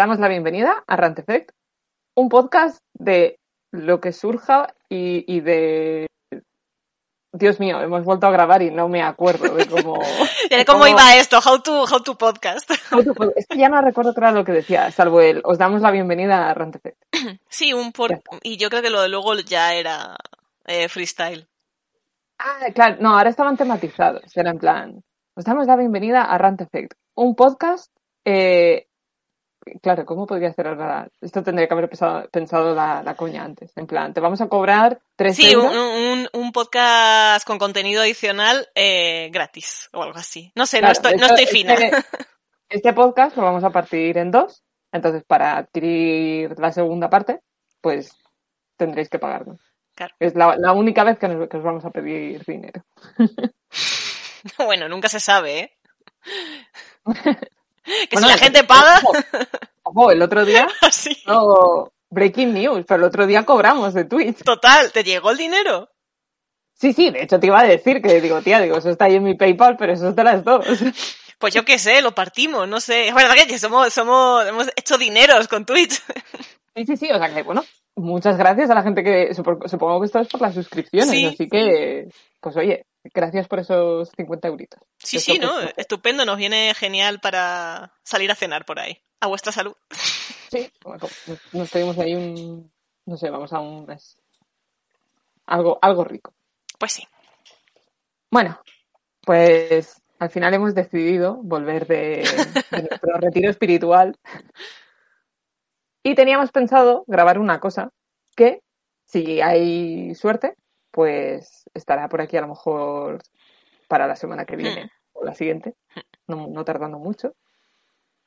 os 0.00 0.02
damos 0.02 0.18
la 0.18 0.28
bienvenida 0.28 0.82
a 0.86 0.96
Rant 0.96 1.18
Effect, 1.18 1.50
un 2.16 2.30
podcast 2.30 2.78
de 2.94 3.38
lo 3.70 4.00
que 4.00 4.12
surja 4.14 4.74
y, 4.88 5.26
y 5.30 5.40
de... 5.40 6.06
Dios 7.34 7.60
mío, 7.60 7.82
hemos 7.82 8.02
vuelto 8.06 8.26
a 8.26 8.30
grabar 8.30 8.62
y 8.62 8.70
no 8.70 8.88
me 8.88 9.02
acuerdo 9.02 9.54
de 9.54 9.66
cómo... 9.68 10.00
¿De 10.50 10.64
cómo 10.64 10.86
iba 10.86 11.16
esto? 11.16 11.38
How 11.44 11.60
to, 11.60 11.82
how 11.84 12.02
to 12.02 12.16
podcast. 12.16 12.70
How 12.90 13.04
to 13.04 13.12
pod- 13.14 13.34
Es 13.36 13.46
que 13.46 13.58
ya 13.58 13.68
no 13.68 13.82
recuerdo 13.82 14.14
era 14.16 14.32
lo 14.32 14.42
que 14.42 14.52
decía, 14.52 14.90
salvo 14.90 15.20
el 15.20 15.42
os 15.44 15.58
damos 15.58 15.82
la 15.82 15.90
bienvenida 15.90 16.48
a 16.48 16.54
Rant 16.54 16.76
Effect. 16.76 17.02
Sí, 17.50 17.74
un 17.74 17.92
por... 17.92 18.22
Y 18.42 18.56
yo 18.56 18.70
creo 18.70 18.80
que 18.80 18.88
lo 18.88 19.02
de 19.02 19.10
luego 19.10 19.34
ya 19.40 19.74
era 19.74 20.16
eh, 20.64 20.88
freestyle. 20.88 21.46
Ah, 22.38 22.72
claro, 22.74 22.96
no, 23.00 23.18
ahora 23.18 23.28
estaban 23.28 23.58
tematizados. 23.58 24.34
Era 24.34 24.48
en 24.50 24.58
plan, 24.58 25.02
os 25.36 25.44
damos 25.44 25.66
la 25.66 25.76
bienvenida 25.76 26.22
a 26.22 26.38
Rant 26.38 26.62
Effect, 26.62 26.94
un 27.16 27.36
podcast. 27.36 27.92
eh, 28.24 28.86
claro, 29.82 30.04
¿cómo 30.06 30.26
podría 30.26 30.48
hacer 30.50 30.66
ahora? 30.66 31.08
Esto 31.20 31.42
tendría 31.42 31.66
que 31.68 31.74
haber 31.74 31.88
pensado, 31.88 32.28
pensado 32.30 32.74
la, 32.74 33.02
la 33.02 33.14
coña 33.14 33.44
antes. 33.44 33.72
En 33.76 33.86
plan, 33.86 34.12
te 34.14 34.20
vamos 34.20 34.40
a 34.40 34.48
cobrar 34.48 35.00
3 35.16 35.36
Sí, 35.36 35.54
un, 35.54 35.64
euros. 35.66 35.76
un, 35.76 36.28
un 36.40 36.52
podcast 36.52 37.46
con 37.46 37.58
contenido 37.58 38.02
adicional 38.02 38.68
eh, 38.74 39.30
gratis 39.32 39.88
o 39.92 40.02
algo 40.02 40.18
así. 40.18 40.50
No 40.54 40.66
sé, 40.66 40.80
no 40.80 40.90
estoy, 40.90 41.14
no 41.16 41.26
estoy 41.26 41.46
fina. 41.46 41.74
Este, 41.74 41.96
este 42.68 42.92
podcast 42.92 43.36
lo 43.36 43.42
vamos 43.44 43.64
a 43.64 43.70
partir 43.70 44.16
en 44.18 44.30
dos. 44.30 44.62
Entonces, 44.92 45.22
para 45.24 45.56
adquirir 45.56 46.58
la 46.58 46.72
segunda 46.72 47.08
parte, 47.08 47.40
pues 47.80 48.10
tendréis 48.76 49.08
que 49.08 49.18
pagarnos. 49.20 49.60
Claro. 49.94 50.14
Es 50.18 50.34
la, 50.34 50.56
la 50.56 50.72
única 50.72 51.04
vez 51.04 51.18
que, 51.18 51.28
nos- 51.28 51.48
que 51.48 51.56
os 51.58 51.62
vamos 51.62 51.84
a 51.84 51.90
pedir 51.90 52.44
dinero. 52.44 52.82
Bueno, 54.56 54.88
nunca 54.88 55.08
se 55.10 55.20
sabe, 55.20 55.58
¿eh? 55.60 55.76
que 58.08 58.08
Bueno, 58.12 58.26
si 58.28 58.32
la 58.32 58.34
el- 58.34 58.40
gente 58.40 58.64
paga, 58.64 59.00
Ojo, 59.82 60.10
el 60.10 60.22
otro 60.22 60.44
día, 60.44 60.68
así. 60.82 61.16
no, 61.26 61.92
breaking 62.10 62.54
news, 62.54 62.84
pero 62.86 62.98
el 63.00 63.04
otro 63.08 63.26
día 63.26 63.44
cobramos 63.44 63.94
de 63.94 64.04
Twitch. 64.04 64.42
Total, 64.44 64.92
¿te 64.92 65.02
llegó 65.04 65.30
el 65.30 65.36
dinero? 65.38 65.88
Sí, 66.74 66.92
sí, 66.92 67.10
de 67.10 67.22
hecho 67.22 67.38
te 67.38 67.46
iba 67.48 67.60
a 67.60 67.64
decir 67.66 68.00
que 68.00 68.20
digo, 68.20 68.40
tía, 68.40 68.60
digo, 68.60 68.78
eso 68.78 68.88
está 68.90 69.04
ahí 69.06 69.16
en 69.16 69.22
mi 69.24 69.34
PayPal, 69.34 69.76
pero 69.76 69.92
eso 69.92 70.08
es 70.08 70.16
de 70.16 70.24
las 70.24 70.44
dos. 70.44 70.64
Pues 71.40 71.54
yo 71.54 71.64
qué 71.64 71.78
sé, 71.78 72.02
lo 72.02 72.14
partimos, 72.14 72.68
no 72.68 72.80
sé. 72.80 73.08
Es 73.08 73.14
verdad 73.14 73.32
que 73.48 73.58
somos, 73.58 73.90
somos, 73.94 74.46
hemos 74.46 74.68
hecho 74.76 74.98
dineros 74.98 75.48
con 75.48 75.64
Twitch. 75.64 76.02
Sí, 76.76 76.84
sí, 76.84 76.96
sí, 76.98 77.10
o 77.10 77.16
sea 77.18 77.32
que, 77.34 77.42
bueno, 77.42 77.64
muchas 77.96 78.36
gracias 78.36 78.68
a 78.68 78.74
la 78.74 78.82
gente 78.82 79.02
que, 79.02 79.30
supo- 79.34 79.66
supongo 79.66 80.00
que 80.00 80.06
esto 80.06 80.18
es 80.18 80.28
por 80.28 80.42
las 80.42 80.52
suscripciones, 80.52 81.08
Sí. 81.10 81.24
así 81.24 81.48
que, 81.48 82.08
pues 82.42 82.54
oye, 82.58 82.84
gracias 83.04 83.48
por 83.48 83.58
esos 83.60 84.10
50 84.16 84.48
euritos. 84.48 84.80
Sí, 84.98 85.18
sí, 85.20 85.38
¿no? 85.38 85.52
Estupendo, 85.76 86.24
nos 86.24 86.36
viene 86.38 86.72
genial 86.74 87.20
para 87.20 87.92
salir 88.04 88.30
a 88.30 88.34
cenar 88.34 88.64
por 88.64 88.78
ahí. 88.78 88.98
A 89.20 89.26
vuestra 89.26 89.52
salud. 89.52 89.74
Sí, 90.50 90.70
nos- 91.52 91.70
pedimos 91.70 91.98
ahí 91.98 92.14
un, 92.14 92.72
no 93.06 93.16
sé, 93.16 93.30
vamos 93.30 93.52
a 93.52 93.60
un. 93.60 93.86
Algo, 95.46 95.78
algo 95.82 96.04
rico. 96.04 96.32
Pues 96.78 96.92
sí. 96.92 97.02
Bueno, 98.30 98.60
pues 99.22 100.00
al 100.18 100.30
final 100.30 100.54
hemos 100.54 100.74
decidido 100.74 101.36
volver 101.42 101.86
de, 101.86 102.24
de 102.70 102.82
nuestro 102.82 103.14
retiro 103.18 103.50
espiritual 103.50 104.16
y 106.02 106.14
teníamos 106.14 106.50
pensado 106.50 107.04
grabar 107.06 107.38
una 107.38 107.60
cosa 107.60 107.90
que, 108.36 108.62
si 109.04 109.40
hay 109.40 110.14
suerte, 110.14 110.54
pues 110.90 111.64
estará 111.74 112.08
por 112.08 112.20
aquí 112.20 112.36
a 112.36 112.42
lo 112.42 112.48
mejor 112.48 113.22
para 113.88 114.06
la 114.06 114.16
semana 114.16 114.44
que 114.44 114.56
viene 114.56 114.90
o 115.12 115.24
la 115.24 115.34
siguiente, 115.34 115.74
no, 116.26 116.46
no 116.48 116.64
tardando 116.64 116.98
mucho. 116.98 117.34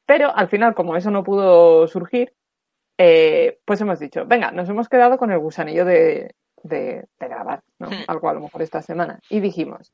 Pero 0.06 0.35
al 0.35 0.50
final, 0.50 0.75
como 0.75 0.96
eso 0.96 1.12
no 1.12 1.23
pudo 1.23 1.88
surgir, 1.88 2.34
eh, 2.97 3.59
pues 3.66 3.79
hemos 3.81 4.00
dicho, 4.00 4.25
venga, 4.25 4.52
nos 4.52 4.69
hemos 4.69 4.90
quedado 4.90 5.18
con 5.18 5.31
el 5.31 5.40
gusanillo 5.40 5.85
de, 5.85 6.35
de, 6.62 7.07
de 7.19 7.28
grabar, 7.28 7.63
¿no? 7.79 7.90
Hmm. 7.90 8.03
Algo 8.07 8.29
a 8.29 8.34
lo 8.34 8.41
mejor 8.41 8.62
esta 8.62 8.81
semana. 8.81 9.19
Y 9.29 9.40
dijimos, 9.40 9.94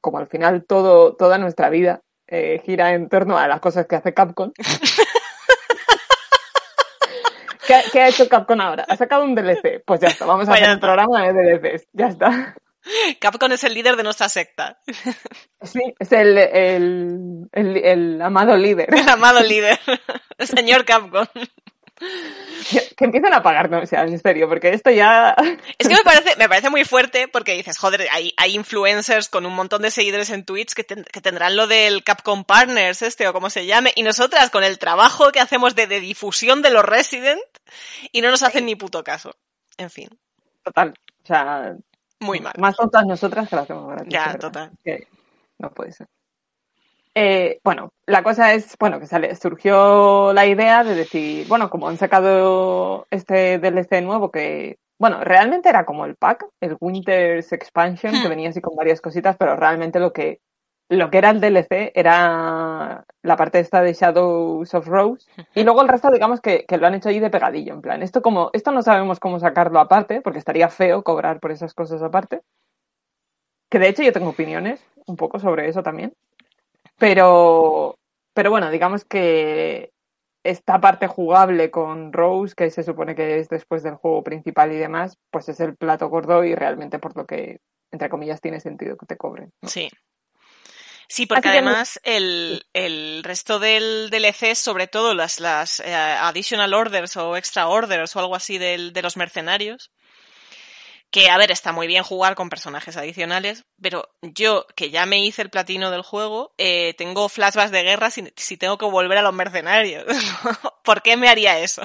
como 0.00 0.18
al 0.18 0.26
final 0.26 0.64
todo, 0.64 1.14
toda 1.14 1.38
nuestra 1.38 1.70
vida 1.70 2.02
eh, 2.26 2.60
gira 2.64 2.94
en 2.94 3.08
torno 3.08 3.38
a 3.38 3.48
las 3.48 3.60
cosas 3.60 3.86
que 3.86 3.96
hace 3.96 4.14
Capcom. 4.14 4.52
¿Qué, 7.66 7.80
qué 7.92 8.00
ha 8.00 8.08
hecho 8.08 8.28
Capcom 8.28 8.60
ahora? 8.60 8.84
Ha 8.88 8.96
sacado 8.96 9.24
un 9.24 9.34
DLC. 9.34 9.82
Pues 9.84 10.00
ya 10.00 10.08
está, 10.08 10.26
vamos 10.26 10.48
a 10.48 10.52
hacer 10.52 10.70
un 10.70 10.80
programa 10.80 11.22
de 11.32 11.32
DLCs. 11.32 11.88
Ya 11.92 12.06
está. 12.08 12.54
Capcom 13.20 13.52
es 13.52 13.62
el 13.64 13.74
líder 13.74 13.96
de 13.96 14.02
nuestra 14.02 14.28
secta. 14.28 14.80
Sí, 15.62 15.80
es 15.98 16.12
el, 16.12 16.36
el, 16.36 17.48
el, 17.52 17.76
el 17.76 18.22
amado 18.22 18.56
líder. 18.56 18.92
El 18.92 19.08
amado 19.08 19.40
líder. 19.40 19.78
El 20.38 20.48
señor 20.48 20.84
Capcom. 20.84 21.26
Que, 22.96 23.04
empiecen 23.04 23.32
a 23.34 23.42
pagarnos, 23.42 23.82
o 23.82 23.86
sea, 23.86 24.02
en 24.02 24.18
serio, 24.18 24.48
porque 24.48 24.70
esto 24.70 24.90
ya... 24.90 25.34
Es 25.78 25.88
que 25.88 25.94
me 25.94 26.02
parece, 26.04 26.36
me 26.36 26.48
parece 26.48 26.70
muy 26.70 26.84
fuerte 26.84 27.28
porque 27.28 27.54
dices, 27.54 27.78
joder, 27.78 28.06
hay, 28.12 28.32
hay 28.36 28.54
influencers 28.54 29.28
con 29.28 29.46
un 29.46 29.54
montón 29.54 29.82
de 29.82 29.90
seguidores 29.90 30.30
en 30.30 30.44
Twitch 30.44 30.72
que, 30.74 30.84
ten- 30.84 31.04
que 31.04 31.20
tendrán 31.20 31.56
lo 31.56 31.66
del 31.66 32.04
Capcom 32.04 32.44
Partners, 32.44 33.02
este 33.02 33.26
o 33.28 33.32
como 33.32 33.50
se 33.50 33.66
llame, 33.66 33.92
y 33.96 34.02
nosotras 34.02 34.50
con 34.50 34.64
el 34.64 34.78
trabajo 34.78 35.32
que 35.32 35.40
hacemos 35.40 35.74
de, 35.74 35.86
de 35.86 36.00
difusión 36.00 36.62
de 36.62 36.70
los 36.70 36.84
Resident 36.84 37.40
y 38.12 38.20
no 38.20 38.30
nos 38.30 38.42
hacen 38.42 38.66
ni 38.66 38.76
puto 38.76 39.02
caso. 39.02 39.34
En 39.76 39.90
fin, 39.90 40.08
Total. 40.62 40.94
O 41.22 41.26
sea, 41.26 41.74
muy 42.20 42.38
mal. 42.40 42.54
Más 42.58 42.76
tontas 42.76 43.04
nosotras 43.06 43.48
que 43.48 43.56
las 43.56 43.64
hacemos 43.64 43.88
gratis. 43.90 44.12
Ya, 44.12 44.38
total. 44.38 44.70
Que 44.84 45.08
no 45.58 45.70
puede 45.70 45.92
ser. 45.92 46.06
Eh, 47.14 47.60
bueno, 47.62 47.90
la 48.06 48.22
cosa 48.22 48.54
es, 48.54 48.74
bueno, 48.78 48.98
que 48.98 49.06
sale, 49.06 49.36
surgió 49.36 50.32
la 50.32 50.46
idea 50.46 50.82
de 50.82 50.94
decir, 50.94 51.46
bueno, 51.46 51.68
como 51.68 51.88
han 51.88 51.98
sacado 51.98 53.06
este 53.10 53.58
DLC 53.58 54.00
nuevo 54.02 54.30
que, 54.30 54.78
bueno, 54.98 55.22
realmente 55.22 55.68
era 55.68 55.84
como 55.84 56.06
el 56.06 56.16
pack, 56.16 56.46
el 56.60 56.76
Winter's 56.80 57.52
Expansion, 57.52 58.18
que 58.20 58.28
Hmm. 58.28 58.30
venía 58.30 58.48
así 58.48 58.60
con 58.62 58.74
varias 58.76 59.00
cositas, 59.02 59.36
pero 59.36 59.56
realmente 59.56 60.00
lo 60.00 60.12
que, 60.14 60.40
lo 60.88 61.10
que 61.10 61.18
era 61.18 61.30
el 61.30 61.40
DLC 61.40 61.92
era 61.94 63.04
la 63.22 63.36
parte 63.36 63.58
esta 63.60 63.82
de 63.82 63.92
Shadows 63.92 64.72
of 64.74 64.86
Rose, 64.86 65.26
y 65.54 65.64
luego 65.64 65.82
el 65.82 65.88
resto, 65.88 66.10
digamos 66.10 66.40
que, 66.40 66.64
que 66.66 66.78
lo 66.78 66.86
han 66.86 66.94
hecho 66.94 67.10
ahí 67.10 67.20
de 67.20 67.30
pegadillo, 67.30 67.74
en 67.74 67.82
plan, 67.82 68.02
esto 68.02 68.22
como, 68.22 68.48
esto 68.54 68.72
no 68.72 68.80
sabemos 68.82 69.20
cómo 69.20 69.38
sacarlo 69.38 69.80
aparte, 69.80 70.22
porque 70.22 70.38
estaría 70.38 70.68
feo 70.70 71.02
cobrar 71.04 71.40
por 71.40 71.52
esas 71.52 71.74
cosas 71.74 72.02
aparte. 72.02 72.40
Que 73.70 73.78
de 73.78 73.88
hecho 73.88 74.02
yo 74.02 74.12
tengo 74.12 74.28
opiniones 74.30 74.84
un 75.06 75.16
poco 75.16 75.38
sobre 75.40 75.68
eso 75.68 75.82
también. 75.82 76.14
Pero, 77.02 77.98
pero 78.32 78.50
bueno, 78.50 78.70
digamos 78.70 79.04
que 79.04 79.90
esta 80.44 80.80
parte 80.80 81.08
jugable 81.08 81.68
con 81.68 82.12
Rose, 82.12 82.54
que 82.56 82.70
se 82.70 82.84
supone 82.84 83.16
que 83.16 83.40
es 83.40 83.48
después 83.48 83.82
del 83.82 83.96
juego 83.96 84.22
principal 84.22 84.70
y 84.70 84.76
demás, 84.76 85.18
pues 85.32 85.48
es 85.48 85.58
el 85.58 85.74
plato 85.74 86.08
gordo 86.08 86.44
y 86.44 86.54
realmente 86.54 87.00
por 87.00 87.16
lo 87.16 87.26
que, 87.26 87.58
entre 87.90 88.08
comillas, 88.08 88.40
tiene 88.40 88.60
sentido 88.60 88.96
que 88.96 89.06
te 89.06 89.16
cobren. 89.16 89.50
¿no? 89.62 89.68
Sí. 89.68 89.90
Sí, 91.08 91.26
porque 91.26 91.48
Así 91.48 91.58
que 91.58 91.62
no- 91.62 91.70
además 91.70 92.00
el, 92.04 92.66
el 92.72 93.24
resto 93.24 93.58
del 93.58 94.08
DLC, 94.08 94.54
sobre 94.54 94.86
todo 94.86 95.12
las, 95.12 95.40
las 95.40 95.80
eh, 95.80 95.92
additional 95.92 96.72
orders 96.72 97.16
o 97.16 97.36
extra 97.36 97.66
orders 97.66 98.14
o 98.14 98.20
algo 98.20 98.36
así 98.36 98.58
del, 98.58 98.92
de 98.92 99.02
los 99.02 99.16
mercenarios, 99.16 99.90
que 101.12 101.28
a 101.28 101.36
ver, 101.36 101.50
está 101.50 101.72
muy 101.72 101.86
bien 101.86 102.02
jugar 102.02 102.34
con 102.34 102.48
personajes 102.48 102.96
adicionales, 102.96 103.64
pero 103.80 104.08
yo, 104.22 104.66
que 104.74 104.90
ya 104.90 105.04
me 105.04 105.24
hice 105.24 105.42
el 105.42 105.50
platino 105.50 105.90
del 105.90 106.02
juego, 106.02 106.54
eh, 106.56 106.94
tengo 106.96 107.28
flashbacks 107.28 107.70
de 107.70 107.82
guerra 107.82 108.10
si, 108.10 108.32
si 108.34 108.56
tengo 108.56 108.78
que 108.78 108.86
volver 108.86 109.18
a 109.18 109.22
los 109.22 109.34
mercenarios. 109.34 110.04
¿Por 110.82 111.02
qué 111.02 111.18
me 111.18 111.28
haría 111.28 111.58
eso? 111.58 111.82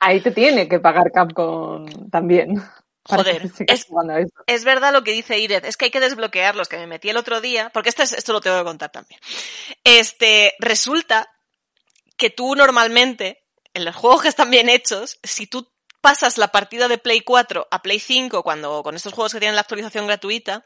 Ahí 0.00 0.20
te 0.20 0.32
tiene 0.32 0.68
que 0.68 0.80
pagar 0.80 1.12
Capcom 1.12 1.86
también. 2.10 2.60
Joder, 3.04 3.42
es-. 3.68 3.86
Es 4.46 4.64
verdad 4.64 4.92
lo 4.92 5.04
que 5.04 5.12
dice 5.12 5.38
Ired, 5.38 5.64
es 5.64 5.76
que 5.76 5.86
hay 5.86 5.90
que 5.92 6.00
desbloquearlos, 6.00 6.68
que 6.68 6.76
me 6.76 6.88
metí 6.88 7.08
el 7.08 7.16
otro 7.18 7.40
día, 7.40 7.70
porque 7.72 7.88
esto, 7.88 8.02
es- 8.02 8.14
esto 8.14 8.32
lo 8.32 8.40
tengo 8.40 8.58
que 8.58 8.64
contar 8.64 8.90
también. 8.90 9.20
Este, 9.84 10.54
resulta 10.58 11.30
que 12.16 12.30
tú 12.30 12.56
normalmente, 12.56 13.44
en 13.74 13.84
los 13.84 13.94
juegos 13.94 14.22
que 14.22 14.28
están 14.28 14.50
bien 14.50 14.68
hechos, 14.68 15.20
si 15.22 15.46
tú 15.46 15.69
pasas 16.00 16.38
la 16.38 16.48
partida 16.48 16.88
de 16.88 16.98
Play 16.98 17.20
4 17.20 17.68
a 17.70 17.82
Play 17.82 17.98
5, 17.98 18.42
cuando, 18.42 18.82
con 18.82 18.96
estos 18.96 19.12
juegos 19.12 19.32
que 19.32 19.40
tienen 19.40 19.54
la 19.54 19.62
actualización 19.62 20.06
gratuita, 20.06 20.64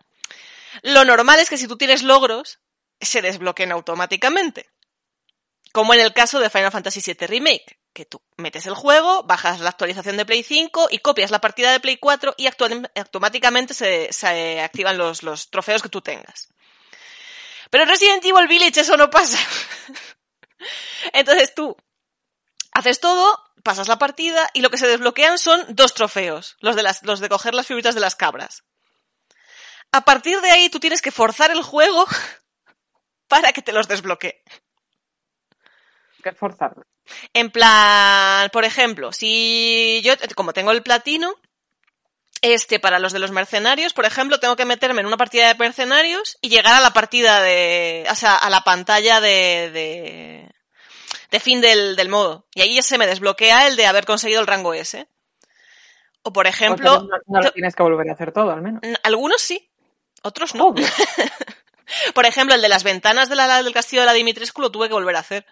lo 0.83 1.05
normal 1.05 1.41
es 1.41 1.51
que 1.51 1.57
si 1.59 1.69
tú 1.69 1.77
tienes 1.77 2.03
logros, 2.03 2.59
se 3.01 3.23
desbloqueen 3.23 3.73
automáticamente. 3.73 4.71
Como 5.73 5.95
en 5.95 6.01
el 6.01 6.13
caso 6.13 6.41
de 6.41 6.51
Final 6.51 6.71
Fantasy 6.71 7.01
VII 7.05 7.27
Remake, 7.27 7.79
que 7.93 8.05
tú 8.05 8.21
metes 8.37 8.67
el 8.67 8.75
juego, 8.75 9.23
bajas 9.23 9.61
la 9.61 9.71
actualización 9.71 10.17
de 10.17 10.27
Play 10.27 10.43
5 10.43 10.89
y 10.91 10.99
copias 10.99 11.31
la 11.31 11.41
partida 11.41 11.73
de 11.73 11.81
Play 11.81 11.97
4 11.97 12.35
y 12.37 12.47
automáticamente 12.47 13.73
se, 13.75 14.13
se 14.13 14.61
activan 14.61 14.99
los, 14.99 15.23
los 15.23 15.51
trofeos 15.51 15.83
que 15.83 15.89
tú 15.89 16.01
tengas. 16.01 16.49
Pero 17.71 17.85
en 17.85 17.91
Resident 17.91 18.25
Evil 18.25 18.49
Village 18.49 18.81
eso 18.81 18.97
no 18.97 19.11
pasa. 19.11 19.39
Entonces 21.13 21.55
tú 21.55 21.77
haces 22.73 23.01
todo, 23.01 23.41
pasas 23.65 23.89
la 23.89 23.99
partida 23.99 24.49
y 24.53 24.61
lo 24.61 24.71
que 24.71 24.79
se 24.79 24.87
desbloquean 24.87 25.39
son 25.39 25.65
dos 25.71 25.95
trofeos, 25.95 26.57
los 26.61 26.77
de, 26.77 26.85
las, 26.85 27.03
los 27.03 27.19
de 27.19 27.29
coger 27.29 27.55
las 27.55 27.67
figuritas 27.67 27.97
de 27.97 28.01
las 28.01 28.15
cabras. 28.15 28.63
A 29.91 30.03
partir 30.03 30.41
de 30.41 30.51
ahí 30.51 30.69
tú 30.69 30.79
tienes 30.79 31.03
que 31.03 31.11
forzar 31.11 31.51
el 31.51 31.63
juego 31.63 32.07
para 33.29 33.53
que 33.53 33.63
te 33.63 33.73
los 33.73 33.89
desbloquee. 33.89 34.43
que 36.23 36.33
forzarlo. 36.33 36.85
En 37.33 37.51
plan, 37.51 38.49
por 38.51 38.65
ejemplo, 38.65 39.13
si 39.13 40.01
yo, 40.05 40.15
como 40.35 40.53
tengo 40.53 40.71
el 40.71 40.83
platino, 40.83 41.35
este, 42.41 42.79
para 42.79 42.99
los 42.99 43.13
de 43.13 43.19
los 43.19 43.31
mercenarios, 43.31 43.95
por 43.95 44.05
ejemplo, 44.05 44.39
tengo 44.39 44.57
que 44.57 44.65
meterme 44.65 45.01
en 45.01 45.07
una 45.07 45.17
partida 45.17 45.49
de 45.49 45.59
mercenarios 45.59 46.39
y 46.43 46.51
llegar 46.51 46.75
a 46.75 46.81
la 46.81 46.93
partida 46.93 47.43
de, 47.43 48.07
o 48.11 48.15
sea, 48.15 48.37
a 48.37 48.51
la 48.51 48.63
pantalla 48.63 49.21
de, 49.21 49.71
de, 49.73 50.54
de 51.35 51.41
fin 51.41 51.61
del, 51.61 51.97
del 51.97 52.09
modo. 52.09 52.47
Y 52.55 52.61
ahí 52.61 52.77
ya 52.77 52.83
se 52.83 52.97
me 52.97 53.09
desbloquea 53.09 53.67
el 53.67 53.75
de 53.75 53.87
haber 53.87 54.07
conseguido 54.07 54.41
el 54.41 54.47
rango 54.47 54.73
S. 54.73 55.09
O 56.23 56.33
por 56.33 56.47
ejemplo... 56.47 57.01
No, 57.01 57.09
no 57.27 57.41
lo 57.41 57.51
tienes 57.51 57.75
que 57.75 57.83
volver 57.83 58.09
a 58.09 58.13
hacer 58.13 58.31
todo, 58.31 58.53
al 58.53 58.63
menos. 58.63 58.81
Algunos 59.03 59.43
sí, 59.43 59.69
otros 60.23 60.55
no. 60.55 60.73
Por 62.15 62.25
ejemplo, 62.25 62.55
el 62.55 62.63
de 62.63 62.69
las 62.69 62.85
ventanas 62.85 63.29
de 63.29 63.35
la, 63.35 63.65
del 63.65 63.75
castillo 63.75 64.03
de 64.03 64.07
la 64.07 64.13
Dimitrescu 64.13 64.63
lo 64.63 64.71
tuve 64.71 64.87
que 64.87 64.95
volver 64.95 65.17
a 65.17 65.19
hacer. 65.19 65.45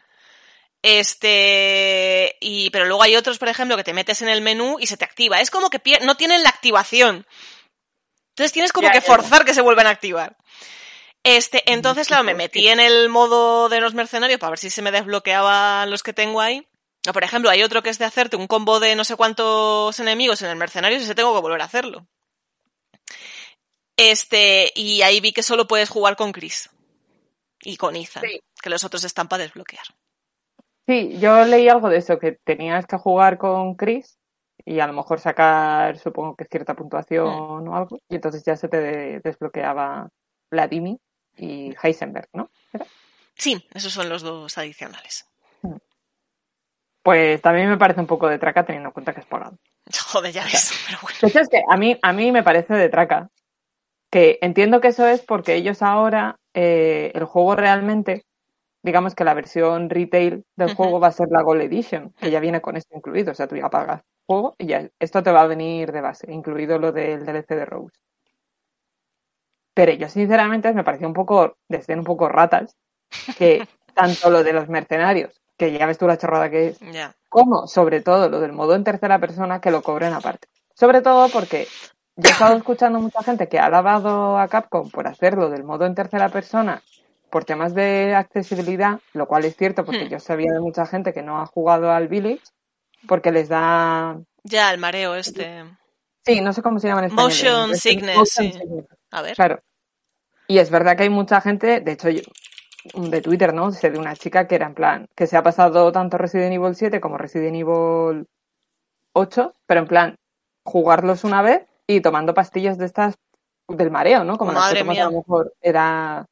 Este, 0.83 2.37
y, 2.41 2.71
pero 2.71 2.85
luego 2.85 3.03
hay 3.03 3.17
otros, 3.17 3.39
por 3.39 3.49
ejemplo, 3.49 3.77
que 3.77 3.83
te 3.85 3.93
metes 3.93 4.23
en 4.23 4.29
el 4.29 4.41
menú 4.41 4.77
y 4.79 4.87
se 4.87 4.97
te 4.97 5.05
activa. 5.05 5.41
Es 5.41 5.51
como 5.51 5.69
que 5.69 5.81
no 6.03 6.17
tienen 6.17 6.45
la 6.45 6.51
activación. 6.51 7.27
Entonces 8.31 8.53
tienes 8.53 8.73
como 8.73 8.87
Ya, 8.87 8.93
que 8.93 9.01
ya. 9.01 9.07
forzar 9.07 9.45
que 9.45 9.53
se 9.53 9.63
vuelvan 9.63 9.89
a 9.89 9.91
activar. 9.91 10.37
Este, 11.25 11.63
entonces, 11.73 12.09
claro, 12.09 12.25
me 12.25 12.35
metí 12.35 12.67
en 12.69 12.81
el 12.81 13.09
modo 13.09 13.69
de 13.69 13.81
los 13.81 13.95
mercenarios 13.95 14.41
para 14.41 14.51
ver 14.51 14.59
si 14.59 14.71
se 14.71 14.83
me 14.83 14.91
desbloqueaban 14.91 15.91
los 15.91 16.03
que 16.03 16.13
tengo 16.13 16.41
ahí. 16.41 16.67
O, 17.09 17.13
por 17.13 17.25
ejemplo, 17.25 17.51
hay 17.51 17.63
otro 17.63 17.83
que 17.83 17.91
es 17.91 17.99
de 17.99 18.05
hacerte 18.05 18.37
un 18.37 18.47
combo 18.47 18.81
de 18.81 18.97
no 18.97 19.05
sé 19.05 19.17
cuántos 19.17 19.99
enemigos 20.01 20.43
en 20.43 20.51
el 20.51 20.57
mercenario 20.57 20.99
y 20.99 21.03
ese 21.03 21.15
tengo 21.15 21.35
que 21.35 21.41
volver 21.41 21.61
a 21.61 21.67
hacerlo. 21.67 22.07
Este, 23.97 24.71
y 24.75 25.03
ahí 25.03 25.21
vi 25.21 25.33
que 25.33 25.43
solo 25.43 25.67
puedes 25.67 25.91
jugar 25.91 26.17
con 26.17 26.33
Chris. 26.33 26.71
Y 27.61 27.77
con 27.77 27.95
Ethan. 27.95 28.23
Sí. 28.25 28.41
Que 28.61 28.71
los 28.71 28.83
otros 28.85 29.05
están 29.05 29.29
para 29.29 29.45
desbloquear. 29.45 29.85
Sí, 30.89 31.19
yo 31.21 31.45
leí 31.45 31.69
algo 31.69 31.89
de 31.89 31.99
eso, 31.99 32.19
que 32.19 32.39
tenías 32.45 32.87
que 32.87 32.97
jugar 32.97 33.39
con 33.39 33.77
Chris 33.77 34.19
y 34.65 34.81
a 34.81 34.87
lo 34.87 34.93
mejor 34.93 35.21
sacar, 35.21 35.99
supongo 35.99 36.35
que 36.35 36.45
cierta 36.45 36.75
puntuación 36.75 37.69
o 37.69 37.77
algo, 37.77 37.99
y 38.09 38.17
entonces 38.17 38.43
ya 38.45 38.57
se 38.57 38.69
te 38.69 38.79
de- 38.81 39.21
desbloqueaba 39.21 40.09
Vladimir 40.51 40.99
y 41.37 41.75
Heisenberg, 41.83 42.29
¿no? 42.33 42.51
Sí, 43.35 43.67
esos 43.75 43.93
son 43.93 44.09
los 44.09 44.23
dos 44.23 44.57
adicionales. 44.59 45.27
Pues 47.03 47.43
también 47.43 47.69
me 47.69 47.79
parece 47.79 48.01
un 48.01 48.07
poco 48.07 48.29
de 48.29 48.39
traca 48.39 48.65
teniendo 48.65 48.91
en 48.91 48.93
cuenta 48.93 49.13
que 49.13 49.21
es 49.21 49.27
pagado. 49.27 49.59
Joder, 50.13 50.33
ya 50.33 50.45
ves. 50.45 50.73
Pero 50.87 50.99
bueno. 51.03 51.19
De 51.21 51.29
hecho, 51.29 51.41
es 51.41 51.49
que 51.49 51.63
a 51.69 51.77
mí, 51.77 51.99
a 52.01 52.13
mí 52.13 52.33
me 52.33 52.43
parece 52.43 52.75
de 52.75 52.89
traca. 52.89 53.29
Que 54.11 54.39
entiendo 54.43 54.81
que 54.81 54.89
eso 54.89 55.07
es 55.07 55.23
porque 55.23 55.55
ellos 55.55 55.83
ahora, 55.83 56.37
eh, 56.55 57.13
el 57.15 57.25
juego 57.25 57.57
realmente, 57.57 58.27
digamos 58.83 59.15
que 59.15 59.25
la 59.25 59.33
versión 59.33 59.89
retail 59.89 60.45
del 60.55 60.75
juego 60.75 61.01
va 61.01 61.09
a 61.09 61.13
ser 61.13 61.29
la 61.31 61.43
Gold 61.43 61.63
Edition, 61.63 62.13
que 62.21 62.31
ya 62.31 62.39
viene 62.39 62.61
con 62.61 62.77
esto 62.77 62.95
incluido. 62.95 63.33
O 63.33 63.35
sea, 63.35 63.49
tú 63.49 63.57
ya 63.57 63.71
pagas 63.71 64.01
el 64.01 64.27
juego 64.27 64.55
y 64.59 64.67
ya 64.67 64.89
esto 65.01 65.23
te 65.23 65.33
va 65.33 65.43
a 65.43 65.47
venir 65.47 65.93
de 65.93 66.03
base, 66.03 66.31
incluido 66.31 66.79
lo 66.79 66.93
del 66.93 67.25
DLC 67.25 67.49
de 67.49 67.65
Rose. 67.65 67.97
Pero 69.75 69.93
yo, 69.93 70.09
sinceramente, 70.09 70.73
me 70.75 70.85
pareció 70.85 71.07
un 71.07 71.15
poco, 71.15 71.57
de 71.69 71.83
ser 71.83 71.99
un 71.99 72.05
poco 72.05 72.29
ratas, 72.29 72.77
que 73.39 73.67
tanto 73.95 74.31
lo 74.31 74.43
de 74.45 74.53
los 74.53 74.69
mercenarios, 74.69 75.41
que 75.57 75.73
ya 75.73 75.87
ves 75.87 75.99
tú 75.99 76.07
la 76.07 76.19
chorrada 76.19 76.51
que 76.51 76.69
es, 76.69 76.81
como 77.29 77.67
sobre 77.67 78.01
todo 78.03 78.29
lo 78.29 78.41
del 78.41 78.53
modo 78.53 78.75
en 78.75 78.85
tercera 78.85 79.19
persona 79.19 79.61
que 79.61 79.71
lo 79.71 79.83
cobren 79.83 80.13
aparte. 80.13 80.49
Sobre 80.75 81.01
todo 81.03 81.29
porque 81.29 81.67
yo 82.17 82.29
he 82.29 82.33
estado 82.33 82.57
escuchando 82.57 82.99
mucha 83.01 83.23
gente 83.23 83.49
que 83.49 83.59
ha 83.59 83.67
alabado 83.67 84.39
a 84.39 84.49
Capcom 84.49 84.91
por 84.91 85.07
hacerlo 85.07 85.49
del 85.49 85.65
modo 85.65 85.87
en 85.87 85.95
tercera 85.95 86.29
persona 86.29 86.83
por 87.31 87.45
temas 87.47 87.75
de 87.75 88.15
accesibilidad, 88.15 89.01
lo 89.15 89.27
cual 89.27 89.47
es 89.47 89.57
cierto 89.57 89.85
porque 89.87 90.05
Hmm. 90.05 90.09
yo 90.11 90.19
sabía 90.21 90.53
de 90.53 90.61
mucha 90.61 90.85
gente 90.85 91.15
que 91.15 91.23
no 91.23 91.41
ha 91.41 91.47
jugado 91.47 91.91
al 91.91 92.09
Village 92.09 92.43
porque 93.09 93.33
les 93.33 93.49
da... 93.49 94.19
Ya, 94.45 94.71
el 94.73 94.79
mareo 94.79 95.15
este. 95.15 95.65
Sí, 96.27 96.41
no 96.43 96.53
sé 96.53 96.61
cómo 96.63 96.79
se 96.79 96.89
llama 96.89 97.01
en 97.01 97.07
español. 97.07 97.31
Motion 97.31 97.71
Es- 97.73 97.81
sickness, 97.81 98.31
sí. 98.31 98.53
A 99.13 99.23
ver. 99.23 99.35
Claro. 99.37 99.61
Y 100.49 100.59
es 100.59 100.71
verdad 100.71 100.97
que 100.97 101.05
hay 101.05 101.11
mucha 101.11 101.41
gente, 101.41 101.81
de 101.81 101.93
hecho, 101.93 102.09
yo- 102.11 102.23
de 102.95 103.21
Twitter, 103.21 103.55
¿no? 103.55 103.71
Sé 103.71 103.91
de 103.91 103.99
una 103.99 104.17
chica 104.17 104.49
que 104.49 104.57
era 104.57 104.67
en 104.67 104.75
plan, 104.75 105.09
que 105.15 105.27
se 105.29 105.37
ha 105.37 105.43
pasado 105.43 105.93
tanto 105.93 106.19
Resident 106.19 106.53
Evil 106.53 106.75
7 106.75 107.01
como 107.01 107.17
Resident 107.17 107.55
Evil 107.57 108.27
8, 109.13 109.55
pero 109.67 109.81
en 109.81 109.87
plan, 109.87 110.17
jugarlos 110.65 111.23
una 111.25 111.43
vez 111.43 111.65
y 111.87 112.01
tomando 112.01 112.35
pastillas 112.35 112.79
de 112.79 112.87
estas 112.87 113.15
del 113.69 113.91
mareo, 113.91 114.25
¿no? 114.25 114.37
Como 114.37 114.53
las 114.53 114.73
que 114.73 114.81
tomas 114.81 114.95
mía. 114.97 115.07
a 115.07 115.11
lo 115.11 115.19
mejor 115.19 115.55
era 115.61 116.27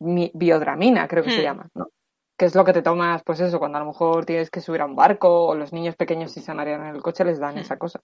mi- 0.00 0.30
biodramina, 0.34 1.06
creo 1.08 1.22
que 1.22 1.30
se 1.30 1.40
Hmm. 1.40 1.44
llama, 1.44 1.68
¿no? 1.74 1.88
Que 2.36 2.46
es 2.46 2.54
lo 2.56 2.64
que 2.64 2.72
te 2.72 2.82
tomas, 2.82 3.22
pues 3.22 3.38
eso, 3.40 3.58
cuando 3.60 3.78
a 3.78 3.80
lo 3.80 3.86
mejor 3.86 4.26
tienes 4.26 4.50
que 4.50 4.60
subir 4.60 4.80
a 4.80 4.86
un 4.86 4.96
barco 4.96 5.46
o 5.46 5.54
los 5.54 5.72
niños 5.72 5.94
pequeños 5.94 6.32
si 6.32 6.40
se 6.40 6.52
marean 6.52 6.80
en 6.86 6.96
el 6.96 7.02
coche 7.02 7.24
les 7.24 7.38
dan 7.38 7.54
Hmm. 7.54 7.58
esa 7.58 7.76
cosa. 7.78 8.00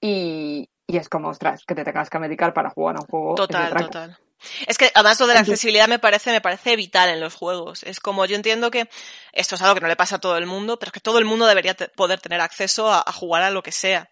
Y, 0.00 0.68
y 0.86 0.96
es 0.98 1.08
como, 1.08 1.28
ostras, 1.28 1.64
que 1.66 1.74
te 1.74 1.84
tengas 1.84 2.10
que 2.10 2.18
medicar 2.18 2.54
para 2.54 2.70
jugar 2.70 2.96
a 2.96 3.00
un 3.00 3.06
juego. 3.06 3.34
Total, 3.34 3.70
total. 3.86 4.18
Es 4.66 4.76
que 4.78 4.90
además 4.94 5.18
lo 5.18 5.26
de 5.26 5.34
la 5.34 5.40
accesibilidad 5.40 5.88
me 5.88 5.98
parece, 5.98 6.30
me 6.30 6.40
parece 6.42 6.76
vital 6.76 7.08
en 7.08 7.20
los 7.20 7.34
juegos. 7.34 7.82
Es 7.84 8.00
como 8.00 8.24
yo 8.26 8.36
entiendo 8.36 8.70
que 8.70 8.88
esto 9.32 9.54
es 9.54 9.62
algo 9.62 9.74
que 9.74 9.80
no 9.80 9.88
le 9.88 9.96
pasa 9.96 10.16
a 10.16 10.20
todo 10.20 10.36
el 10.36 10.46
mundo, 10.46 10.78
pero 10.78 10.90
es 10.90 10.92
que 10.92 11.00
todo 11.00 11.18
el 11.18 11.24
mundo 11.24 11.46
debería 11.46 11.74
poder 11.96 12.20
tener 12.20 12.40
acceso 12.40 12.92
a, 12.92 13.02
a 13.04 13.12
jugar 13.12 13.42
a 13.42 13.50
lo 13.50 13.62
que 13.62 13.72
sea. 13.72 14.08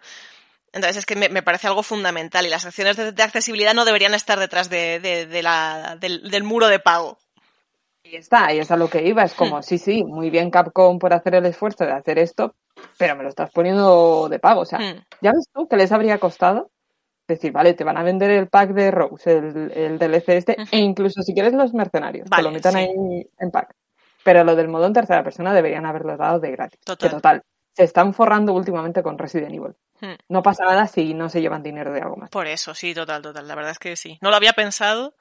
Entonces 0.73 0.97
es 0.97 1.07
que 1.07 1.15
me, 1.15 1.29
me 1.29 1.43
parece 1.43 1.67
algo 1.69 1.83
fundamental 1.85 2.45
y 2.47 2.49
las 2.49 2.65
acciones 2.65 2.97
de, 2.97 3.13
de 3.13 3.23
accesibilidad 3.23 3.75
no 3.75 3.85
deberían 3.85 4.15
estar 4.15 4.41
detrás 4.41 4.71
de, 4.71 4.99
de- 4.99 5.27
de 5.27 5.43
la, 5.43 5.97
del, 6.01 6.29
del 6.31 6.43
muro 6.43 6.67
de 6.69 6.81
pago. 6.81 7.19
Y 8.05 8.17
está, 8.17 8.53
y 8.53 8.59
es 8.59 8.71
a 8.71 8.77
lo 8.77 8.89
que 8.89 9.03
iba. 9.03 9.23
Es 9.25 9.35
como, 9.35 9.63
sí, 9.63 9.79
sí, 9.79 10.05
muy 10.05 10.29
bien 10.31 10.51
Capcom 10.51 10.99
por 10.99 11.13
hacer 11.15 11.35
el 11.37 11.47
esfuerzo 11.47 11.85
de 11.85 11.93
hacer 11.93 12.19
esto, 12.19 12.55
pero 12.99 13.17
me 13.17 13.23
lo 13.23 13.31
estás 13.31 13.51
poniendo 13.51 14.29
de 14.29 14.39
pago. 14.39 14.61
O 14.61 14.65
sea, 14.67 14.79
Hmm. 14.79 15.05
¿ya 15.23 15.33
ves 15.33 15.49
tú 15.53 15.67
qué 15.69 15.77
les 15.77 15.91
habría 15.91 16.19
costado? 16.19 16.71
Decir, 17.27 17.53
vale, 17.53 17.73
te 17.73 17.85
van 17.85 17.97
a 17.97 18.03
vender 18.03 18.31
el 18.31 18.49
pack 18.49 18.71
de 18.75 18.91
Rose, 18.91 19.39
el, 19.39 19.73
el 19.75 19.99
DLC 19.99 20.29
este, 20.29 20.57
e 20.71 20.79
incluso 20.79 21.23
si 21.23 21.33
quieres 21.33 21.55
los 21.55 21.73
mercenarios, 21.73 22.29
Vale, 22.29 22.43
que 22.43 22.49
lo 22.49 22.53
metan 22.55 22.73
sí. 22.73 22.79
ahí 22.81 23.27
en 23.39 23.51
pack. 23.51 23.75
Pero 24.23 24.45
lo 24.45 24.55
del 24.55 24.69
modo 24.69 24.85
en 24.87 24.93
tercera 24.93 25.25
persona 25.25 25.55
deberían 25.55 25.87
haberlo 25.87 26.17
dado 26.19 26.39
de 26.41 26.51
gratis. 26.51 26.81
Total. 26.85 27.09
Que 27.09 27.15
total, 27.15 27.43
se 27.73 27.85
están 27.85 28.13
forrando 28.13 28.53
últimamente 28.53 29.03
con 29.03 29.17
Resident 29.17 29.55
Evil. 29.55 29.75
Hmm. 30.03 30.17
No 30.29 30.43
pasa 30.43 30.65
nada 30.67 30.87
si 30.87 31.15
no 31.15 31.31
se 31.31 31.41
llevan 31.41 31.63
dinero 31.63 31.93
de 31.93 32.01
algo 32.03 32.17
más. 32.17 32.29
Por 32.29 32.47
eso, 32.47 32.75
sí, 32.75 32.93
total, 32.93 33.23
total. 33.23 33.49
La 33.49 33.55
verdad 33.55 33.71
es 33.71 33.79
que 33.79 33.97
sí. 33.97 34.19
No 34.21 34.29
lo 34.31 34.37
había 34.37 34.53
pensado, 34.53 35.15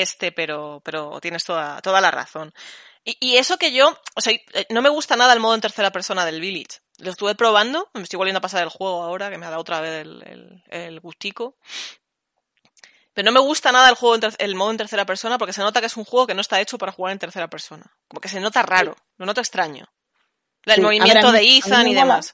este, 0.00 0.32
pero, 0.32 0.80
pero 0.84 1.20
tienes 1.20 1.44
toda, 1.44 1.80
toda 1.82 2.00
la 2.00 2.10
razón. 2.10 2.52
Y, 3.04 3.16
y 3.20 3.36
eso 3.36 3.56
que 3.58 3.72
yo, 3.72 3.98
o 4.14 4.20
sea, 4.20 4.32
eh, 4.32 4.66
no 4.70 4.80
me 4.82 4.88
gusta 4.88 5.16
nada 5.16 5.32
el 5.32 5.40
modo 5.40 5.54
en 5.54 5.60
tercera 5.60 5.90
persona 5.90 6.24
del 6.24 6.40
Village. 6.40 6.78
Lo 6.98 7.10
estuve 7.10 7.34
probando, 7.34 7.90
me 7.94 8.02
estoy 8.02 8.16
volviendo 8.16 8.38
a 8.38 8.42
pasar 8.42 8.62
el 8.62 8.68
juego 8.68 9.02
ahora, 9.02 9.28
que 9.30 9.38
me 9.38 9.46
ha 9.46 9.50
dado 9.50 9.62
otra 9.62 9.80
vez 9.80 10.02
el, 10.02 10.22
el, 10.26 10.62
el 10.70 11.00
gustico. 11.00 11.56
Pero 13.14 13.26
no 13.26 13.32
me 13.32 13.40
gusta 13.40 13.72
nada 13.72 13.88
el 13.90 13.94
juego 13.96 14.14
en 14.14 14.22
el 14.38 14.54
modo 14.54 14.70
en 14.70 14.76
tercera 14.78 15.04
persona 15.04 15.36
porque 15.36 15.52
se 15.52 15.60
nota 15.60 15.80
que 15.80 15.86
es 15.86 15.96
un 15.96 16.04
juego 16.04 16.26
que 16.26 16.34
no 16.34 16.40
está 16.40 16.60
hecho 16.60 16.78
para 16.78 16.92
jugar 16.92 17.12
en 17.12 17.18
tercera 17.18 17.48
persona. 17.48 17.84
Como 18.08 18.20
que 18.20 18.28
se 18.28 18.40
nota 18.40 18.62
raro, 18.62 18.96
lo 19.18 19.26
noto 19.26 19.40
extraño. 19.40 19.86
El 20.64 20.74
Sí, 20.74 20.80
a 20.80 20.82
ver, 20.82 20.82
movimiento 20.82 21.32
mí- 21.32 21.38
de 21.38 21.56
Ethan 21.58 21.86
y 21.88 21.90
mola. 21.90 22.00
demás. 22.00 22.32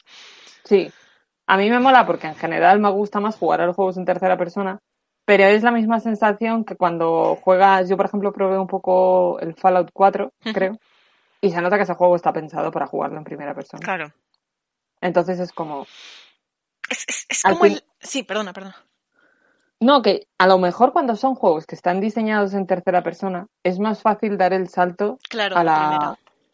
Sí, 0.65 0.93
a 1.47 1.57
mí 1.57 1.71
me 1.71 1.81
mola 1.81 2.07
porque 2.07 2.27
en 2.29 2.37
general 2.37 2.79
me 2.79 2.91
gusta 2.91 3.19
más 3.21 3.37
jugar 3.37 3.63
a 3.63 3.67
los 3.67 3.75
juegos 3.75 3.97
en 3.97 4.05
tercera 4.05 4.37
persona, 4.37 4.79
pero 5.29 5.45
es 5.45 5.63
la 5.63 5.73
misma 5.73 6.01
sensación 6.01 6.65
que 6.65 6.75
cuando 6.75 7.37
juegas, 7.37 7.87
yo 7.87 7.99
por 7.99 8.07
ejemplo 8.07 8.33
probé 8.33 8.57
un 8.59 8.67
poco 8.67 9.39
el 9.41 9.55
Fallout 9.55 9.91
4, 9.93 10.33
Ujú. 10.41 10.55
creo, 10.55 10.79
y 11.43 11.51
se 11.51 11.61
nota 11.61 11.77
que 11.77 11.83
ese 11.83 11.93
juego 11.93 12.17
está 12.17 12.33
pensado 12.33 12.71
para 12.73 12.87
jugarlo 12.87 13.19
en 13.19 13.25
primera 13.25 13.55
persona. 13.55 13.83
Claro. 13.85 14.11
Entonces 15.03 15.39
es 15.39 15.53
como, 15.53 15.87
Es, 16.89 17.05
es, 17.07 17.27
es 17.29 17.45
Al 17.45 17.53
como 17.53 17.65
fin- 17.67 17.75
el... 17.75 17.85
Sí, 18.01 18.23
perdona, 18.23 18.55
perdona. 18.55 18.77
no, 19.81 20.01
que 20.01 20.27
a 20.39 20.47
lo 20.47 20.57
mejor 20.57 20.95
cuando 20.95 21.15
son 21.15 21.35
juegos 21.35 21.67
que 21.67 21.75
están 21.75 22.01
diseñados 22.01 22.55
en 22.55 22.67
tercera 22.67 23.03
persona, 23.03 23.49
es 23.63 23.79
más 23.79 24.01
fácil 24.01 24.39
dar 24.39 24.55
el 24.55 24.69
salto 24.71 25.19
Claro, 25.29 25.57
a 25.59 25.63
la 25.63 25.75
primera. 25.77 26.09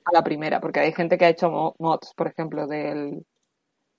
a 0.06 0.12
la 0.12 0.24
primera, 0.24 0.60
porque 0.60 0.80
hay 0.80 0.92
gente 0.92 1.16
que 1.16 1.26
ha 1.26 1.28
hecho 1.28 1.48
mo- 1.48 1.74
mods, 1.78 2.12
por 2.16 2.26
ejemplo, 2.26 2.66
del, 2.66 3.24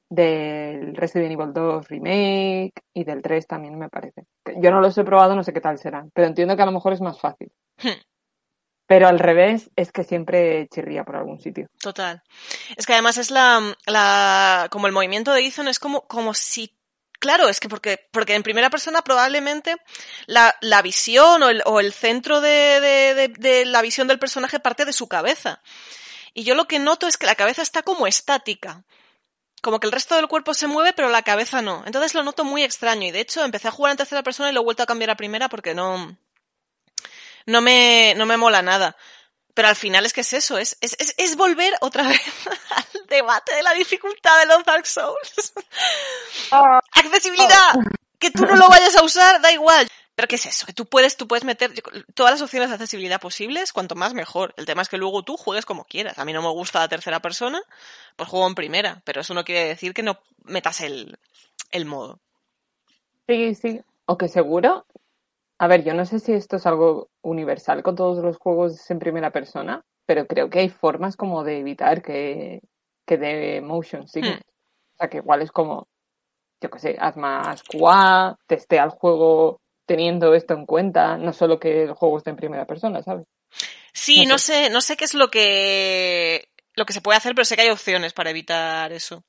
del 0.10 0.96
Resident 0.96 1.32
Evil 1.32 1.54
2 1.54 1.88
Remake 1.88 2.74
y 2.94 3.04
del 3.04 3.22
3 3.22 3.48
también 3.48 3.78
me 3.78 3.90
parece. 3.90 4.26
Yo 4.58 4.72
no 4.72 4.82
los 4.82 4.98
he 4.98 5.04
probado, 5.04 5.36
no 5.36 5.44
sé 5.44 5.54
qué 5.54 5.62
tal 5.62 5.78
serán, 5.78 6.12
pero 6.14 6.28
entiendo 6.28 6.56
que 6.56 6.62
a 6.62 6.68
lo 6.68 6.72
mejor 6.72 6.94
es 6.94 7.02
más 7.02 7.20
fácil. 7.20 7.52
Hmm. 7.82 8.00
Pero 8.88 9.08
al 9.08 9.18
revés 9.18 9.72
es 9.76 9.92
que 9.92 10.04
siempre 10.04 10.68
chirría 10.68 11.04
por 11.04 11.16
algún 11.16 11.40
sitio. 11.40 11.68
Total. 11.80 12.22
Es 12.78 12.86
que 12.86 12.94
además 12.94 13.18
es 13.18 13.32
la, 13.32 13.76
la 13.88 14.68
como 14.70 14.86
el 14.86 14.94
movimiento 14.94 15.34
de 15.34 15.46
Ethan 15.46 15.68
es 15.68 15.80
como, 15.80 16.02
como 16.02 16.34
si 16.34 16.76
Claro, 17.20 17.48
es 17.50 17.60
que 17.60 17.70
porque, 17.70 18.08
porque 18.12 18.36
en 18.36 18.44
primera 18.44 18.70
persona 18.70 19.02
probablemente 19.02 19.78
la, 20.28 20.56
la 20.62 20.82
visión 20.82 21.42
o 21.42 21.50
el, 21.50 21.62
o 21.66 21.80
el 21.80 21.94
centro 21.94 22.42
de, 22.42 22.80
de, 22.82 23.14
de, 23.16 23.28
de 23.30 23.66
la 23.66 23.82
visión 23.82 24.08
del 24.08 24.20
personaje 24.20 24.60
parte 24.60 24.86
de 24.86 24.94
su 24.94 25.08
cabeza. 25.08 25.62
Y 26.34 26.44
yo 26.44 26.54
lo 26.54 26.68
que 26.68 26.80
noto 26.80 27.08
es 27.08 27.18
que 27.18 27.26
la 27.26 27.36
cabeza 27.36 27.62
está 27.62 27.82
como 27.82 28.06
estática. 28.06 28.84
Como 29.66 29.80
que 29.80 29.88
el 29.88 29.94
resto 29.94 30.16
del 30.16 30.28
cuerpo 30.28 30.54
se 30.54 30.68
mueve, 30.68 30.94
pero 30.94 31.10
la 31.10 31.24
cabeza 31.24 31.60
no. 31.60 31.82
Entonces 31.88 32.14
lo 32.14 32.22
noto 32.22 32.44
muy 32.44 32.62
extraño. 32.62 33.08
Y 33.08 33.10
de 33.10 33.22
hecho 33.22 33.44
empecé 33.44 33.68
a 33.68 33.72
jugar 33.72 33.90
en 33.90 33.98
tercera 33.98 34.22
persona 34.22 34.52
y 34.52 34.54
lo 34.54 34.62
he 34.62 34.64
vuelto 34.64 34.84
a 34.84 34.86
cambiar 34.86 35.10
a 35.10 35.18
primera 35.18 35.50
porque 35.50 35.74
no, 35.74 36.16
no 37.48 37.62
me, 37.62 38.14
no 38.16 38.28
me 38.28 38.38
mola 38.38 38.62
nada. 38.62 38.96
Pero 39.56 39.68
al 39.68 39.76
final 39.76 40.06
es 40.06 40.14
que 40.14 40.22
es 40.22 40.34
eso, 40.34 40.60
es, 40.60 40.78
es, 40.82 40.96
es, 41.00 41.16
es 41.18 41.36
volver 41.36 41.74
otra 41.82 42.04
vez 42.08 42.22
al 42.76 43.08
debate 43.08 43.56
de 43.56 43.64
la 43.64 43.74
dificultad 43.74 44.38
de 44.42 44.46
los 44.46 44.64
Dark 44.66 44.86
Souls. 44.86 45.54
Ah. 46.52 46.80
Accesibilidad. 46.92 47.74
Que 48.20 48.30
tú 48.30 48.46
no 48.46 48.58
lo 48.58 48.70
vayas 48.70 48.96
a 48.96 49.04
usar, 49.04 49.42
da 49.42 49.52
igual. 49.52 49.90
Pero 50.16 50.28
¿qué 50.30 50.36
es 50.36 50.46
eso? 50.46 50.66
Que 50.66 50.74
tú 50.74 50.86
puedes, 50.86 51.18
tú 51.18 51.28
puedes 51.28 51.44
meter 51.44 51.72
todas 52.14 52.32
las 52.32 52.42
opciones 52.42 52.70
de 52.70 52.76
accesibilidad 52.76 53.20
posibles, 53.20 53.74
cuanto 53.74 53.96
más 53.96 54.14
mejor. 54.14 54.54
El 54.56 54.66
tema 54.66 54.82
es 54.82 54.88
que 54.88 54.98
luego 54.98 55.24
tú 55.24 55.36
juegues 55.36 55.66
como 55.66 55.84
quieras. 55.84 56.18
A 56.18 56.26
mí 56.26 56.32
no 56.32 56.42
me 56.42 56.50
gusta 56.50 56.80
la 56.80 56.88
tercera 56.88 57.20
persona, 57.20 57.62
pues 58.16 58.30
juego 58.30 58.48
en 58.48 58.56
primera. 58.56 59.02
Pero 59.04 59.22
eso 59.22 59.34
no 59.34 59.44
quiere 59.44 59.68
decir 59.68 59.94
que 59.94 60.04
no 60.04 60.20
metas 60.46 60.80
el, 60.80 61.20
el 61.72 61.86
modo. 61.86 62.20
Sí, 63.28 63.56
sí. 63.56 63.82
O 64.06 64.18
que 64.18 64.30
seguro. 64.30 64.86
A 65.58 65.68
ver, 65.68 65.84
yo 65.84 65.94
no 65.94 66.06
sé 66.06 66.20
si 66.20 66.32
esto 66.32 66.56
es 66.56 66.66
algo 66.66 67.10
universal 67.22 67.84
con 67.84 67.96
todos 67.96 68.24
los 68.24 68.38
juegos 68.38 68.90
en 68.92 69.00
primera 69.00 69.32
persona, 69.32 69.84
pero 70.06 70.28
creo 70.28 70.50
que 70.50 70.60
hay 70.60 70.70
formas 70.70 71.18
como 71.18 71.44
de 71.44 71.60
evitar 71.60 72.02
que, 72.02 72.62
que 73.06 73.18
dé 73.18 73.62
motion 73.62 74.08
sickness. 74.08 74.42
O 74.94 74.98
sea, 74.98 75.10
que 75.10 75.18
igual 75.18 75.42
es 75.42 75.52
como, 75.52 75.88
yo 76.62 76.70
qué 76.70 76.80
sé, 76.80 76.96
haz 77.00 77.18
más 77.18 77.64
QA, 77.64 78.38
testea 78.48 78.86
el 78.86 78.92
juego 78.92 79.60
teniendo 79.86 80.34
esto 80.34 80.54
en 80.54 80.66
cuenta, 80.66 81.18
no 81.18 81.34
solo 81.34 81.60
que 81.60 81.84
el 81.84 81.94
juego 81.94 82.18
esté 82.18 82.32
en 82.32 82.36
primera 82.36 82.66
persona, 82.66 83.02
¿sabes? 83.04 83.26
Sí, 83.94 84.26
No 84.26 84.34
no 84.34 84.38
sé, 84.38 84.70
no 84.70 84.82
sé 84.82 84.98
qué 84.98 85.06
es 85.06 85.14
lo 85.14 85.30
que 85.30 86.50
lo 86.76 86.86
que 86.86 86.94
se 86.94 87.02
puede 87.02 87.18
hacer, 87.18 87.34
pero 87.34 87.46
sé 87.46 87.56
que 87.56 87.62
hay 87.64 87.70
opciones 87.70 88.14
para 88.14 88.30
evitar 88.30 88.92
eso. 88.92 89.24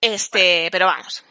Este, 0.00 0.68
pero 0.72 0.86
vamos. 0.86 1.24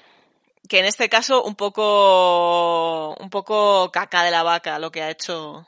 Que 0.67 0.79
en 0.79 0.85
este 0.85 1.09
caso 1.09 1.43
un 1.43 1.55
poco 1.55 3.15
un 3.15 3.29
poco 3.29 3.89
caca 3.91 4.23
de 4.23 4.31
la 4.31 4.43
vaca 4.43 4.77
lo 4.77 4.91
que 4.91 5.01
ha 5.01 5.09
hecho 5.09 5.67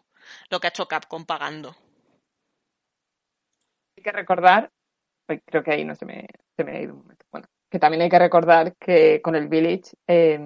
lo 0.50 0.60
que 0.60 0.68
ha 0.68 0.70
hecho 0.70 0.88
Capcom 0.88 1.26
pagando. 1.26 1.76
Hay 3.98 4.04
que 4.04 4.12
recordar, 4.12 4.70
creo 5.46 5.64
que 5.64 5.72
ahí 5.72 5.86
no 5.86 5.96
se 5.96 6.06
me, 6.06 6.28
se 6.56 6.64
me 6.64 6.78
ha 6.78 6.82
ido 6.82 6.94
un 6.94 7.00
momento. 7.02 7.26
Bueno, 7.32 7.48
que 7.70 7.80
también 7.80 8.04
hay 8.04 8.10
que 8.10 8.20
recordar 8.20 8.76
que 8.76 9.22
con 9.22 9.36
el 9.36 9.48
Village 9.48 9.96
eh, 10.08 10.40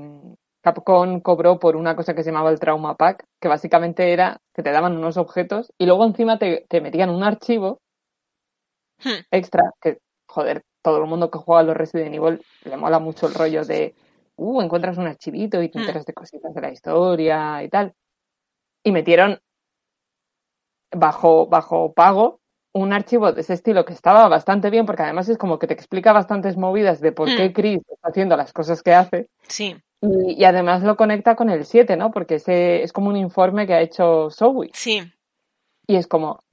Capcom 0.75 1.19
cobró 1.19 1.59
por 1.59 1.75
una 1.75 1.95
cosa 1.95 2.15
que 2.15 2.23
se 2.23 2.31
llamaba 2.31 2.49
el 2.49 2.59
Trauma 2.59 2.95
Pack, 2.95 3.23
que 3.39 3.47
básicamente 3.47 4.11
era 4.11 4.41
que 4.51 4.63
te 4.63 4.71
daban 4.71 4.97
unos 4.97 5.15
objetos 5.15 5.71
y 5.77 5.85
luego 5.85 6.03
encima 6.05 6.39
te, 6.39 6.65
te 6.67 6.81
metían 6.81 7.11
un 7.11 7.23
archivo 7.23 7.81
Hmm. 9.03 9.21
extra 9.29 9.69
que, 9.79 9.99
joder, 10.25 10.63
todo 10.81 10.97
el 11.03 11.05
mundo 11.05 11.29
que 11.29 11.37
juega 11.37 11.59
a 11.59 11.63
los 11.63 11.77
Resident 11.77 12.15
Evil 12.15 12.41
le 12.63 12.77
mola 12.77 12.97
mucho 12.97 13.27
el 13.27 13.35
rollo 13.35 13.63
de, 13.63 13.93
uh, 14.37 14.61
encuentras 14.61 14.97
un 14.97 15.05
archivito 15.05 15.61
y 15.61 15.69
te 15.69 15.77
Hmm. 15.77 15.81
enteras 15.81 16.05
de 16.07 16.13
cositas 16.13 16.51
de 16.55 16.61
la 16.61 16.71
historia 16.71 17.61
y 17.61 17.69
tal. 17.69 17.93
Y 18.83 18.91
metieron 18.91 19.39
bajo, 20.91 21.45
bajo 21.45 21.93
pago 21.93 22.39
un 22.73 22.91
archivo 22.91 23.31
de 23.33 23.41
ese 23.41 23.53
estilo 23.53 23.85
que 23.85 23.93
estaba 23.93 24.27
bastante 24.29 24.69
bien, 24.71 24.85
porque 24.87 25.03
además 25.03 25.29
es 25.29 25.37
como 25.37 25.59
que 25.59 25.67
te 25.67 25.73
explica 25.75 26.11
bastantes 26.11 26.57
movidas 26.57 27.01
de 27.01 27.11
por 27.11 27.29
Hmm. 27.29 27.35
qué 27.35 27.53
Chris 27.53 27.81
está 27.87 28.07
haciendo 28.09 28.35
las 28.35 28.51
cosas 28.51 28.81
que 28.81 28.93
hace. 28.95 29.27
Sí, 29.47 29.75
Y, 30.27 30.41
y 30.41 30.45
además 30.45 30.83
lo 30.83 30.95
conecta 30.95 31.35
con 31.35 31.49
el 31.49 31.65
7, 31.65 31.95
¿no? 31.97 32.11
Porque 32.11 32.35
ese 32.35 32.83
es 32.83 32.93
como 32.93 33.09
un 33.09 33.17
informe 33.17 33.67
que 33.67 33.73
ha 33.73 33.81
hecho 33.81 34.29
Zoe. 34.31 34.69
sí. 34.73 35.01
Y 35.87 35.97
es 35.97 36.07
como, 36.07 36.43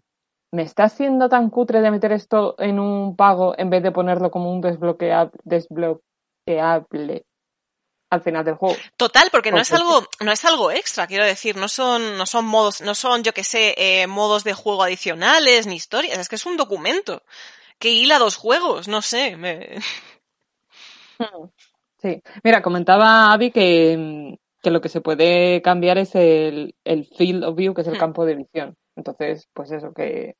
¿me 0.52 0.62
está 0.62 0.88
siendo 0.88 1.28
tan 1.28 1.48
cutre 1.48 1.80
de 1.80 1.90
meter 1.90 2.12
esto 2.12 2.54
en 2.58 2.78
un 2.78 3.16
pago 3.16 3.54
en 3.56 3.70
vez 3.70 3.82
de 3.82 3.92
ponerlo 3.92 4.30
como 4.30 4.52
un 4.52 4.60
desbloqueable, 4.60 5.32
desbloqueable 5.44 7.24
al 8.10 8.20
final 8.20 8.44
del 8.44 8.56
juego? 8.56 8.76
Total, 8.98 9.28
porque 9.32 9.50
no 9.50 9.58
es 9.58 9.72
algo, 9.72 10.06
no 10.20 10.32
es 10.32 10.44
algo 10.44 10.70
extra, 10.70 11.06
quiero 11.06 11.24
decir, 11.24 11.56
no 11.56 11.68
son, 11.68 12.18
no 12.18 12.26
son 12.26 12.44
modos, 12.44 12.82
no 12.82 12.94
son, 12.94 13.22
yo 13.22 13.32
que 13.32 13.44
sé, 13.44 13.74
eh, 13.78 14.06
modos 14.06 14.44
de 14.44 14.52
juego 14.52 14.82
adicionales 14.82 15.66
ni 15.66 15.76
historias, 15.76 16.18
es 16.18 16.28
que 16.28 16.36
es 16.36 16.44
un 16.44 16.58
documento 16.58 17.22
que 17.78 17.88
hila 17.88 18.18
dos 18.18 18.36
juegos, 18.36 18.86
no 18.86 19.00
sé, 19.00 19.36
me... 19.36 19.78
Sí, 22.02 22.20
mira, 22.42 22.60
comentaba 22.62 23.32
Abby 23.32 23.50
que, 23.52 23.96
mm, 23.96 24.34
que 24.60 24.70
lo 24.70 24.80
que 24.80 24.88
se 24.88 25.00
puede 25.00 25.62
cambiar 25.62 25.98
es 25.98 26.14
el, 26.16 26.74
el 26.84 27.06
field 27.06 27.44
of 27.44 27.56
view, 27.56 27.72
que 27.74 27.82
es 27.82 27.86
el 27.88 27.94
Hmm. 27.94 27.98
campo 28.00 28.24
de 28.26 28.34
visión. 28.34 28.76
Entonces, 28.96 29.48
pues 29.54 29.70
eso, 29.70 29.92
que, 29.94 30.34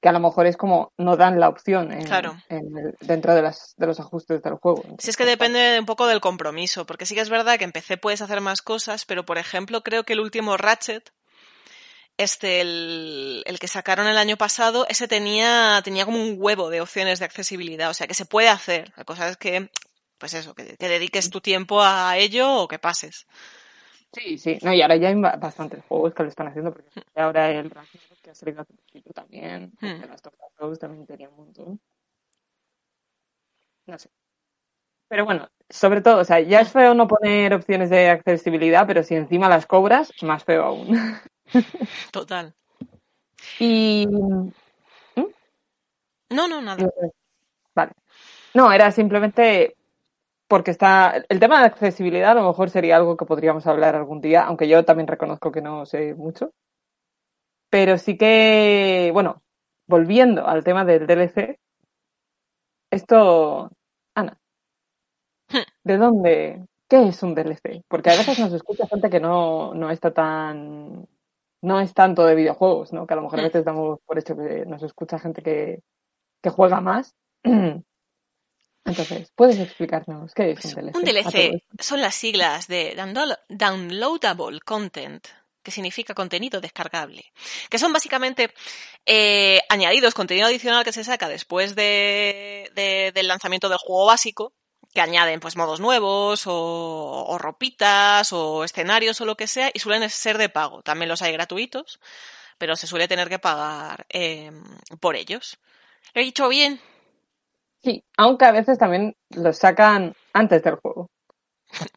que 0.00 0.08
a 0.08 0.12
lo 0.12 0.20
mejor 0.20 0.46
es 0.46 0.56
como 0.56 0.92
no 0.98 1.16
dan 1.16 1.40
la 1.40 1.48
opción 1.48 1.90
en, 1.92 2.04
Claro. 2.04 2.36
en 2.48 2.78
el- 2.78 2.94
dentro 3.00 3.34
de, 3.34 3.42
las, 3.42 3.74
de 3.76 3.86
los 3.86 3.98
ajustes 4.00 4.40
del 4.42 4.54
juego. 4.54 4.84
Si 4.98 5.10
es 5.10 5.16
que 5.16 5.24
depende 5.24 5.78
un 5.80 5.86
poco 5.86 6.06
del 6.06 6.20
compromiso, 6.20 6.86
porque 6.86 7.06
sí 7.06 7.14
que 7.14 7.20
es 7.22 7.28
verdad 7.30 7.58
que 7.58 7.64
en 7.64 7.72
PC 7.72 7.96
puedes 7.96 8.22
hacer 8.22 8.40
más 8.40 8.62
cosas, 8.62 9.04
pero 9.04 9.24
por 9.24 9.38
ejemplo 9.38 9.82
creo 9.82 10.04
que 10.04 10.12
el 10.12 10.20
último 10.20 10.56
Ratchet, 10.56 11.12
este, 12.18 12.60
el, 12.62 13.42
el 13.46 13.58
que 13.58 13.68
sacaron 13.68 14.06
el 14.06 14.16
año 14.16 14.36
pasado, 14.36 14.86
ese 14.88 15.06
tenía, 15.08 15.80
tenía 15.84 16.04
como 16.06 16.22
un 16.22 16.36
huevo 16.38 16.70
de 16.70 16.80
opciones 16.80 17.18
de 17.18 17.24
accesibilidad, 17.26 17.90
o 17.90 17.94
sea 17.94 18.06
que 18.06 18.14
se 18.14 18.24
puede 18.24 18.48
hacer. 18.48 18.92
La 18.96 19.04
cosa 19.04 19.28
es 19.28 19.36
que, 19.36 19.70
pues 20.18 20.34
eso, 20.34 20.54
que, 20.54 20.76
que 20.76 20.88
dediques 20.88 21.30
tu 21.30 21.40
tiempo 21.40 21.80
a 21.82 22.16
ello 22.18 22.62
o 22.62 22.68
que 22.68 22.78
pases. 22.78 23.26
Sí, 24.12 24.38
sí, 24.38 24.58
no, 24.62 24.72
y 24.72 24.80
ahora 24.80 24.96
ya 24.96 25.08
hay 25.08 25.14
ba- 25.20 25.36
bastantes 25.36 25.84
juegos 25.86 26.14
que 26.14 26.22
lo 26.22 26.28
están 26.28 26.48
haciendo, 26.48 26.72
porque 26.72 26.88
ahora 27.14 27.50
el 27.50 27.70
Ragnarok 27.70 28.18
que 28.22 28.30
ha 28.30 28.34
salido 28.34 28.62
hace 28.62 28.72
poquito 28.74 29.12
también, 29.12 29.72
Hmm. 29.80 30.08
las 30.08 30.22
Top 30.22 30.34
Us 30.60 30.78
también 30.78 31.06
tenía 31.06 31.28
un 31.28 31.36
montón. 31.36 31.80
No 33.86 33.98
sé. 33.98 34.08
Pero 35.08 35.24
bueno, 35.24 35.48
sobre 35.68 36.00
todo, 36.00 36.18
o 36.20 36.24
sea, 36.24 36.40
ya 36.40 36.60
es 36.60 36.72
feo 36.72 36.94
no 36.94 37.06
poner 37.06 37.52
opciones 37.54 37.90
de 37.90 38.08
accesibilidad, 38.10 38.86
pero 38.86 39.02
si 39.02 39.14
encima 39.14 39.48
las 39.48 39.66
cobras, 39.66 40.12
más 40.22 40.42
feo 40.44 40.64
aún. 40.64 40.98
Total. 42.12 42.54
Y. 43.60 44.06
No, 46.30 46.48
no, 46.48 46.60
nada. 46.60 46.90
Vale. 47.74 47.92
No, 48.54 48.72
era 48.72 48.90
simplemente 48.90 49.76
porque 50.48 50.70
está. 50.70 51.24
El 51.28 51.40
tema 51.40 51.60
de 51.60 51.66
accesibilidad 51.66 52.32
a 52.32 52.34
lo 52.34 52.46
mejor 52.48 52.70
sería 52.70 52.96
algo 52.96 53.16
que 53.16 53.26
podríamos 53.26 53.66
hablar 53.66 53.94
algún 53.94 54.20
día, 54.20 54.44
aunque 54.44 54.68
yo 54.68 54.84
también 54.84 55.08
reconozco 55.08 55.52
que 55.52 55.62
no 55.62 55.86
sé 55.86 56.14
mucho. 56.14 56.52
Pero 57.70 57.98
sí 57.98 58.16
que, 58.16 59.10
bueno, 59.12 59.42
volviendo 59.86 60.46
al 60.46 60.64
tema 60.64 60.84
del 60.84 61.06
DLC, 61.06 61.58
esto. 62.90 63.70
Ana. 64.14 64.38
¿de 65.84 65.96
dónde? 65.96 66.66
¿Qué 66.88 67.08
es 67.08 67.22
un 67.22 67.34
DLC? 67.34 67.82
Porque 67.88 68.10
a 68.10 68.16
veces 68.16 68.38
nos 68.38 68.52
escucha 68.52 68.86
gente 68.86 69.10
que 69.10 69.20
no, 69.20 69.74
no 69.74 69.90
está 69.90 70.12
tan. 70.12 71.06
No 71.62 71.80
es 71.80 71.94
tanto 71.94 72.24
de 72.26 72.34
videojuegos, 72.34 72.92
¿no? 72.92 73.06
Que 73.06 73.14
a 73.14 73.16
lo 73.16 73.22
mejor 73.22 73.40
a 73.40 73.44
veces 73.44 73.64
damos 73.64 73.98
por 74.06 74.18
hecho 74.18 74.36
que 74.36 74.66
nos 74.66 74.82
escucha 74.82 75.18
gente 75.18 75.42
que, 75.42 75.82
que 76.42 76.50
juega 76.50 76.80
más. 76.80 77.14
Entonces, 78.86 79.30
¿puedes 79.34 79.58
explicarnos 79.58 80.32
qué 80.34 80.52
es 80.52 80.64
un 80.64 80.70
DLC? 80.74 80.96
Un 80.96 81.04
DLC 81.04 81.62
son 81.80 82.00
las 82.00 82.14
siglas 82.14 82.68
de 82.68 82.96
download- 82.96 83.38
Downloadable 83.48 84.60
Content, 84.60 85.26
que 85.62 85.70
significa 85.70 86.14
contenido 86.14 86.60
descargable, 86.60 87.32
que 87.68 87.78
son 87.78 87.92
básicamente 87.92 88.52
eh, 89.04 89.60
añadidos, 89.68 90.14
contenido 90.14 90.46
adicional 90.46 90.84
que 90.84 90.92
se 90.92 91.04
saca 91.04 91.28
después 91.28 91.74
de, 91.74 92.70
de- 92.74 93.12
del 93.14 93.28
lanzamiento 93.28 93.68
del 93.68 93.78
juego 93.78 94.06
básico, 94.06 94.52
que 94.94 95.00
añaden 95.00 95.40
pues 95.40 95.56
modos 95.56 95.80
nuevos 95.80 96.46
o, 96.46 97.24
o 97.28 97.38
ropitas 97.38 98.32
o 98.32 98.64
escenarios 98.64 99.20
o 99.20 99.26
lo 99.26 99.36
que 99.36 99.46
sea 99.46 99.70
y 99.74 99.78
suelen 99.80 100.08
ser 100.08 100.38
de 100.38 100.48
pago. 100.48 100.82
También 100.82 101.08
los 101.08 101.20
hay 101.22 101.32
gratuitos, 101.32 102.00
pero 102.58 102.76
se 102.76 102.86
suele 102.86 103.06
tener 103.08 103.28
que 103.28 103.38
pagar 103.38 104.06
eh, 104.08 104.50
por 105.00 105.16
ellos. 105.16 105.58
¿Lo 106.14 106.22
he 106.22 106.24
dicho 106.24 106.48
bien? 106.48 106.80
Sí, 107.86 108.02
aunque 108.16 108.44
a 108.44 108.50
veces 108.50 108.78
también 108.78 109.14
los 109.30 109.58
sacan 109.58 110.12
antes 110.32 110.60
del 110.64 110.74
juego. 110.74 111.08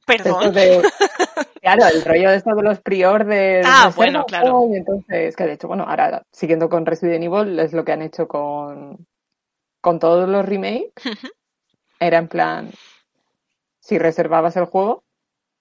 Perdón. 0.05 0.53
De- 0.53 0.83
claro, 1.63 1.87
el 1.87 2.05
rollo 2.05 2.29
de 2.29 2.35
esto 2.35 2.53
de 2.53 2.61
los 2.61 2.79
pre-orders. 2.79 3.67
Ah, 3.67 3.85
reserva 3.87 3.95
bueno, 3.95 4.25
claro. 4.27 4.67
Y 4.71 4.75
entonces, 4.75 5.35
que 5.35 5.45
de 5.45 5.53
hecho, 5.53 5.67
bueno, 5.67 5.85
ahora 5.87 6.21
siguiendo 6.31 6.69
con 6.69 6.85
Resident 6.85 7.23
Evil, 7.23 7.57
es 7.57 7.73
lo 7.73 7.83
que 7.83 7.91
han 7.93 8.03
hecho 8.03 8.27
con, 8.27 9.07
con 9.81 9.97
todos 9.97 10.29
los 10.29 10.45
remakes. 10.45 10.93
Era 11.99 12.19
en 12.19 12.27
plan, 12.27 12.69
si 13.79 13.97
reservabas 13.97 14.57
el 14.57 14.65
juego, 14.65 15.01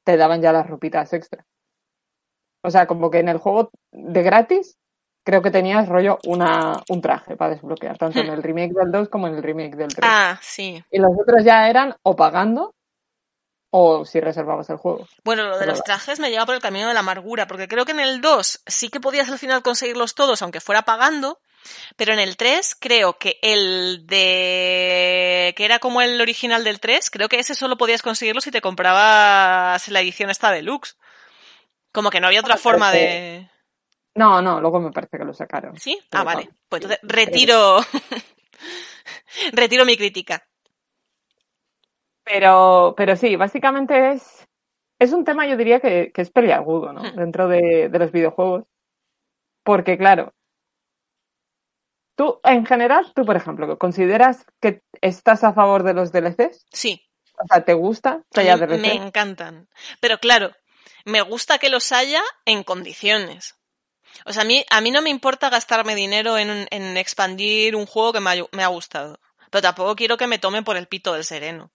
te 0.05 0.19
daban 0.19 0.43
ya 0.43 0.53
las 0.53 0.69
ropitas 0.69 1.11
extra. 1.15 1.47
O 2.63 2.71
sea, 2.71 2.87
como 2.87 3.11
que 3.11 3.21
en 3.21 3.31
el 3.31 3.39
juego 3.39 3.71
de 3.93 4.23
gratis, 4.23 4.77
creo 5.29 5.43
que 5.43 5.51
tenías 5.51 5.87
rollo 5.87 6.19
una, 6.25 6.83
un 6.89 7.03
traje 7.03 7.37
para 7.37 7.51
desbloquear, 7.51 7.99
tanto 7.99 8.19
en 8.19 8.29
el 8.29 8.43
remake 8.43 8.73
del 8.73 8.91
2 8.91 9.11
como 9.11 9.27
en 9.27 9.35
el 9.35 9.43
remake 9.43 9.77
del 9.77 9.89
3. 9.95 9.99
Ah, 10.03 10.39
sí. 10.41 10.83
Y 10.91 10.99
los 10.99 11.11
otros 11.21 11.45
ya 11.45 11.69
eran 11.69 11.95
o 12.03 12.17
pagando 12.17 12.75
o 13.71 14.07
si 14.07 14.21
reservabas 14.21 14.71
el 14.71 14.79
juego. 14.79 15.07
Bueno, 15.25 15.43
lo 15.43 15.53
de 15.57 15.59
Pero 15.59 15.73
los 15.73 15.85
trajes 15.85 16.19
me 16.19 16.31
lleva 16.31 16.47
por 16.47 16.55
el 16.55 16.63
camino 16.63 16.89
de 16.89 16.95
la 16.95 17.01
amargura, 17.01 17.47
porque 17.47 17.69
creo 17.69 17.85
que 17.85 17.93
en 17.93 18.01
el 18.01 18.23
2 18.23 18.63
sí 18.67 18.89
que 18.89 19.01
podías 19.01 19.29
al 19.29 19.39
final 19.39 19.63
conseguirlos 19.63 20.15
todos, 20.15 20.41
aunque 20.41 20.63
fuera 20.63 20.81
pagando, 20.87 21.41
pero 21.97 22.15
en 22.15 22.21
el 22.21 22.39
3 22.39 22.75
creo 22.81 23.19
que 23.19 23.39
el 23.43 24.07
de... 24.07 25.53
que 25.59 25.65
era 25.67 25.79
como 25.79 26.01
el 26.01 26.19
original 26.23 26.65
del 26.65 26.81
3, 26.81 27.11
creo 27.11 27.29
que 27.29 27.39
ese 27.39 27.55
solo 27.55 27.77
podías 27.77 28.01
conseguirlo 28.01 28.41
si 28.41 28.51
te 28.51 28.63
comprabas 28.63 29.87
la 29.89 30.01
edición 30.01 30.31
esta 30.31 30.51
deluxe. 30.51 30.97
Como 31.93 32.09
que 32.09 32.21
no 32.21 32.29
había 32.29 32.41
otra 32.41 32.55
Ah, 32.55 32.59
forma 32.59 32.93
de... 32.93 33.51
No, 34.19 34.43
no, 34.43 34.61
luego 34.61 34.81
me 34.81 34.91
parece 34.91 35.19
que 35.19 35.25
lo 35.25 35.33
sacaron. 35.33 35.79
¿Sí? 35.79 35.99
Ah, 36.13 36.25
vale. 36.25 36.51
Pues 36.69 36.83
entonces 36.83 37.01
retiro. 37.03 37.79
retiro 39.53 39.85
mi 39.85 39.97
crítica. 39.97 40.47
Pero, 42.25 42.95
pero 42.97 43.17
sí, 43.17 43.37
básicamente 43.37 44.13
es. 44.13 44.47
Es 45.01 45.13
un 45.13 45.25
tema, 45.25 45.47
yo 45.47 45.57
diría, 45.57 45.79
que, 45.79 46.11
que 46.13 46.23
es 46.23 46.31
peliagudo, 46.31 46.93
¿no? 46.93 47.03
Dentro 47.13 47.47
de, 47.47 47.89
de 47.89 47.99
los 48.01 48.11
videojuegos. 48.11 48.65
Porque, 49.63 49.97
claro, 49.97 50.35
Tú, 52.19 52.41
en 52.43 52.67
general, 52.67 53.13
tú, 53.15 53.25
por 53.25 53.37
ejemplo, 53.37 53.79
¿consideras 53.79 54.45
que 54.61 54.83
estás 55.01 55.45
a 55.45 55.53
favor 55.53 55.85
de 55.85 55.95
los 55.95 56.11
DLCs? 56.11 56.67
Sí. 56.73 57.09
O 57.41 57.47
sea, 57.47 57.65
¿te 57.65 57.75
gusta 57.75 58.25
que 58.33 58.41
haya 58.41 58.57
DLCs? 58.57 58.81
Me 58.81 58.95
encantan. 58.95 59.69
Pero 60.01 60.19
claro, 60.19 60.51
me 61.05 61.23
gusta 61.23 61.59
que 61.59 61.69
los 61.69 61.93
haya 61.93 62.21
en 62.45 62.65
condiciones. 62.65 63.58
O 64.25 64.33
sea, 64.33 64.43
a 64.43 64.45
mí, 64.45 64.65
a 64.71 64.81
mí 64.81 64.91
no 64.91 65.03
me 65.03 65.11
importa 65.11 65.51
gastarme 65.51 65.95
dinero 65.95 66.39
en, 66.39 66.69
en 66.71 66.97
expandir 66.97 67.77
un 67.77 67.87
juego 67.87 68.13
que 68.13 68.21
me 68.21 68.31
ha, 68.31 68.45
me 68.53 68.63
ha, 68.63 68.69
gustado. 68.69 69.19
Pero 69.51 69.63
tampoco 69.63 69.97
quiero 69.97 70.17
que 70.17 70.27
me 70.27 70.39
tomen 70.39 70.65
por 70.65 70.77
el 70.77 70.87
pito 70.87 71.15
del 71.15 71.25
sereno. 71.25 71.71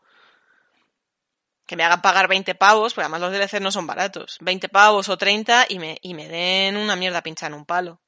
Que 1.66 1.76
me 1.76 1.84
hagan 1.84 2.02
pagar 2.02 2.28
20 2.28 2.56
pavos, 2.56 2.94
porque 2.94 3.06
además 3.06 3.22
los 3.22 3.32
DLCs 3.32 3.62
no 3.62 3.72
son 3.72 3.88
baratos. 3.88 4.38
20 4.42 4.70
pavos 4.70 5.10
o 5.10 5.18
30 5.18 5.68
y 5.70 5.80
me, 5.80 5.98
y 6.02 6.14
me 6.14 6.28
den 6.28 6.78
una 6.78 6.96
mierda 6.96 7.24
pinchada 7.24 7.48
en 7.48 7.54
un 7.56 7.66
palo 7.66 8.00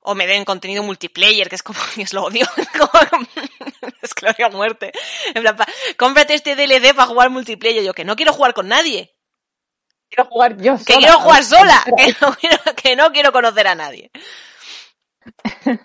o 0.00 0.14
me 0.14 0.26
den 0.26 0.46
contenido 0.46 0.82
multiplayer, 0.82 1.48
que 1.50 1.56
es 1.56 1.62
como, 1.62 1.78
Dios 1.96 2.12
lo 2.14 2.24
odio, 2.24 2.46
es 4.02 4.12
odio 4.22 4.46
a 4.46 4.50
muerte. 4.50 4.92
En 5.34 5.42
plan, 5.42 5.56
cómprate 5.96 6.34
este 6.34 6.56
DLC 6.56 6.94
para 6.94 7.08
jugar 7.08 7.30
multiplayer. 7.30 7.84
Yo 7.84 7.94
que 7.94 8.04
no 8.04 8.16
quiero 8.16 8.32
jugar 8.32 8.54
con 8.54 8.68
nadie. 8.68 9.14
Quiero 10.08 10.28
jugar 10.28 10.56
yo 10.56 10.78
sola. 10.78 10.84
Que 10.84 10.94
quiero 10.94 11.18
jugar 11.20 11.44
sola, 11.44 11.84
que 11.96 12.16
no 12.20 12.34
quiero, 12.34 12.58
que 12.76 12.96
no 12.96 13.12
quiero 13.12 13.32
conocer 13.32 13.66
a 13.66 13.74
nadie. 13.74 14.10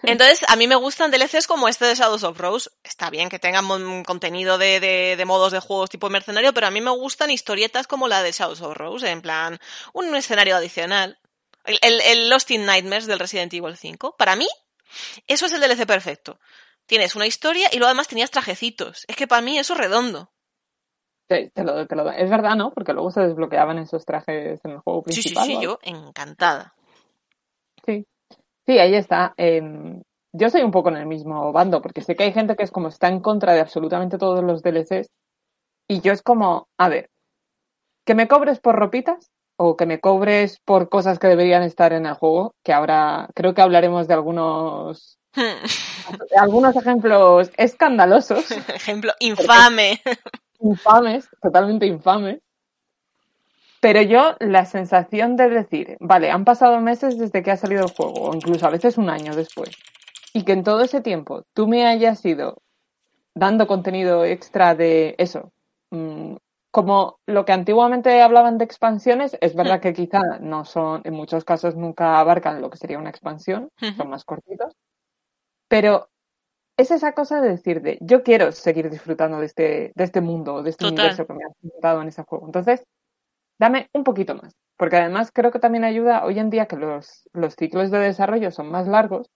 Entonces, 0.04 0.46
a 0.48 0.56
mí 0.56 0.68
me 0.68 0.76
gustan 0.76 1.12
DLCs 1.12 1.48
como 1.48 1.68
este 1.68 1.86
de 1.86 1.96
Shadows 1.96 2.24
of 2.24 2.38
Rose. 2.38 2.70
Está 2.84 3.10
bien 3.10 3.30
que 3.30 3.40
tengan 3.40 4.04
contenido 4.04 4.58
de, 4.58 4.80
de, 4.80 5.16
de, 5.18 5.26
modos 5.26 5.52
de 5.52 5.60
juegos 5.60 5.90
tipo 5.90 6.10
mercenario, 6.10 6.54
pero 6.54 6.68
a 6.68 6.72
mí 6.72 6.82
me 6.82 6.92
gustan 6.92 7.30
historietas 7.30 7.88
como 7.88 8.08
la 8.08 8.24
de 8.24 8.32
Shadows 8.32 8.62
of 8.62 8.76
Rose, 8.76 9.10
en 9.10 9.22
plan, 9.22 9.60
un 9.94 10.16
escenario 10.16 10.56
adicional. 10.56 11.20
El, 11.66 12.02
el, 12.02 12.30
Lost 12.30 12.52
in 12.52 12.66
Nightmares 12.66 13.08
del 13.08 13.20
Resident 13.20 13.54
Evil 13.54 13.78
5. 13.78 14.16
Para 14.18 14.36
mí, 14.36 14.48
eso 15.28 15.46
es 15.46 15.52
el 15.54 15.62
DLC 15.62 15.86
perfecto. 15.86 16.40
Tienes 16.86 17.16
una 17.16 17.26
historia 17.26 17.70
y 17.72 17.78
luego 17.78 17.88
además 17.88 18.10
tenías 18.10 18.32
trajecitos. 18.32 19.06
Es 19.08 19.16
que 19.16 19.28
para 19.28 19.42
mí 19.42 19.58
eso 19.58 19.74
es 19.74 19.80
redondo. 19.80 20.33
Sí, 21.30 21.50
te 21.54 21.64
lo, 21.64 21.88
te 21.88 21.96
lo 21.96 22.10
Es 22.12 22.30
verdad, 22.30 22.56
¿no? 22.56 22.72
Porque 22.72 22.94
luego 22.94 23.12
se 23.12 23.22
desbloqueaban 23.22 23.78
esos 23.80 24.06
trajes 24.06 24.64
en 24.64 24.72
el 24.72 24.80
juego 24.80 25.04
principal. 25.04 25.46
Sí, 25.46 25.52
sí, 25.52 25.58
sí, 25.58 25.64
yo 25.64 25.80
encantada. 25.82 26.74
Sí. 27.86 28.06
Sí, 28.66 28.80
ahí 28.80 28.96
está. 28.96 29.34
Eh, 29.38 29.62
yo 30.34 30.50
soy 30.50 30.62
un 30.62 30.72
poco 30.72 30.90
en 30.90 30.98
el 30.98 31.06
mismo 31.06 31.52
bando, 31.52 31.82
porque 31.82 32.02
sé 32.02 32.16
que 32.16 32.24
hay 32.24 32.34
gente 32.34 32.56
que 32.56 32.64
es 32.64 32.72
como 32.72 32.88
está 32.88 33.08
en 33.08 33.20
contra 33.20 33.54
de 33.54 33.62
absolutamente 33.62 34.18
todos 34.18 34.44
los 34.44 34.62
DLCs. 34.62 35.10
Y 35.88 36.02
yo 36.02 36.14
es 36.14 36.22
como, 36.22 36.68
a 36.78 36.90
ver, 36.90 37.10
que 38.06 38.16
me 38.16 38.28
cobres 38.28 38.60
por 38.60 38.76
ropitas, 38.76 39.32
o 39.58 39.78
que 39.78 39.86
me 39.86 40.00
cobres 40.00 40.60
por 40.66 40.90
cosas 40.90 41.20
que 41.20 41.28
deberían 41.28 41.64
estar 41.64 41.94
en 41.94 42.06
el 42.06 42.16
juego, 42.16 42.56
que 42.64 42.74
ahora 42.74 43.30
creo 43.36 43.54
que 43.54 43.62
hablaremos 43.62 44.08
de 44.08 44.14
algunos 44.14 45.20
algunos 46.38 46.76
ejemplos 46.76 47.52
escandalosos. 47.58 48.52
Ejemplo 48.70 49.14
infame. 49.20 50.02
Infames, 50.64 51.30
totalmente 51.42 51.86
infames. 51.86 52.40
Pero 53.82 54.02
yo 54.02 54.36
la 54.40 54.66
sensación 54.66 55.36
de 55.36 55.50
decir, 55.50 55.98
vale, 56.00 56.32
han 56.32 56.46
pasado 56.46 56.80
meses 56.80 57.18
desde 57.18 57.44
que 57.44 57.52
ha 57.52 57.58
salido 57.58 57.84
el 57.84 57.92
juego, 57.92 58.30
o 58.30 58.34
incluso 58.34 58.66
a 58.66 58.70
veces 58.70 58.98
un 58.98 59.10
año 59.10 59.36
después, 59.36 59.72
y 60.34 60.44
que 60.44 60.54
en 60.54 60.64
todo 60.64 60.82
ese 60.84 61.02
tiempo 61.02 61.44
tú 61.54 61.68
me 61.68 61.86
hayas 61.86 62.24
ido 62.26 62.62
dando 63.36 63.68
contenido 63.68 64.26
extra 64.26 64.76
de 64.76 65.16
eso, 65.18 65.52
mmm, 65.92 66.36
como 66.72 67.20
lo 67.28 67.46
que 67.46 67.52
antiguamente 67.52 68.22
hablaban 68.22 68.58
de 68.58 68.66
expansiones, 68.66 69.38
es 69.42 69.56
verdad 69.56 69.82
que 69.82 69.94
quizá 69.94 70.22
no 70.40 70.66
son, 70.66 71.02
en 71.04 71.14
muchos 71.14 71.46
casos 71.46 71.76
nunca 71.76 72.20
abarcan 72.20 72.62
lo 72.62 72.70
que 72.70 72.78
sería 72.78 72.98
una 73.00 73.10
expansión, 73.12 73.70
son 73.98 74.10
más 74.10 74.24
cortitos, 74.24 74.74
pero 75.68 76.10
es 76.78 76.92
esa 76.92 77.14
cosa 77.14 77.42
de 77.42 77.50
decir 77.50 77.82
de 77.82 77.98
yo 78.02 78.24
quiero 78.24 78.52
seguir 78.52 78.90
disfrutando 78.90 79.40
de 79.40 79.46
este, 79.46 79.92
de 79.96 80.04
este 80.04 80.22
mundo, 80.22 80.64
de 80.64 80.72
este 80.72 80.86
Total. 80.86 81.00
universo 81.00 81.28
que 81.28 81.34
me 81.34 81.44
has 81.46 81.54
presentado 81.60 82.02
en 82.02 82.08
ese 82.08 82.24
juego. 82.24 82.46
Entonces, 82.46 82.84
dame 83.60 83.90
un 83.94 84.04
poquito 84.04 84.36
más, 84.36 84.56
porque 84.78 84.98
además 84.98 85.32
creo 85.32 85.52
que 85.52 85.60
también 85.60 85.84
ayuda 85.84 86.26
hoy 86.26 86.40
en 86.40 86.50
día 86.50 86.68
que 86.68 86.76
los, 86.76 87.30
los 87.34 87.56
ciclos 87.56 87.92
de 87.92 88.00
desarrollo 88.00 88.52
son 88.52 88.70
más 88.70 88.88
largos. 88.88 89.30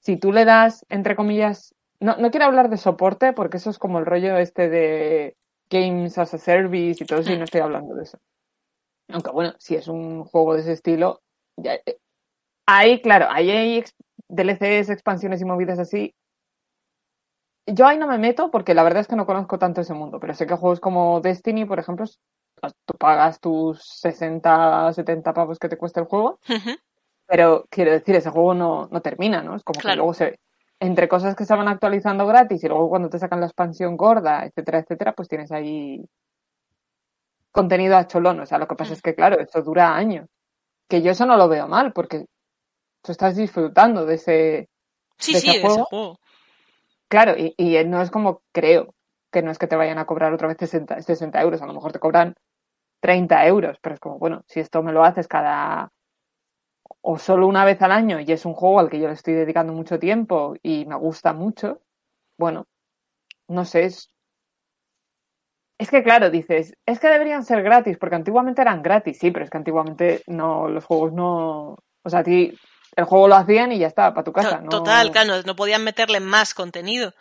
Si 0.00 0.16
tú 0.16 0.32
le 0.32 0.44
das, 0.44 0.84
entre 0.88 1.14
comillas, 1.14 1.74
no, 2.00 2.16
no 2.16 2.30
quiero 2.30 2.46
hablar 2.46 2.68
de 2.68 2.76
soporte, 2.76 3.32
porque 3.32 3.58
eso 3.58 3.70
es 3.70 3.78
como 3.78 4.00
el 4.00 4.06
rollo 4.06 4.36
este 4.36 4.68
de 4.68 5.36
Games 5.70 6.18
as 6.18 6.34
a 6.34 6.38
Service 6.38 7.02
y 7.02 7.06
todo 7.06 7.20
eso, 7.20 7.32
y 7.32 7.38
no 7.38 7.44
estoy 7.44 7.60
hablando 7.60 7.94
de 7.94 8.02
eso. 8.02 8.18
Aunque 9.08 9.30
bueno, 9.30 9.54
si 9.58 9.76
es 9.76 9.86
un 9.86 10.24
juego 10.24 10.54
de 10.54 10.62
ese 10.62 10.72
estilo, 10.72 11.22
ya, 11.56 11.74
eh, 11.74 11.98
ahí, 12.66 13.00
claro, 13.00 13.26
ahí 13.30 13.50
hay 13.50 13.84
DLCs, 14.28 14.90
expansiones 14.90 15.40
y 15.40 15.44
movidas 15.44 15.78
así. 15.78 16.14
Yo 17.66 17.86
ahí 17.86 17.96
no 17.96 18.08
me 18.08 18.18
meto 18.18 18.50
porque 18.50 18.74
la 18.74 18.82
verdad 18.82 19.00
es 19.02 19.06
que 19.08 19.14
no 19.16 19.26
conozco 19.26 19.58
tanto 19.58 19.80
ese 19.80 19.94
mundo, 19.94 20.18
pero 20.18 20.34
sé 20.34 20.46
que 20.46 20.56
juegos 20.56 20.80
como 20.80 21.20
Destiny, 21.20 21.64
por 21.64 21.78
ejemplo, 21.78 22.06
tú 22.84 22.94
pagas 22.98 23.38
tus 23.40 23.80
60, 23.84 24.92
70 24.92 25.32
pavos 25.32 25.58
que 25.58 25.68
te 25.68 25.76
cuesta 25.76 26.00
el 26.00 26.06
juego, 26.06 26.40
Uh 26.48 26.52
-huh. 26.54 26.78
pero 27.26 27.64
quiero 27.70 27.92
decir, 27.92 28.16
ese 28.16 28.30
juego 28.30 28.54
no, 28.54 28.88
no 28.90 29.00
termina, 29.00 29.42
¿no? 29.42 29.54
Es 29.54 29.62
como 29.62 29.78
Claro. 29.80 29.92
que 29.94 29.96
luego 29.98 30.14
se, 30.14 30.40
entre 30.80 31.08
cosas 31.08 31.36
que 31.36 31.44
se 31.44 31.54
van 31.54 31.68
actualizando 31.68 32.26
gratis 32.26 32.64
y 32.64 32.68
luego 32.68 32.88
cuando 32.88 33.08
te 33.08 33.18
sacan 33.20 33.38
la 33.40 33.46
expansión 33.46 33.96
gorda, 33.96 34.44
etcétera, 34.44 34.80
etcétera, 34.80 35.12
pues 35.12 35.28
tienes 35.28 35.52
ahí 35.52 36.04
contenido 37.52 37.96
a 37.96 38.06
cholón. 38.08 38.40
O 38.40 38.46
sea, 38.46 38.58
lo 38.58 38.66
que 38.66 38.74
pasa 38.74 38.90
Mm. 38.90 38.94
es 38.94 39.02
que, 39.02 39.14
claro, 39.14 39.38
esto 39.40 39.62
dura 39.62 39.94
años. 39.94 40.26
Que 40.88 41.00
yo 41.02 41.12
eso 41.12 41.26
no 41.26 41.36
lo 41.36 41.48
veo 41.48 41.68
mal, 41.68 41.92
porque 41.92 42.26
tú 43.02 43.12
estás 43.12 43.36
disfrutando 43.36 44.04
de 44.06 44.14
ese, 44.16 44.68
Sí, 45.18 45.32
de 45.34 45.40
sí, 45.40 45.50
ese 45.50 45.58
de 45.60 45.66
ese 45.66 45.82
juego. 45.82 46.16
Claro, 47.12 47.34
y, 47.36 47.84
no 47.84 48.00
es 48.00 48.10
como 48.10 48.40
creo 48.52 48.94
que 49.30 49.42
no 49.42 49.50
es 49.50 49.58
que 49.58 49.66
te 49.66 49.76
vayan 49.76 49.98
a 49.98 50.06
cobrar 50.06 50.32
otra 50.32 50.48
vez 50.48 50.56
60, 50.58 51.02
60 51.02 51.42
euros, 51.42 51.60
a 51.60 51.66
lo 51.66 51.74
mejor 51.74 51.92
te 51.92 51.98
cobran 51.98 52.34
30 53.00 53.46
euros, 53.46 53.78
pero 53.82 53.94
es 53.94 54.00
como, 54.00 54.18
bueno, 54.18 54.44
si 54.48 54.60
esto 54.60 54.82
me 54.82 54.92
lo 54.92 55.04
haces 55.04 55.28
cada 55.28 55.92
o 57.02 57.18
solo 57.18 57.46
una 57.48 57.66
vez 57.66 57.82
al 57.82 57.92
año 57.92 58.18
y 58.18 58.32
es 58.32 58.46
un 58.46 58.54
juego 58.54 58.80
al 58.80 58.88
que 58.88 58.98
yo 58.98 59.08
le 59.08 59.12
estoy 59.12 59.34
dedicando 59.34 59.74
mucho 59.74 59.98
tiempo 59.98 60.54
y 60.62 60.86
me 60.86 60.96
gusta 60.96 61.34
mucho, 61.34 61.82
bueno, 62.38 62.66
no 63.46 63.66
sé, 63.66 63.84
es, 63.84 64.10
es 65.76 65.90
que 65.90 66.02
claro, 66.02 66.30
dices, 66.30 66.74
es 66.86 66.98
que 66.98 67.08
deberían 67.08 67.44
ser 67.44 67.62
gratis, 67.62 67.98
porque 67.98 68.16
antiguamente 68.16 68.62
eran 68.62 68.82
gratis, 68.82 69.18
sí, 69.18 69.30
pero 69.30 69.44
es 69.44 69.50
que 69.50 69.58
antiguamente 69.58 70.22
no, 70.28 70.66
los 70.66 70.86
juegos 70.86 71.12
no, 71.12 71.76
o 72.04 72.08
sea, 72.08 72.20
a 72.20 72.24
ti 72.24 72.54
el 72.96 73.04
juego 73.04 73.28
lo 73.28 73.36
hacían 73.36 73.72
y 73.72 73.78
ya 73.78 73.86
está, 73.86 74.12
para 74.12 74.24
tu 74.24 74.32
casa. 74.32 74.60
No... 74.60 74.68
Total, 74.68 75.10
claro, 75.10 75.36
no, 75.36 75.42
no 75.42 75.56
podían 75.56 75.84
meterle 75.84 76.20
más 76.20 76.54
contenido. 76.54 77.14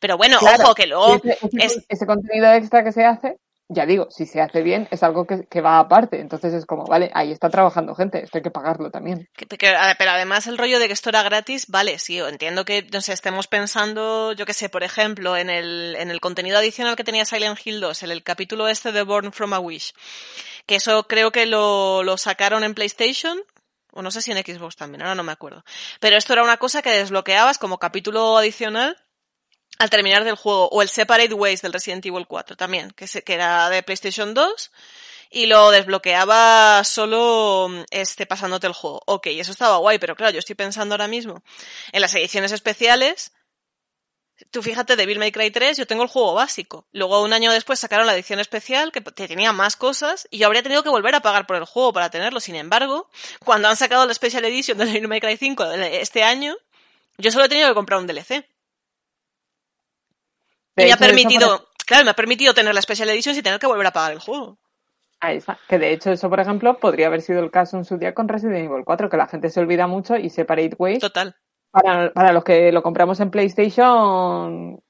Pero 0.00 0.16
bueno, 0.16 0.38
Claro, 0.38 0.64
ojo, 0.64 0.74
que 0.74 0.86
luego 0.86 1.16
ese, 1.16 1.38
ese- 1.42 1.64
es, 1.64 1.84
ese 1.88 2.06
contenido 2.06 2.52
extra 2.52 2.84
que 2.84 2.92
se 2.92 3.04
hace, 3.04 3.38
ya 3.68 3.84
digo, 3.86 4.08
si 4.10 4.26
se 4.26 4.40
hace 4.40 4.62
bien, 4.62 4.86
es 4.90 5.02
algo 5.02 5.26
que, 5.26 5.46
que 5.46 5.60
va 5.60 5.78
aparte. 5.78 6.20
Entonces 6.20 6.52
es 6.54 6.66
como, 6.66 6.84
vale, 6.84 7.10
ahí 7.14 7.32
está 7.32 7.48
trabajando 7.50 7.94
gente, 7.94 8.22
esto 8.22 8.38
hay 8.38 8.42
que 8.42 8.50
pagarlo 8.50 8.90
también. 8.90 9.28
Que- 9.36 9.46
que- 9.46 9.74
pero 9.98 10.10
además 10.10 10.46
el 10.46 10.58
rollo 10.58 10.78
de 10.78 10.86
que 10.86 10.92
esto 10.92 11.08
era 11.08 11.22
gratis, 11.22 11.66
vale, 11.68 11.98
sí, 11.98 12.18
entiendo 12.18 12.64
que 12.64 12.86
no 12.92 13.00
sé, 13.00 13.12
estemos 13.12 13.46
pensando, 13.46 14.32
yo 14.34 14.44
que 14.46 14.52
sé, 14.54 14.68
por 14.68 14.82
ejemplo, 14.84 15.36
en 15.36 15.48
el, 15.50 15.96
en 15.98 16.10
el 16.10 16.20
contenido 16.20 16.58
adicional 16.58 16.94
que 16.94 17.04
tenía 17.04 17.24
Silent 17.24 17.58
Hill 17.64 17.80
2, 17.80 18.02
en 18.02 18.10
el 18.10 18.22
capítulo 18.22 18.68
este 18.68 18.92
de 18.92 19.02
Born 19.02 19.32
from 19.32 19.54
a 19.54 19.58
Wish, 19.60 19.94
que 20.66 20.76
eso 20.76 21.04
creo 21.08 21.30
que 21.32 21.46
lo, 21.46 22.02
lo 22.02 22.18
sacaron 22.18 22.62
en 22.64 22.74
PlayStation, 22.74 23.38
o 23.96 24.02
no 24.02 24.10
sé 24.10 24.22
si 24.22 24.30
en 24.30 24.38
Xbox 24.38 24.76
también, 24.76 25.02
ahora 25.02 25.14
no 25.14 25.22
me 25.22 25.32
acuerdo. 25.32 25.64
Pero 26.00 26.16
esto 26.16 26.32
era 26.32 26.42
una 26.42 26.58
cosa 26.58 26.82
que 26.82 26.90
desbloqueabas 26.90 27.58
como 27.58 27.78
capítulo 27.78 28.36
adicional 28.36 28.96
al 29.78 29.90
terminar 29.90 30.24
del 30.24 30.36
juego, 30.36 30.68
o 30.68 30.82
el 30.82 30.88
Separate 30.88 31.34
Ways 31.34 31.62
del 31.62 31.72
Resident 31.72 32.04
Evil 32.06 32.26
4 32.26 32.56
también, 32.56 32.90
que, 32.92 33.06
se, 33.06 33.22
que 33.22 33.34
era 33.34 33.68
de 33.68 33.82
PlayStation 33.82 34.32
2 34.32 34.70
y 35.30 35.46
lo 35.46 35.70
desbloqueaba 35.70 36.82
solo 36.84 37.70
este 37.90 38.26
pasándote 38.26 38.66
el 38.66 38.72
juego. 38.72 39.02
Ok, 39.06 39.26
eso 39.28 39.52
estaba 39.52 39.76
guay, 39.78 39.98
pero 39.98 40.16
claro, 40.16 40.32
yo 40.32 40.38
estoy 40.38 40.54
pensando 40.54 40.94
ahora 40.94 41.08
mismo 41.08 41.42
en 41.92 42.00
las 42.00 42.14
ediciones 42.14 42.52
especiales. 42.52 43.32
Tú 44.50 44.62
fíjate, 44.62 44.96
Devil 44.96 45.18
May 45.18 45.32
Cry 45.32 45.50
3, 45.50 45.76
yo 45.76 45.86
tengo 45.86 46.02
el 46.02 46.08
juego 46.08 46.34
básico. 46.34 46.86
Luego 46.92 47.22
un 47.22 47.32
año 47.32 47.52
después 47.52 47.78
sacaron 47.78 48.06
la 48.06 48.14
edición 48.14 48.38
especial 48.40 48.92
que 48.92 49.00
te- 49.00 49.28
tenía 49.28 49.52
más 49.52 49.76
cosas 49.76 50.26
y 50.30 50.38
yo 50.38 50.46
habría 50.46 50.62
tenido 50.62 50.82
que 50.82 50.88
volver 50.88 51.14
a 51.14 51.20
pagar 51.20 51.46
por 51.46 51.56
el 51.56 51.64
juego 51.64 51.92
para 51.92 52.10
tenerlo. 52.10 52.40
Sin 52.40 52.54
embargo, 52.54 53.10
cuando 53.44 53.68
han 53.68 53.76
sacado 53.76 54.06
la 54.06 54.14
Special 54.14 54.44
Edition 54.44 54.78
de 54.78 54.86
Devil 54.86 55.08
May 55.08 55.20
Cry 55.20 55.36
5 55.36 55.64
de 55.68 56.00
este 56.00 56.22
año, 56.22 56.54
yo 57.18 57.30
solo 57.30 57.44
he 57.44 57.48
tenido 57.48 57.68
que 57.68 57.74
comprar 57.74 57.98
un 58.00 58.06
DLC. 58.06 58.46
Y 60.78 60.82
me 60.88 60.92
ha 60.92 60.96
permitido, 61.08 61.68
claro, 61.86 62.04
me 62.04 62.10
ha 62.10 62.14
permitido 62.14 62.54
tener 62.54 62.74
la 62.74 62.82
Special 62.82 63.08
Edition 63.08 63.34
sin 63.34 63.42
tener 63.44 63.58
que 63.58 63.66
volver 63.66 63.86
a 63.86 63.92
pagar 63.92 64.12
el 64.12 64.18
juego. 64.20 64.58
Ahí 65.20 65.38
está. 65.38 65.58
Que 65.68 65.78
de 65.78 65.92
hecho 65.92 66.10
eso, 66.12 66.28
por 66.28 66.40
ejemplo, 66.40 66.78
podría 66.78 67.06
haber 67.06 67.22
sido 67.22 67.40
el 67.42 67.50
caso 67.50 67.78
en 67.78 67.84
su 67.86 67.96
día 67.96 68.14
con 68.14 68.28
Resident 68.28 68.70
Evil 68.70 68.84
4, 68.84 69.08
que 69.08 69.16
la 69.16 69.26
gente 69.26 69.48
se 69.50 69.60
olvida 69.60 69.86
mucho 69.86 70.16
y 70.16 70.28
Separate 70.28 70.74
Ways. 70.78 70.98
Total. 71.00 71.34
Para, 71.82 72.10
para 72.12 72.32
los 72.32 72.42
que 72.44 72.72
lo 72.72 72.82
compramos 72.82 73.20
en 73.20 73.30
PlayStation, 73.30 74.80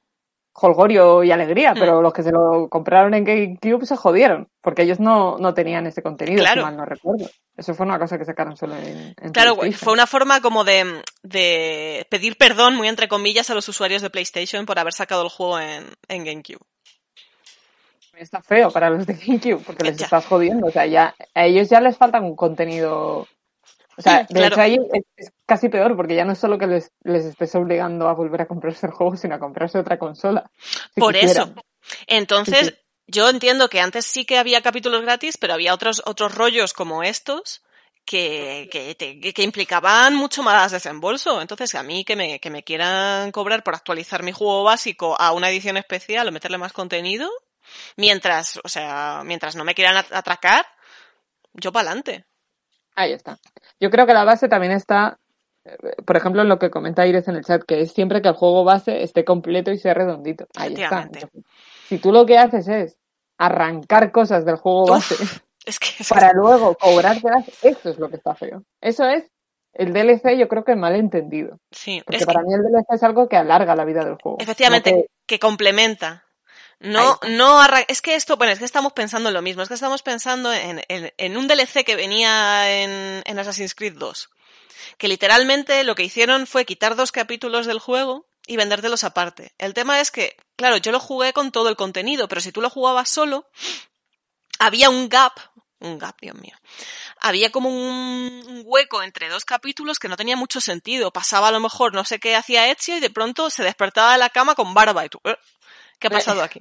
holgorio 0.55 1.25
y 1.25 1.33
alegría, 1.33 1.73
Hmm. 1.75 1.79
pero 1.81 2.01
los 2.01 2.13
que 2.13 2.23
se 2.23 2.31
lo 2.31 2.69
compraron 2.69 3.13
en 3.15 3.25
GameCube 3.25 3.85
se 3.87 3.97
jodieron, 3.97 4.49
porque 4.63 4.83
ellos 4.83 5.01
no, 5.01 5.37
no 5.39 5.53
tenían 5.53 5.87
ese 5.87 6.03
contenido, 6.03 6.43
Claro. 6.43 6.61
si 6.63 6.65
mal 6.67 6.77
no 6.77 6.85
recuerdo. 6.85 7.29
Eso 7.57 7.75
fue 7.75 7.87
una 7.87 7.99
cosa 7.99 8.19
que 8.19 8.25
sacaron 8.25 8.57
solo 8.57 8.77
en, 8.77 9.15
en 9.21 9.33
Claro, 9.33 9.57
PlayStation. 9.57 9.73
fue 9.85 9.93
una 9.95 10.07
forma 10.07 10.41
como 10.41 10.63
de, 10.65 11.03
de 11.23 12.07
pedir 12.11 12.37
perdón, 12.39 12.77
muy 12.77 12.87
entre 12.89 13.09
comillas, 13.09 13.51
a 13.51 13.55
los 13.55 13.69
usuarios 13.69 14.01
de 14.03 14.11
PlayStation 14.11 14.65
por 14.65 14.79
haber 14.79 14.93
sacado 14.93 15.23
el 15.25 15.29
juego 15.29 15.59
en, 15.59 15.85
en 16.09 16.25
GameCube. 16.25 16.65
Está 18.17 18.41
feo 18.43 18.71
para 18.71 18.89
los 18.91 19.07
de 19.07 19.15
GameCube, 19.15 19.63
porque 19.67 19.85
les 19.85 19.97
Ya. 19.97 20.05
estás 20.05 20.25
jodiendo. 20.25 20.69
O 20.69 20.71
sea, 20.71 20.87
ya, 20.87 21.15
a 21.35 21.45
ellos 21.45 21.69
ya 21.69 21.81
les 21.81 21.97
falta 21.99 22.21
un 22.21 22.35
contenido. 22.37 23.27
O 23.99 24.03
sea, 24.03 24.27
de 24.29 24.35
Claro. 24.35 24.47
hecho 24.47 24.61
ahí 24.61 24.79
es, 24.93 25.03
es 25.17 25.33
casi 25.47 25.69
peor, 25.69 25.97
porque 25.97 26.15
ya 26.15 26.25
no 26.25 26.33
es 26.33 26.39
solo 26.39 26.59
que 26.59 26.67
les, 26.67 26.91
les 27.03 27.25
estés 27.25 27.55
obligando 27.55 28.09
a 28.09 28.15
volver 28.15 28.43
a 28.43 28.47
comprarse 28.47 28.87
el 28.87 28.93
juego, 28.93 29.17
sino 29.17 29.35
a 29.35 29.39
comprarse 29.39 29.79
otra 29.79 29.99
consola. 29.99 30.51
si 30.95 31.01
Por 31.01 31.15
quisieran. 31.15 31.55
eso. 31.55 31.63
Entonces, 32.07 32.69
Sí, 32.69 32.75
yo 33.07 33.29
entiendo 33.29 33.69
que 33.69 33.81
antes 33.81 34.05
sí 34.07 34.25
que 34.25 34.39
había 34.39 34.61
capítulos 34.63 35.03
gratis, 35.03 35.37
pero 35.39 35.55
había 35.55 35.73
otros, 35.75 36.03
otros 36.05 36.35
rollos 36.35 36.73
como 36.73 37.03
estos 37.03 37.63
que, 38.05 38.69
que, 38.71 39.33
que 39.35 39.43
implicaban 39.43 40.15
mucho 40.15 40.43
más 40.43 40.73
desembolso. 40.73 41.41
Entonces, 41.41 41.75
a 41.75 41.83
mí 41.83 42.05
que 42.05 42.17
me, 42.17 42.39
que 42.41 42.51
me 42.51 42.63
quieran 42.65 43.33
cobrar 43.33 43.63
por 43.63 43.75
actualizar 43.75 44.23
mi 44.23 44.33
juego 44.33 44.65
básico 44.65 45.17
a 45.21 45.33
una 45.33 45.51
edición 45.51 45.77
especial 45.77 46.29
o 46.29 46.33
meterle 46.33 46.59
más 46.59 46.73
contenido, 46.73 47.31
mientras, 47.97 48.61
o 48.65 48.69
sea, 48.69 49.23
mientras 49.25 49.57
no 49.57 49.65
me 49.65 49.75
quieran 49.75 49.97
at- 49.97 50.13
atracar, 50.13 50.67
yo 51.55 51.73
pa'lante. 51.73 52.25
Ahí 52.97 53.13
está. 53.13 53.39
Yo 53.79 53.91
creo 53.91 54.07
que 54.07 54.15
la 54.15 54.25
base 54.25 54.49
también 54.49 54.73
está, 54.73 55.19
eh, 55.65 55.77
por 56.05 56.17
ejemplo, 56.17 56.43
en 56.43 56.49
lo 56.49 56.59
que 56.59 56.71
comenta 56.71 57.07
Iris 57.07 57.29
en 57.29 57.37
el 57.37 57.45
chat, 57.45 57.63
que 57.63 57.81
es 57.83 57.93
siempre 57.93 58.23
que 58.23 58.29
el 58.29 58.35
juego 58.35 58.65
base 58.65 59.03
esté 59.03 59.25
completo 59.25 59.71
y 59.71 59.79
sea 59.79 59.95
redondito. 59.95 60.47
Ahí 60.57 60.75
está. 60.75 61.09
Si 61.89 61.99
tú 61.99 62.11
lo 62.13 62.27
que 62.27 62.39
haces 62.39 62.67
es 62.69 62.99
arrancar 63.39 64.11
cosas 64.13 64.45
del 64.45 64.57
juego 64.57 64.85
Uf, 64.85 64.89
base 64.91 65.15
Es 65.67 65.79
que, 65.79 65.89
es 65.99 66.09
que- 66.09 66.15
para 66.15 66.33
luego 66.33 66.75
cobrártelas, 66.77 67.47
eso 67.63 67.91
es 67.91 67.99
lo 67.99 68.09
que 68.09 68.17
está 68.17 68.35
feo. 68.35 68.63
Eso 68.81 69.05
es 69.05 69.31
el 69.75 69.93
DLC, 69.93 70.39
yo 70.39 70.49
creo 70.49 70.65
que 70.65 70.75
mal 70.75 70.95
entendido. 70.97 71.59
sí, 71.71 72.01
Porque 72.05 72.17
es 72.17 72.23
que- 72.23 72.33
para 72.33 72.43
mí 72.43 72.55
el 72.55 72.63
DLC 72.63 72.95
es 72.95 73.03
algo 73.03 73.29
que 73.29 73.37
alarga 73.37 73.77
la 73.77 73.85
vida 73.85 74.05
del 74.05 74.17
juego. 74.23 74.39
Efectivamente, 74.41 75.11
que 75.27 75.39
complementa. 75.39 76.25
No, 76.79 77.19
no 77.29 77.65
es 77.89 78.03
que 78.03 78.15
esto, 78.15 78.37
bueno, 78.37 78.53
es 78.53 78.59
que 78.59 78.65
estamos 78.67 78.93
pensando 78.93 79.29
en 79.31 79.35
lo 79.35 79.43
mismo, 79.43 79.63
es 79.63 79.69
que 79.69 79.75
estamos 79.75 80.03
pensando 80.03 80.53
en, 80.53 80.83
en- 80.89 81.13
en 81.17 81.37
un 81.37 81.49
DLC 81.49 81.85
que 81.85 81.97
venía 81.97 82.83
en, 82.83 83.23
en 83.25 83.39
Assassin's 83.39 83.75
Creed 83.75 83.95
2, 83.95 84.29
que 84.99 85.09
literalmente 85.09 85.83
lo 85.85 85.95
que 85.95 86.05
hicieron 86.05 86.47
fue 86.47 86.67
quitar 86.67 86.95
dos 86.95 87.13
capítulos 87.13 87.67
del 87.67 87.79
juego 87.79 88.27
y 88.47 88.57
vendértelos 88.57 89.05
aparte. 89.05 89.55
El 89.59 89.73
tema 89.75 90.01
es 90.01 90.11
que, 90.11 90.37
claro, 90.57 90.77
yo 90.77 90.93
lo 90.93 91.01
jugué 91.01 91.33
con 91.33 91.51
todo 91.51 91.69
el 91.71 91.77
contenido, 91.77 92.29
pero 92.29 92.41
si 92.43 92.53
tú 92.53 92.61
lo 92.61 92.69
jugabas 92.71 93.09
solo, 93.09 93.49
había 94.59 94.91
un 94.91 95.09
gap, 95.09 95.33
un 95.81 95.99
gap, 95.99 96.17
Dios 96.21 96.37
mío, 96.37 96.57
había 97.21 97.51
como 97.51 97.69
un, 97.69 98.45
un 98.47 98.63
hueco 98.65 99.03
entre 99.03 99.29
dos 99.29 99.45
capítulos 99.45 99.99
que 99.99 100.09
no 100.09 100.17
tenía 100.17 100.37
mucho 100.37 100.61
sentido. 100.61 101.13
Pasaba 101.13 101.49
a 101.49 101.53
lo 101.53 101.61
mejor 101.61 101.93
no 101.95 102.05
sé 102.05 102.19
qué 102.19 102.37
hacía 102.37 102.71
Ezio 102.71 102.97
y 102.97 103.01
de 103.01 103.11
pronto 103.11 103.51
se 103.51 103.63
despertaba 103.65 104.13
de 104.13 104.19
la 104.19 104.31
cama 104.31 104.55
con 104.55 104.75
barba 104.75 105.05
y 105.05 105.09
tú, 105.09 105.21
"Eh, 105.25 105.37
¿qué 105.99 106.09
ha 106.09 106.11
pasado 106.11 106.43
aquí? 106.43 106.61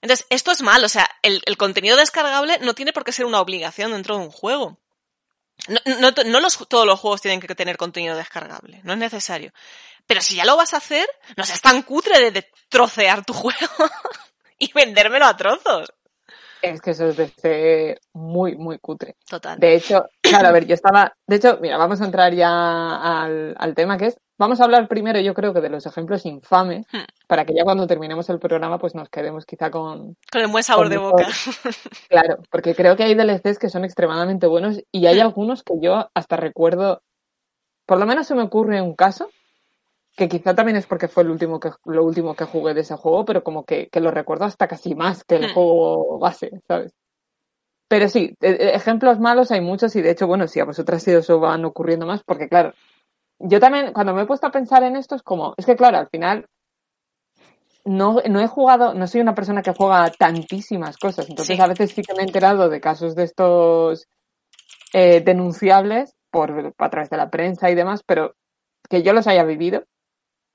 Entonces, 0.00 0.26
esto 0.30 0.52
es 0.52 0.62
mal, 0.62 0.84
o 0.84 0.88
sea, 0.88 1.08
el, 1.22 1.42
el 1.46 1.56
contenido 1.56 1.96
descargable 1.96 2.58
no 2.60 2.74
tiene 2.74 2.92
por 2.92 3.04
qué 3.04 3.12
ser 3.12 3.24
una 3.24 3.40
obligación 3.40 3.92
dentro 3.92 4.16
de 4.16 4.24
un 4.24 4.30
juego. 4.30 4.78
No, 5.68 5.80
no, 6.00 6.12
no 6.26 6.40
los, 6.40 6.68
todos 6.68 6.86
los 6.86 7.00
juegos 7.00 7.22
tienen 7.22 7.40
que 7.40 7.54
tener 7.54 7.76
contenido 7.76 8.14
descargable, 8.14 8.80
no 8.84 8.92
es 8.92 8.98
necesario. 8.98 9.52
Pero 10.06 10.20
si 10.20 10.36
ya 10.36 10.44
lo 10.44 10.56
vas 10.56 10.74
a 10.74 10.76
hacer, 10.76 11.08
no 11.36 11.44
seas 11.44 11.60
tan 11.60 11.82
cutre 11.82 12.20
de, 12.20 12.30
de 12.30 12.50
trocear 12.68 13.24
tu 13.24 13.32
juego 13.34 13.90
y 14.58 14.72
vendérmelo 14.72 15.26
a 15.26 15.36
trozos. 15.36 15.92
Es 16.70 16.80
que 16.80 16.90
eso 16.90 17.06
es 17.08 17.16
de 17.16 17.28
ser 17.28 18.00
muy, 18.12 18.56
muy 18.56 18.78
cutre. 18.78 19.16
Total. 19.28 19.58
De 19.58 19.74
hecho, 19.74 20.04
claro, 20.20 20.48
a 20.48 20.52
ver, 20.52 20.66
yo 20.66 20.74
estaba. 20.74 21.12
De 21.26 21.36
hecho, 21.36 21.58
mira, 21.60 21.76
vamos 21.76 22.00
a 22.00 22.04
entrar 22.04 22.34
ya 22.34 22.96
al, 22.96 23.54
al 23.58 23.74
tema 23.74 23.96
que 23.96 24.06
es. 24.06 24.20
Vamos 24.38 24.60
a 24.60 24.64
hablar 24.64 24.86
primero, 24.88 25.18
yo 25.20 25.32
creo 25.32 25.54
que 25.54 25.60
de 25.62 25.70
los 25.70 25.86
ejemplos 25.86 26.26
infames, 26.26 26.86
Hmm. 26.92 27.04
para 27.26 27.44
que 27.46 27.54
ya 27.54 27.64
cuando 27.64 27.86
terminemos 27.86 28.28
el 28.28 28.38
programa, 28.38 28.78
pues 28.78 28.94
nos 28.94 29.08
quedemos 29.08 29.46
quizá 29.46 29.70
con. 29.70 30.16
Con 30.30 30.40
el 30.42 30.48
buen 30.48 30.64
sabor 30.64 30.88
de 30.88 30.98
boca. 30.98 31.26
Claro, 32.10 32.38
porque 32.50 32.74
creo 32.74 32.96
que 32.96 33.04
hay 33.04 33.14
DLCs 33.14 33.58
que 33.58 33.70
son 33.70 33.84
extremadamente 33.84 34.46
buenos 34.46 34.80
y 34.92 35.06
hay 35.06 35.20
algunos 35.20 35.62
que 35.62 35.74
yo 35.80 36.10
hasta 36.14 36.36
recuerdo. 36.36 37.02
Por 37.86 37.98
lo 37.98 38.06
menos 38.06 38.26
se 38.26 38.34
me 38.34 38.42
ocurre 38.42 38.82
un 38.82 38.94
caso, 38.96 39.30
que 40.16 40.28
quizá 40.28 40.54
también 40.54 40.76
es 40.76 40.86
porque 40.86 41.08
fue 41.08 41.22
el 41.22 41.30
último 41.30 41.60
que, 41.60 41.70
lo 41.84 42.04
último 42.04 42.34
que 42.34 42.44
jugué 42.44 42.74
de 42.74 42.80
ese 42.80 42.96
juego, 42.96 43.24
pero 43.24 43.44
como 43.44 43.64
que, 43.64 43.88
que 43.88 44.00
lo 44.00 44.10
recuerdo 44.10 44.46
hasta 44.46 44.66
casi 44.66 44.94
más 44.94 45.24
que 45.24 45.36
el 45.36 45.48
Hmm. 45.48 45.54
juego 45.54 46.18
base, 46.18 46.50
¿sabes? 46.66 46.92
Pero 47.88 48.08
sí, 48.08 48.34
e- 48.40 48.50
e- 48.50 48.74
ejemplos 48.74 49.20
malos 49.20 49.50
hay 49.50 49.60
muchos 49.60 49.94
y 49.94 50.02
de 50.02 50.10
hecho, 50.10 50.26
bueno, 50.26 50.48
si 50.48 50.58
a 50.58 50.64
vosotras 50.64 51.02
sí 51.02 51.14
os 51.14 51.28
van 51.40 51.64
ocurriendo 51.64 52.06
más, 52.06 52.24
porque 52.24 52.48
claro, 52.48 52.72
yo 53.38 53.60
también 53.60 53.92
cuando 53.92 54.14
me 54.14 54.22
he 54.22 54.26
puesto 54.26 54.46
a 54.46 54.50
pensar 54.50 54.82
en 54.82 54.96
esto 54.96 55.14
es 55.14 55.22
como, 55.22 55.54
es 55.58 55.66
que 55.66 55.76
claro, 55.76 55.98
al 55.98 56.08
final 56.08 56.46
no, 57.84 58.20
no 58.28 58.40
he 58.40 58.46
jugado, 58.48 58.94
no 58.94 59.06
soy 59.06 59.20
una 59.20 59.34
persona 59.34 59.62
que 59.62 59.72
juega 59.72 60.10
tantísimas 60.10 60.96
cosas, 60.96 61.28
entonces 61.28 61.56
Sí. 61.56 61.62
a 61.62 61.66
veces 61.68 61.92
sí 61.92 62.02
que 62.02 62.14
me 62.14 62.22
he 62.22 62.26
enterado 62.26 62.68
de 62.68 62.80
casos 62.80 63.14
de 63.14 63.24
estos 63.24 64.08
eh, 64.92 65.20
denunciables 65.20 66.14
por, 66.30 66.74
a 66.78 66.90
través 66.90 67.10
de 67.10 67.16
la 67.18 67.30
prensa 67.30 67.70
y 67.70 67.74
demás, 67.74 68.02
pero 68.04 68.34
que 68.88 69.02
yo 69.02 69.12
los 69.12 69.26
haya 69.26 69.44
vivido, 69.44 69.84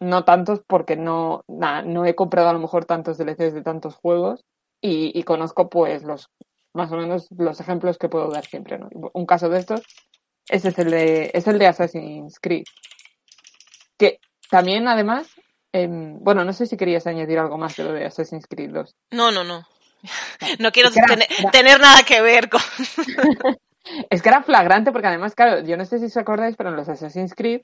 no 0.01 0.25
tantos 0.25 0.59
porque 0.67 0.97
no, 0.97 1.43
na- 1.47 1.81
no 1.83 2.05
he 2.05 2.15
comprado 2.15 2.49
a 2.49 2.53
lo 2.53 2.59
mejor 2.59 2.83
tantos 2.85 3.17
DLCs 3.17 3.53
de 3.53 3.61
tantos 3.61 3.95
juegos 3.95 4.43
y, 4.81 5.17
y 5.17 5.23
conozco 5.23 5.69
pues 5.69 6.03
los 6.03 6.27
más 6.73 6.91
o 6.91 6.97
menos 6.97 7.27
los 7.37 7.59
ejemplos 7.61 7.97
que 7.97 8.09
puedo 8.09 8.29
dar 8.29 8.45
siempre, 8.45 8.77
¿no? 8.79 8.89
Un 9.13 9.25
caso 9.25 9.47
de 9.49 9.59
estos 9.59 9.81
ese 10.49 10.69
es 10.69 10.79
el 10.79 10.91
de, 10.91 11.31
es 11.33 11.47
el 11.47 11.57
de 11.59 11.67
Assassin's 11.67 12.39
Creed. 12.41 12.63
Que 13.97 14.19
también 14.49 14.87
además, 14.87 15.29
em, 15.71 16.17
bueno, 16.19 16.43
no 16.43 16.51
sé 16.53 16.65
si 16.65 16.75
querías 16.77 17.07
añadir 17.07 17.39
algo 17.39 17.57
más 17.57 17.75
de 17.77 17.83
lo 17.83 17.93
de 17.93 18.05
Assassin's 18.05 18.47
Creed 18.47 18.71
2. 18.71 18.95
No, 19.11 19.31
no, 19.31 19.43
no. 19.43 19.63
No 20.59 20.71
quiero 20.73 20.89
era- 20.89 21.05
tener, 21.07 21.27
era- 21.39 21.51
tener 21.51 21.79
nada 21.79 22.03
que 22.03 22.21
ver 22.21 22.49
con... 22.49 22.59
Es 24.09 24.21
que 24.21 24.29
era 24.29 24.43
flagrante 24.43 24.91
porque 24.91 25.07
además, 25.07 25.33
claro, 25.35 25.61
yo 25.63 25.75
no 25.75 25.85
sé 25.85 25.97
si 25.99 26.05
os 26.05 26.15
acordáis, 26.17 26.55
pero 26.55 26.69
en 26.69 26.75
los 26.75 26.87
Assassin's 26.87 27.33
Creed 27.35 27.61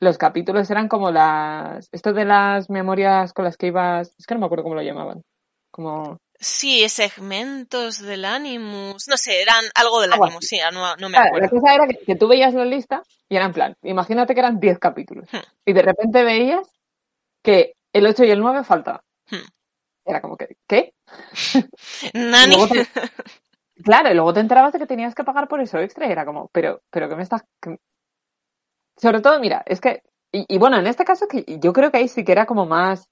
los 0.00 0.18
capítulos 0.18 0.70
eran 0.70 0.88
como 0.88 1.10
las... 1.10 1.88
Esto 1.92 2.12
de 2.12 2.24
las 2.24 2.70
memorias 2.70 3.32
con 3.32 3.44
las 3.44 3.56
que 3.56 3.68
ibas... 3.68 4.14
Es 4.18 4.26
que 4.26 4.34
no 4.34 4.40
me 4.40 4.46
acuerdo 4.46 4.64
cómo 4.64 4.74
lo 4.76 4.82
llamaban. 4.82 5.22
Como... 5.70 6.18
Sí, 6.40 6.88
segmentos 6.88 8.00
del 8.00 8.24
Animus. 8.24 9.08
No 9.08 9.16
sé, 9.16 9.42
eran 9.42 9.64
algo 9.74 10.00
del 10.00 10.12
Algo 10.12 10.26
Animus, 10.26 10.46
sí, 10.46 10.58
no, 10.72 10.94
no 10.96 11.08
me 11.08 11.14
Claro, 11.16 11.36
la 11.38 11.46
acuerdo. 11.46 11.60
cosa 11.60 11.74
era 11.74 11.86
que, 11.88 11.98
que 11.98 12.14
tú 12.16 12.28
veías 12.28 12.54
la 12.54 12.64
lista 12.64 13.02
y 13.28 13.34
era 13.36 13.44
en 13.46 13.52
plan, 13.52 13.74
imagínate 13.82 14.34
que 14.34 14.40
eran 14.40 14.60
10 14.60 14.78
capítulos. 14.78 15.28
Hmm. 15.32 15.38
Y 15.66 15.72
de 15.72 15.82
repente 15.82 16.22
veías 16.22 16.68
que 17.42 17.74
el 17.92 18.06
8 18.06 18.22
y 18.24 18.30
el 18.30 18.38
9 18.40 18.62
faltaban. 18.62 19.00
Hmm. 19.30 19.46
Era 20.04 20.22
como 20.22 20.36
que, 20.36 20.56
¿qué? 20.68 20.94
Nani. 22.14 22.54
Y 22.54 22.56
luego 22.56 22.68
te- 22.68 22.86
Claro, 23.84 24.10
y 24.10 24.14
luego 24.14 24.32
te 24.32 24.40
enterabas 24.40 24.72
de 24.72 24.78
que 24.80 24.86
tenías 24.86 25.14
que 25.14 25.22
pagar 25.24 25.46
por 25.48 25.60
eso 25.60 25.78
extra 25.78 26.06
y 26.08 26.12
era 26.12 26.24
como, 26.24 26.48
pero, 26.52 26.80
pero 26.90 27.08
¿qué 27.08 27.16
me 27.16 27.22
estás...? 27.22 27.42
qué- 27.60 27.78
Sobre 29.00 29.20
todo, 29.20 29.38
mira, 29.40 29.62
es 29.66 29.80
que... 29.80 30.02
Y, 30.32 30.44
y 30.48 30.58
bueno, 30.58 30.76
en 30.78 30.86
este 30.86 31.04
caso 31.04 31.26
que 31.26 31.44
yo 31.60 31.72
creo 31.72 31.90
que 31.90 31.98
ahí 31.98 32.08
sí 32.08 32.24
que 32.24 32.32
era 32.32 32.46
como 32.46 32.66
más... 32.66 33.08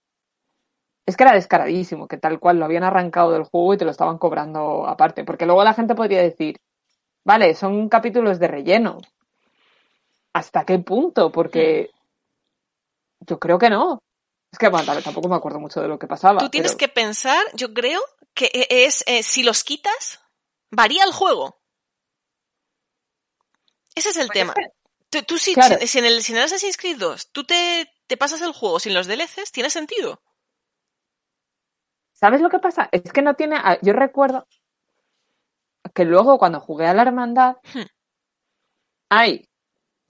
Es 1.06 1.16
que 1.16 1.22
era 1.22 1.32
descaradísimo, 1.34 2.08
que 2.08 2.18
tal 2.18 2.40
cual 2.40 2.58
lo 2.58 2.64
habían 2.64 2.82
arrancado 2.82 3.30
del 3.32 3.44
juego 3.44 3.74
y 3.74 3.76
te 3.78 3.84
lo 3.84 3.92
estaban 3.92 4.18
cobrando 4.18 4.86
aparte. 4.88 5.24
Porque 5.24 5.46
luego 5.46 5.62
la 5.62 5.72
gente 5.74 5.94
podría 5.94 6.20
decir, 6.20 6.56
vale, 7.24 7.54
son 7.54 7.88
capítulos 7.88 8.40
de 8.40 8.48
relleno. 8.48 8.98
¿Hasta 10.32 10.64
qué 10.64 10.78
punto? 10.80 11.30
Porque 11.30 11.90
yo 13.20 13.38
creo 13.38 13.58
que 13.58 13.70
no. 13.70 14.00
Es 14.52 14.58
que, 14.58 14.68
bueno, 14.68 15.00
tampoco 15.00 15.28
me 15.28 15.36
acuerdo 15.36 15.60
mucho 15.60 15.80
de 15.80 15.88
lo 15.88 15.98
que 15.98 16.06
pasaba. 16.08 16.40
Tú 16.40 16.50
tienes 16.50 16.72
pero- 16.74 16.78
que 16.78 16.88
pensar, 16.88 17.38
yo 17.54 17.72
creo, 17.72 18.00
que 18.34 18.46
e- 18.52 18.84
es, 18.86 19.04
eh, 19.06 19.22
si 19.22 19.42
los 19.44 19.62
quitas, 19.64 20.20
varía 20.70 21.04
el 21.04 21.12
juego. 21.12 21.56
Ese 23.94 24.10
es 24.10 24.16
el 24.16 24.26
Pues 24.26 24.38
tema. 24.38 24.52
es 24.56 24.66
que- 24.66 24.72
Tú, 25.16 25.22
tú 25.34 25.38
si, 25.38 25.54
Claro. 25.54 25.76
si, 25.80 25.86
si 25.86 25.98
en 25.98 26.04
el, 26.06 26.22
si 26.22 26.32
en 26.32 26.38
el 26.38 26.44
Assassin's 26.44 26.76
Creed 26.76 26.98
2 26.98 27.30
tú 27.32 27.44
te, 27.44 27.90
te 28.06 28.16
pasas 28.16 28.42
el 28.42 28.52
juego 28.52 28.78
sin 28.80 28.94
los 28.94 29.06
DLCs, 29.06 29.52
tiene 29.52 29.70
sentido. 29.70 30.20
¿Sabes 32.12 32.40
lo 32.40 32.48
que 32.50 32.58
pasa? 32.58 32.88
Es 32.92 33.12
que 33.12 33.22
no 33.22 33.34
tiene. 33.34 33.56
ah, 33.58 33.78
Yo 33.82 33.92
recuerdo 33.92 34.46
que 35.94 36.04
luego 36.04 36.38
cuando 36.38 36.60
jugué 36.60 36.86
a 36.86 36.94
la 36.94 37.02
hermandad, 37.02 37.56
Hmm. 37.74 37.82
hay, 39.10 39.48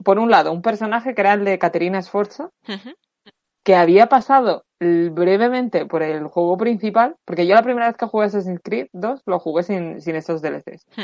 por 0.03 0.19
un 0.19 0.31
lado, 0.31 0.51
un 0.51 0.61
personaje 0.61 1.13
que 1.13 1.21
era 1.21 1.33
el 1.33 1.45
de 1.45 1.59
Caterina 1.59 2.01
Sforza, 2.01 2.49
Ujú. 2.67 2.93
que 3.63 3.75
había 3.75 4.07
pasado 4.07 4.65
brevemente 4.79 5.85
por 5.85 6.03
el 6.03 6.27
juego 6.27 6.57
principal, 6.57 7.15
porque 7.25 7.45
yo 7.47 7.55
la 7.55 7.63
primera 7.63 7.87
vez 7.87 7.97
que 7.97 8.05
jugué 8.07 8.25
Assassin's 8.27 8.61
Creed 8.63 8.87
2 8.93 9.21
lo 9.25 9.39
jugué 9.39 9.63
sin, 9.63 10.01
sin 10.01 10.15
estos 10.15 10.41
DLCs. 10.41 10.85
Hmm. 10.95 11.03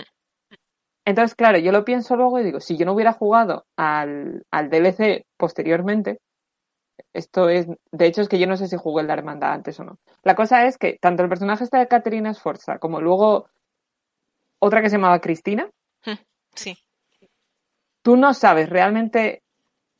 Entonces, 1.05 1.35
claro, 1.35 1.57
yo 1.57 1.71
lo 1.71 1.83
pienso 1.83 2.15
luego 2.15 2.39
y 2.39 2.43
digo, 2.43 2.59
si 2.59 2.77
yo 2.77 2.85
no 2.85 2.93
hubiera 2.93 3.13
jugado 3.13 3.65
al, 3.75 4.45
al 4.51 4.69
DLC 4.69 5.25
posteriormente, 5.37 6.19
esto 7.11 7.49
es, 7.49 7.67
de 7.91 8.05
hecho 8.05 8.21
es 8.21 8.29
que 8.29 8.39
yo 8.39 8.47
no 8.47 8.57
sé 8.57 8.67
si 8.67 8.77
jugué 8.77 9.01
en 9.01 9.07
la 9.07 9.13
hermandad 9.13 9.51
antes 9.53 9.79
o 9.79 9.83
no. 9.83 9.99
La 10.23 10.35
cosa 10.35 10.65
es 10.65 10.77
que 10.77 10.97
tanto 11.01 11.23
el 11.23 11.29
personaje 11.29 11.63
está 11.63 11.79
de 11.79 11.87
Caterina 11.87 12.33
Sforza 12.33 12.77
como 12.79 13.01
luego 13.01 13.47
otra 14.59 14.81
que 14.81 14.89
se 14.89 14.95
llamaba 14.95 15.19
Cristina, 15.19 15.69
Sí. 16.55 16.77
tú 18.03 18.15
no 18.15 18.33
sabes 18.33 18.69
realmente, 18.69 19.41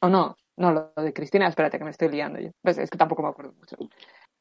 o 0.01 0.07
no, 0.09 0.35
no, 0.55 0.71
lo 0.71 1.03
de 1.03 1.13
Cristina, 1.13 1.47
espérate 1.47 1.79
que 1.79 1.83
me 1.83 1.89
estoy 1.89 2.09
liando 2.09 2.39
yo. 2.39 2.51
Pues 2.61 2.77
es 2.77 2.89
que 2.89 2.97
tampoco 2.97 3.23
me 3.23 3.29
acuerdo 3.29 3.53
mucho. 3.53 3.75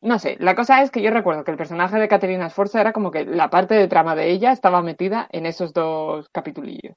No 0.02 0.18
sé, 0.18 0.36
la 0.40 0.56
cosa 0.56 0.82
es 0.82 0.90
que 0.90 1.00
yo 1.00 1.12
recuerdo 1.12 1.44
que 1.44 1.52
el 1.52 1.56
personaje 1.56 1.96
de 1.96 2.08
Caterina 2.08 2.50
Sforza 2.50 2.80
era 2.80 2.92
como 2.92 3.12
que 3.12 3.24
la 3.24 3.50
parte 3.50 3.74
de 3.74 3.86
trama 3.86 4.16
de 4.16 4.30
ella 4.30 4.50
estaba 4.50 4.82
metida 4.82 5.28
en 5.30 5.46
esos 5.46 5.72
dos 5.72 6.28
capitulillos. 6.30 6.96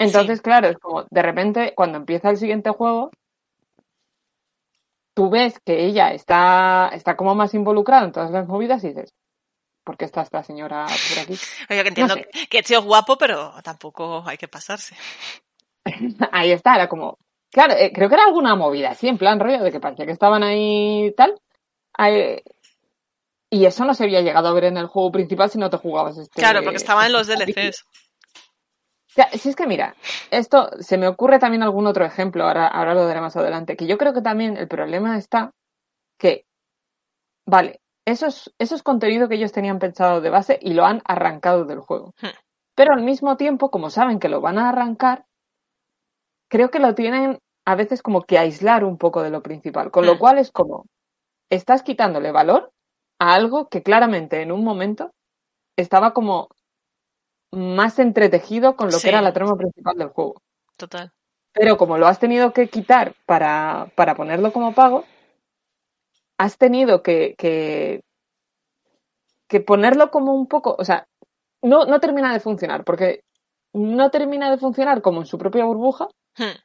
Entonces, 0.00 0.42
claro, 0.42 0.66
es 0.66 0.76
como 0.78 1.04
de 1.08 1.22
repente 1.22 1.72
cuando 1.76 1.98
empieza 1.98 2.30
el 2.30 2.36
siguiente 2.36 2.70
juego, 2.70 3.12
tú 5.14 5.30
ves 5.30 5.60
que 5.64 5.84
ella 5.86 6.12
está, 6.12 6.90
está 6.92 7.16
como 7.16 7.36
más 7.36 7.54
involucrada 7.54 8.04
en 8.06 8.12
todas 8.12 8.32
las 8.32 8.48
movidas 8.48 8.82
y 8.82 8.88
dices, 8.88 9.14
¿por 9.84 9.96
qué 9.96 10.04
está 10.04 10.22
esta 10.22 10.42
señora 10.42 10.86
por 10.86 11.18
aquí? 11.20 11.34
Oye, 11.70 11.82
que 11.82 11.88
entiendo 11.88 12.16
No 12.16 12.22
sé. 12.22 12.48
que 12.48 12.58
el 12.58 12.64
tío 12.64 12.80
es 12.80 12.84
guapo, 12.84 13.16
pero 13.16 13.52
tampoco 13.62 14.24
hay 14.26 14.36
que 14.36 14.48
pasarse. 14.48 14.96
Ahí 16.32 16.50
está, 16.50 16.74
era 16.74 16.88
como, 16.88 17.18
claro, 17.52 17.74
eh, 17.74 17.92
creo 17.94 18.08
que 18.08 18.16
era 18.16 18.24
alguna 18.24 18.56
movida 18.56 18.90
así, 18.90 19.06
en 19.06 19.18
plan 19.18 19.38
rollo 19.38 19.62
de 19.62 19.70
que 19.70 19.78
parecía 19.78 20.06
que 20.06 20.12
estaban 20.12 20.42
ahí 20.42 21.14
tal. 21.16 21.38
Y 23.50 23.66
eso 23.66 23.84
no 23.84 23.94
se 23.94 24.04
había 24.04 24.20
llegado 24.20 24.48
a 24.48 24.52
ver 24.52 24.64
en 24.64 24.76
el 24.76 24.86
juego 24.86 25.12
principal 25.12 25.48
si 25.48 25.58
no 25.58 25.70
te 25.70 25.76
jugabas 25.76 26.18
este. 26.18 26.40
Claro, 26.40 26.62
porque 26.62 26.76
estaban 26.76 27.06
en 27.06 27.12
los 27.12 27.26
DLCs. 27.26 27.84
Si 29.34 29.48
es 29.48 29.54
que 29.54 29.68
mira, 29.68 29.94
esto 30.32 30.70
se 30.80 30.98
me 30.98 31.06
ocurre 31.06 31.38
también 31.38 31.62
algún 31.62 31.86
otro 31.86 32.04
ejemplo, 32.04 32.44
ahora, 32.44 32.66
ahora 32.66 32.94
lo 32.94 33.06
daré 33.06 33.20
más 33.20 33.36
adelante, 33.36 33.76
que 33.76 33.86
yo 33.86 33.96
creo 33.96 34.12
que 34.12 34.22
también 34.22 34.56
el 34.56 34.66
problema 34.66 35.16
está 35.16 35.52
que, 36.18 36.46
vale, 37.46 37.80
eso 38.04 38.26
es, 38.26 38.52
eso 38.58 38.74
es 38.74 38.82
contenido 38.82 39.28
que 39.28 39.36
ellos 39.36 39.52
tenían 39.52 39.78
pensado 39.78 40.20
de 40.20 40.30
base 40.30 40.58
y 40.60 40.74
lo 40.74 40.84
han 40.84 41.00
arrancado 41.04 41.64
del 41.64 41.78
juego. 41.78 42.12
Hmm. 42.20 42.34
Pero 42.74 42.92
al 42.92 43.04
mismo 43.04 43.36
tiempo, 43.36 43.70
como 43.70 43.88
saben 43.88 44.18
que 44.18 44.28
lo 44.28 44.40
van 44.40 44.58
a 44.58 44.70
arrancar, 44.70 45.26
creo 46.50 46.72
que 46.72 46.80
lo 46.80 46.96
tienen 46.96 47.38
a 47.64 47.76
veces 47.76 48.02
como 48.02 48.22
que 48.22 48.38
aislar 48.38 48.82
un 48.82 48.98
poco 48.98 49.22
de 49.22 49.30
lo 49.30 49.44
principal, 49.44 49.92
con 49.92 50.06
lo 50.06 50.16
Hmm. 50.16 50.18
cual 50.18 50.38
es 50.38 50.50
como, 50.50 50.86
estás 51.50 51.82
quitándole 51.82 52.32
valor 52.32 52.70
a 53.20 53.34
algo 53.34 53.68
que 53.68 53.82
claramente 53.82 54.42
en 54.42 54.52
un 54.52 54.64
momento 54.64 55.10
estaba 55.76 56.12
como 56.12 56.48
más 57.52 57.98
entretejido 57.98 58.76
con 58.76 58.88
lo 58.88 58.92
Sí. 58.98 59.02
que 59.04 59.08
era 59.10 59.22
la 59.22 59.32
trama 59.32 59.56
principal 59.56 59.96
del 59.96 60.08
juego. 60.08 60.34
Total. 60.76 61.12
Pero 61.52 61.76
como 61.76 61.98
lo 61.98 62.06
has 62.08 62.18
tenido 62.18 62.52
que 62.52 62.68
quitar 62.68 63.14
para, 63.26 63.90
para 63.94 64.14
ponerlo 64.16 64.52
como 64.52 64.74
pago, 64.74 65.04
has 66.38 66.58
tenido 66.58 67.02
que, 67.02 67.34
que, 67.38 68.00
que 69.48 69.60
ponerlo 69.60 70.10
como 70.10 70.34
un 70.34 70.46
poco, 70.48 70.74
o 70.78 70.84
sea, 70.84 71.06
no, 71.62 71.86
no 71.86 72.00
termina 72.00 72.32
de 72.32 72.40
funcionar, 72.40 72.84
porque 72.84 73.20
no 73.72 74.10
termina 74.10 74.50
de 74.50 74.58
funcionar 74.58 75.00
como 75.00 75.20
en 75.20 75.26
su 75.26 75.38
propia 75.38 75.64
burbuja, 75.64 76.08
Hmm. 76.36 76.58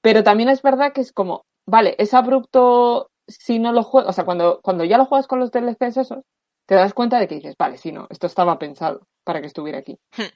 pero 0.00 0.22
también 0.22 0.48
es 0.48 0.62
verdad 0.62 0.92
que 0.92 1.00
es 1.00 1.12
como, 1.12 1.42
vale, 1.66 1.96
es 1.98 2.14
abrupto 2.14 3.09
si 3.30 3.58
no 3.58 3.72
lo 3.72 3.82
juegas, 3.82 4.10
o 4.10 4.12
sea, 4.12 4.24
cuando, 4.24 4.60
cuando 4.62 4.84
ya 4.84 4.98
lo 4.98 5.06
juegas 5.06 5.26
con 5.26 5.40
los 5.40 5.50
DLCs 5.50 5.96
esos, 5.96 6.24
te 6.66 6.74
das 6.74 6.94
cuenta 6.94 7.18
de 7.18 7.26
que 7.26 7.36
dices, 7.36 7.56
vale, 7.58 7.78
sí, 7.78 7.92
no, 7.92 8.06
esto 8.10 8.26
estaba 8.26 8.58
pensado 8.58 9.06
para 9.24 9.40
que 9.40 9.46
estuviera 9.46 9.78
aquí. 9.78 9.98
Hmm. 10.16 10.32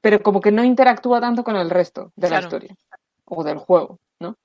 Pero 0.00 0.22
como 0.22 0.40
que 0.40 0.50
no 0.50 0.64
interactúa 0.64 1.20
tanto 1.20 1.44
con 1.44 1.56
el 1.56 1.70
resto 1.70 2.12
de 2.16 2.30
la 2.30 2.40
historia 2.40 2.76
o 3.24 3.44
del 3.44 3.58
juego, 3.58 3.98
¿no? 4.18 4.36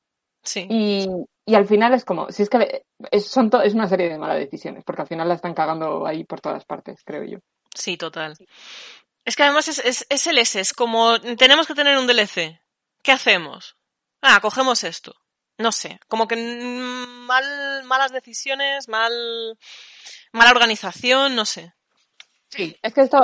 Sí. 0.43 0.67
Y, 0.69 1.07
y 1.45 1.55
al 1.55 1.65
final 1.65 1.93
es 1.93 2.05
como, 2.05 2.31
si 2.31 2.43
es 2.43 2.49
que 2.49 2.83
es, 3.11 3.25
son 3.27 3.49
es 3.63 3.73
una 3.73 3.87
serie 3.87 4.09
de 4.09 4.17
malas 4.17 4.37
decisiones, 4.37 4.83
porque 4.83 5.01
al 5.01 5.07
final 5.07 5.27
la 5.27 5.33
están 5.33 5.53
cagando 5.53 6.05
ahí 6.05 6.23
por 6.25 6.41
todas 6.41 6.63
partes, 6.65 7.01
creo 7.03 7.23
yo. 7.23 7.39
Sí, 7.73 7.97
total. 7.97 8.37
Es 9.25 9.35
que 9.35 9.43
además 9.43 9.67
es, 9.67 9.79
es, 9.79 10.05
es 10.09 10.27
el 10.27 10.37
S, 10.37 10.59
es 10.59 10.73
como 10.73 11.19
tenemos 11.19 11.67
que 11.67 11.75
tener 11.75 11.97
un 11.97 12.07
DLC. 12.07 12.61
¿Qué 13.01 13.11
hacemos? 13.11 13.77
Ah, 14.21 14.39
cogemos 14.41 14.83
esto. 14.83 15.15
No 15.57 15.71
sé, 15.71 15.99
como 16.07 16.27
que 16.27 16.35
mal, 16.35 17.83
malas 17.85 18.11
decisiones, 18.11 18.87
mal, 18.87 19.11
mala 20.31 20.51
organización, 20.51 21.35
no 21.35 21.45
sé. 21.45 21.73
Sí, 22.49 22.75
es 22.81 22.93
que 22.93 23.01
esto, 23.01 23.17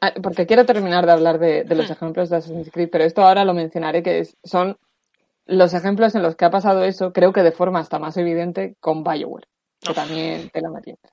ah, 0.00 0.12
porque 0.22 0.46
quiero 0.46 0.64
terminar 0.64 1.04
de 1.06 1.12
hablar 1.12 1.38
de, 1.38 1.64
de 1.64 1.74
los 1.74 1.88
Hmm. 1.88 1.92
ejemplos 1.92 2.30
de 2.30 2.36
Assassin's 2.36 2.70
Creed, 2.72 2.88
pero 2.90 3.04
esto 3.04 3.22
ahora 3.22 3.44
lo 3.44 3.52
mencionaré, 3.54 4.02
que 4.02 4.20
es- 4.20 4.36
son 4.42 4.78
los 5.44 5.74
ejemplos 5.74 6.14
en 6.14 6.22
los 6.22 6.34
que 6.34 6.44
ha 6.46 6.50
pasado 6.50 6.82
eso, 6.84 7.12
creo 7.12 7.32
que 7.32 7.42
de 7.42 7.52
forma 7.52 7.78
hasta 7.80 7.98
más 7.98 8.16
evidente 8.16 8.74
con 8.80 9.04
Bioware, 9.04 9.46
que 9.80 9.94
también 9.94 10.48
te 10.50 10.60
la 10.60 10.70
matienza. 10.70 11.08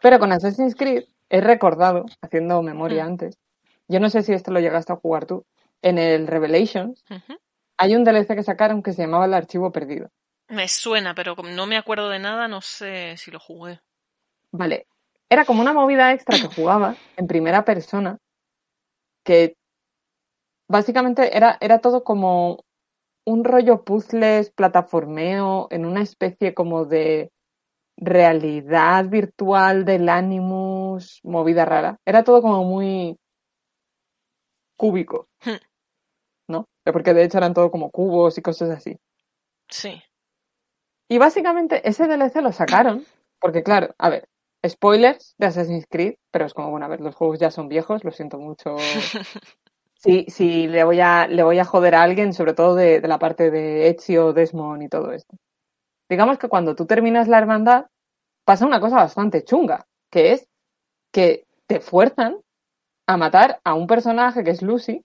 Pero 0.00 0.18
con 0.18 0.30
Assassin's 0.32 0.76
Creed 0.76 1.04
he 1.30 1.40
recordado, 1.40 2.04
haciendo 2.20 2.62
memoria 2.62 3.04
Hmm. 3.04 3.08
antes, 3.08 3.38
yo 3.88 4.00
no 4.00 4.10
sé 4.10 4.22
si 4.22 4.32
esto 4.32 4.50
lo 4.52 4.60
llegaste 4.60 4.92
a 4.92 4.96
jugar 4.96 5.24
tú, 5.26 5.44
en 5.82 5.98
el 5.98 6.26
Revelations. 6.26 7.04
Hay 7.78 7.94
un 7.94 8.04
DLC 8.04 8.34
que 8.34 8.42
sacaron 8.42 8.82
que 8.82 8.92
se 8.92 9.02
llamaba 9.02 9.24
El 9.24 9.34
Archivo 9.34 9.72
Perdido. 9.72 10.10
Me 10.48 10.68
suena, 10.68 11.14
pero 11.14 11.36
como 11.36 11.50
no 11.50 11.66
me 11.66 11.76
acuerdo 11.76 12.08
de 12.08 12.18
nada, 12.18 12.48
no 12.48 12.60
sé 12.60 13.16
si 13.16 13.30
lo 13.30 13.38
jugué. 13.38 13.80
Vale, 14.52 14.86
era 15.30 15.44
como 15.44 15.62
una 15.62 15.72
movida 15.72 16.12
extra 16.12 16.38
que 16.38 16.54
jugaba 16.54 16.96
en 17.16 17.26
primera 17.26 17.64
persona, 17.64 18.18
que 19.24 19.54
básicamente 20.68 21.36
era, 21.36 21.58
era 21.60 21.80
todo 21.80 22.02
como 22.02 22.64
un 23.26 23.44
rollo 23.44 23.84
puzzles, 23.84 24.50
plataformeo, 24.50 25.68
en 25.70 25.84
una 25.84 26.00
especie 26.00 26.54
como 26.54 26.86
de 26.86 27.30
realidad 27.96 29.06
virtual 29.06 29.84
del 29.84 30.08
Animus, 30.08 31.20
movida 31.24 31.64
rara. 31.66 31.98
Era 32.06 32.24
todo 32.24 32.40
como 32.40 32.64
muy 32.64 33.18
cúbico, 34.76 35.28
Hmm. 35.44 35.67
¿No? 36.48 36.66
Porque 36.84 37.14
de 37.14 37.24
hecho 37.24 37.38
eran 37.38 37.54
todo 37.54 37.70
como 37.70 37.90
cubos 37.90 38.38
y 38.38 38.42
cosas 38.42 38.70
así. 38.70 38.98
Sí. 39.68 40.02
Y 41.08 41.18
básicamente 41.18 41.88
ese 41.88 42.06
DLC 42.06 42.36
lo 42.42 42.52
sacaron, 42.52 43.04
porque 43.40 43.62
claro, 43.62 43.94
a 43.98 44.08
ver, 44.08 44.28
spoilers 44.66 45.34
de 45.38 45.46
Assassin's 45.46 45.86
Creed, 45.88 46.14
pero 46.30 46.46
es 46.46 46.54
como, 46.54 46.70
bueno, 46.70 46.86
a 46.86 46.88
ver, 46.88 47.00
los 47.00 47.14
juegos 47.14 47.38
ya 47.38 47.50
son 47.50 47.68
viejos, 47.68 48.04
lo 48.04 48.10
siento 48.10 48.38
mucho. 48.38 48.76
Sí, 50.00 50.26
sí, 50.28 50.68
le 50.68 50.84
voy 50.84 51.00
a, 51.00 51.26
le 51.26 51.42
voy 51.42 51.58
a 51.58 51.64
joder 51.64 51.96
a 51.96 52.02
alguien, 52.04 52.32
sobre 52.32 52.54
todo 52.54 52.76
de, 52.76 53.00
de 53.00 53.08
la 53.08 53.18
parte 53.18 53.50
de 53.50 53.88
Ezio, 53.88 54.32
Desmond 54.32 54.80
y 54.84 54.88
todo 54.88 55.10
esto. 55.10 55.36
Digamos 56.08 56.38
que 56.38 56.48
cuando 56.48 56.76
tú 56.76 56.86
terminas 56.86 57.26
la 57.26 57.38
hermandad, 57.38 57.86
pasa 58.44 58.64
una 58.64 58.78
cosa 58.78 58.94
bastante 58.94 59.42
chunga, 59.42 59.86
que 60.08 60.32
es 60.34 60.48
que 61.12 61.46
te 61.66 61.80
fuerzan 61.80 62.38
a 63.08 63.16
matar 63.16 63.60
a 63.64 63.74
un 63.74 63.88
personaje 63.88 64.44
que 64.44 64.50
es 64.50 64.62
Lucy, 64.62 65.04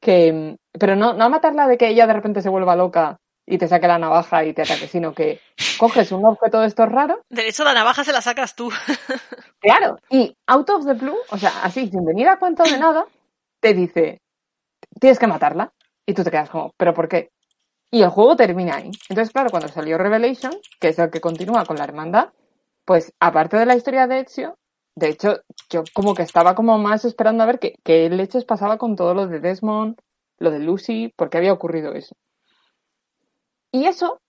que, 0.00 0.56
pero 0.78 0.96
no, 0.96 1.14
no 1.14 1.24
a 1.24 1.28
matarla 1.28 1.66
de 1.66 1.76
que 1.76 1.88
ella 1.88 2.06
de 2.06 2.12
repente 2.12 2.42
se 2.42 2.48
vuelva 2.48 2.76
loca 2.76 3.18
y 3.46 3.58
te 3.58 3.66
saque 3.66 3.88
la 3.88 3.98
navaja 3.98 4.44
y 4.44 4.52
te 4.52 4.62
ataque, 4.62 4.86
sino 4.86 5.14
que 5.14 5.40
coges 5.78 6.12
un 6.12 6.24
objeto 6.24 6.60
de 6.60 6.66
estos 6.66 6.88
raros, 6.90 7.20
De 7.30 7.48
hecho, 7.48 7.64
la 7.64 7.72
navaja 7.72 8.04
se 8.04 8.12
la 8.12 8.20
sacas 8.20 8.54
tú. 8.54 8.70
claro, 9.60 9.96
y 10.10 10.36
out 10.46 10.68
of 10.70 10.84
the 10.84 10.92
blue, 10.92 11.16
o 11.30 11.38
sea, 11.38 11.62
así, 11.62 11.88
sin 11.88 12.04
venir 12.04 12.28
a 12.28 12.38
cuento 12.38 12.62
de 12.62 12.78
nada, 12.78 13.06
te 13.60 13.72
dice, 13.72 14.20
tienes 15.00 15.18
que 15.18 15.26
matarla. 15.26 15.72
Y 16.06 16.14
tú 16.14 16.24
te 16.24 16.30
quedas 16.30 16.50
como, 16.50 16.72
¿pero 16.76 16.94
por 16.94 17.08
qué? 17.08 17.30
Y 17.90 18.02
el 18.02 18.10
juego 18.10 18.36
termina 18.36 18.76
ahí. 18.76 18.90
Entonces, 19.08 19.32
claro, 19.32 19.50
cuando 19.50 19.68
salió 19.68 19.98
Revelation, 19.98 20.52
que 20.80 20.88
es 20.88 20.98
el 20.98 21.10
que 21.10 21.20
continúa 21.20 21.64
con 21.64 21.76
la 21.76 21.84
hermandad, 21.84 22.30
pues 22.84 23.12
aparte 23.20 23.56
de 23.56 23.66
la 23.66 23.76
historia 23.76 24.06
de 24.06 24.20
Ezio, 24.20 24.57
de 24.98 25.08
hecho, 25.08 25.40
yo 25.70 25.84
como 25.94 26.14
que 26.14 26.22
estaba 26.22 26.54
como 26.54 26.76
más 26.78 27.04
esperando 27.04 27.42
a 27.42 27.46
ver 27.46 27.58
qué, 27.58 27.74
qué 27.84 28.10
leches 28.10 28.44
pasaba 28.44 28.78
con 28.78 28.96
todo 28.96 29.14
lo 29.14 29.26
de 29.26 29.40
Desmond, 29.40 29.96
lo 30.38 30.50
de 30.50 30.58
Lucy, 30.58 31.12
por 31.16 31.30
qué 31.30 31.38
había 31.38 31.52
ocurrido 31.52 31.94
eso. 31.94 32.16
Y 33.70 33.84
eso 33.86 34.20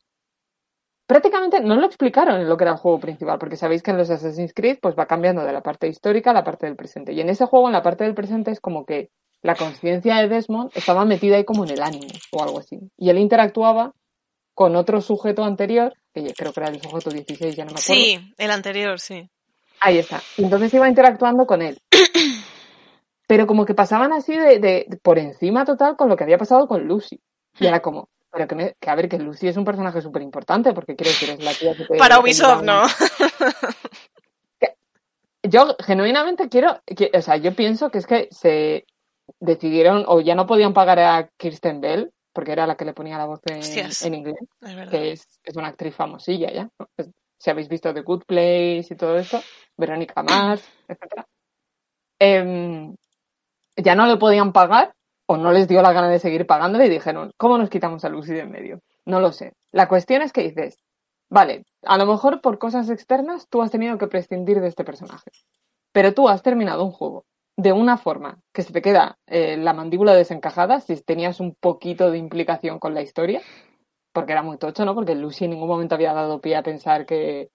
prácticamente 1.07 1.59
no 1.61 1.75
lo 1.75 1.87
explicaron 1.87 2.39
en 2.39 2.47
lo 2.47 2.55
que 2.55 2.65
era 2.65 2.73
el 2.73 2.77
juego 2.77 2.99
principal, 2.99 3.39
porque 3.39 3.57
sabéis 3.57 3.81
que 3.81 3.91
en 3.91 3.97
los 3.97 4.11
Assassin's 4.11 4.53
Creed 4.53 4.77
pues 4.79 4.95
va 4.95 5.07
cambiando 5.07 5.43
de 5.43 5.53
la 5.53 5.61
parte 5.61 5.87
histórica 5.87 6.29
a 6.29 6.33
la 6.33 6.43
parte 6.43 6.67
del 6.67 6.75
presente. 6.75 7.13
Y 7.13 7.21
en 7.21 7.29
ese 7.29 7.45
juego, 7.45 7.67
en 7.67 7.73
la 7.73 7.81
parte 7.81 8.03
del 8.03 8.13
presente, 8.13 8.51
es 8.51 8.59
como 8.59 8.85
que 8.85 9.09
la 9.41 9.55
conciencia 9.55 10.17
de 10.17 10.27
Desmond 10.27 10.71
estaba 10.75 11.05
metida 11.05 11.37
ahí 11.37 11.45
como 11.45 11.63
en 11.63 11.71
el 11.71 11.81
ánimo 11.81 12.07
o 12.31 12.43
algo 12.43 12.59
así. 12.59 12.79
Y 12.97 13.09
él 13.09 13.17
interactuaba 13.17 13.93
con 14.53 14.75
otro 14.75 15.01
sujeto 15.01 15.43
anterior, 15.43 15.93
que 16.13 16.33
creo 16.33 16.53
que 16.53 16.59
era 16.59 16.69
el 16.69 16.81
sujeto 16.81 17.09
16, 17.09 17.55
ya 17.55 17.65
no 17.65 17.71
me 17.71 17.79
acuerdo. 17.79 18.01
Sí, 18.01 18.33
el 18.37 18.51
anterior, 18.51 18.99
sí. 18.99 19.29
Ahí 19.81 19.97
está. 19.97 20.21
Entonces 20.37 20.73
iba 20.73 20.87
interactuando 20.89 21.45
con 21.45 21.61
él. 21.61 21.79
Pero 23.27 23.45
como 23.45 23.65
que 23.65 23.75
pasaban 23.75 24.11
así 24.11 24.35
de, 24.35 24.57
de- 24.59 24.85
de 24.87 24.97
por 24.97 25.19
encima 25.19 25.63
total 25.63 25.95
con 25.95 26.09
lo 26.09 26.15
que 26.17 26.23
había 26.23 26.39
pasado 26.39 26.67
con 26.67 26.87
Lucy. 26.87 27.21
Y 27.59 27.67
era 27.67 27.79
como, 27.81 28.09
pero 28.31 28.47
que, 28.47 28.55
me- 28.55 28.75
que 28.79 28.89
a 28.89 28.95
ver, 28.95 29.07
que 29.07 29.19
Lucy 29.19 29.47
es 29.47 29.57
un 29.57 29.65
personaje 29.65 30.01
súper 30.01 30.23
importante, 30.23 30.73
porque 30.73 30.95
quiero 30.95 31.11
decir, 31.11 31.29
es 31.29 31.43
la 31.43 31.53
tía 31.53 31.75
que. 31.75 31.85
Para 31.97 32.19
Ubisoft, 32.19 32.63
no. 32.63 32.83
Yo 35.43 35.75
genuinamente 35.85 36.49
quiero, 36.49 36.81
que- 36.85 37.11
o 37.13 37.21
sea, 37.21 37.37
yo 37.37 37.55
pienso 37.55 37.89
que 37.91 37.99
es 37.99 38.05
que 38.07 38.27
se 38.29 38.85
decidieron, 39.39 40.03
o 40.07 40.19
ya 40.21 40.35
no 40.35 40.45
podían 40.45 40.73
pagar 40.73 40.99
a 40.99 41.29
Kirsten 41.37 41.79
Bell, 41.81 42.11
porque 42.33 42.51
era 42.51 42.67
la 42.67 42.75
que 42.75 42.85
le 42.85 42.93
ponía 42.93 43.17
la 43.17 43.25
voz 43.25 43.39
en, 43.45 43.63
inglés, 44.15 44.35
Es 44.83 44.89
que 44.89 45.11
es, 45.11 45.27
es 45.43 45.55
una 45.55 45.69
actriz 45.69 45.95
famosilla 45.95 46.51
ya. 46.51 46.69
¿no? 46.77 46.87
Es- 46.97 47.09
si 47.39 47.49
habéis 47.49 47.69
visto 47.69 47.93
The 47.93 48.01
Good 48.01 48.23
Place 48.25 48.87
y 48.89 48.95
todo 48.95 49.17
esto, 49.17 49.39
Verónica 49.77 50.21
Mars, 50.21 50.61
etc. 50.87 51.25
ya 53.77 53.95
no 53.95 54.05
le 54.05 54.17
podían 54.17 54.51
pagar 54.51 54.93
o 55.25 55.37
no 55.37 55.51
les 55.51 55.67
dio 55.67 55.81
la 55.81 55.93
gana 55.93 56.09
de 56.09 56.19
seguir 56.19 56.45
pagándole 56.45 56.87
y 56.87 56.89
dijeron, 56.89 57.31
¿cómo 57.37 57.57
nos 57.57 57.69
quitamos 57.69 58.03
a 58.03 58.09
Lucy 58.09 58.33
de 58.33 58.41
en 58.41 58.51
medio? 58.51 58.81
No 59.05 59.19
lo 59.19 59.31
sé. 59.31 59.53
La 59.71 59.87
cuestión 59.87 60.21
es 60.21 60.33
que 60.33 60.41
dices, 60.41 60.77
vale, 61.29 61.65
a 61.83 61.97
lo 61.97 62.05
mejor 62.05 62.41
por 62.41 62.59
cosas 62.59 62.89
externas 62.89 63.47
tú 63.47 63.61
has 63.61 63.71
tenido 63.71 63.97
que 63.97 64.07
prescindir 64.07 64.59
de 64.59 64.67
este 64.67 64.83
personaje, 64.83 65.31
pero 65.93 66.13
tú 66.13 66.27
has 66.27 66.43
terminado 66.43 66.83
un 66.83 66.91
juego 66.91 67.25
de 67.55 67.73
una 67.73 67.97
forma 67.97 68.39
que 68.53 68.63
se 68.63 68.73
te 68.73 68.81
queda 68.81 69.17
eh, 69.27 69.57
la 69.57 69.73
mandíbula 69.73 70.13
desencajada 70.13 70.79
si 70.81 70.95
tenías 71.01 71.39
un 71.39 71.55
poquito 71.55 72.09
de 72.09 72.17
implicación 72.17 72.79
con 72.79 72.93
la 72.93 73.01
historia, 73.01 73.41
porque 74.19 74.31
era 74.33 74.43
muy 74.43 74.57
tocho, 74.57 74.85
¿no? 74.85 74.93
Porque 74.95 75.15
Lucy 75.15 75.45
en 75.45 75.51
ningún 75.51 75.67
momento 75.67 75.95
había 75.95 76.13
dado 76.13 76.39
pie 76.41 76.55
a 76.55 76.63
pensar 76.63 77.05
que... 77.05 77.49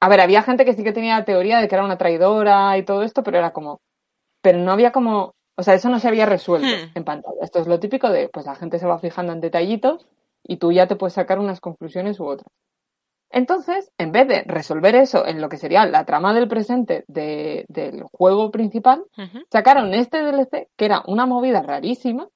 A 0.00 0.08
ver, 0.08 0.20
había 0.20 0.42
gente 0.42 0.64
que 0.64 0.72
sí 0.72 0.82
que 0.82 0.92
tenía 0.92 1.18
la 1.18 1.24
teoría 1.24 1.58
de 1.58 1.68
que 1.68 1.74
era 1.74 1.84
una 1.84 1.98
traidora 1.98 2.76
y 2.78 2.84
todo 2.84 3.02
esto, 3.02 3.22
pero 3.22 3.38
era 3.38 3.52
como... 3.52 3.80
Pero 4.42 4.58
no 4.58 4.72
había 4.72 4.92
como... 4.92 5.32
O 5.56 5.62
sea, 5.62 5.74
eso 5.74 5.90
no 5.90 5.98
se 5.98 6.08
había 6.08 6.24
resuelto 6.26 6.66
Hmm. 6.68 6.92
en 6.94 7.04
pantalla. 7.04 7.36
Esto 7.42 7.58
es 7.58 7.66
lo 7.66 7.78
típico 7.80 8.08
de, 8.08 8.28
pues 8.30 8.46
la 8.46 8.54
gente 8.54 8.78
se 8.78 8.86
va 8.86 8.98
fijando 8.98 9.32
en 9.32 9.40
detallitos 9.40 10.06
y 10.42 10.56
tú 10.56 10.72
ya 10.72 10.86
te 10.86 10.96
puedes 10.96 11.12
sacar 11.14 11.38
unas 11.38 11.60
conclusiones 11.60 12.18
u 12.18 12.24
otras. 12.26 12.48
Entonces, 13.32 13.92
en 13.98 14.10
vez 14.10 14.26
de 14.26 14.42
resolver 14.46 14.94
eso 14.96 15.24
en 15.26 15.40
lo 15.40 15.48
que 15.50 15.56
sería 15.58 15.84
la 15.86 16.04
trama 16.04 16.32
del 16.34 16.48
presente 16.48 17.04
de- 17.06 17.64
del 17.68 18.02
juego 18.04 18.50
principal, 18.50 19.04
sacaron 19.52 19.92
este 19.94 20.22
DLC 20.22 20.68
que 20.76 20.84
era 20.86 21.02
una 21.06 21.26
movida 21.26 21.62
rarísima 21.62 22.26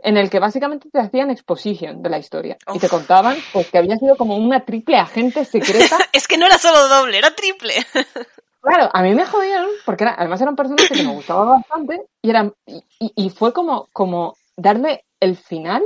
en 0.00 0.16
el 0.16 0.30
que 0.30 0.38
básicamente 0.38 0.88
te 0.90 1.00
hacían 1.00 1.30
exposition 1.30 2.02
de 2.02 2.10
la 2.10 2.18
historia 2.18 2.56
y 2.74 2.78
te 2.78 2.88
contaban 2.88 3.36
pues 3.52 3.68
que 3.70 3.78
había 3.78 3.96
sido 3.96 4.16
como 4.16 4.36
una 4.36 4.64
triple 4.64 4.96
agente 4.96 5.44
secreta. 5.44 5.96
Es 6.12 6.28
que 6.28 6.38
no 6.38 6.46
era 6.46 6.58
solo 6.58 6.88
doble, 6.88 7.18
era 7.18 7.34
triple. 7.34 7.74
claro, 8.60 8.88
a 8.92 9.02
mí 9.02 9.14
me 9.14 9.26
jodieron 9.26 9.68
porque 9.84 10.04
era- 10.04 10.14
además 10.18 10.40
eran 10.40 10.56
personajes 10.56 10.88
que 10.96 11.02
me 11.02 11.12
gustaban 11.12 11.48
bastante 11.48 12.06
y 12.22 12.30
eran 12.30 12.52
y, 12.66 12.82
y- 13.00 13.12
y 13.16 13.30
fue 13.30 13.52
como 13.52 13.88
como 13.92 14.34
darle 14.56 15.04
el 15.20 15.36
final 15.36 15.84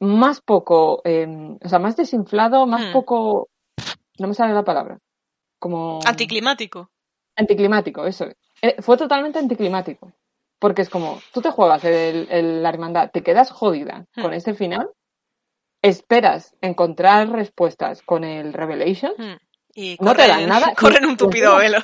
más 0.00 0.40
poco, 0.40 1.00
eh, 1.04 1.26
o 1.62 1.68
sea, 1.68 1.78
más 1.78 1.96
desinflado, 1.96 2.66
más 2.66 2.86
Hmm. 2.86 2.92
poco, 2.92 3.48
no 4.18 4.28
me 4.28 4.34
sale 4.34 4.54
la 4.54 4.62
palabra, 4.64 4.98
como 5.58 5.98
Anticlimático. 6.06 6.90
Anticlimático, 7.36 8.06
eso. 8.06 8.26
Eh, 8.62 8.76
fue 8.80 8.96
totalmente 8.96 9.38
anticlimático. 9.38 10.12
Porque 10.58 10.82
es 10.82 10.90
como, 10.90 11.20
tú 11.32 11.40
te 11.40 11.50
juegas 11.50 11.84
el, 11.84 12.26
el- 12.30 12.62
la 12.62 12.68
hermandad, 12.70 13.10
te 13.12 13.22
quedas 13.22 13.50
jodida 13.50 14.06
Hmm. 14.16 14.22
con 14.22 14.32
ese 14.34 14.54
final, 14.54 14.90
esperas 15.82 16.56
encontrar 16.60 17.30
respuestas 17.30 18.02
con 18.02 18.24
el 18.24 18.52
Revelation, 18.52 19.12
Mm. 19.16 19.36
Y 19.74 19.96
No 20.00 20.12
te 20.14 20.26
dan 20.26 20.48
nada, 20.48 20.74
Corren 20.76 21.04
un 21.06 21.16
tupido 21.16 21.56
velo. 21.56 21.78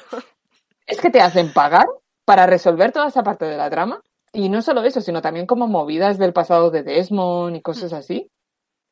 es 0.86 1.00
que 1.00 1.10
te 1.10 1.20
hacen 1.20 1.52
pagar 1.52 1.86
para 2.24 2.44
resolver 2.46 2.90
toda 2.90 3.06
esa 3.06 3.22
parte 3.22 3.44
de 3.44 3.56
la 3.56 3.70
trama. 3.70 4.00
Y 4.32 4.48
no 4.48 4.62
solo 4.62 4.82
eso, 4.82 5.00
sino 5.00 5.22
también 5.22 5.46
como 5.46 5.68
movidas 5.68 6.18
del 6.18 6.32
pasado 6.32 6.70
de 6.72 6.82
Desmond 6.82 7.54
y 7.54 7.62
cosas 7.62 7.92
Hmm. 7.92 7.96
así. 7.96 8.30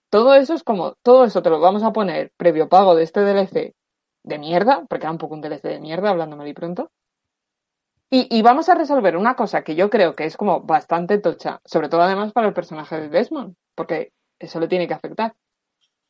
Todo 0.09 0.35
eso 0.35 0.55
es 0.55 0.63
como, 0.63 0.95
todo 1.03 1.25
eso 1.25 1.43
te 1.43 1.51
lo 1.51 1.59
vamos 1.59 1.83
a 1.83 1.93
poner 1.93 2.31
previo 2.37 2.69
pago 2.69 2.95
de 2.95 3.03
este 3.03 3.23
DLC 3.23 3.75
de 4.25 4.39
mierda, 4.39 4.85
porque 4.89 5.07
era 5.07 5.11
un 5.11 5.19
poco 5.19 5.35
un 5.35 5.41
DLC 5.41 5.63
de 5.69 5.81
mierda, 5.81 6.11
hablándome 6.11 6.45
de 6.45 6.55
pronto. 6.55 6.91
Y, 8.15 8.27
y 8.31 8.43
vamos 8.43 8.69
a 8.69 8.75
resolver 8.75 9.17
una 9.17 9.35
cosa 9.37 9.65
que 9.65 9.75
yo 9.75 9.89
creo 9.89 10.15
que 10.15 10.25
es 10.27 10.37
como 10.37 10.61
bastante 10.61 11.17
tocha, 11.17 11.61
sobre 11.65 11.89
todo 11.89 12.03
además 12.03 12.33
para 12.35 12.47
el 12.47 12.53
personaje 12.53 13.01
de 13.01 13.09
Desmond, 13.09 13.55
porque 13.75 14.13
eso 14.39 14.61
le 14.61 14.69
tiene 14.69 14.87
que 14.87 14.93
afectar. 14.93 15.35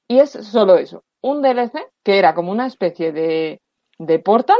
Y 0.08 0.18
es 0.18 0.30
solo 0.32 0.76
eso, 0.78 1.04
un 1.20 1.42
DLC 1.42 1.72
que 2.02 2.18
era 2.18 2.34
como 2.34 2.50
una 2.50 2.66
especie 2.66 3.12
de, 3.12 3.60
de 3.98 4.18
portal 4.18 4.58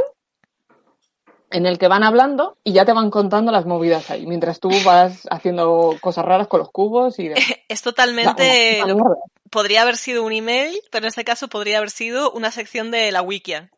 en 1.51 1.65
el 1.65 1.77
que 1.77 1.87
van 1.89 2.03
hablando 2.03 2.57
y 2.63 2.71
ya 2.73 2.85
te 2.85 2.93
van 2.93 3.11
contando 3.11 3.51
las 3.51 3.65
movidas 3.65 4.09
ahí, 4.09 4.25
mientras 4.25 4.59
tú 4.61 4.69
vas 4.85 5.27
haciendo 5.29 5.97
cosas 6.01 6.23
raras 6.25 6.47
con 6.47 6.59
los 6.61 6.71
cubos 6.71 7.19
y 7.19 7.27
demás. 7.27 7.43
Es 7.67 7.81
totalmente. 7.81 8.79
lo- 8.87 9.17
podría 9.49 9.81
haber 9.81 9.97
sido 9.97 10.23
un 10.23 10.31
email, 10.31 10.79
pero 10.91 11.05
en 11.05 11.09
este 11.09 11.23
caso 11.25 11.47
podría 11.49 11.77
haber 11.79 11.89
sido 11.89 12.31
una 12.31 12.51
sección 12.51 12.89
de 12.89 13.11
la 13.11 13.21
Wikia. 13.21 13.69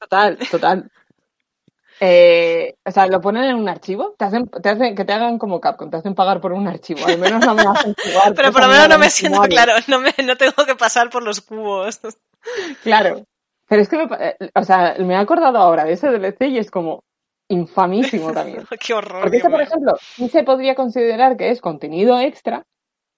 Total, 0.00 0.38
total. 0.50 0.90
Eh, 2.00 2.74
o 2.84 2.90
sea, 2.90 3.06
lo 3.06 3.20
ponen 3.20 3.44
en 3.44 3.56
un 3.56 3.68
archivo, 3.68 4.14
te 4.18 4.24
hacen, 4.24 4.48
te 4.48 4.68
hacen 4.68 4.94
que 4.94 5.04
te 5.04 5.12
hagan 5.12 5.38
como 5.38 5.60
Capcom, 5.60 5.90
te 5.90 5.96
hacen 5.96 6.14
pagar 6.14 6.40
por 6.40 6.52
un 6.52 6.66
archivo. 6.66 7.06
Al 7.06 7.18
menos 7.18 7.44
no 7.44 7.54
me 7.54 7.62
hacen 7.62 7.94
jugar. 7.94 8.34
Pero 8.34 8.48
esa 8.48 8.52
por 8.52 8.62
lo 8.62 8.68
menos 8.68 8.88
no 8.88 8.98
me 8.98 9.04
en 9.06 9.10
siento 9.10 9.42
claro, 9.42 9.72
no, 9.86 10.00
me, 10.00 10.12
no 10.24 10.36
tengo 10.36 10.64
que 10.66 10.74
pasar 10.74 11.10
por 11.10 11.22
los 11.22 11.40
cubos. 11.40 12.00
Claro. 12.82 13.24
Pero 13.68 13.82
es 13.82 13.88
que, 13.88 13.96
me 13.96 14.04
eh, 14.20 14.36
o 14.54 14.62
sea, 14.64 14.96
me 14.98 15.14
he 15.14 15.16
acordado 15.16 15.58
ahora 15.58 15.84
de 15.84 15.92
ese 15.92 16.08
DLC 16.08 16.48
y 16.48 16.58
es 16.58 16.70
como 16.70 17.04
infamísimo 17.48 18.32
también. 18.32 18.64
Qué 18.80 18.94
horror. 18.94 19.22
Porque 19.22 19.38
este, 19.38 19.50
por 19.50 19.62
ejemplo, 19.62 19.94
sí 20.00 20.28
se 20.28 20.42
podría 20.42 20.74
considerar 20.74 21.36
que 21.36 21.50
es 21.50 21.60
contenido 21.60 22.18
extra, 22.20 22.64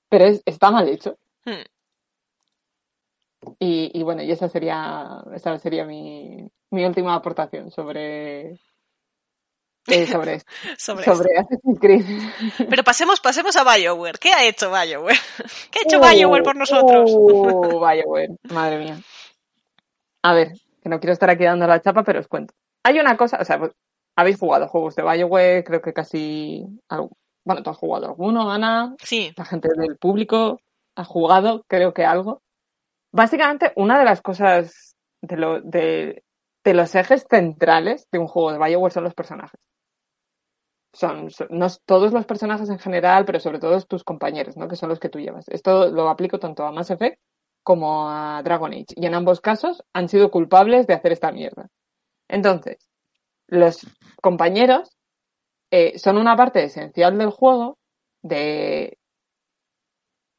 pero 0.08 0.26
es, 0.26 0.42
está 0.44 0.70
mal 0.70 0.88
hecho. 0.88 1.16
Hmm. 1.44 1.64
Y, 3.58 3.90
y 3.94 4.02
bueno, 4.02 4.22
y 4.22 4.30
esa 4.30 4.48
sería, 4.48 5.22
esa 5.34 5.58
sería 5.58 5.84
mi, 5.84 6.48
mi 6.76 6.84
última 6.84 7.14
aportación 7.14 7.70
sobre, 7.70 8.52
eh, 9.86 10.06
sobre 10.06 10.34
esto. 10.34 10.52
Sobre 10.78 11.04
sobre 11.04 11.36
Assassin's 11.38 11.80
Creed. 11.80 12.04
esto. 12.48 12.64
Pero 12.68 12.84
pasemos, 12.84 13.20
pasemos 13.20 13.56
a 13.56 13.64
BioWare. 13.76 14.18
¿Qué 14.18 14.30
ha 14.32 14.44
hecho 14.44 14.70
BioWare? 14.70 15.18
¿Qué 15.70 15.78
ha 15.80 15.82
hecho 15.82 16.00
BioWare 16.00 16.42
por 16.44 16.56
nosotros? 16.56 17.10
Uh, 17.14 17.80
BioWare, 17.80 18.36
madre 18.52 18.78
mía. 18.78 18.98
A 20.22 20.32
ver, 20.34 20.52
que 20.82 20.88
no 20.88 20.98
quiero 21.00 21.12
estar 21.12 21.30
aquí 21.30 21.44
dando 21.44 21.66
la 21.66 21.80
chapa, 21.80 22.02
pero 22.04 22.20
os 22.20 22.28
cuento. 22.28 22.54
Hay 22.84 22.98
una 23.00 23.16
cosa, 23.16 23.38
o 23.40 23.44
sea, 23.44 23.58
pues, 23.58 23.72
habéis 24.16 24.38
jugado 24.38 24.68
juegos 24.68 24.94
de 24.96 25.02
BioWare, 25.02 25.64
creo 25.64 25.80
que 25.80 25.92
casi. 25.92 26.64
algo- 26.88 27.10
Bueno, 27.44 27.62
tú 27.62 27.70
has 27.70 27.76
jugado 27.76 28.06
alguno, 28.06 28.50
Ana, 28.50 28.94
Sí. 29.00 29.32
la 29.36 29.44
gente 29.44 29.68
del 29.76 29.96
público 29.98 30.60
ha 30.96 31.04
jugado, 31.04 31.64
creo 31.68 31.92
que 31.94 32.04
algo. 32.04 32.42
Básicamente, 33.12 33.72
una 33.76 33.98
de 33.98 34.04
las 34.04 34.20
cosas 34.20 34.96
de, 35.22 35.36
lo, 35.36 35.60
de, 35.60 36.24
de 36.66 36.74
los 36.74 36.94
ejes 36.96 37.24
centrales 37.30 38.08
de 38.12 38.18
un 38.18 38.26
juego 38.26 38.52
de 38.52 38.58
BioWare 38.58 38.92
son 38.92 39.04
los 39.04 39.14
personajes. 39.14 39.58
Son, 40.92 41.30
son- 41.30 41.48
no 41.50 41.66
todos 41.84 42.12
los 42.12 42.24
personajes 42.26 42.68
en 42.70 42.78
general, 42.78 43.24
pero 43.26 43.38
sobre 43.40 43.58
todo 43.58 43.78
tus 43.82 44.02
compañeros, 44.02 44.56
¿no? 44.56 44.66
Que 44.68 44.76
son 44.76 44.88
los 44.88 44.98
que 44.98 45.08
tú 45.10 45.18
llevas. 45.20 45.46
Esto 45.48 45.88
lo 45.90 46.08
aplico 46.08 46.38
tanto 46.38 46.64
a 46.64 46.72
Mass 46.72 46.90
Effect 46.90 47.20
como 47.62 48.08
a 48.08 48.42
Dragon 48.42 48.72
Age. 48.72 48.94
Y 48.96 49.06
en 49.06 49.14
ambos 49.14 49.40
casos 49.40 49.82
han 49.92 50.08
sido 50.08 50.30
culpables 50.30 50.86
de 50.86 50.94
hacer 50.94 51.12
esta 51.12 51.32
mierda. 51.32 51.68
Entonces, 52.28 52.78
los 53.48 53.86
compañeros 54.22 54.96
eh, 55.70 55.98
son 55.98 56.18
una 56.18 56.36
parte 56.36 56.64
esencial 56.64 57.18
del 57.18 57.30
juego 57.30 57.78
de, 58.22 58.98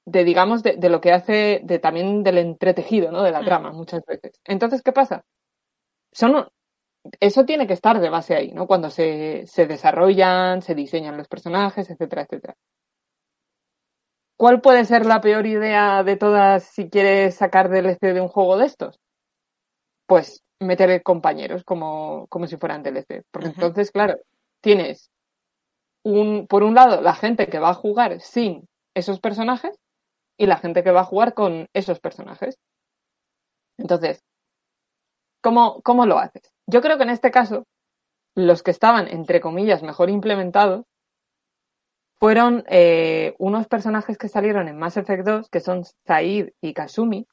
de 0.05 0.23
digamos, 0.23 0.63
de, 0.63 0.77
de 0.77 0.89
lo 0.89 1.01
que 1.01 1.11
hace, 1.11 1.61
de 1.63 1.79
también 1.79 2.23
del 2.23 2.37
entretejido, 2.37 3.11
¿no? 3.11 3.23
De 3.23 3.31
la 3.31 3.41
Mm. 3.41 3.45
trama, 3.45 3.71
muchas 3.71 4.03
veces. 4.05 4.39
Entonces, 4.45 4.81
¿qué 4.81 4.91
pasa? 4.93 5.23
Son, 6.17 6.47
eso 7.19 7.45
tiene 7.45 7.67
que 7.67 7.73
estar 7.73 7.99
de 7.99 8.09
base 8.09 8.35
ahí, 8.35 8.51
¿no? 8.51 8.65
Cuando 8.65 8.89
se, 8.89 9.45
se 9.45 9.67
desarrollan, 9.67 10.63
se 10.63 10.73
diseñan 10.73 11.15
los 11.15 11.27
personajes, 11.27 11.91
etcétera, 11.91 12.23
etcétera. 12.23 12.55
¿Cuál 14.35 14.59
puede 14.61 14.83
ser 14.85 15.05
la 15.05 15.21
peor 15.21 15.45
idea 15.45 16.03
de 16.03 16.15
todas 16.15 16.63
si 16.63 16.89
quieres 16.89 17.35
sacar 17.35 17.69
DLC 17.69 18.13
de 18.13 18.21
un 18.21 18.29
juego 18.29 18.57
de 18.57 18.65
estos? 18.65 18.99
Pues 20.07 20.43
meter 20.59 21.03
compañeros 21.03 21.63
como, 21.63 22.25
como 22.29 22.47
si 22.47 22.57
fueran 22.57 22.81
DLC. 22.81 23.23
Porque 23.29 23.49
entonces, 23.49 23.91
claro, 23.91 24.15
tienes 24.61 25.11
un, 26.03 26.47
por 26.47 26.63
un 26.63 26.73
lado, 26.73 26.99
la 26.99 27.13
gente 27.13 27.45
que 27.45 27.59
va 27.59 27.69
a 27.69 27.75
jugar 27.75 28.21
sin 28.21 28.67
esos 28.95 29.19
personajes 29.19 29.77
y 30.35 30.47
la 30.47 30.57
gente 30.57 30.83
que 30.83 30.91
va 30.91 31.01
a 31.01 31.11
jugar 31.11 31.35
con 31.35 31.67
esos 31.73 31.99
personajes. 31.99 32.57
Entonces, 33.77 34.23
¿cómo, 35.41 35.81
cómo 35.81 36.05
lo 36.05 36.19
haces? 36.19 36.53
Yo 36.67 36.81
creo 36.81 36.97
que 36.97 37.03
en 37.03 37.09
este 37.09 37.31
caso, 37.31 37.65
los 38.35 38.63
que 38.63 38.71
estaban, 38.71 39.07
entre 39.07 39.41
comillas, 39.41 39.83
mejor 39.83 40.09
implementados 40.09 40.85
fueron 42.19 42.63
eh, 42.67 43.35
unos 43.37 43.67
personajes 43.67 44.17
que 44.17 44.27
salieron 44.27 44.67
en 44.67 44.77
Mass 44.77 44.97
Effect 44.97 45.25
2, 45.25 45.49
que 45.49 45.59
son 45.59 45.83
Said 46.05 46.49
y 46.61 46.73
Kasumi, 46.73 47.27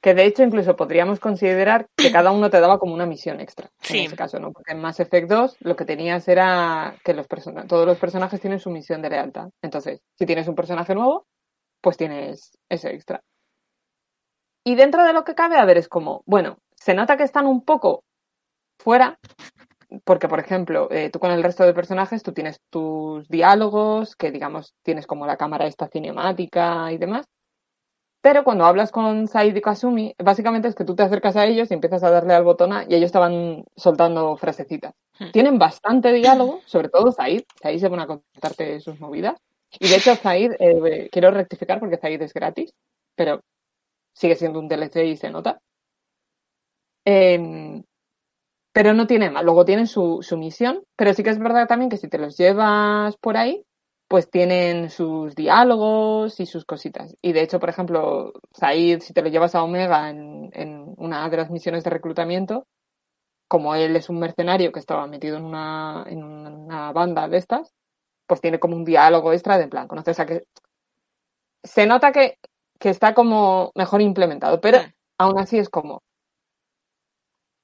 que 0.00 0.14
de 0.14 0.26
hecho 0.26 0.42
incluso 0.42 0.76
podríamos 0.76 1.18
considerar 1.18 1.88
que 1.96 2.12
cada 2.12 2.30
uno 2.30 2.50
te 2.50 2.60
daba 2.60 2.78
como 2.78 2.94
una 2.94 3.06
misión 3.06 3.40
extra. 3.40 3.70
Sí. 3.80 4.00
En 4.00 4.06
ese 4.06 4.16
caso, 4.16 4.38
¿no? 4.38 4.52
Porque 4.52 4.72
en 4.72 4.80
Mass 4.80 5.00
Effect 5.00 5.28
2 5.28 5.56
lo 5.60 5.76
que 5.76 5.84
tenías 5.84 6.28
era 6.28 6.94
que 7.04 7.14
los 7.14 7.26
todos 7.66 7.86
los 7.86 7.98
personajes 7.98 8.40
tienen 8.40 8.60
su 8.60 8.70
misión 8.70 9.00
de 9.00 9.10
lealtad. 9.10 9.48
Entonces, 9.62 10.02
si 10.18 10.26
tienes 10.26 10.46
un 10.46 10.54
personaje 10.54 10.94
nuevo, 10.94 11.26
pues 11.80 11.96
tienes 11.96 12.58
ese 12.68 12.90
extra. 12.90 13.22
Y 14.62 14.74
dentro 14.74 15.04
de 15.04 15.12
lo 15.12 15.24
que 15.24 15.34
cabe, 15.34 15.56
a 15.56 15.64
ver, 15.64 15.76
es 15.76 15.88
como, 15.88 16.22
bueno, 16.26 16.58
se 16.84 16.92
nota 16.92 17.16
que 17.16 17.22
están 17.22 17.46
un 17.46 17.64
poco 17.64 18.04
fuera, 18.78 19.18
porque, 20.04 20.28
por 20.28 20.38
ejemplo, 20.38 20.88
eh, 20.90 21.08
tú 21.10 21.18
con 21.18 21.30
el 21.30 21.42
resto 21.42 21.64
de 21.64 21.72
personajes, 21.72 22.22
tú 22.22 22.32
tienes 22.32 22.60
tus 22.68 23.26
diálogos, 23.28 24.16
que 24.16 24.30
digamos, 24.30 24.74
tienes 24.82 25.06
como 25.06 25.26
la 25.26 25.38
cámara 25.38 25.66
esta 25.66 25.88
cinemática 25.88 26.92
y 26.92 26.98
demás. 26.98 27.24
Pero 28.20 28.44
cuando 28.44 28.66
hablas 28.66 28.92
con 28.92 29.28
Said 29.28 29.56
y 29.56 29.62
Kasumi, 29.62 30.14
básicamente 30.18 30.68
es 30.68 30.74
que 30.74 30.84
tú 30.84 30.94
te 30.94 31.02
acercas 31.02 31.36
a 31.36 31.46
ellos 31.46 31.70
y 31.70 31.74
empiezas 31.74 32.02
a 32.02 32.10
darle 32.10 32.34
al 32.34 32.44
botón 32.44 32.74
A 32.74 32.84
y 32.86 32.94
ellos 32.94 33.06
estaban 33.06 33.64
soltando 33.76 34.36
frasecitas. 34.36 34.92
Hmm. 35.18 35.30
Tienen 35.32 35.58
bastante 35.58 36.12
diálogo, 36.12 36.60
sobre 36.66 36.90
todo 36.90 37.12
Said. 37.12 37.44
Said 37.62 37.78
se 37.78 37.88
pone 37.88 38.02
a 38.02 38.06
contarte 38.06 38.80
sus 38.80 39.00
movidas. 39.00 39.38
Y 39.78 39.88
de 39.88 39.96
hecho, 39.96 40.16
Said, 40.16 40.52
eh, 40.58 41.08
quiero 41.10 41.30
rectificar 41.30 41.80
porque 41.80 41.96
Said 41.96 42.20
es 42.20 42.34
gratis, 42.34 42.74
pero 43.14 43.40
sigue 44.12 44.36
siendo 44.36 44.58
un 44.58 44.68
DLC 44.68 44.96
y 45.06 45.16
se 45.16 45.30
nota. 45.30 45.60
Em, 47.04 47.82
pero 48.72 48.94
no 48.94 49.06
tiene 49.06 49.30
más. 49.30 49.44
Luego 49.44 49.64
tienen 49.64 49.86
su, 49.86 50.20
su 50.22 50.36
misión, 50.36 50.82
pero 50.96 51.14
sí 51.14 51.22
que 51.22 51.30
es 51.30 51.38
verdad 51.38 51.66
también 51.68 51.90
que 51.90 51.96
si 51.96 52.08
te 52.08 52.18
los 52.18 52.36
llevas 52.36 53.16
por 53.18 53.36
ahí, 53.36 53.64
pues 54.08 54.30
tienen 54.30 54.90
sus 54.90 55.34
diálogos 55.34 56.40
y 56.40 56.46
sus 56.46 56.64
cositas. 56.64 57.16
Y 57.22 57.32
de 57.32 57.42
hecho, 57.42 57.60
por 57.60 57.70
ejemplo, 57.70 58.32
Said, 58.52 59.00
si 59.00 59.12
te 59.12 59.22
lo 59.22 59.28
llevas 59.28 59.54
a 59.54 59.62
Omega 59.62 60.10
en, 60.10 60.50
en 60.52 60.94
una 60.98 61.28
de 61.28 61.36
las 61.36 61.50
misiones 61.50 61.84
de 61.84 61.90
reclutamiento, 61.90 62.66
como 63.48 63.74
él 63.74 63.96
es 63.96 64.08
un 64.08 64.18
mercenario 64.18 64.72
que 64.72 64.80
estaba 64.80 65.06
metido 65.06 65.36
en 65.36 65.44
una, 65.44 66.04
en 66.08 66.24
una 66.24 66.92
banda 66.92 67.28
de 67.28 67.38
estas, 67.38 67.72
pues 68.26 68.40
tiene 68.40 68.58
como 68.58 68.76
un 68.76 68.84
diálogo 68.84 69.32
extra 69.32 69.58
de 69.58 69.64
en 69.64 69.70
plan, 69.70 69.88
conoces 69.88 70.18
a 70.20 70.26
que... 70.26 70.44
Se 71.62 71.86
nota 71.86 72.12
que, 72.12 72.38
que 72.78 72.90
está 72.90 73.14
como 73.14 73.70
mejor 73.74 74.02
implementado, 74.02 74.60
pero 74.60 74.78
aún 75.18 75.38
así 75.38 75.58
es 75.58 75.68
como... 75.68 76.02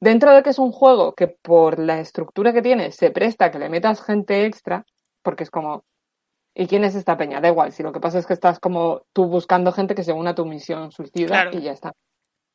Dentro 0.01 0.35
de 0.35 0.43
que 0.43 0.51
es 0.51 0.59
un 0.59 0.73
juego 0.73 1.15
que 1.15 1.29
por 1.29 1.79
la 1.79 2.01
estructura 2.01 2.53
que 2.53 2.63
tiene 2.63 2.91
se 2.93 3.11
presta 3.11 3.47
a 3.47 3.51
que 3.51 3.59
le 3.59 3.69
metas 3.69 4.03
gente 4.03 4.47
extra, 4.47 4.85
porque 5.23 5.45
es 5.45 5.51
como, 5.51 5.85
¿y 6.55 6.67
quién 6.67 6.85
es 6.85 6.95
esta 6.95 7.17
peña? 7.19 7.41
Da 7.41 7.49
igual, 7.49 7.73
si 7.73 7.83
lo 7.83 7.93
que 7.93 8.01
pasa 8.01 8.19
es 8.19 8.27
que 8.27 8.33
estás 8.33 8.59
como 8.59 9.03
tú 9.13 9.27
buscando 9.27 9.73
gente 9.73 9.95
que 9.95 10.03
se 10.05 10.13
una 10.13 10.31
a 10.31 10.35
tu 10.35 10.47
misión 10.47 10.91
suicida 10.91 11.27
Claro. 11.27 11.51
y 11.53 11.61
ya 11.63 11.73
está. 11.73 11.93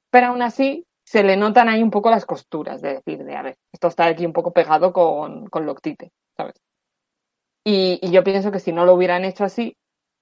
Pero 0.10 0.28
aún 0.28 0.42
así 0.42 0.86
se 1.04 1.24
le 1.24 1.38
notan 1.38 1.70
ahí 1.70 1.84
un 1.84 1.92
poco 1.92 2.10
las 2.10 2.26
costuras, 2.26 2.82
de 2.82 2.96
decir, 2.96 3.24
de 3.24 3.36
a 3.36 3.44
ver, 3.44 3.58
esto 3.72 3.88
está 3.90 4.06
aquí 4.06 4.26
un 4.26 4.34
poco 4.34 4.52
pegado 4.52 4.92
con, 4.92 5.46
con 5.48 5.68
Loctite, 5.68 6.12
¿sabes? 6.36 6.56
Y, 7.64 8.00
y 8.02 8.12
yo 8.12 8.24
pienso 8.24 8.52
que 8.52 8.60
si 8.60 8.72
no 8.72 8.86
lo 8.86 8.94
hubieran 8.94 9.24
hecho 9.26 9.44
así, 9.44 9.78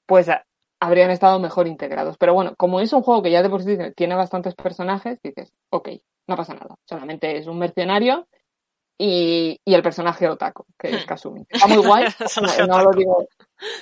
pues 0.05 0.27
a- 0.29 0.45
habrían 0.81 1.09
estado 1.11 1.39
mejor 1.39 1.67
integrados. 1.67 2.17
Pero 2.17 2.33
bueno, 2.33 2.53
como 2.57 2.81
es 2.81 2.91
un 2.91 3.01
juego 3.01 3.21
que 3.21 3.31
ya 3.31 3.41
de 3.43 3.49
por 3.49 3.63
sí 3.63 3.77
tiene 3.95 4.15
bastantes 4.15 4.55
personajes, 4.55 5.21
dices, 5.21 5.53
ok, 5.69 5.89
no 6.27 6.35
pasa 6.35 6.53
nada. 6.53 6.75
Solamente 6.87 7.37
es 7.37 7.47
un 7.47 7.59
mercenario 7.59 8.27
y, 8.97 9.59
y 9.65 9.73
el 9.73 9.81
personaje 9.81 10.29
otaku, 10.29 10.65
que 10.77 10.89
es 10.89 11.03
Hmm. 11.03 11.07
Kasumi. 11.07 11.45
Está 11.49 11.67
muy 11.67 11.77
guay. 11.85 12.05
No, 12.59 12.67
no 12.67 12.83
lo 12.83 12.91
digo. 12.91 13.27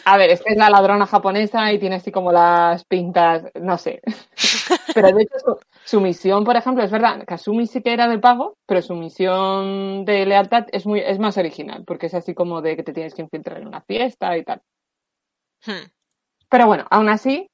A 0.06 0.18
ver, 0.18 0.30
es 0.32 0.42
que 0.42 0.54
es 0.54 0.58
la 0.58 0.70
ladrona 0.70 1.06
japonesa 1.06 1.72
y 1.74 1.80
tiene 1.80 1.96
así 1.98 2.12
como 2.12 2.32
las 2.32 2.86
pintas, 2.86 3.44
no 3.56 3.78
sé. 3.78 4.02
Pero 4.96 5.12
de 5.12 5.24
hecho, 5.24 5.40
su, 5.40 5.60
su 5.86 6.02
misión, 6.02 6.44
por 6.44 6.56
ejemplo, 6.56 6.84
es 6.84 6.92
verdad, 6.92 7.24
Kasumi 7.26 7.68
sí 7.68 7.82
que 7.82 7.94
era 7.94 8.08
de 8.08 8.20
pago, 8.20 8.58
pero 8.66 8.82
su 8.82 8.96
misión 8.96 10.06
de 10.06 10.26
lealtad 10.26 10.68
es 10.72 10.86
muy, 10.86 11.00
es 11.02 11.20
más 11.20 11.38
original, 11.38 11.84
porque 11.86 12.08
es 12.08 12.14
así 12.14 12.34
como 12.34 12.62
de 12.62 12.76
que 12.76 12.84
te 12.84 12.94
tienes 12.94 13.14
que 13.16 13.22
infiltrar 13.22 13.60
en 13.60 13.68
una 13.68 13.82
fiesta 13.82 14.38
y 14.38 14.44
tal. 14.44 14.62
Hmm. 15.66 15.90
Pero 16.50 16.68
bueno, 16.68 16.86
aún 16.90 17.10
así, 17.10 17.48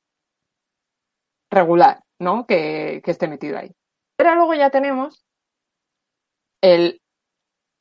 regular, 1.50 2.04
¿no? 2.20 2.46
Que, 2.46 3.02
que 3.04 3.12
esté 3.12 3.28
metido 3.28 3.58
ahí. 3.58 3.72
Pero 4.18 4.36
luego 4.36 4.54
ya 4.54 4.70
tenemos 4.70 5.24
el, 6.62 7.02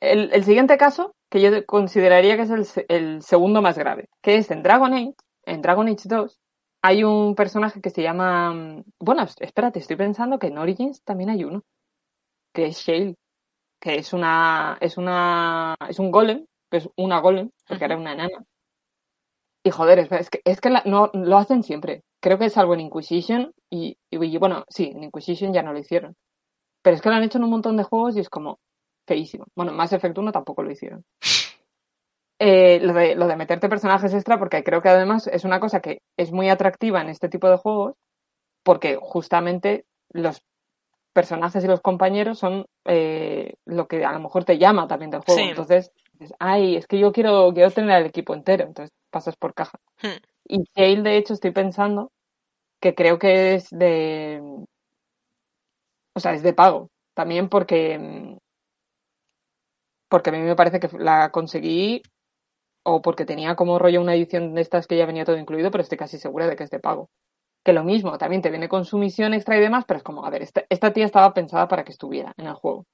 el, 0.00 0.32
el 0.32 0.44
siguiente 0.44 0.78
caso, 0.78 1.14
que 1.30 1.40
yo 1.40 1.66
consideraría 1.66 2.36
que 2.36 2.44
es 2.44 2.50
el, 2.50 2.86
el 2.88 3.22
segundo 3.22 3.62
más 3.62 3.78
grave, 3.78 4.08
que 4.22 4.36
es 4.36 4.50
en 4.52 4.62
Dragon 4.64 4.94
Age, 4.94 5.14
en 5.44 5.62
Dragon 5.62 5.88
Age 5.88 6.08
2, 6.08 6.40
hay 6.82 7.04
un 7.04 7.34
personaje 7.34 7.80
que 7.80 7.90
se 7.90 8.02
llama... 8.02 8.82
Bueno, 9.00 9.24
es- 9.24 9.36
espérate, 9.40 9.80
estoy 9.80 9.96
pensando 9.96 10.38
que 10.38 10.48
en 10.48 10.58
Origins 10.58 11.02
también 11.04 11.30
hay 11.30 11.44
uno, 11.44 11.62
que 12.54 12.66
es 12.66 12.78
Shale, 12.78 13.16
que 13.80 13.96
es 13.96 14.12
una... 14.12 14.78
es 14.80 14.98
una... 14.98 15.76
es 15.88 15.98
un 16.00 16.10
golem, 16.12 16.46
es 16.72 16.88
una 16.96 17.20
golem, 17.20 17.50
porque 17.68 17.86
era 17.86 17.96
una 17.98 18.14
enana. 18.14 18.44
Y 19.64 19.70
joder, 19.70 19.98
es, 19.98 20.30
que, 20.30 20.40
es 20.44 20.60
que 20.62 20.70
la- 20.70 20.82
no, 20.86 21.10
lo 21.12 21.36
hacen 21.38 21.62
siempre. 21.62 22.02
Creo 22.22 22.38
que 22.38 22.48
salvo 22.50 22.74
en 22.74 22.80
Inquisition 22.80 23.52
y, 23.70 23.98
y 24.10 24.38
bueno, 24.38 24.64
sí, 24.68 24.92
en 24.94 25.04
Inquisition 25.04 25.52
ya 25.52 25.62
no 25.62 25.72
lo 25.72 25.78
hicieron. 25.78 26.14
Pero 26.86 26.94
es 26.94 27.02
que 27.02 27.08
lo 27.08 27.16
han 27.16 27.24
hecho 27.24 27.38
en 27.38 27.42
un 27.42 27.50
montón 27.50 27.76
de 27.76 27.82
juegos 27.82 28.16
y 28.16 28.20
es 28.20 28.30
como 28.30 28.60
feísimo. 29.08 29.46
Bueno, 29.56 29.72
Mass 29.72 29.92
Effect 29.92 30.16
1 30.16 30.30
tampoco 30.30 30.62
lo 30.62 30.70
hicieron. 30.70 31.04
Eh, 32.38 32.80
lo, 32.82 32.92
de, 32.92 33.14
lo 33.14 33.26
de 33.26 33.34
meterte 33.34 33.66
personajes 33.66 34.12
extra, 34.12 34.38
porque 34.38 34.62
creo 34.62 34.82
que 34.82 34.90
además 34.90 35.26
es 35.26 35.44
una 35.44 35.58
cosa 35.58 35.80
que 35.80 36.02
es 36.18 36.32
muy 36.32 36.50
atractiva 36.50 37.00
en 37.00 37.08
este 37.08 37.30
tipo 37.30 37.48
de 37.48 37.56
juegos, 37.56 37.94
porque 38.62 38.98
justamente 39.00 39.86
los 40.10 40.42
personajes 41.14 41.64
y 41.64 41.66
los 41.66 41.80
compañeros 41.80 42.38
son 42.38 42.66
eh, 42.84 43.54
lo 43.64 43.88
que 43.88 44.04
a 44.04 44.12
lo 44.12 44.20
mejor 44.20 44.44
te 44.44 44.58
llama 44.58 44.86
también 44.86 45.10
del 45.10 45.22
juego. 45.22 45.40
Sí. 45.40 45.48
Entonces, 45.48 45.92
dices, 46.12 46.36
ay, 46.38 46.76
es 46.76 46.86
que 46.86 46.98
yo 46.98 47.10
quiero, 47.10 47.54
quiero 47.54 47.70
tener 47.70 47.92
al 47.92 48.04
equipo 48.04 48.34
entero, 48.34 48.64
entonces 48.64 48.94
pasas 49.10 49.34
por 49.36 49.54
caja. 49.54 49.78
Hmm. 50.02 50.20
Y 50.46 50.58
Shale, 50.76 51.00
de 51.00 51.16
hecho, 51.16 51.32
estoy 51.32 51.52
pensando 51.52 52.12
que 52.80 52.94
creo 52.94 53.18
que 53.18 53.54
es 53.54 53.70
de. 53.70 54.42
O 56.16 56.20
sea, 56.20 56.34
es 56.34 56.42
de 56.42 56.52
pago. 56.52 56.90
También 57.14 57.48
porque. 57.48 57.98
mm, 57.98 58.36
Porque 60.08 60.30
a 60.30 60.32
mí 60.32 60.38
me 60.38 60.56
parece 60.56 60.80
que 60.80 60.88
la 60.98 61.30
conseguí. 61.30 62.02
O 62.84 63.02
porque 63.02 63.26
tenía 63.26 63.56
como 63.56 63.78
rollo 63.78 64.00
una 64.00 64.14
edición 64.14 64.54
de 64.54 64.62
estas 64.62 64.86
que 64.86 64.96
ya 64.96 65.06
venía 65.06 65.24
todo 65.24 65.38
incluido, 65.38 65.70
pero 65.70 65.82
estoy 65.82 65.98
casi 65.98 66.18
segura 66.18 66.46
de 66.48 66.56
que 66.56 66.64
es 66.64 66.70
de 66.70 66.80
pago. 66.80 67.10
Que 67.64 67.72
lo 67.74 67.84
mismo, 67.84 68.18
también 68.18 68.42
te 68.42 68.50
viene 68.50 68.68
con 68.68 68.84
su 68.86 68.98
misión 68.98 69.34
extra 69.34 69.56
y 69.56 69.60
demás, 69.60 69.84
pero 69.88 69.98
es 69.98 70.04
como, 70.04 70.26
a 70.26 70.30
ver, 70.30 70.42
esta, 70.42 70.64
esta 70.70 70.92
tía 70.92 71.06
estaba 71.06 71.34
pensada 71.34 71.68
para 71.68 71.84
que 71.84 71.92
estuviera 71.92 72.32
en 72.38 72.46
el 72.48 72.54
juego. 72.54 72.86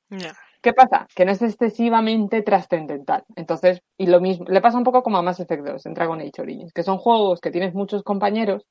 ¿Qué 0.63 0.73
pasa? 0.75 1.09
Que 1.17 1.25
no 1.25 1.33
es 1.33 1.43
excesivamente 1.43 2.43
trascendental. 2.43 3.25
Entonces, 3.37 3.81
y 3.99 4.07
lo 4.07 4.21
mismo, 4.21 4.47
le 4.49 4.61
pasa 4.63 4.79
un 4.79 4.85
poco 4.85 5.03
como 5.03 5.19
a 5.19 5.23
Mass 5.23 5.41
Effect 5.41 5.65
2 5.65 5.87
en 5.87 5.95
Dragon 5.95 6.21
Age 6.21 6.41
Origins, 6.43 6.73
que 6.73 6.83
son 6.85 6.99
juegos 6.99 7.41
que 7.41 7.51
tienes 7.53 7.75
muchos 7.75 8.03
compañeros. 8.05 8.67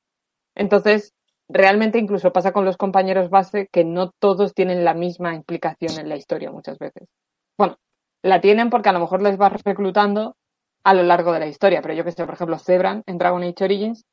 Entonces, 0.54 1.14
realmente 1.52 1.98
incluso 1.98 2.32
pasa 2.32 2.52
con 2.52 2.64
los 2.64 2.76
compañeros 2.76 3.30
base 3.30 3.68
que 3.72 3.84
no 3.84 4.10
todos 4.10 4.54
tienen 4.54 4.84
la 4.84 4.94
misma 4.94 5.34
implicación 5.34 5.98
en 5.98 6.08
la 6.08 6.16
historia 6.16 6.50
muchas 6.50 6.78
veces. 6.78 7.08
Bueno, 7.58 7.76
la 8.22 8.40
tienen 8.40 8.70
porque 8.70 8.88
a 8.88 8.92
lo 8.92 9.00
mejor 9.00 9.22
les 9.22 9.36
vas 9.36 9.52
reclutando 9.64 10.36
a 10.84 10.94
lo 10.94 11.02
largo 11.02 11.32
de 11.32 11.40
la 11.40 11.46
historia, 11.46 11.82
pero 11.82 11.94
yo 11.94 12.04
que 12.04 12.12
sé, 12.12 12.24
por 12.24 12.34
ejemplo, 12.34 12.58
Zebran 12.58 13.02
en 13.06 13.18
Dragon 13.18 13.42
Age 13.42 13.64
Origins, 13.64 14.04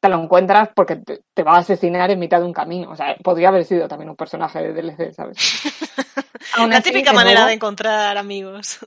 te 0.00 0.08
lo 0.08 0.22
encuentras 0.22 0.70
porque 0.74 0.96
te, 0.96 1.22
te 1.34 1.42
va 1.42 1.56
a 1.56 1.58
asesinar 1.58 2.10
en 2.10 2.18
mitad 2.18 2.38
de 2.38 2.46
un 2.46 2.52
camino. 2.52 2.90
O 2.90 2.96
sea, 2.96 3.16
podría 3.16 3.48
haber 3.48 3.64
sido 3.64 3.88
también 3.88 4.10
un 4.10 4.16
personaje 4.16 4.60
de 4.60 4.72
DLC, 4.72 5.12
¿sabes? 5.12 5.36
La 6.68 6.80
típica 6.80 7.12
manera 7.12 7.46
de 7.46 7.54
encontrar 7.54 8.16
amigos. 8.16 8.78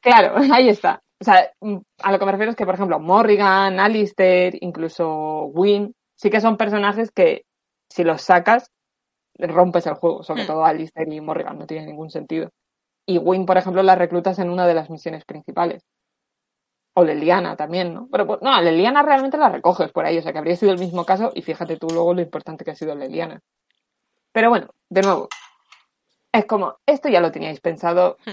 Claro, 0.00 0.34
ahí 0.52 0.68
está. 0.68 1.00
O 1.20 1.24
sea, 1.24 1.50
mm, 1.60 1.78
a 2.02 2.12
lo 2.12 2.18
que 2.18 2.24
me 2.24 2.32
refiero 2.32 2.50
es 2.50 2.56
que, 2.56 2.66
por 2.66 2.74
ejemplo, 2.74 3.00
Morrigan, 3.00 3.80
Alistair, 3.80 4.56
incluso 4.60 5.44
Wynn, 5.46 5.94
sí 6.18 6.30
que 6.30 6.40
son 6.40 6.56
personajes 6.56 7.10
que 7.12 7.46
si 7.88 8.02
los 8.04 8.22
sacas, 8.22 8.72
rompes 9.38 9.86
el 9.86 9.94
juego. 9.94 10.22
Sobre 10.24 10.42
Hmm. 10.42 10.46
todo 10.48 10.64
Alistair 10.64 11.10
y 11.12 11.20
Morrigan, 11.20 11.58
no 11.58 11.66
tiene 11.66 11.86
ningún 11.86 12.10
sentido. 12.10 12.50
Y 13.06 13.18
Wynn, 13.18 13.46
por 13.46 13.56
ejemplo, 13.56 13.82
la 13.82 13.94
reclutas 13.94 14.38
en 14.38 14.50
una 14.50 14.66
de 14.66 14.74
las 14.74 14.90
misiones 14.90 15.24
principales. 15.24 15.86
O 16.94 17.04
Leliana 17.04 17.56
también, 17.56 17.94
¿no? 17.94 18.08
Pero 18.10 18.26
pues, 18.26 18.42
no, 18.42 18.52
a 18.52 18.60
Leliana 18.60 19.02
realmente 19.02 19.38
la 19.38 19.48
recoges 19.48 19.92
por 19.92 20.04
ahí, 20.04 20.18
o 20.18 20.22
sea 20.22 20.32
que 20.32 20.38
habría 20.38 20.56
sido 20.56 20.72
el 20.72 20.80
mismo 20.80 21.04
caso 21.04 21.30
y 21.34 21.42
fíjate 21.42 21.76
tú 21.76 21.86
luego 21.88 22.12
lo 22.12 22.20
importante 22.20 22.64
que 22.64 22.72
ha 22.72 22.74
sido 22.74 22.96
Leliana. 22.96 23.40
Pero 24.32 24.50
bueno, 24.50 24.68
de 24.90 25.02
nuevo, 25.02 25.28
es 26.32 26.44
como, 26.46 26.78
esto 26.84 27.08
ya 27.08 27.20
lo 27.20 27.30
teníais 27.30 27.60
pensado, 27.60 28.16
Hmm. 28.26 28.32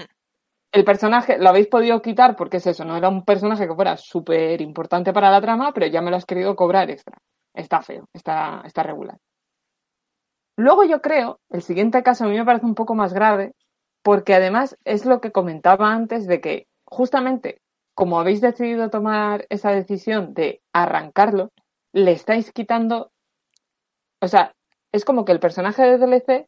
el 0.72 0.84
personaje 0.84 1.38
lo 1.38 1.48
habéis 1.48 1.68
podido 1.68 2.02
quitar 2.02 2.34
porque 2.34 2.56
es 2.56 2.66
eso, 2.66 2.84
no 2.84 2.96
era 2.96 3.08
un 3.08 3.24
personaje 3.24 3.68
que 3.68 3.74
fuera 3.74 3.96
súper 3.96 4.60
importante 4.60 5.12
para 5.12 5.30
la 5.30 5.40
trama, 5.40 5.72
pero 5.72 5.86
ya 5.86 6.02
me 6.02 6.10
lo 6.10 6.16
has 6.16 6.26
querido 6.26 6.56
cobrar 6.56 6.90
extra. 6.90 7.16
Está 7.56 7.80
feo, 7.82 8.08
está, 8.12 8.62
está 8.64 8.82
regular. 8.82 9.18
Luego 10.56 10.84
yo 10.84 11.00
creo, 11.00 11.40
el 11.50 11.62
siguiente 11.62 12.02
caso 12.02 12.24
a 12.24 12.28
mí 12.28 12.36
me 12.36 12.44
parece 12.44 12.66
un 12.66 12.74
poco 12.74 12.94
más 12.94 13.12
grave, 13.12 13.54
porque 14.02 14.34
además 14.34 14.76
es 14.84 15.04
lo 15.04 15.20
que 15.20 15.32
comentaba 15.32 15.92
antes 15.92 16.26
de 16.26 16.40
que 16.40 16.66
justamente 16.84 17.60
como 17.94 18.20
habéis 18.20 18.42
decidido 18.42 18.90
tomar 18.90 19.46
esa 19.48 19.70
decisión 19.70 20.34
de 20.34 20.60
arrancarlo, 20.74 21.50
le 21.94 22.12
estáis 22.12 22.52
quitando, 22.52 23.10
o 24.20 24.28
sea, 24.28 24.54
es 24.92 25.04
como 25.06 25.24
que 25.24 25.32
el 25.32 25.40
personaje 25.40 25.82
de 25.82 25.96
DLC 25.96 26.46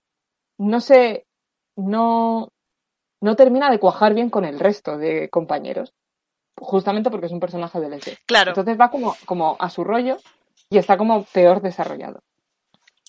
no 0.58 0.80
se, 0.80 1.26
no, 1.74 2.50
no 3.22 3.34
termina 3.34 3.70
de 3.70 3.80
cuajar 3.80 4.12
bien 4.12 4.28
con 4.28 4.44
el 4.44 4.60
resto 4.60 4.98
de 4.98 5.30
compañeros, 5.30 5.94
justamente 6.60 7.10
porque 7.10 7.26
es 7.26 7.32
un 7.32 7.40
personaje 7.40 7.80
DLC. 7.80 8.18
Claro. 8.26 8.50
Entonces 8.50 8.78
va 8.78 8.90
como, 8.90 9.16
como 9.24 9.56
a 9.58 9.70
su 9.70 9.84
rollo 9.84 10.18
y 10.70 10.78
está 10.78 10.96
como 10.96 11.24
peor 11.24 11.62
desarrollado. 11.62 12.20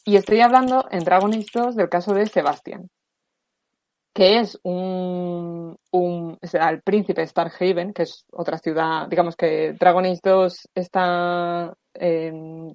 Y 0.06 0.16
estoy 0.16 0.42
hablando 0.42 0.88
en 0.92 1.04
Dragon 1.04 1.34
Age 1.34 1.48
2 1.54 1.76
del 1.76 1.90
caso 1.90 2.14
de 2.14 2.26
Sebastian, 2.26 2.90
que 4.14 4.40
es 4.40 4.60
un, 4.64 5.78
un 5.92 6.38
sea, 6.42 6.70
el 6.70 6.82
príncipe 6.82 7.26
Starhaven, 7.26 7.94
que 7.94 8.04
es 8.04 8.26
otra 8.32 8.58
ciudad, 8.58 9.08
digamos 9.08 9.36
que 9.36 9.74
Dragon 9.74 10.06
Age 10.06 10.20
2 10.24 10.70
está 10.74 11.74
en, 11.94 12.74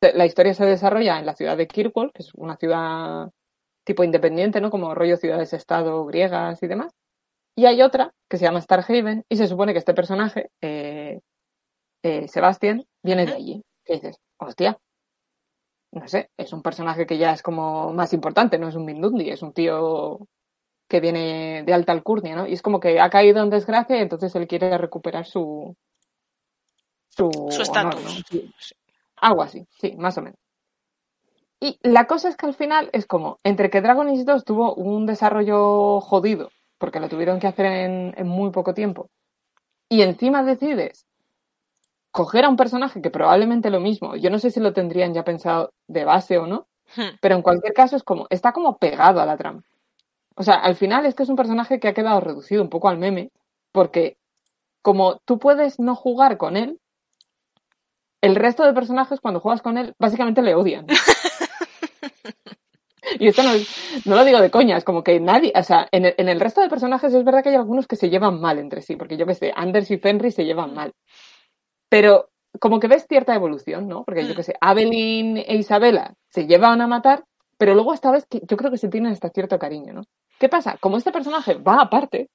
la 0.00 0.26
historia 0.26 0.54
se 0.54 0.64
desarrolla 0.64 1.18
en 1.18 1.26
la 1.26 1.34
ciudad 1.34 1.56
de 1.56 1.66
Kirkwall, 1.66 2.12
que 2.12 2.22
es 2.22 2.32
una 2.34 2.56
ciudad 2.56 3.30
tipo 3.84 4.04
independiente, 4.04 4.60
¿no? 4.60 4.70
Como 4.70 4.94
rollo 4.94 5.16
ciudades-estado 5.16 6.04
griegas 6.06 6.62
y 6.62 6.66
demás. 6.66 6.92
Y 7.56 7.66
hay 7.66 7.82
otra 7.82 8.14
que 8.28 8.36
se 8.36 8.44
llama 8.44 8.60
Starhaven 8.60 9.24
y 9.28 9.36
se 9.36 9.48
supone 9.48 9.72
que 9.72 9.80
este 9.80 9.94
personaje, 9.94 10.50
eh, 10.60 11.20
eh, 12.04 12.28
Sebastian, 12.28 12.86
viene 13.02 13.26
de 13.26 13.32
allí. 13.32 13.62
¿Qué 13.88 13.94
dices? 13.94 14.20
Hostia, 14.36 14.78
no 15.92 16.06
sé, 16.06 16.30
es 16.36 16.52
un 16.52 16.60
personaje 16.60 17.06
que 17.06 17.16
ya 17.16 17.32
es 17.32 17.42
como 17.42 17.90
más 17.94 18.12
importante, 18.12 18.58
no 18.58 18.68
es 18.68 18.74
un 18.74 18.84
Mindundi, 18.84 19.30
es 19.30 19.40
un 19.40 19.54
tío 19.54 20.18
que 20.86 21.00
viene 21.00 21.62
de 21.64 21.72
alta 21.72 21.92
alcurnia, 21.92 22.36
¿no? 22.36 22.46
Y 22.46 22.52
es 22.52 22.60
como 22.60 22.80
que 22.80 23.00
ha 23.00 23.08
caído 23.08 23.42
en 23.42 23.48
desgracia 23.48 23.96
y 23.96 24.02
entonces 24.02 24.34
él 24.34 24.46
quiere 24.46 24.76
recuperar 24.76 25.24
su 25.24 25.74
su 27.08 27.48
estatus. 27.62 28.24
Algo 29.16 29.42
así, 29.42 29.66
sí, 29.80 29.96
más 29.96 30.18
o 30.18 30.22
menos. 30.22 30.38
Y 31.58 31.78
la 31.82 32.06
cosa 32.06 32.28
es 32.28 32.36
que 32.36 32.44
al 32.44 32.54
final 32.54 32.90
es 32.92 33.06
como, 33.06 33.38
entre 33.42 33.70
que 33.70 33.80
Dragon 33.80 34.06
Age 34.06 34.24
2 34.24 34.44
tuvo 34.44 34.74
un 34.74 35.06
desarrollo 35.06 36.02
jodido, 36.02 36.50
porque 36.76 37.00
lo 37.00 37.08
tuvieron 37.08 37.40
que 37.40 37.46
hacer 37.46 37.64
en, 37.64 38.14
en 38.18 38.28
muy 38.28 38.50
poco 38.50 38.74
tiempo, 38.74 39.08
y 39.88 40.02
encima 40.02 40.44
decides 40.44 41.07
coger 42.18 42.44
a 42.44 42.48
un 42.48 42.56
personaje 42.56 43.00
que 43.00 43.10
probablemente 43.10 43.70
lo 43.70 43.78
mismo, 43.78 44.16
yo 44.16 44.28
no 44.28 44.40
sé 44.40 44.50
si 44.50 44.58
lo 44.58 44.72
tendrían 44.72 45.14
ya 45.14 45.22
pensado 45.22 45.72
de 45.86 46.04
base 46.04 46.36
o 46.36 46.48
no, 46.48 46.66
Hmm. 46.96 47.14
pero 47.20 47.36
en 47.36 47.42
cualquier 47.42 47.72
caso 47.74 47.94
es 47.94 48.02
como, 48.02 48.26
está 48.28 48.52
como 48.52 48.76
pegado 48.78 49.20
a 49.20 49.26
la 49.26 49.36
trama. 49.36 49.62
O 50.34 50.42
sea, 50.42 50.54
al 50.54 50.74
final 50.74 51.06
es 51.06 51.14
que 51.14 51.22
es 51.22 51.28
un 51.28 51.36
personaje 51.36 51.78
que 51.78 51.86
ha 51.86 51.94
quedado 51.94 52.18
reducido 52.20 52.60
un 52.62 52.70
poco 52.70 52.88
al 52.88 52.98
meme, 52.98 53.30
porque 53.72 54.16
como 54.82 55.18
tú 55.26 55.38
puedes 55.38 55.78
no 55.78 55.94
jugar 55.94 56.38
con 56.38 56.56
él, 56.56 56.80
el 58.20 58.34
resto 58.34 58.64
de 58.64 58.72
personajes 58.72 59.20
cuando 59.20 59.38
juegas 59.38 59.62
con 59.62 59.78
él 59.78 59.94
básicamente 60.00 60.42
le 60.42 60.56
odian. 60.56 60.86
y 63.20 63.28
esto 63.28 63.42
no, 63.44 63.52
es- 63.52 63.68
no 64.06 64.16
lo 64.16 64.24
digo 64.24 64.40
de 64.40 64.50
coña, 64.50 64.76
es 64.76 64.84
como 64.84 65.02
que 65.04 65.20
nadie, 65.20 65.52
o 65.54 65.62
sea, 65.62 65.88
en 65.92 66.06
el, 66.06 66.14
en 66.18 66.28
el 66.28 66.40
resto 66.40 66.60
de 66.60 66.68
personajes 66.68 67.12
es 67.14 67.24
verdad 67.24 67.42
que 67.42 67.50
hay 67.50 67.54
algunos 67.56 67.86
que 67.86 67.96
se 67.96 68.10
llevan 68.10 68.40
mal 68.40 68.58
entre 68.58 68.82
sí, 68.82 68.96
porque 68.96 69.16
yo 69.16 69.26
que 69.26 69.34
sé, 69.34 69.52
Anders 69.54 69.90
y 69.90 69.98
Fenris 69.98 70.34
se 70.34 70.44
llevan 70.44 70.74
mal. 70.74 70.92
Pero 71.88 72.28
como 72.60 72.80
que 72.80 72.88
ves 72.88 73.06
cierta 73.08 73.34
evolución, 73.34 73.88
¿no? 73.88 74.04
Porque 74.04 74.26
yo 74.26 74.34
que 74.34 74.42
sé, 74.42 74.54
Evelyn 74.60 75.36
e 75.38 75.56
Isabela 75.56 76.14
se 76.30 76.46
llevan 76.46 76.80
a 76.80 76.86
matar, 76.86 77.24
pero 77.56 77.74
luego 77.74 77.92
esta 77.94 78.10
vez 78.10 78.26
que 78.26 78.40
yo 78.48 78.56
creo 78.56 78.70
que 78.70 78.78
se 78.78 78.88
tienen 78.88 79.12
hasta 79.12 79.30
cierto 79.30 79.58
cariño, 79.58 79.92
¿no? 79.92 80.02
¿Qué 80.38 80.48
pasa? 80.48 80.76
Como 80.80 80.96
este 80.96 81.12
personaje 81.12 81.54
va 81.54 81.80
aparte, 81.80 82.30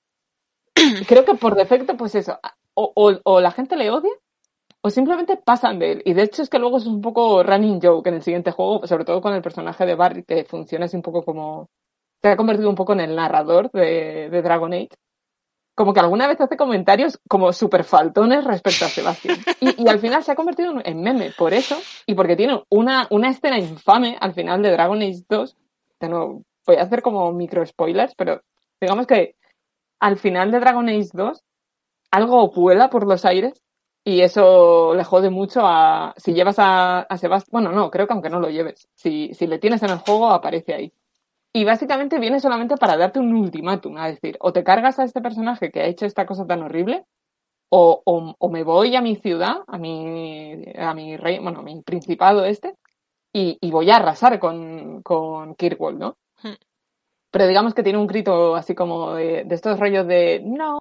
creo 1.07 1.25
que 1.25 1.35
por 1.35 1.55
defecto, 1.55 1.95
pues 1.97 2.15
eso, 2.15 2.39
o, 2.73 2.91
o- 2.95 3.19
o 3.23 3.41
la 3.41 3.51
gente 3.51 3.75
le 3.75 3.89
odia, 3.91 4.11
o 4.81 4.89
simplemente 4.89 5.37
pasan 5.37 5.79
de 5.79 5.93
él. 5.93 6.01
Y 6.05 6.13
de 6.13 6.23
hecho 6.23 6.41
es 6.43 6.49
que 6.49 6.59
luego 6.59 6.77
es 6.77 6.85
un 6.85 7.01
poco 7.01 7.41
running 7.43 7.79
joke 7.81 8.07
en 8.07 8.15
el 8.15 8.21
siguiente 8.23 8.51
juego, 8.51 8.85
sobre 8.87 9.05
todo 9.05 9.21
con 9.21 9.33
el 9.33 9.41
personaje 9.41 9.85
de 9.85 9.95
Barry, 9.95 10.23
que 10.23 10.43
funciona 10.45 10.85
así 10.85 10.95
un 10.97 11.01
poco 11.03 11.23
como... 11.23 11.69
Se 12.21 12.29
ha 12.29 12.37
convertido 12.37 12.69
un 12.69 12.75
poco 12.75 12.93
en 12.93 13.01
el 13.01 13.15
narrador 13.15 13.69
de, 13.71 14.29
de 14.29 14.41
Dragon 14.41 14.73
Age. 14.73 14.89
Como 15.75 15.93
que 15.93 15.99
alguna 15.99 16.27
vez 16.27 16.39
hace 16.39 16.55
comentarios 16.55 17.19
como 17.27 17.51
súper 17.51 17.83
faltones 17.83 18.43
respecto 18.43 18.85
a 18.85 18.89
Sebastián. 18.89 19.37
Y, 19.59 19.87
al 19.87 19.99
final 19.99 20.23
se 20.23 20.31
ha 20.31 20.35
convertido 20.35 20.73
en- 20.83 21.01
meme 21.01 21.31
por 21.37 21.53
eso 21.53 21.77
y 22.05 22.13
porque 22.13 22.35
tiene 22.35 22.61
una, 22.69 23.07
una 23.09 23.29
escena 23.29 23.57
infame 23.57 24.17
al 24.19 24.33
final 24.33 24.61
de 24.61 24.71
Dragon 24.71 25.01
Age 25.01 25.23
2. 25.27 25.57
De 25.99 26.09
voy 26.09 26.75
a 26.77 26.81
hacer 26.83 27.01
como 27.01 27.31
micro 27.31 27.65
spoilers, 27.65 28.13
pero 28.15 28.41
digamos 28.79 29.07
que 29.07 29.35
al 29.99 30.17
final 30.17 30.51
de 30.51 30.59
Dragon 30.59 30.87
Age 30.89 31.09
2 31.13 31.43
algo 32.11 32.51
vuela 32.51 32.89
por 32.89 33.07
los 33.07 33.25
aires 33.25 33.63
y 34.03 34.21
eso 34.21 34.93
le 34.93 35.03
jode 35.03 35.29
mucho 35.29 35.61
a... 35.63 36.13
Si 36.17 36.33
llevas 36.33 36.59
a, 36.59 36.99
a 36.99 37.17
Sebastián... 37.17 37.49
Bueno, 37.51 37.71
no, 37.71 37.89
creo 37.89 38.05
que 38.05 38.13
aunque 38.13 38.29
no 38.29 38.39
lo 38.39 38.49
lleves. 38.49 38.87
Si, 38.93 39.33
si 39.33 39.47
le 39.47 39.59
tienes 39.59 39.81
en 39.81 39.91
el 39.91 39.99
juego, 39.99 40.27
aparece 40.29 40.73
ahí. 40.73 40.93
Y 41.53 41.65
básicamente 41.65 42.19
viene 42.19 42.39
solamente 42.39 42.77
para 42.77 42.97
darte 42.97 43.19
un 43.19 43.33
ultimátum, 43.33 43.97
a 43.97 44.07
decir, 44.07 44.37
o 44.39 44.51
te 44.51 44.63
cargas 44.63 44.97
a 44.97 45.03
este 45.03 45.21
personaje 45.21 45.71
que 45.71 45.81
ha 45.81 45.85
hecho 45.85 46.05
esta 46.05 46.25
cosa 46.25 46.47
tan 46.47 46.63
horrible, 46.63 47.05
o, 47.69 48.01
o, 48.05 48.35
o 48.37 48.49
me 48.49 48.63
voy 48.63 48.95
a 48.95 49.01
mi 49.01 49.15
ciudad, 49.15 49.57
a 49.67 49.77
mi, 49.77 50.63
a 50.77 50.93
mi 50.93 51.17
rey, 51.17 51.39
bueno, 51.39 51.59
a 51.59 51.63
mi 51.63 51.81
principado 51.81 52.43
este, 52.43 52.75
y, 53.33 53.57
y 53.61 53.71
voy 53.71 53.89
a 53.91 53.97
arrasar 53.97 54.39
con, 54.39 55.01
con 55.03 55.55
Kirkwall, 55.55 55.99
¿no? 55.99 56.17
Hmm. 56.41 56.55
Pero 57.31 57.47
digamos 57.47 57.73
que 57.73 57.83
tiene 57.83 57.99
un 57.99 58.07
grito 58.07 58.55
así 58.55 58.75
como 58.75 59.13
de, 59.13 59.43
de 59.43 59.55
estos 59.55 59.79
rollos 59.79 60.07
de 60.07 60.41
no, 60.43 60.79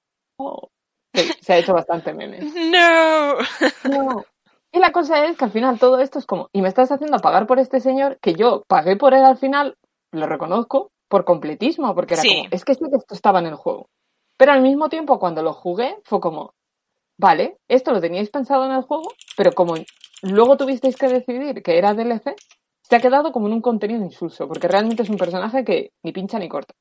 se 1.41 1.53
ha 1.53 1.59
hecho 1.59 1.75
bastante 1.75 2.13
meme. 2.15 2.39
No. 2.71 3.37
No. 3.91 4.25
Y 4.75 4.79
la 4.79 4.91
cosa 4.91 5.27
es 5.27 5.37
que 5.37 5.45
al 5.45 5.51
final 5.51 5.79
todo 5.79 6.01
esto 6.01 6.19
es 6.19 6.25
como, 6.25 6.49
y 6.53 6.63
me 6.63 6.69
estás 6.69 6.91
haciendo 6.91 7.19
pagar 7.19 7.47
por 7.47 7.59
este 7.59 7.81
señor, 7.81 8.19
que 8.23 8.35
yo 8.35 8.65
pagué 8.67 8.97
por 8.97 9.13
él 9.13 9.23
al 9.23 9.37
final, 9.37 9.77
lo 10.13 10.27
reconozco, 10.27 10.91
por 11.09 11.25
completismo, 11.25 11.95
porque 11.95 12.15
era 12.15 12.23
Sí. 12.23 12.29
como, 12.29 12.49
es 12.51 12.65
que 12.65 12.75
sí 12.75 12.81
que 12.91 12.97
esto 12.97 13.15
estaba 13.15 13.39
en 13.41 13.47
el 13.47 13.55
juego. 13.57 13.89
Pero 14.39 14.53
al 14.53 14.63
mismo 14.63 14.89
tiempo, 14.89 15.19
cuando 15.19 15.43
lo 15.43 15.53
jugué, 15.53 15.97
fue 16.05 16.21
como, 16.21 16.55
vale, 17.19 17.59
esto 17.69 17.93
lo 17.93 18.01
teníais 18.01 18.31
pensado 18.31 18.65
en 18.67 18.73
el 18.73 18.83
juego, 18.83 19.11
pero 19.37 19.53
como 19.53 19.75
luego 20.23 20.57
tuvisteis 20.57 20.97
que 20.97 21.09
decidir 21.09 21.63
que 21.63 21.77
era 21.79 21.95
DLC, 21.95 22.35
se 22.83 22.97
ha 22.97 23.01
quedado 23.01 23.33
como 23.33 23.47
en 23.47 23.55
un 23.55 23.61
contenido 23.63 24.03
insulso, 24.05 24.49
porque 24.49 24.69
realmente 24.69 25.03
es 25.03 25.11
un 25.11 25.17
personaje 25.19 25.65
que 25.65 25.91
ni 26.03 26.13
pincha 26.13 26.39
ni 26.39 26.49
corta. 26.49 26.75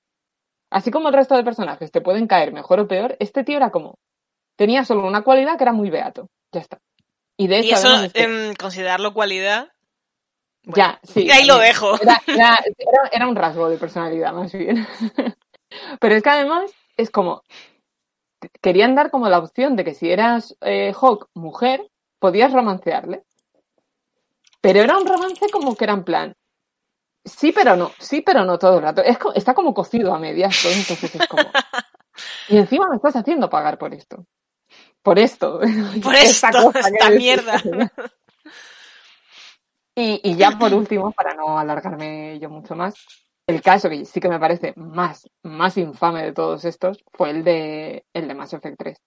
Así 0.71 0.89
como 0.91 1.09
el 1.09 1.13
resto 1.13 1.35
de 1.35 1.43
personajes 1.43 1.91
te 1.91 2.01
pueden 2.01 2.27
caer 2.27 2.53
mejor 2.53 2.79
o 2.79 2.87
peor, 2.87 3.17
este 3.19 3.43
tío 3.43 3.57
era 3.57 3.71
como, 3.71 3.95
tenía 4.57 4.85
solo 4.85 5.05
una 5.05 5.23
cualidad 5.23 5.57
que 5.57 5.63
era 5.65 5.73
muy 5.73 5.89
beato, 5.89 6.27
ya 6.53 6.61
está. 6.61 6.79
Y 7.37 7.47
de 7.47 7.59
hecho, 7.59 7.67
Y 7.69 7.71
eso, 7.73 7.87
además, 7.87 8.05
es 8.05 8.13
que- 8.13 8.23
em, 8.23 8.53
considerarlo 8.55 9.13
cualidad. 9.13 9.69
Bueno, 10.63 10.75
ya, 10.75 10.99
sí. 11.03 11.29
ahí 11.31 11.45
lo 11.45 11.57
dejo. 11.57 11.99
Era, 12.01 12.21
era- 12.27 12.59
era- 12.77 13.09
era 13.11 13.27
un 13.27 13.35
rasgo 13.35 13.69
de 13.69 13.77
personalidad, 13.77 14.33
más 14.33 14.51
bien. 14.53 14.85
Pero 15.99 16.15
es 16.15 16.23
que 16.23 16.29
además 16.29 16.71
es 16.97 17.09
como. 17.09 17.43
Querían 18.61 18.95
dar 18.95 19.11
como 19.11 19.29
la 19.29 19.39
opción 19.39 19.75
de 19.75 19.83
que 19.83 19.93
si 19.93 20.11
eras 20.11 20.55
eh, 20.61 20.93
Hawk 20.99 21.29
mujer, 21.35 21.89
podías 22.19 22.51
romancearle. 22.51 23.23
Pero 24.61 24.79
era 24.81 24.97
un 24.97 25.05
romance 25.07 25.47
como 25.51 25.75
que 25.75 25.83
era 25.85 25.93
en 25.93 26.03
plan. 26.03 26.35
Sí, 27.23 27.51
pero 27.51 27.75
no, 27.75 27.91
sí, 27.99 28.21
pero 28.21 28.43
no 28.45 28.57
todo 28.57 28.77
el 28.77 28.83
rato. 28.83 29.03
Es 29.03 29.17
está 29.35 29.53
como 29.53 29.73
cocido 29.75 30.13
a 30.13 30.17
medias 30.19 30.59
todo, 30.61 30.71
entonces 30.73 31.13
es 31.15 31.27
como. 31.27 31.43
Y 32.49 32.57
encima 32.57 32.87
me 32.89 32.95
estás 32.95 33.15
haciendo 33.15 33.49
pagar 33.49 33.77
por 33.77 33.93
esto. 33.93 34.25
Por 35.03 35.19
esto. 35.19 35.59
Por 36.03 36.15
Esta 36.15 36.49
esto, 36.49 36.63
cosa 36.71 36.89
que 36.91 36.97
esta 36.97 37.09
decís. 37.09 37.41
Y, 39.95 40.21
y 40.23 40.35
ya 40.35 40.51
por 40.51 40.73
último, 40.73 41.11
para 41.11 41.33
no 41.33 41.59
alargarme 41.59 42.39
yo 42.39 42.49
mucho 42.49 42.75
más, 42.75 42.95
el 43.47 43.61
caso 43.61 43.89
que 43.89 44.05
sí 44.05 44.19
que 44.21 44.29
me 44.29 44.39
parece 44.39 44.73
más, 44.77 45.27
más 45.43 45.77
infame 45.77 46.23
de 46.23 46.33
todos 46.33 46.63
estos 46.65 47.03
fue 47.13 47.31
el 47.31 47.43
de, 47.43 48.05
el 48.13 48.27
de 48.27 48.35
Mass 48.35 48.53
Effect 48.53 48.77
3. 48.77 48.97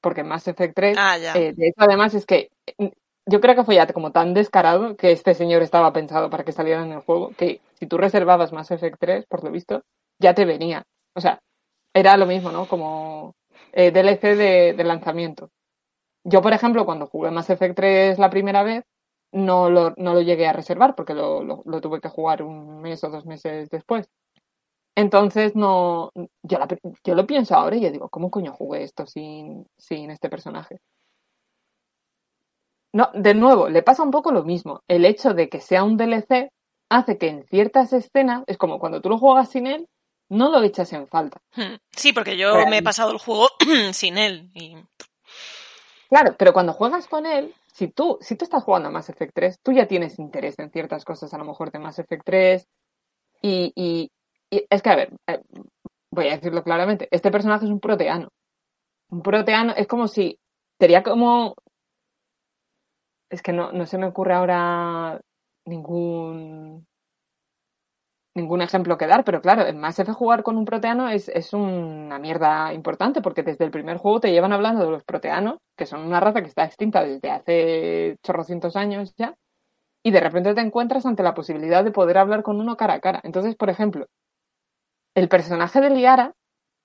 Porque 0.00 0.24
Mass 0.24 0.48
Effect 0.48 0.74
3, 0.74 0.96
Ah, 0.98 1.16
eh, 1.16 1.52
de 1.56 1.68
hecho 1.68 1.76
además 1.82 2.14
es 2.14 2.26
que 2.26 2.50
eh, 2.78 2.90
yo 3.26 3.40
creo 3.40 3.54
que 3.54 3.62
fue 3.64 3.76
ya 3.76 3.86
como 3.86 4.10
tan 4.10 4.34
descarado 4.34 4.96
que 4.96 5.12
este 5.12 5.34
señor 5.34 5.62
estaba 5.62 5.92
pensado 5.92 6.28
para 6.28 6.44
que 6.44 6.50
saliera 6.52 6.82
en 6.84 6.92
el 6.92 7.00
juego, 7.00 7.30
que 7.36 7.60
si 7.78 7.86
tú 7.86 7.96
reservabas 7.98 8.52
Mass 8.52 8.72
Effect 8.72 8.96
3, 8.98 9.26
por 9.28 9.44
lo 9.44 9.50
visto, 9.52 9.82
ya 10.18 10.34
te 10.34 10.44
venía. 10.44 10.82
O 11.14 11.20
sea, 11.20 11.38
era 11.94 12.16
lo 12.16 12.26
mismo, 12.26 12.50
¿no? 12.50 12.66
Como 12.66 13.34
eh, 13.72 13.92
DLC 13.92 14.34
de, 14.36 14.72
de 14.74 14.84
lanzamiento. 14.84 15.50
Yo, 16.24 16.42
por 16.42 16.52
ejemplo, 16.52 16.84
cuando 16.84 17.06
jugué 17.06 17.30
Mass 17.30 17.50
Effect 17.50 17.76
3 17.76 18.18
la 18.18 18.30
primera 18.30 18.62
vez, 18.62 18.84
no 19.32 19.70
lo, 19.70 19.94
no 19.96 20.14
lo 20.14 20.20
llegué 20.22 20.46
a 20.46 20.52
reservar 20.52 20.94
porque 20.94 21.14
lo, 21.14 21.42
lo- 21.42 21.62
lo 21.64 21.80
tuve 21.80 22.00
que 22.00 22.08
jugar 22.08 22.42
un 22.42 22.80
mes 22.80 23.02
o 23.04 23.10
dos 23.10 23.24
meses 23.26 23.68
después. 23.70 24.08
Entonces, 24.94 25.56
no, 25.56 26.10
yo, 26.42 26.58
la- 26.58 26.68
yo 27.04 27.14
lo 27.14 27.26
pienso 27.26 27.54
ahora 27.56 27.76
y 27.76 27.80
yo 27.80 27.90
digo, 27.90 28.08
¿cómo 28.10 28.30
coño 28.30 28.52
jugué 28.52 28.82
esto 28.82 29.06
sin, 29.06 29.66
sin 29.78 30.10
este 30.10 30.28
personaje? 30.28 30.78
No, 32.92 33.10
de 33.14 33.32
nuevo, 33.34 33.68
le 33.70 33.82
pasa 33.82 34.02
un 34.02 34.10
poco 34.10 34.32
lo 34.32 34.44
mismo. 34.44 34.82
El 34.86 35.06
hecho 35.06 35.32
de 35.32 35.48
que 35.48 35.60
sea 35.60 35.82
un 35.82 35.96
DLC 35.96 36.50
hace 36.90 37.16
que 37.16 37.28
en 37.28 37.44
ciertas 37.44 37.92
escenas, 37.94 38.44
es 38.46 38.58
como 38.58 38.78
cuando 38.78 39.00
tú 39.00 39.08
lo 39.08 39.16
juegas 39.16 39.50
sin 39.50 39.66
él, 39.66 39.88
no 40.28 40.50
lo 40.50 40.62
echas 40.62 40.92
en 40.92 41.08
falta. 41.08 41.40
Hmm. 41.56 41.76
Sí, 41.90 42.12
porque 42.12 42.36
yo 42.36 42.54
Real. 42.54 42.68
me 42.68 42.78
he 42.78 42.82
pasado 42.82 43.12
el 43.12 43.18
juego 43.18 43.48
sin 43.94 44.18
él. 44.18 44.50
Y... 44.54 44.76
Claro, 46.10 46.34
pero 46.38 46.52
cuando 46.52 46.74
juegas 46.74 47.06
con 47.08 47.24
él, 47.24 47.54
si 47.72 47.88
tú, 47.88 48.18
si 48.20 48.36
tú 48.36 48.44
estás 48.44 48.64
jugando 48.64 48.88
a 48.88 48.92
Mass 48.92 49.08
Effect 49.10 49.32
3, 49.34 49.58
tú 49.62 49.72
ya 49.72 49.88
tienes 49.88 50.18
interés 50.18 50.58
en 50.58 50.70
ciertas 50.70 51.04
cosas, 51.04 51.32
a 51.34 51.38
lo 51.38 51.44
mejor 51.44 51.72
de 51.72 51.78
Mass 51.80 51.98
Effect 51.98 52.24
3. 52.24 52.68
Y, 53.42 53.72
y- 53.76 54.10
es 54.70 54.82
que, 54.82 54.90
a 54.90 54.96
ver, 54.96 55.10
eh, 55.28 55.40
voy 56.12 56.28
a 56.28 56.36
decirlo 56.36 56.62
claramente, 56.64 57.08
este 57.10 57.30
personaje 57.30 57.66
es 57.66 57.70
un 57.72 57.80
proteano. 57.80 58.28
Un 59.10 59.22
proteano 59.22 59.74
es 59.76 59.86
como 59.88 60.08
si, 60.08 60.38
sería 60.80 61.02
como, 61.02 61.56
es 63.30 63.42
que 63.42 63.52
no, 63.52 63.72
no 63.72 63.86
se 63.86 63.98
me 63.98 64.06
ocurre 64.06 64.34
ahora 64.34 65.20
ningún 65.66 66.86
ningún 68.34 68.62
ejemplo 68.62 68.96
que 68.96 69.06
dar, 69.06 69.24
pero 69.24 69.40
claro, 69.40 69.66
en 69.66 69.78
Mass 69.78 69.98
Effect 69.98 70.16
jugar 70.16 70.42
con 70.42 70.56
un 70.56 70.64
proteano 70.64 71.08
es, 71.08 71.28
es, 71.28 71.52
una 71.52 72.18
mierda 72.18 72.72
importante, 72.72 73.20
porque 73.20 73.42
desde 73.42 73.64
el 73.64 73.70
primer 73.70 73.98
juego 73.98 74.20
te 74.20 74.32
llevan 74.32 74.52
hablando 74.52 74.84
de 74.84 74.90
los 74.90 75.04
proteanos, 75.04 75.58
que 75.76 75.86
son 75.86 76.00
una 76.00 76.20
raza 76.20 76.40
que 76.40 76.48
está 76.48 76.64
extinta 76.64 77.04
desde 77.04 77.30
hace 77.30 78.16
chorrocientos 78.22 78.76
años 78.76 79.14
ya, 79.16 79.34
y 80.02 80.10
de 80.10 80.20
repente 80.20 80.54
te 80.54 80.60
encuentras 80.60 81.06
ante 81.06 81.22
la 81.22 81.34
posibilidad 81.34 81.84
de 81.84 81.92
poder 81.92 82.18
hablar 82.18 82.42
con 82.42 82.60
uno 82.60 82.76
cara 82.76 82.94
a 82.94 83.00
cara. 83.00 83.20
Entonces, 83.22 83.54
por 83.54 83.70
ejemplo, 83.70 84.06
el 85.14 85.28
personaje 85.28 85.80
de 85.80 85.90
Liara 85.90 86.34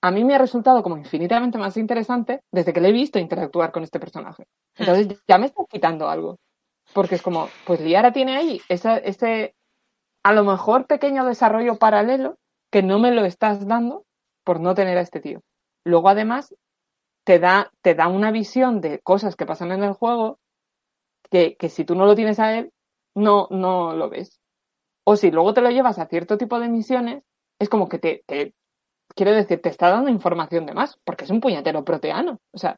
a 0.00 0.10
mí 0.10 0.24
me 0.24 0.34
ha 0.34 0.38
resultado 0.38 0.82
como 0.82 0.96
infinitamente 0.96 1.58
más 1.58 1.76
interesante 1.76 2.42
desde 2.52 2.72
que 2.72 2.80
le 2.80 2.90
he 2.90 2.92
visto 2.92 3.18
interactuar 3.18 3.72
con 3.72 3.82
este 3.82 3.98
personaje. 3.98 4.44
Entonces 4.76 5.20
ya 5.26 5.38
me 5.38 5.46
está 5.46 5.64
quitando 5.68 6.08
algo. 6.08 6.38
Porque 6.94 7.16
es 7.16 7.22
como, 7.22 7.48
pues 7.66 7.80
Liara 7.80 8.12
tiene 8.12 8.36
ahí 8.36 8.62
esa, 8.68 8.96
ese, 8.96 9.54
a 10.28 10.34
lo 10.34 10.44
mejor 10.44 10.86
pequeño 10.86 11.24
desarrollo 11.24 11.78
paralelo 11.78 12.36
que 12.70 12.82
no 12.82 12.98
me 12.98 13.12
lo 13.12 13.24
estás 13.24 13.66
dando 13.66 14.04
por 14.44 14.60
no 14.60 14.74
tener 14.74 14.98
a 14.98 15.00
este 15.00 15.20
tío. 15.20 15.40
Luego 15.84 16.10
además 16.10 16.54
te 17.24 17.38
da, 17.38 17.72
te 17.80 17.94
da 17.94 18.08
una 18.08 18.30
visión 18.30 18.82
de 18.82 18.98
cosas 18.98 19.36
que 19.36 19.46
pasan 19.46 19.72
en 19.72 19.82
el 19.82 19.94
juego 19.94 20.38
que, 21.30 21.56
que 21.56 21.70
si 21.70 21.86
tú 21.86 21.94
no 21.94 22.04
lo 22.04 22.14
tienes 22.14 22.40
a 22.40 22.58
él, 22.58 22.74
no, 23.14 23.48
no 23.50 23.94
lo 23.94 24.10
ves. 24.10 24.38
O 25.06 25.16
si 25.16 25.30
luego 25.30 25.54
te 25.54 25.62
lo 25.62 25.70
llevas 25.70 25.98
a 25.98 26.04
cierto 26.04 26.36
tipo 26.36 26.60
de 26.60 26.68
misiones, 26.68 27.22
es 27.58 27.70
como 27.70 27.88
que 27.88 27.98
te, 27.98 28.22
te 28.26 28.52
quiero 29.14 29.32
decir, 29.32 29.62
te 29.62 29.70
está 29.70 29.88
dando 29.88 30.10
información 30.10 30.66
de 30.66 30.74
más, 30.74 30.98
porque 31.04 31.24
es 31.24 31.30
un 31.30 31.40
puñetero 31.40 31.86
proteano. 31.86 32.36
O 32.52 32.58
sea, 32.58 32.76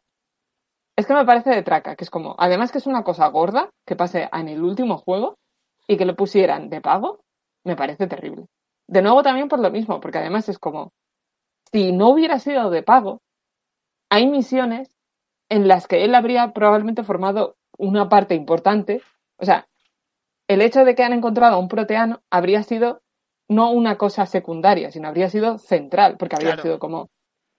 es 0.97 1.05
que 1.05 1.15
me 1.15 1.27
parece 1.27 1.51
de 1.51 1.65
traca, 1.65 1.97
que 1.97 2.05
es 2.05 2.11
como, 2.11 2.37
además 2.39 2.71
que 2.71 2.79
es 2.79 2.87
una 2.87 3.03
cosa 3.03 3.27
gorda 3.27 3.71
que 3.85 3.97
pase 3.97 4.29
en 4.33 4.47
el 4.47 4.63
último 4.63 4.99
juego 4.99 5.37
y 5.89 5.97
que 5.97 6.05
lo 6.05 6.15
pusieran 6.15 6.71
de 6.71 6.81
pago, 6.81 7.25
me 7.65 7.77
parece 7.77 8.07
terrible. 8.07 8.47
De 8.89 9.03
nuevo 9.03 9.23
también 9.23 9.49
por 9.49 9.61
lo 9.61 9.71
mismo, 9.71 10.01
porque 10.01 10.19
además 10.19 10.49
es 10.49 10.59
como, 10.59 10.93
si 11.73 11.93
no 11.93 12.09
hubiera 12.11 12.39
sido 12.39 12.71
de 12.71 12.83
pago, 12.83 13.21
hay 14.11 14.27
misiones 14.27 14.97
en 15.49 15.69
las 15.69 15.87
que 15.87 16.05
él 16.05 16.15
habría 16.15 16.53
probablemente 16.53 17.05
formado 17.05 17.57
una 17.79 18.09
parte 18.09 18.35
importante. 18.35 19.03
O 19.39 19.45
sea, 19.45 19.67
el 20.49 20.63
hecho 20.63 20.85
de 20.85 20.95
que 20.95 21.05
han 21.05 21.13
encontrado 21.13 21.57
a 21.57 21.59
un 21.59 21.69
proteano 21.69 22.21
habría 22.31 22.63
sido 22.63 23.03
no 23.49 23.71
una 23.71 23.99
cosa 23.99 24.27
secundaria, 24.27 24.91
sino 24.91 25.09
habría 25.09 25.29
sido 25.29 25.59
central, 25.59 26.17
porque 26.19 26.37
habría 26.37 26.57
sido 26.59 26.79
como, 26.79 27.09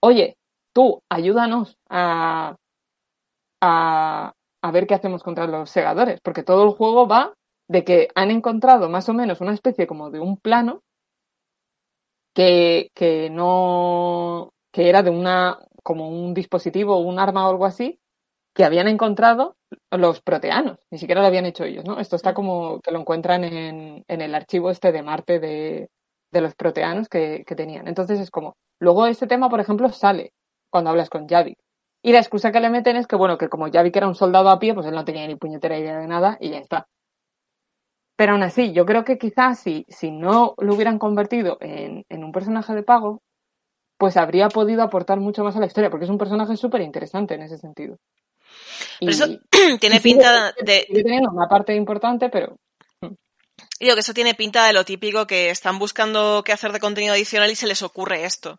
oye, 0.00 0.36
tú, 0.74 1.02
ayúdanos 1.10 1.78
a, 1.88 2.56
a, 3.60 4.32
a 4.62 4.70
ver 4.70 4.86
qué 4.86 4.94
hacemos 4.94 5.22
contra 5.22 5.46
los 5.46 5.70
segadores, 5.70 6.20
porque 6.22 6.42
todo 6.42 6.64
el 6.64 6.70
juego 6.70 7.06
va 7.06 7.34
de 7.68 7.84
que 7.84 8.08
han 8.14 8.30
encontrado 8.30 8.88
más 8.88 9.08
o 9.08 9.14
menos 9.14 9.40
una 9.40 9.54
especie 9.54 9.86
como 9.86 10.10
de 10.10 10.20
un 10.20 10.36
plano 10.36 10.82
que, 12.34 12.90
que 12.94 13.30
no, 13.30 14.52
que 14.72 14.88
era 14.88 15.02
de 15.02 15.10
una, 15.10 15.58
como 15.82 16.08
un 16.08 16.34
dispositivo, 16.34 16.98
un 16.98 17.18
arma 17.18 17.46
o 17.46 17.50
algo 17.50 17.66
así, 17.66 18.00
que 18.54 18.64
habían 18.64 18.88
encontrado 18.88 19.56
los 19.90 20.20
proteanos, 20.20 20.78
ni 20.90 20.98
siquiera 20.98 21.22
lo 21.22 21.26
habían 21.26 21.46
hecho 21.46 21.64
ellos, 21.64 21.84
¿no? 21.84 21.98
Esto 21.98 22.16
está 22.16 22.34
como 22.34 22.80
que 22.80 22.90
lo 22.90 23.00
encuentran 23.00 23.44
en, 23.44 24.04
en 24.06 24.20
el 24.20 24.34
archivo 24.34 24.70
este 24.70 24.92
de 24.92 25.02
Marte 25.02 25.40
de, 25.40 25.90
de 26.30 26.40
los 26.40 26.54
proteanos 26.54 27.08
que, 27.08 27.44
que, 27.46 27.54
tenían. 27.54 27.88
Entonces 27.88 28.20
es 28.20 28.30
como, 28.30 28.56
luego 28.78 29.06
este 29.06 29.26
tema, 29.26 29.48
por 29.48 29.60
ejemplo, 29.60 29.88
sale 29.90 30.32
cuando 30.70 30.90
hablas 30.90 31.10
con 31.10 31.28
Javi. 31.28 31.56
Y 32.02 32.12
la 32.12 32.18
excusa 32.18 32.52
que 32.52 32.60
le 32.60 32.68
meten 32.70 32.96
es 32.96 33.06
que, 33.06 33.16
bueno, 33.16 33.38
que 33.38 33.48
como 33.48 33.70
Javi 33.70 33.92
que 33.92 34.00
era 34.00 34.08
un 34.08 34.14
soldado 34.14 34.50
a 34.50 34.58
pie, 34.58 34.74
pues 34.74 34.86
él 34.86 34.94
no 34.94 35.04
tenía 35.04 35.26
ni 35.26 35.36
puñetera 35.36 35.78
idea 35.78 35.98
de 35.98 36.08
nada 36.08 36.36
y 36.40 36.50
ya 36.50 36.58
está. 36.58 36.88
Pero 38.16 38.32
aún 38.32 38.42
así, 38.42 38.72
yo 38.72 38.84
creo 38.84 39.04
que 39.04 39.18
quizás 39.18 39.58
si, 39.58 39.86
si 39.88 40.10
no 40.10 40.54
lo 40.58 40.74
hubieran 40.74 40.98
convertido 40.98 41.58
en, 41.60 42.04
en 42.08 42.24
un 42.24 42.32
personaje 42.32 42.74
de 42.74 42.82
pago, 42.82 43.22
pues 43.96 44.16
habría 44.16 44.48
podido 44.48 44.82
aportar 44.82 45.20
mucho 45.20 45.44
más 45.44 45.56
a 45.56 45.60
la 45.60 45.66
historia, 45.66 45.88
porque 45.88 46.04
es 46.04 46.10
un 46.10 46.18
personaje 46.18 46.56
súper 46.56 46.80
interesante 46.80 47.34
en 47.34 47.42
ese 47.42 47.56
sentido. 47.56 47.98
Pero 49.00 49.12
eso 49.12 49.26
tiene 49.80 50.00
pinta 50.00 50.52
de... 50.60 50.86
teniendo 50.92 51.30
una 51.30 51.48
parte 51.48 51.74
importante, 51.74 52.28
pero... 52.28 52.56
Mm. 53.00 53.14
Digo 53.80 53.94
que 53.94 54.00
eso 54.00 54.14
tiene 54.14 54.34
pinta 54.34 54.66
de 54.66 54.72
lo 54.72 54.84
típico 54.84 55.26
que 55.26 55.50
están 55.50 55.78
buscando 55.78 56.42
qué 56.44 56.52
hacer 56.52 56.72
de 56.72 56.80
contenido 56.80 57.14
adicional 57.14 57.50
y 57.50 57.54
se 57.54 57.66
les 57.66 57.82
ocurre 57.82 58.24
esto. 58.24 58.58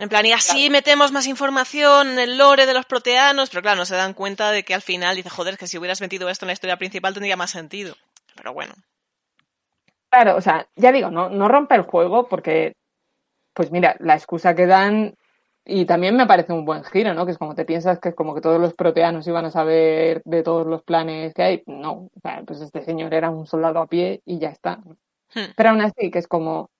En 0.00 0.08
plan, 0.08 0.24
y 0.24 0.32
así 0.32 0.56
claro. 0.56 0.72
metemos 0.72 1.12
más 1.12 1.26
información 1.26 2.08
en 2.08 2.18
el 2.18 2.38
lore 2.38 2.64
de 2.64 2.72
los 2.72 2.86
proteanos, 2.86 3.50
pero 3.50 3.60
claro, 3.60 3.76
no 3.76 3.84
se 3.84 3.96
dan 3.96 4.14
cuenta 4.14 4.50
de 4.50 4.62
que 4.62 4.72
al 4.72 4.80
final 4.80 5.14
dice, 5.14 5.28
joder, 5.28 5.58
que 5.58 5.66
si 5.66 5.76
hubieras 5.76 6.00
metido 6.00 6.30
esto 6.30 6.46
en 6.46 6.48
la 6.48 6.54
historia 6.54 6.78
principal 6.78 7.12
tendría 7.12 7.36
más 7.36 7.50
sentido. 7.50 7.94
Pero 8.34 8.54
bueno. 8.54 8.72
Claro, 10.08 10.36
o 10.36 10.40
sea, 10.40 10.66
ya 10.74 10.90
digo, 10.90 11.10
no, 11.10 11.28
no 11.28 11.48
rompe 11.48 11.74
el 11.74 11.82
juego 11.82 12.28
porque, 12.28 12.76
pues 13.52 13.70
mira, 13.70 13.94
la 14.00 14.14
excusa 14.14 14.54
que 14.54 14.66
dan 14.66 15.16
y 15.66 15.84
también 15.84 16.16
me 16.16 16.26
parece 16.26 16.54
un 16.54 16.64
buen 16.64 16.82
giro, 16.82 17.12
¿no? 17.12 17.26
Que 17.26 17.32
es 17.32 17.38
como 17.38 17.54
te 17.54 17.66
piensas 17.66 18.00
que 18.00 18.08
es 18.08 18.14
como 18.14 18.34
que 18.34 18.40
todos 18.40 18.58
los 18.58 18.72
proteanos 18.72 19.26
iban 19.26 19.44
a 19.44 19.50
saber 19.50 20.22
de 20.24 20.42
todos 20.42 20.66
los 20.66 20.82
planes 20.82 21.34
que 21.34 21.42
hay. 21.42 21.62
No, 21.66 21.92
o 21.92 22.20
sea, 22.22 22.42
pues 22.46 22.62
este 22.62 22.82
señor 22.82 23.12
era 23.12 23.28
un 23.28 23.46
soldado 23.46 23.80
a 23.80 23.86
pie 23.86 24.22
y 24.24 24.38
ya 24.38 24.48
está. 24.48 24.78
Hmm. 25.34 25.52
Pero 25.54 25.68
aún 25.68 25.82
así, 25.82 26.10
que 26.10 26.18
es 26.18 26.26
como, 26.26 26.70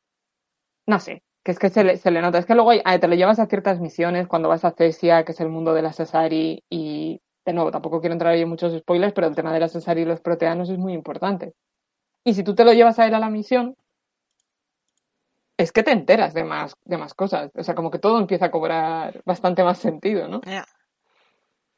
no 0.87 0.99
sé, 0.99 1.23
que 1.43 1.53
es 1.53 1.59
que 1.59 1.71
se 1.71 1.85
le, 1.85 1.97
se 1.97 2.11
le 2.11 2.21
nota. 2.21 2.39
Es 2.39 2.47
que 2.47 2.55
luego 2.55 2.73
ay, 2.85 2.99
te 2.99 3.09
lo 3.09 3.15
llevas 3.15 3.39
a 3.39 3.47
ciertas 3.47 3.81
misiones 3.81 4.29
cuando 4.29 4.49
vas 4.49 4.65
a 4.65 4.73
Cesia, 4.73 5.25
que 5.25 5.33
es 5.33 5.41
el 5.41 5.49
mundo 5.49 5.75
de 5.75 5.83
la 5.83 5.93
Cesari, 5.93 6.65
y 6.69 7.21
de 7.45 7.53
nuevo, 7.53 7.71
tampoco 7.71 8.01
quiero 8.01 8.13
entrar 8.13 8.33
ahí 8.33 8.43
en 8.43 8.49
muchos 8.49 8.77
spoilers, 8.79 9.13
pero 9.13 9.27
el 9.27 9.35
tema 9.35 9.53
de 9.53 9.61
la 9.61 9.69
Cesari 9.69 10.03
y 10.03 10.05
los 10.05 10.21
proteanos 10.21 10.69
es 10.71 10.79
muy 10.79 10.93
importante. 10.93 11.55
Y 12.25 12.35
si 12.35 12.45
tú 12.45 12.55
te 12.55 12.65
lo 12.65 12.73
llevas 12.73 12.99
a 12.99 13.07
él 13.07 13.15
a 13.15 13.19
la 13.19 13.31
misión, 13.31 13.77
es 15.57 15.73
que 15.73 15.83
te 15.83 15.93
enteras 15.93 16.35
de 16.35 16.45
más, 16.45 16.75
de 16.85 16.97
más 16.97 17.15
cosas. 17.15 17.51
O 17.55 17.63
sea, 17.63 17.75
como 17.75 17.91
que 17.91 17.99
todo 17.99 18.19
empieza 18.19 18.47
a 18.47 18.51
cobrar 18.51 19.23
bastante 19.25 19.63
más 19.63 19.79
sentido, 19.79 20.29
¿no? 20.29 20.41
Yeah. 20.43 20.67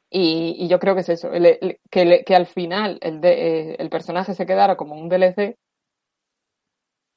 Y, 0.09 0.55
y, 0.59 0.67
yo 0.67 0.79
creo 0.79 0.93
que 0.93 1.01
es 1.01 1.09
eso, 1.09 1.33
el, 1.33 1.45
el, 1.45 1.79
que, 1.89 2.23
que, 2.23 2.35
al 2.35 2.45
final 2.45 2.99
el, 3.01 3.19
de, 3.19 3.31
eh, 3.31 3.75
el 3.79 3.89
personaje 3.89 4.35
se 4.35 4.45
quedara 4.45 4.77
como 4.77 4.95
un 4.95 5.09
DLC. 5.09 5.57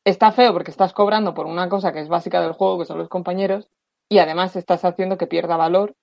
Está 0.06 0.30
feo 0.30 0.52
porque 0.52 0.70
estás 0.70 0.92
cobrando 0.92 1.34
por 1.34 1.46
una 1.46 1.68
cosa 1.68 1.92
que 1.92 1.98
es 1.98 2.08
básica 2.08 2.40
del 2.40 2.52
juego, 2.52 2.78
que 2.78 2.84
son 2.84 2.96
los 2.96 3.08
compañeros, 3.08 3.68
y 4.08 4.18
además 4.18 4.54
estás 4.54 4.84
haciendo 4.84 5.18
que 5.18 5.26
pierda 5.26 5.56
valor 5.56 5.96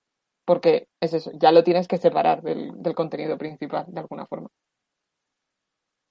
porque 0.44 0.88
es 1.00 1.14
eso, 1.14 1.30
ya 1.40 1.52
lo 1.52 1.64
tienes 1.64 1.88
que 1.88 1.96
separar 1.96 2.42
del, 2.42 2.70
del 2.74 2.94
contenido 2.94 3.38
principal 3.38 3.86
de 3.88 4.00
alguna 4.00 4.26
forma. 4.26 4.48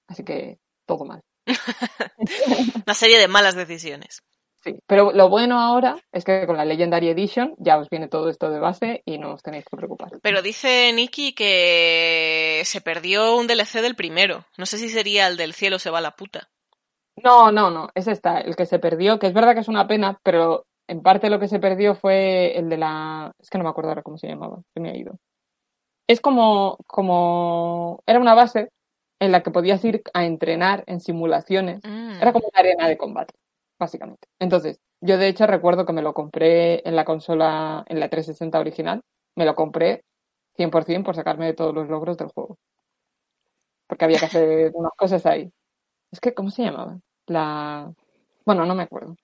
Así 0.08 0.24
que 0.24 0.58
todo 0.86 1.04
mal. 1.04 1.22
una 2.84 2.94
serie 2.94 3.16
de 3.16 3.28
malas 3.28 3.54
decisiones. 3.54 4.24
Sí, 4.64 4.74
pero 4.88 5.12
lo 5.12 5.28
bueno 5.28 5.60
ahora 5.60 5.94
es 6.10 6.24
que 6.24 6.46
con 6.46 6.56
la 6.56 6.64
Legendary 6.64 7.10
Edition 7.10 7.54
ya 7.58 7.78
os 7.78 7.88
viene 7.90 8.08
todo 8.08 8.28
esto 8.28 8.50
de 8.50 8.58
base 8.58 9.02
y 9.04 9.18
no 9.18 9.34
os 9.34 9.42
tenéis 9.42 9.66
que 9.70 9.76
preocupar. 9.76 10.10
Pero 10.20 10.42
dice 10.42 10.90
Nikki 10.92 11.32
que 11.32 12.62
se 12.64 12.80
perdió 12.80 13.36
un 13.36 13.46
DLC 13.46 13.82
del 13.82 13.94
primero. 13.94 14.46
No 14.56 14.66
sé 14.66 14.78
si 14.78 14.88
sería 14.88 15.28
el 15.28 15.36
del 15.36 15.54
cielo 15.54 15.78
se 15.78 15.90
va 15.90 16.00
la 16.00 16.16
puta. 16.16 16.50
No, 17.22 17.52
no, 17.52 17.70
no, 17.70 17.88
ese 17.94 18.12
está, 18.12 18.40
el 18.40 18.56
que 18.56 18.66
se 18.66 18.78
perdió, 18.78 19.18
que 19.18 19.28
es 19.28 19.34
verdad 19.34 19.54
que 19.54 19.60
es 19.60 19.68
una 19.68 19.86
pena, 19.86 20.18
pero 20.22 20.66
en 20.88 21.02
parte 21.02 21.30
lo 21.30 21.38
que 21.38 21.48
se 21.48 21.60
perdió 21.60 21.94
fue 21.94 22.58
el 22.58 22.68
de 22.68 22.76
la... 22.76 23.32
Es 23.38 23.50
que 23.50 23.58
no 23.58 23.64
me 23.64 23.70
acuerdo 23.70 23.90
ahora 23.90 24.02
cómo 24.02 24.18
se 24.18 24.28
llamaba, 24.28 24.60
se 24.74 24.80
me 24.80 24.90
ha 24.90 24.96
ido. 24.96 25.18
Es 26.08 26.20
como, 26.20 26.78
como... 26.86 28.02
Era 28.06 28.18
una 28.18 28.34
base 28.34 28.70
en 29.20 29.32
la 29.32 29.42
que 29.42 29.50
podías 29.50 29.84
ir 29.84 30.02
a 30.12 30.24
entrenar 30.24 30.84
en 30.86 31.00
simulaciones. 31.00 31.80
Mm. 31.84 32.20
Era 32.20 32.32
como 32.32 32.48
una 32.48 32.60
arena 32.60 32.88
de 32.88 32.98
combate 32.98 33.34
básicamente. 33.78 34.28
Entonces, 34.38 34.80
yo 35.00 35.18
de 35.18 35.28
hecho 35.28 35.46
recuerdo 35.46 35.86
que 35.86 35.92
me 35.92 36.02
lo 36.02 36.14
compré 36.14 36.86
en 36.88 36.96
la 36.96 37.04
consola, 37.04 37.84
en 37.88 38.00
la 38.00 38.08
360 38.08 38.58
original, 38.58 39.02
me 39.36 39.44
lo 39.44 39.54
compré 39.54 40.04
100% 40.56 41.04
por 41.04 41.16
sacarme 41.16 41.46
de 41.46 41.54
todos 41.54 41.74
los 41.74 41.88
logros 41.88 42.16
del 42.16 42.28
juego. 42.28 42.56
Porque 43.86 44.04
había 44.04 44.18
que 44.18 44.26
hacer 44.26 44.72
unas 44.74 44.92
cosas 44.96 45.24
ahí. 45.26 45.50
Es 46.14 46.20
que, 46.20 46.32
¿cómo 46.32 46.50
se 46.50 46.62
llamaba? 46.62 47.00
La... 47.26 47.92
Bueno, 48.46 48.64
no 48.64 48.76
me 48.76 48.84
acuerdo. 48.84 49.16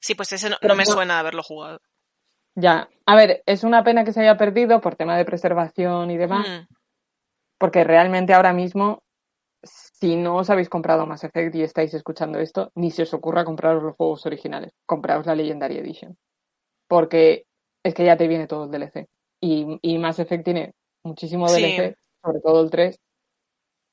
Sí, 0.00 0.14
pues 0.14 0.30
ese 0.32 0.50
no, 0.50 0.56
no 0.60 0.74
me 0.74 0.84
suena 0.84 1.18
haberlo 1.18 1.42
jugado. 1.42 1.80
Ya, 2.54 2.90
a 3.06 3.16
ver, 3.16 3.42
es 3.46 3.64
una 3.64 3.82
pena 3.82 4.04
que 4.04 4.12
se 4.12 4.20
haya 4.20 4.36
perdido 4.36 4.82
por 4.82 4.96
tema 4.96 5.16
de 5.16 5.24
preservación 5.24 6.10
y 6.10 6.18
demás, 6.18 6.46
mm. 6.46 6.74
porque 7.56 7.84
realmente 7.84 8.34
ahora 8.34 8.52
mismo 8.52 9.02
si 9.62 10.16
no 10.16 10.36
os 10.36 10.50
habéis 10.50 10.68
comprado 10.68 11.06
Mass 11.06 11.24
Effect 11.24 11.54
y 11.54 11.62
estáis 11.62 11.94
escuchando 11.94 12.38
esto, 12.38 12.70
ni 12.74 12.90
se 12.90 13.02
os 13.02 13.14
ocurra 13.14 13.44
compraros 13.46 13.82
los 13.82 13.96
juegos 13.96 14.26
originales. 14.26 14.72
Compraos 14.86 15.26
la 15.26 15.34
Legendary 15.34 15.78
Edition. 15.78 16.16
Porque 16.86 17.44
es 17.82 17.94
que 17.94 18.04
ya 18.04 18.18
te 18.18 18.28
viene 18.28 18.46
todo 18.46 18.64
el 18.64 18.70
DLC. 18.70 19.08
Y, 19.40 19.78
y 19.82 19.98
Mass 19.98 20.18
Effect 20.18 20.44
tiene 20.44 20.74
muchísimo 21.02 21.46
DLC, 21.48 21.88
sí. 21.90 21.94
sobre 22.22 22.40
todo 22.40 22.62
el 22.62 22.70
3. 22.70 22.98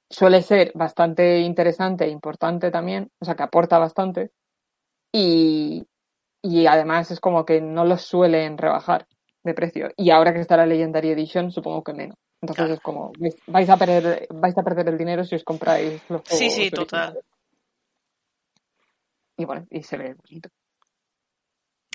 Suele 0.10 0.42
ser 0.42 0.72
bastante 0.74 1.40
interesante 1.40 2.06
e 2.06 2.10
importante 2.10 2.72
también, 2.72 3.12
o 3.20 3.26
sea 3.26 3.36
que 3.36 3.44
aporta 3.44 3.78
bastante. 3.78 4.32
Y, 5.12 5.86
y 6.42 6.66
además 6.68 7.12
es 7.12 7.20
como 7.20 7.46
que 7.46 7.62
no 7.62 7.84
los 7.86 8.02
suelen 8.04 8.58
rebajar 8.58 9.08
de 9.44 9.54
precio. 9.54 9.90
Y 9.98 10.12
ahora 10.12 10.34
que 10.34 10.40
está 10.40 10.58
la 10.58 10.66
Legendary 10.66 11.12
Edition, 11.12 11.52
supongo 11.52 11.84
que 11.84 11.94
menos. 11.94 12.18
Entonces 12.42 12.66
Claro. 12.66 12.74
es 12.76 12.80
como, 12.82 13.12
vais, 13.48 13.70
a 13.70 13.78
perder, 13.78 14.28
vais 14.30 14.58
a 14.58 14.64
perder 14.64 14.90
el 14.90 14.98
dinero 14.98 15.24
si 15.24 15.36
os 15.36 15.44
compráis 15.44 15.94
los 16.10 16.22
juegos. 16.22 16.38
Sí, 16.38 16.50
sí, 16.50 16.70
total. 16.70 17.20
Y 19.38 19.46
bueno, 19.46 19.66
y 19.70 19.84
se 19.84 19.98
ve 19.98 20.14
bonito. 20.14 20.50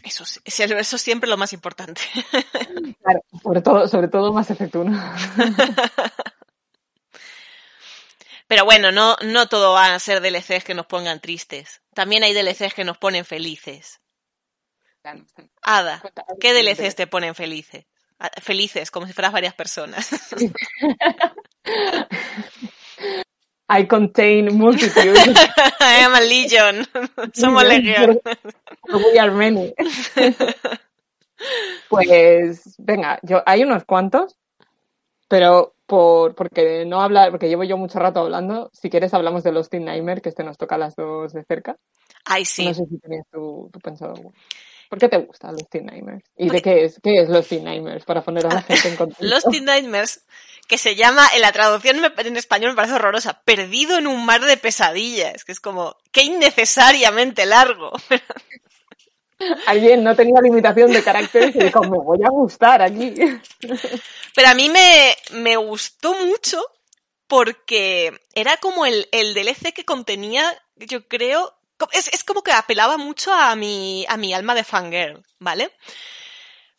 Eso, 0.04 0.24
eso 0.44 0.96
es 0.96 1.02
siempre 1.02 1.30
lo 1.30 1.36
más 1.36 1.52
importante. 1.52 2.00
Claro, 3.02 3.20
sobre 3.42 3.62
todo, 3.62 3.88
sobre 3.88 4.08
todo 4.08 4.38
Effect 4.38 4.74
1. 4.74 4.92
Pero 8.46 8.64
bueno, 8.64 8.92
no, 8.92 9.16
no 9.22 9.48
todo 9.48 9.74
van 9.74 9.92
a 9.92 9.98
ser 9.98 10.20
DLCs 10.20 10.64
que 10.64 10.74
nos 10.74 10.86
pongan 10.86 11.20
tristes. 11.20 11.82
También 11.94 12.22
hay 12.22 12.34
DLCs 12.34 12.74
que 12.74 12.84
nos 12.84 12.98
ponen 12.98 13.24
felices. 13.24 14.00
Ada, 15.62 16.02
¿qué 16.40 16.52
DLCs 16.52 16.94
te 16.94 17.06
ponen 17.06 17.34
felices? 17.34 17.86
Felices, 18.40 18.90
como 18.90 19.06
si 19.06 19.12
fueras 19.12 19.32
varias 19.32 19.54
personas. 19.54 20.08
I 23.68 23.86
contain 23.86 24.54
multitude. 24.54 25.16
I 25.80 26.04
am 26.04 26.14
a 26.14 26.20
legion. 26.20 26.86
Somos 27.34 27.64
legión. 27.64 28.20
We 28.88 29.18
are 29.18 29.30
many. 29.30 29.74
Pues 31.88 32.74
venga, 32.78 33.18
yo 33.22 33.42
hay 33.46 33.64
unos 33.64 33.84
cuantos, 33.84 34.36
pero 35.32 35.76
por 35.86 36.34
porque 36.34 36.84
no 36.84 37.00
hablar, 37.00 37.30
porque 37.30 37.48
llevo 37.48 37.64
yo 37.64 37.78
mucho 37.78 37.98
rato 37.98 38.20
hablando, 38.20 38.70
si 38.74 38.90
quieres 38.90 39.14
hablamos 39.14 39.42
de 39.42 39.50
Lost 39.50 39.72
in 39.72 39.86
Nightmare, 39.86 40.20
que 40.20 40.28
este 40.28 40.44
nos 40.44 40.58
toca 40.58 40.74
a 40.74 40.78
las 40.78 40.94
dos 40.94 41.32
de 41.32 41.42
cerca. 41.42 41.78
Ay, 42.26 42.44
sí. 42.44 42.66
No 42.66 42.74
sé 42.74 42.84
si 42.84 42.98
tenías 42.98 43.24
tú, 43.32 43.70
tú 43.72 43.80
pensado. 43.80 44.12
¿Por 44.90 44.98
qué 44.98 45.08
te 45.08 45.16
gusta 45.16 45.50
Lost 45.50 45.74
in 45.74 45.86
Nightmares? 45.86 46.22
¿Y 46.36 46.50
de 46.50 46.60
qué 46.60 46.84
es? 46.84 47.00
¿Qué 47.02 47.22
es 47.22 47.30
Lost 47.30 47.50
in 47.52 47.64
Nightmares? 47.64 48.04
Para 48.04 48.20
poner 48.20 48.44
a 48.44 48.50
la 48.50 48.60
gente 48.60 48.86
en 48.86 48.96
contexto. 48.98 49.24
Lost 49.24 49.54
in 49.54 49.64
Nightmares, 49.64 50.26
que 50.68 50.76
se 50.76 50.96
llama, 50.96 51.26
en 51.34 51.40
la 51.40 51.52
traducción 51.52 51.96
en 52.04 52.36
español 52.36 52.72
me 52.72 52.76
parece 52.76 52.96
horrorosa, 52.96 53.40
Perdido 53.46 53.96
en 53.96 54.08
un 54.08 54.26
mar 54.26 54.42
de 54.42 54.58
pesadillas, 54.58 55.44
que 55.44 55.52
es 55.52 55.60
como, 55.60 55.96
qué 56.10 56.24
innecesariamente 56.24 57.46
largo. 57.46 57.90
Alguien 59.66 60.02
no 60.04 60.14
tenía 60.14 60.40
limitación 60.40 60.92
de 60.92 61.02
caracteres 61.02 61.54
y 61.54 61.58
dijo, 61.58 61.82
me 61.82 61.98
voy 61.98 62.18
a 62.24 62.30
gustar 62.30 62.82
aquí. 62.82 63.14
Pero 64.34 64.48
a 64.48 64.54
mí 64.54 64.68
me, 64.68 65.16
me 65.32 65.56
gustó 65.56 66.14
mucho 66.24 66.62
porque 67.26 68.12
era 68.34 68.56
como 68.58 68.84
el, 68.84 69.08
el 69.12 69.34
DLC 69.34 69.72
que 69.72 69.84
contenía, 69.84 70.44
yo 70.76 71.08
creo, 71.08 71.54
es, 71.92 72.08
es 72.08 72.24
como 72.24 72.42
que 72.42 72.52
apelaba 72.52 72.96
mucho 72.98 73.32
a 73.32 73.54
mi, 73.56 74.04
a 74.08 74.16
mi 74.16 74.34
alma 74.34 74.54
de 74.54 74.64
fangirl, 74.64 75.24
¿vale? 75.38 75.72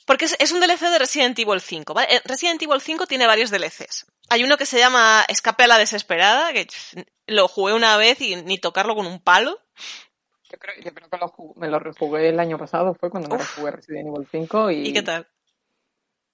Porque 0.05 0.25
es, 0.25 0.35
es 0.39 0.51
un 0.51 0.59
DLC 0.59 0.81
de 0.81 0.99
Resident 0.99 1.39
Evil 1.39 1.61
5, 1.61 1.93
¿vale? 1.93 2.15
Eh, 2.15 2.21
Resident 2.25 2.61
Evil 2.61 2.81
5 2.81 3.07
tiene 3.07 3.25
varios 3.25 3.49
DLCs. 3.49 4.05
Hay 4.29 4.43
uno 4.43 4.57
que 4.57 4.65
se 4.65 4.77
llama 4.77 5.25
Escape 5.27 5.63
a 5.63 5.67
la 5.67 5.77
Desesperada, 5.77 6.53
que 6.53 6.67
lo 7.27 7.47
jugué 7.47 7.73
una 7.73 7.97
vez 7.97 8.21
y 8.21 8.35
ni 8.35 8.57
tocarlo 8.57 8.95
con 8.95 9.05
un 9.05 9.19
palo. 9.19 9.59
Yo 10.53 10.59
creo, 10.59 10.75
yo 10.83 10.93
creo 10.93 11.09
que 11.09 11.17
lo 11.17 11.27
jugué- 11.29 11.59
me 11.59 11.67
lo 11.67 11.79
rejugué 11.79 12.29
el 12.29 12.39
año 12.39 12.59
pasado, 12.59 12.93
fue 12.93 13.09
cuando 13.09 13.27
me 13.29 13.37
rejugué 13.39 13.71
Resident 13.71 14.07
Evil 14.07 14.27
5 14.29 14.69
y, 14.69 14.87
¿Y 14.89 14.93
qué 14.93 15.01
tal? 15.01 15.27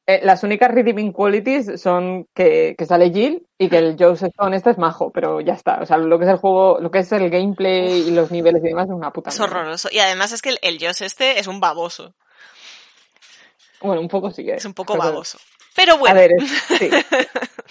Eh, 0.07 0.19
las 0.23 0.43
únicas 0.43 0.69
redeeming 0.71 1.13
qualities 1.13 1.79
son 1.81 2.27
que, 2.33 2.75
que 2.77 2.85
sale 2.85 3.11
Jill 3.11 3.47
y 3.57 3.69
que 3.69 3.77
el 3.77 3.95
Joseph 3.97 4.31
Stone 4.31 4.57
este 4.57 4.71
es 4.71 4.77
majo, 4.77 5.09
pero 5.11 5.39
ya 5.39 5.53
está. 5.53 5.79
O 5.81 5.85
sea, 5.85 5.97
lo 5.97 6.17
que 6.19 6.25
es 6.25 6.31
el 6.31 6.37
juego, 6.37 6.79
lo 6.81 6.91
que 6.91 6.99
es 6.99 7.11
el 7.13 7.29
gameplay 7.29 8.07
y 8.09 8.11
los 8.11 8.29
niveles 8.29 8.61
y 8.61 8.67
demás 8.67 8.87
es 8.87 8.91
una 8.93 9.13
puta 9.13 9.29
Es 9.29 9.39
mierda. 9.39 9.55
horroroso. 9.55 9.87
Y 9.89 9.99
además 9.99 10.33
es 10.33 10.41
que 10.41 10.49
el, 10.49 10.59
el 10.63 10.83
este 10.83 11.39
es 11.39 11.47
un 11.47 11.61
baboso. 11.61 12.13
Bueno, 13.81 14.01
un 14.01 14.09
poco 14.09 14.31
sí 14.31 14.43
que 14.43 14.55
Es 14.55 14.65
un 14.65 14.73
poco 14.73 14.97
baboso. 14.97 15.37
Pero 15.75 15.97
bueno. 15.97 16.17
A 16.17 16.19
ver, 16.19 16.31
es, 16.37 16.49
sí. 16.77 16.89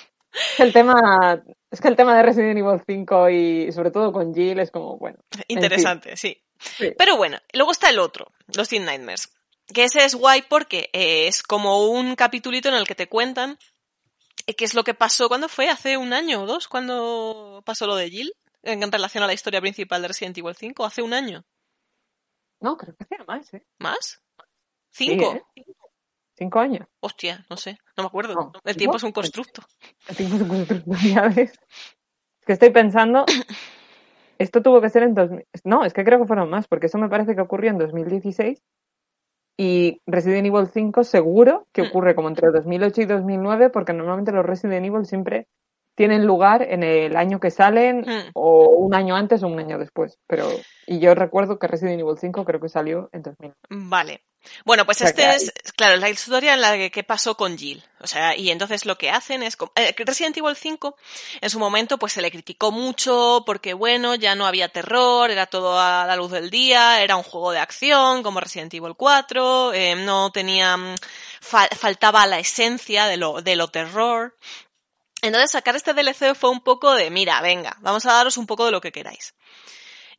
Es 0.55 0.61
el 0.61 0.73
tema, 0.73 1.43
es 1.71 1.81
que 1.81 1.89
el 1.89 1.97
tema 1.97 2.17
de 2.17 2.23
Resident 2.23 2.59
Evil 2.59 2.83
5 2.87 3.31
y 3.31 3.73
sobre 3.73 3.91
todo 3.91 4.13
con 4.13 4.35
Jill 4.35 4.61
es 4.61 4.71
como, 4.71 4.99
bueno. 4.99 5.19
Interesante, 5.49 6.17
sí. 6.17 6.43
Sí. 6.59 6.93
Pero 6.99 7.17
bueno, 7.17 7.39
luego 7.53 7.71
está 7.71 7.89
el 7.89 8.01
otro, 8.01 8.33
Los 8.57 8.73
in 8.73 8.85
Nightmares. 8.85 9.33
Que 9.73 9.85
ese 9.85 10.05
es 10.05 10.15
guay 10.15 10.43
porque 10.49 10.91
eh, 10.93 11.29
es 11.29 11.43
como 11.43 11.87
un 11.89 12.17
capitulito 12.17 12.69
en 12.69 12.75
el 12.75 12.87
que 12.87 12.95
te 12.95 13.09
cuentan 13.09 13.59
eh, 14.47 14.55
qué 14.55 14.65
es 14.65 14.75
lo 14.75 14.83
que 14.83 14.95
pasó, 14.95 15.29
¿cuándo 15.29 15.49
fue? 15.49 15.69
¿Hace 15.69 15.97
un 15.97 16.13
año 16.13 16.43
o 16.43 16.47
dos? 16.47 16.69
¿Cuándo 16.69 17.63
pasó 17.67 17.87
lo 17.87 17.97
de 17.97 18.11
Jill? 18.11 18.33
En 18.63 18.91
relación 18.91 19.23
a 19.23 19.27
la 19.27 19.35
historia 19.35 19.61
principal 19.61 20.03
de 20.03 20.09
Resident 20.09 20.39
Evil 20.39 20.55
5, 20.55 20.85
hace 20.85 21.03
un 21.03 21.13
año. 21.13 21.45
No, 22.61 22.77
creo 22.77 22.97
que 22.97 23.05
hacía 23.05 23.25
más, 23.27 23.55
¿eh? 23.55 23.65
¿Más? 23.79 24.23
Sí, 24.91 25.11
¿Cinco? 25.11 25.35
¿eh? 25.55 25.65
Cinco 26.35 26.59
años. 26.59 26.89
Hostia, 27.01 27.45
no 27.51 27.57
sé, 27.57 27.79
no 27.99 28.05
me 28.05 28.09
acuerdo. 28.09 28.35
No, 28.35 28.53
El 28.65 28.77
tiempo 28.77 28.97
es 28.97 29.03
un 29.03 29.13
constructo. 29.13 29.63
El 30.09 30.17
tiempo 30.17 30.37
es 30.37 30.43
un 30.43 30.49
constructo, 30.49 30.93
ya 31.15 31.29
ves. 31.29 31.53
Es 31.53 32.47
que 32.47 32.53
estoy 32.53 32.71
pensando, 32.71 33.27
esto 34.39 34.63
tuvo 34.63 34.81
que 34.81 34.89
ser 34.89 35.03
en 35.03 35.15
2000, 35.15 35.45
no, 35.65 35.85
es 35.85 35.93
que 35.93 36.05
creo 36.05 36.19
que 36.21 36.27
fueron 36.27 36.49
más, 36.49 36.67
porque 36.69 36.87
eso 36.87 36.99
me 36.99 37.09
parece 37.09 37.35
que 37.35 37.41
ocurrió 37.43 37.71
en 37.71 37.79
2016 37.79 38.63
y 39.61 40.01
Resident 40.07 40.47
Evil 40.47 40.69
5 40.69 41.03
seguro 41.03 41.67
que 41.73 41.83
Hmm. 41.83 41.87
ocurre 41.87 42.15
como 42.15 42.29
entre 42.29 42.51
2008 42.53 43.03
y 43.03 43.07
2009, 43.07 43.71
porque 43.71 43.93
normalmente 43.93 44.31
los 44.33 44.47
Resident 44.47 44.87
Evil 44.87 45.05
siempre 45.05 45.49
tienen 45.97 46.25
lugar 46.25 46.63
en 46.63 46.85
el 46.85 47.17
año 47.17 47.41
que 47.41 47.51
salen 47.51 48.03
Hmm. 48.03 48.31
o 48.35 48.69
un 48.69 48.95
año 48.95 49.17
antes 49.17 49.43
o 49.43 49.49
un 49.49 49.59
año 49.59 49.79
después, 49.79 50.17
pero 50.29 50.47
y 50.87 51.01
yo 51.01 51.17
recuerdo 51.17 51.59
que 51.59 51.67
Resident 51.67 52.01
Evil 52.01 52.17
5 52.17 52.45
creo 52.45 52.61
que 52.61 52.69
salió 52.69 53.09
en 53.13 53.23
2000. 53.23 53.53
Vale. 53.71 54.23
Bueno, 54.65 54.85
pues 54.85 54.99
O 54.99 55.01
sea, 55.01 55.09
este 55.09 55.27
hay- 55.27 55.37
es, 55.37 55.53
claro, 55.75 55.97
la 55.97 56.09
historia 56.11 56.55
en 56.55 56.61
la 56.61 56.75
que, 56.77 56.91
que 56.91 57.05
pasó 57.05 57.37
con 57.37 57.57
Jill. 57.57 57.83
O 58.01 58.07
sea, 58.07 58.37
y 58.37 58.51
entonces 58.51 58.87
lo 58.87 58.97
que 58.99 59.11
hacen 59.11 59.43
es... 59.43 59.57
eh, 59.75 59.95
Resident 59.99 60.37
Evil 60.37 60.55
5, 60.57 60.97
en 61.41 61.51
su 61.51 61.59
momento, 61.59 61.99
pues 61.99 62.13
se 62.13 62.23
le 62.23 62.31
criticó 62.31 62.71
mucho 62.71 63.43
porque, 63.47 63.75
bueno, 63.75 64.15
ya 64.15 64.35
no 64.35 64.47
había 64.47 64.69
terror, 64.69 65.31
era 65.31 65.47
todo 65.47 65.79
a 65.81 66.05
la 66.07 66.17
luz 66.17 66.31
del 66.31 66.51
día, 66.51 67.03
era 67.03 67.17
un 67.17 67.23
juego 67.25 67.51
de 67.53 67.59
acción 67.59 68.23
como 68.23 68.41
Resident 68.41 68.73
Evil 68.75 68.95
4, 68.97 69.73
eh, 69.73 69.95
no 69.97 70.31
tenía... 70.33 70.77
mm, 70.77 70.95
fa- 71.41 71.69
faltaba 71.77 72.27
la 72.27 72.39
esencia 72.39 73.07
de 73.07 73.17
lo, 73.17 73.43
de 73.43 73.57
lo 73.57 73.69
terror. 73.69 74.37
Entonces 75.21 75.51
sacar 75.51 75.75
este 75.75 75.95
DLC 75.95 76.35
fue 76.37 76.51
un 76.51 76.61
poco 76.61 76.95
de, 76.95 77.11
mira, 77.11 77.41
venga, 77.41 77.77
vamos 77.81 78.07
a 78.07 78.13
daros 78.13 78.37
un 78.37 78.47
poco 78.47 78.65
de 78.67 78.71
lo 78.71 78.81
que 78.81 78.93
queráis. 78.93 79.35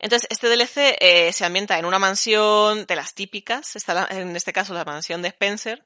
Entonces, 0.00 0.26
este 0.30 0.48
DLC 0.48 0.96
eh, 0.98 1.32
se 1.32 1.44
ambienta 1.44 1.78
en 1.78 1.84
una 1.84 1.98
mansión 1.98 2.86
de 2.86 2.96
las 2.96 3.14
típicas, 3.14 3.76
está 3.76 3.94
la- 3.94 4.08
en 4.10 4.34
este 4.34 4.52
caso 4.52 4.72
la 4.74 4.84
mansión 4.84 5.22
de 5.22 5.28
Spencer, 5.28 5.84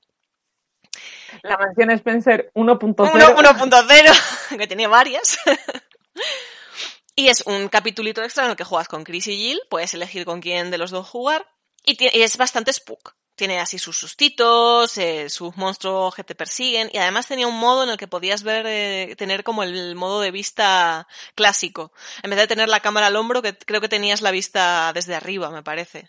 La 1.42 1.58
mansión 1.58 1.90
Spencer 1.90 2.52
1.0 2.54 3.12
Uno- 3.12 3.34
1.0, 3.36 4.56
que 4.58 4.66
tiene 4.68 4.86
varias. 4.86 5.36
y 7.16 7.28
es 7.28 7.42
un 7.46 7.68
capitulito 7.68 8.22
extra 8.22 8.44
en 8.44 8.50
el 8.50 8.56
que 8.56 8.62
juegas 8.64 8.86
con 8.88 9.02
Chris 9.04 9.26
y 9.26 9.36
Jill, 9.36 9.60
puedes 9.68 9.92
elegir 9.94 10.24
con 10.24 10.40
quién 10.40 10.70
de 10.70 10.78
los 10.78 10.92
dos 10.92 11.08
jugar, 11.08 11.46
y 11.84 11.96
es 12.22 12.36
bastante 12.36 12.72
spook. 12.72 13.14
Tiene 13.36 13.58
así 13.58 13.78
sus 13.78 13.96
sustitos, 13.98 14.96
eh, 14.98 15.28
sus 15.28 15.56
monstruos 15.56 16.14
que 16.14 16.22
te 16.22 16.34
persiguen, 16.34 16.88
y 16.92 16.98
además 16.98 17.26
tenía 17.26 17.46
un 17.48 17.58
modo 17.58 17.82
en 17.82 17.90
el 17.90 17.96
que 17.96 18.06
podías 18.06 18.42
ver, 18.42 18.64
eh, 18.68 19.14
tener 19.16 19.42
como 19.42 19.62
el 19.62 19.94
modo 19.96 20.20
de 20.20 20.30
vista 20.30 21.08
clásico. 21.34 21.92
En 22.22 22.30
vez 22.30 22.38
de 22.38 22.46
tener 22.46 22.68
la 22.68 22.80
cámara 22.80 23.08
al 23.08 23.16
hombro, 23.16 23.42
que 23.42 23.56
creo 23.56 23.80
que 23.80 23.88
tenías 23.88 24.22
la 24.22 24.30
vista 24.30 24.92
desde 24.92 25.14
arriba, 25.14 25.50
me 25.50 25.62
parece. 25.62 26.08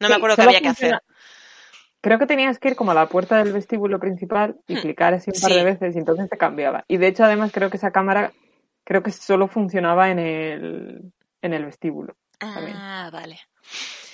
No 0.00 0.08
me 0.08 0.14
acuerdo 0.14 0.36
qué 0.36 0.42
había 0.42 0.60
que 0.60 0.68
hacer. 0.68 1.00
Creo 2.00 2.18
que 2.18 2.26
tenías 2.26 2.58
que 2.58 2.68
ir 2.68 2.76
como 2.76 2.90
a 2.90 2.94
la 2.94 3.08
puerta 3.08 3.38
del 3.38 3.52
vestíbulo 3.52 3.98
principal 3.98 4.56
y 4.68 4.74
Hmm, 4.74 4.80
clicar 4.80 5.14
así 5.14 5.30
un 5.34 5.40
par 5.40 5.50
sí. 5.50 5.56
de 5.56 5.64
veces 5.64 5.96
y 5.96 5.98
entonces 5.98 6.28
te 6.28 6.36
cambiaba. 6.36 6.84
Y 6.86 6.98
de 6.98 7.06
hecho, 7.08 7.24
además, 7.24 7.50
creo 7.52 7.70
que 7.70 7.78
esa 7.78 7.92
cámara 7.92 8.32
creo 8.84 9.02
que 9.02 9.10
solo 9.10 9.48
funcionaba 9.48 10.10
en 10.10 10.18
el, 10.18 11.12
en 11.40 11.54
el 11.54 11.64
vestíbulo. 11.64 12.14
también. 12.38 12.76
Ah, 12.76 13.08
vale. 13.10 13.40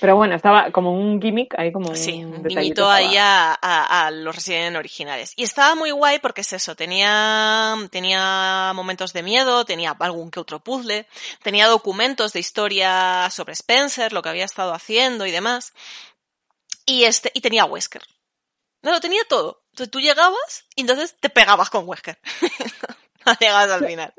Pero 0.00 0.16
bueno, 0.16 0.34
estaba 0.34 0.70
como 0.72 0.92
un 0.94 1.20
gimmick 1.20 1.54
ahí, 1.58 1.70
como 1.72 1.94
Sí, 1.94 2.24
un 2.24 2.42
guiñito 2.42 2.90
ahí 2.90 3.16
a, 3.18 3.52
a- 3.60 4.06
a 4.06 4.10
los 4.10 4.34
Resident 4.34 4.76
originales. 4.76 5.34
Y 5.36 5.42
estaba 5.44 5.74
muy 5.74 5.90
guay 5.90 6.18
porque 6.20 6.40
es 6.40 6.52
eso, 6.54 6.74
tenía, 6.74 7.76
tenía 7.90 8.72
momentos 8.74 9.12
de 9.12 9.22
miedo, 9.22 9.64
tenía 9.66 9.94
algún 9.98 10.30
que 10.30 10.40
otro 10.40 10.60
puzzle, 10.60 11.06
tenía 11.42 11.66
documentos 11.68 12.32
de 12.32 12.40
historia 12.40 13.28
sobre 13.30 13.52
Spencer, 13.52 14.12
lo 14.14 14.22
que 14.22 14.30
había 14.30 14.46
estado 14.46 14.72
haciendo 14.72 15.26
y 15.26 15.30
demás. 15.30 15.74
Y 16.86 17.04
este, 17.04 17.30
y 17.34 17.40
tenía 17.42 17.66
Wesker. 17.66 18.02
No, 18.82 18.92
lo 18.92 19.00
tenía 19.00 19.22
todo. 19.28 19.62
Entonces 19.72 19.90
tú 19.90 20.00
llegabas 20.00 20.64
y 20.74 20.80
entonces 20.80 21.14
te 21.20 21.28
pegabas 21.28 21.68
con 21.70 21.86
Wesker. 21.86 22.18
no 23.26 23.34
llegabas 23.38 23.70
al 23.70 23.86
final. 23.86 24.14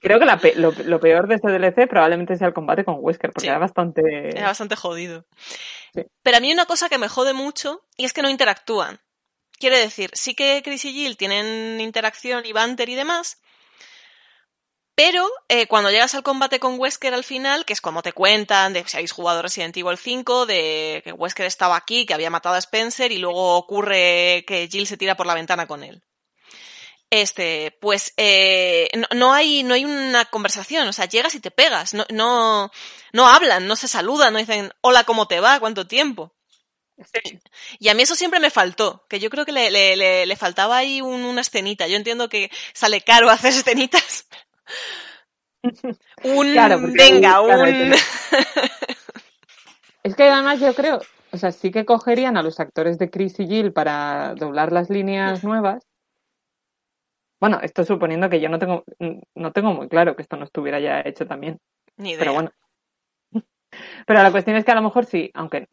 Creo 0.00 0.18
que 0.18 0.24
la 0.26 0.38
pe- 0.38 0.54
lo, 0.56 0.72
lo 0.84 1.00
peor 1.00 1.26
de 1.26 1.36
este 1.36 1.50
DLC 1.50 1.88
probablemente 1.88 2.36
sea 2.36 2.48
el 2.48 2.54
combate 2.54 2.84
con 2.84 2.96
Wesker, 3.00 3.30
porque 3.32 3.46
Sí. 3.46 3.48
era 3.48 3.58
bastante... 3.58 4.28
Era 4.36 4.46
bastante 4.48 4.76
jodido. 4.76 5.26
Sí. 5.94 6.02
Pero 6.22 6.36
a 6.36 6.40
mí 6.40 6.52
una 6.52 6.66
cosa 6.66 6.88
que 6.88 6.98
me 6.98 7.08
jode 7.08 7.32
mucho 7.32 7.82
y 7.96 8.04
es 8.04 8.12
que 8.12 8.22
no 8.22 8.28
interactúan. 8.28 9.00
Quiere 9.58 9.78
decir, 9.78 10.10
sí 10.12 10.34
que 10.34 10.60
Chris 10.62 10.84
y 10.84 10.92
Jill 10.92 11.16
tienen 11.16 11.80
interacción 11.80 12.44
y 12.44 12.52
banter 12.52 12.88
y 12.90 12.94
demás, 12.94 13.40
pero 14.94 15.26
eh, 15.48 15.66
cuando 15.66 15.90
llegas 15.90 16.14
al 16.14 16.22
combate 16.22 16.58
con 16.58 16.78
Wesker 16.78 17.12
al 17.12 17.24
final, 17.24 17.64
que 17.66 17.74
es 17.74 17.80
como 17.82 18.02
te 18.02 18.12
cuentan 18.12 18.72
de 18.72 18.82
si 18.86 18.96
habéis 18.96 19.12
jugado 19.12 19.42
Resident 19.42 19.76
Evil 19.76 19.98
5, 19.98 20.46
de 20.46 21.02
que 21.04 21.12
Wesker 21.12 21.44
estaba 21.46 21.76
aquí, 21.76 22.06
que 22.06 22.14
había 22.14 22.30
matado 22.30 22.54
a 22.54 22.58
Spencer 22.58 23.12
y 23.12 23.18
luego 23.18 23.56
ocurre 23.56 24.44
que 24.46 24.68
Jill 24.70 24.86
se 24.86 24.96
tira 24.96 25.14
por 25.14 25.26
la 25.26 25.34
ventana 25.34 25.66
con 25.66 25.82
él. 25.82 26.02
Este, 27.10 27.76
pues 27.80 28.12
eh, 28.16 28.88
no, 28.94 29.06
no, 29.14 29.32
hay, 29.32 29.62
no 29.62 29.74
hay 29.74 29.84
una 29.84 30.24
conversación, 30.26 30.88
o 30.88 30.92
sea, 30.92 31.06
llegas 31.06 31.34
y 31.34 31.40
te 31.40 31.50
pegas, 31.50 31.94
no, 31.94 32.04
no, 32.12 32.70
no 33.12 33.28
hablan, 33.28 33.66
no 33.66 33.76
se 33.76 33.88
saludan, 33.88 34.32
no 34.32 34.38
dicen, 34.38 34.72
hola, 34.80 35.04
¿cómo 35.04 35.26
te 35.26 35.40
va? 35.40 35.60
¿Cuánto 35.60 35.86
tiempo? 35.86 36.34
Sí. 36.98 37.40
Y 37.78 37.88
a 37.88 37.94
mí 37.94 38.02
eso 38.02 38.14
siempre 38.14 38.40
me 38.40 38.50
faltó, 38.50 39.04
que 39.08 39.20
yo 39.20 39.28
creo 39.30 39.44
que 39.44 39.52
le, 39.52 39.70
le, 39.70 39.96
le, 39.96 40.26
le 40.26 40.36
faltaba 40.36 40.78
ahí 40.78 41.02
un, 41.02 41.24
una 41.24 41.42
escenita. 41.42 41.86
Yo 41.86 41.96
entiendo 41.96 42.28
que 42.28 42.50
sale 42.72 43.02
caro 43.02 43.28
hacer 43.30 43.52
escenitas. 43.52 44.26
un 46.22 46.52
Claro, 46.52 46.80
venga, 46.80 47.38
ahí, 47.38 47.44
claro, 47.44 47.62
un 47.62 47.94
Es 50.02 50.14
que 50.14 50.22
además 50.22 50.60
yo 50.60 50.72
creo, 50.74 51.00
o 51.32 51.36
sea, 51.36 51.50
sí 51.52 51.70
que 51.70 51.84
cogerían 51.84 52.36
a 52.36 52.42
los 52.42 52.60
actores 52.60 52.98
de 52.98 53.10
Chris 53.10 53.40
y 53.40 53.46
Jill 53.46 53.72
para 53.72 54.34
doblar 54.34 54.72
las 54.72 54.88
líneas 54.88 55.42
nuevas. 55.42 55.84
Bueno, 57.40 57.58
esto 57.62 57.84
suponiendo 57.84 58.30
que 58.30 58.40
yo 58.40 58.48
no 58.48 58.58
tengo, 58.58 58.84
no 59.34 59.52
tengo 59.52 59.74
muy 59.74 59.88
claro 59.88 60.16
que 60.16 60.22
esto 60.22 60.36
no 60.36 60.44
estuviera 60.44 60.80
ya 60.80 61.00
hecho 61.00 61.26
también. 61.26 61.58
ni 61.96 62.10
idea. 62.10 62.20
Pero 62.20 62.32
bueno. 62.34 62.50
Pero 64.06 64.22
la 64.22 64.30
cuestión 64.30 64.56
es 64.56 64.64
que 64.64 64.72
a 64.72 64.76
lo 64.76 64.82
mejor 64.82 65.04
sí, 65.04 65.30
aunque. 65.34 65.68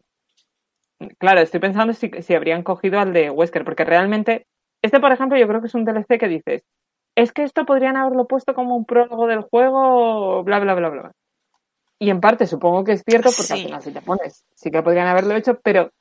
Claro, 1.17 1.41
estoy 1.41 1.59
pensando 1.59 1.93
si, 1.93 2.09
si 2.21 2.33
habrían 2.33 2.63
cogido 2.63 2.99
al 2.99 3.13
de 3.13 3.29
Wesker, 3.29 3.63
porque 3.63 3.85
realmente. 3.85 4.47
Este, 4.81 4.99
por 4.99 5.11
ejemplo, 5.11 5.37
yo 5.37 5.47
creo 5.47 5.61
que 5.61 5.67
es 5.67 5.75
un 5.75 5.85
DLC 5.85 6.19
que 6.19 6.27
dices. 6.27 6.63
Es 7.15 7.31
que 7.31 7.43
esto 7.43 7.65
podrían 7.65 7.95
haberlo 7.95 8.27
puesto 8.27 8.53
como 8.53 8.75
un 8.75 8.85
prólogo 8.85 9.27
del 9.27 9.41
juego, 9.41 10.43
bla, 10.43 10.59
bla, 10.59 10.73
bla, 10.73 10.89
bla. 10.89 11.11
Y 11.99 12.09
en 12.09 12.19
parte 12.19 12.47
supongo 12.47 12.83
que 12.83 12.93
es 12.93 13.03
cierto, 13.07 13.29
porque 13.35 13.53
al 13.53 13.59
final 13.59 13.81
si 13.81 13.93
te 13.93 14.01
pones, 14.01 14.45
sí 14.55 14.71
que 14.71 14.81
podrían 14.81 15.07
haberlo 15.07 15.35
hecho, 15.35 15.59
pero 15.61 15.91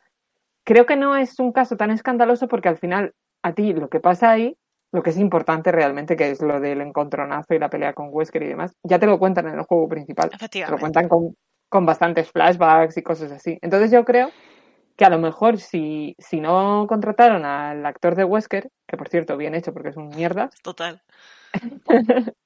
creo 0.65 0.87
que 0.87 0.97
no 0.97 1.17
es 1.17 1.39
un 1.39 1.53
caso 1.53 1.77
tan 1.77 1.91
escandaloso 1.91 2.49
porque 2.49 2.69
al 2.69 2.79
final 2.79 3.13
a 3.43 3.53
ti 3.53 3.73
lo 3.73 3.89
que 3.89 4.01
pasa 4.01 4.31
ahí, 4.31 4.57
lo 4.93 5.03
que 5.03 5.11
es 5.11 5.17
importante 5.19 5.73
realmente, 5.73 6.17
que 6.17 6.31
es 6.31 6.41
lo 6.43 6.61
del 6.61 6.81
encontronazo 6.83 7.55
y 7.55 7.59
la 7.59 7.71
pelea 7.71 7.95
con 7.95 8.09
Wesker 8.11 8.43
y 8.43 8.49
demás, 8.49 8.77
ya 8.83 8.99
te 8.99 9.07
lo 9.07 9.19
cuentan 9.19 9.49
en 9.49 9.55
el 9.59 9.65
juego 9.65 9.89
principal. 9.89 10.31
Te 10.51 10.71
lo 10.71 10.79
cuentan 10.79 11.09
con, 11.09 11.35
con 11.69 11.87
bastantes 11.87 12.31
flashbacks 12.31 12.97
y 12.99 13.03
cosas 13.03 13.33
así. 13.33 13.59
Entonces 13.63 13.91
yo 13.91 14.05
creo 14.05 14.31
que 14.97 15.07
a 15.07 15.11
lo 15.11 15.19
mejor 15.19 15.59
si, 15.59 16.15
si 16.19 16.41
no 16.41 16.87
contrataron 16.87 17.47
al 17.47 17.85
actor 17.87 18.15
de 18.15 18.25
Wesker, 18.25 18.69
que 18.87 18.97
por 18.99 19.09
cierto, 19.09 19.39
bien 19.39 19.55
hecho 19.55 19.73
porque 19.73 19.89
es 19.89 19.97
un 19.97 20.09
mierda, 20.11 20.51
Total. 20.63 21.03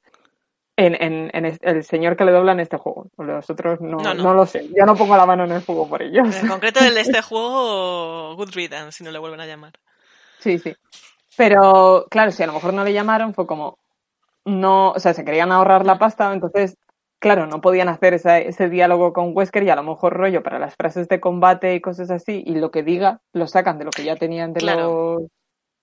en, 0.77 0.95
en, 1.03 1.31
en 1.33 1.59
el 1.61 1.85
señor 1.85 2.17
que 2.17 2.25
le 2.25 2.33
dobla 2.33 2.53
en 2.53 2.61
este 2.61 2.77
juego. 2.77 3.11
Los 3.19 3.51
otros 3.51 3.81
no, 3.81 3.97
No, 3.99 4.15
no. 4.15 4.23
no. 4.23 4.35
lo 4.35 4.47
sé. 4.47 4.69
Ya 4.77 4.85
no 4.85 4.95
pongo 4.95 5.17
la 5.17 5.27
mano 5.27 5.45
en 5.45 5.53
el 5.53 5.63
fuego 5.63 5.89
por 5.89 6.03
ellos. 6.03 6.37
En 6.37 6.47
concreto 6.47 6.81
el 6.81 6.95
de 6.95 7.01
este 7.01 7.23
juego, 7.23 8.37
Good 8.37 8.53
Riddance, 8.55 8.99
si 8.99 9.05
no 9.05 9.11
le 9.11 9.19
vuelven 9.19 9.41
a 9.41 9.47
llamar. 9.47 9.73
Sí, 10.39 10.59
sí. 10.59 10.75
Pero 11.37 12.07
claro, 12.11 12.31
si 12.33 12.43
a 12.43 12.47
lo 12.47 12.53
mejor 12.55 12.73
no 12.75 12.85
le 12.85 12.93
llamaron, 12.93 13.35
fue 13.35 13.47
como. 13.47 13.79
No, 14.45 14.93
o 14.93 14.99
sea, 15.01 15.13
se 15.15 15.25
querían 15.25 15.51
ahorrar 15.53 15.85
la 15.85 15.99
pasta, 15.99 16.33
entonces, 16.33 16.77
claro, 17.19 17.47
no 17.47 17.61
podían 17.61 17.89
hacer 17.89 18.15
esa- 18.15 18.39
ese 18.39 18.69
diálogo 18.69 19.13
con 19.13 19.33
Wesker 19.37 19.65
y 19.65 19.71
a 19.71 19.75
lo 19.77 19.83
mejor 19.83 20.13
rollo 20.15 20.43
para 20.45 20.59
las 20.61 20.77
frases 20.77 21.09
de 21.09 21.19
combate 21.21 21.75
y 21.75 21.81
cosas 21.81 22.11
así, 22.11 22.45
y 22.47 22.55
lo 22.55 22.71
que 22.71 22.83
diga 22.85 23.21
lo 23.33 23.49
sacan 23.49 23.79
de 23.79 23.85
lo 23.87 23.91
que 23.91 24.05
ya 24.05 24.15
tenían 24.17 24.53
de 24.53 24.61
Claro. 24.61 25.15
los 25.19 25.29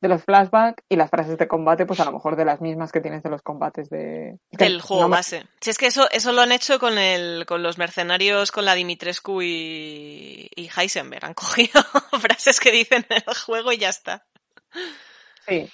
de 0.02 0.10
los 0.10 0.22
flashbacks 0.26 0.84
y 0.90 0.98
las 0.98 1.10
frases 1.10 1.38
de 1.38 1.48
combate, 1.48 1.86
pues 1.86 1.98
a 2.02 2.04
lo 2.06 2.12
mejor 2.12 2.36
de 2.36 2.44
las 2.44 2.60
mismas 2.60 2.92
que 2.92 3.00
tienes 3.00 3.24
de 3.24 3.30
los 3.30 3.42
combates 3.42 3.90
de 3.90 4.38
Del 4.52 4.82
juego 4.82 5.04
no 5.04 5.08
me- 5.10 5.16
base. 5.16 5.46
Si 5.62 5.70
es 5.70 5.78
que 5.78 5.86
eso, 5.88 6.10
eso 6.12 6.34
lo 6.34 6.42
han 6.42 6.52
hecho 6.52 6.78
con 6.78 6.98
el, 6.98 7.46
con 7.46 7.64
los 7.64 7.78
mercenarios, 7.78 8.52
con 8.52 8.66
la 8.66 8.76
Dimitrescu 8.76 9.42
y, 9.44 10.50
y 10.58 10.70
Heisenberg. 10.78 11.24
Han 11.24 11.34
cogido 11.72 11.82
frases 12.20 12.60
que 12.60 12.72
dicen 12.74 13.06
en 13.10 13.24
el 13.26 13.34
juego 13.34 13.72
y 13.72 13.78
ya 13.78 13.88
está. 13.90 14.26
Sí. 15.48 15.70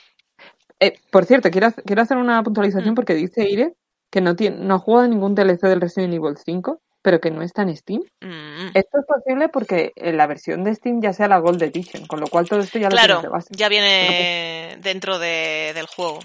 Eh, 0.80 0.94
por 1.12 1.26
cierto, 1.26 1.50
quiero, 1.52 1.72
quiero 1.86 2.02
hacer 2.02 2.18
una 2.18 2.42
puntualización 2.44 2.94
Mm. 2.94 2.96
porque 2.96 3.14
dice 3.14 3.50
Ire 3.50 3.74
que 4.10 4.22
no, 4.22 4.36
tiene, 4.36 4.58
no 4.58 4.76
ha 4.76 4.80
jugado 4.80 5.08
ningún 5.08 5.36
DLC 5.36 5.68
del 5.68 5.82
Resident 5.82 6.14
Evil 6.14 6.36
5, 6.44 6.82
pero 7.02 7.20
que 7.20 7.30
no 7.32 7.42
está 7.44 7.62
en 7.62 7.76
Steam. 7.78 8.02
Mm. 8.22 8.70
Esto 8.74 9.00
es 9.00 9.06
posible 9.06 9.50
porque 9.50 9.92
en 9.96 10.18
la 10.18 10.26
versión 10.28 10.64
de 10.64 10.74
Steam 10.74 11.02
ya 11.02 11.14
sea 11.14 11.28
la 11.28 11.38
Gold 11.40 11.62
Edition, 11.62 12.08
con 12.08 12.20
lo 12.20 12.28
cual 12.28 12.48
todo 12.50 12.60
esto 12.62 12.80
ya 12.80 12.90
lo 12.90 12.96
Claro, 12.96 13.22
de 13.22 13.28
base. 13.30 13.50
ya 13.52 13.70
viene 13.70 14.78
dentro 14.82 15.20
de, 15.20 15.72
del 15.76 15.86
juego. 15.88 16.20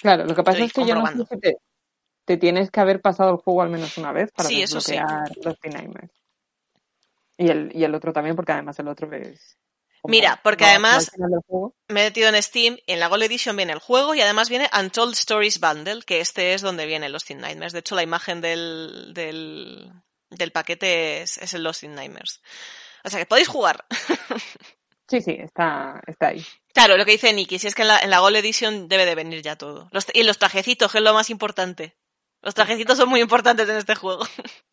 Claro, 0.00 0.24
lo 0.24 0.34
que 0.34 0.42
pasa 0.42 0.58
Estoy 0.58 0.66
es 0.68 0.72
que 0.72 0.86
yo 0.92 0.98
no 0.98 1.06
sé 1.06 1.24
si 1.34 1.40
te, 1.40 1.56
te 2.24 2.36
tienes 2.38 2.70
que 2.70 2.80
haber 2.80 3.00
pasado 3.02 3.30
el 3.32 3.36
juego 3.36 3.60
al 3.62 3.68
menos 3.70 3.98
una 3.98 4.12
vez 4.12 4.30
para 4.32 4.48
Sí, 4.48 4.62
eso 4.62 4.80
sí. 4.80 4.92
desbloquear 4.92 5.30
los 5.44 5.74
Nightmares. 5.74 6.10
Y 7.36 7.48
el, 7.48 7.70
y 7.74 7.84
el 7.84 7.94
otro 7.94 8.12
también, 8.12 8.34
porque 8.36 8.52
además 8.52 8.78
el 8.78 8.88
otro 8.88 9.12
es... 9.14 9.58
Mira, 10.04 10.40
porque 10.42 10.64
además-. 10.64 11.10
Me 11.88 12.00
he 12.00 12.04
metido 12.04 12.28
en 12.28 12.42
Steam, 12.42 12.78
en 12.86 13.00
la 13.00 13.08
Gold 13.08 13.24
Edition 13.24 13.56
viene 13.56 13.72
el 13.72 13.78
juego 13.78 14.14
y 14.14 14.20
además 14.20 14.48
viene 14.48 14.70
Untold 14.78 15.14
Stories 15.14 15.60
Bundle, 15.60 16.02
que 16.02 16.20
este 16.20 16.54
es 16.54 16.62
donde 16.62 16.86
vienen 16.86 17.12
los 17.12 17.24
Teen 17.24 17.40
Nightmares. 17.40 17.72
De 17.72 17.80
hecho, 17.80 17.94
la 17.94 18.02
imagen 18.02 18.40
del, 18.40 19.12
del, 19.14 19.92
del 20.30 20.52
paquete 20.52 21.22
es, 21.22 21.38
es 21.38 21.54
el 21.54 21.62
Lost 21.62 21.82
in 21.82 21.94
Nightmares. 21.94 22.42
O 23.04 23.10
sea 23.10 23.18
que 23.18 23.26
podéis 23.26 23.48
jugar. 23.48 23.84
Sí, 25.10 25.20
sí, 25.20 25.32
está, 25.40 26.00
está 26.06 26.28
ahí. 26.28 26.46
Claro, 26.72 26.96
lo 26.96 27.04
que 27.04 27.10
dice 27.10 27.32
Nicky, 27.32 27.58
si 27.58 27.66
es 27.66 27.74
que 27.74 27.82
en 27.82 27.88
la, 27.88 27.98
en 27.98 28.10
la 28.10 28.20
Gold 28.20 28.36
Edition 28.36 28.88
debe 28.88 29.04
de 29.04 29.16
venir 29.16 29.42
ya 29.42 29.56
todo. 29.56 29.88
Los, 29.90 30.06
y 30.14 30.22
los 30.22 30.38
trajecitos, 30.38 30.92
que 30.92 30.98
es 30.98 31.04
lo 31.04 31.12
más 31.12 31.30
importante. 31.30 31.96
Los 32.42 32.54
trajecitos 32.54 32.96
son 32.96 33.08
muy 33.08 33.20
importantes 33.20 33.68
en 33.68 33.76
este 33.76 33.96
juego. 33.96 34.24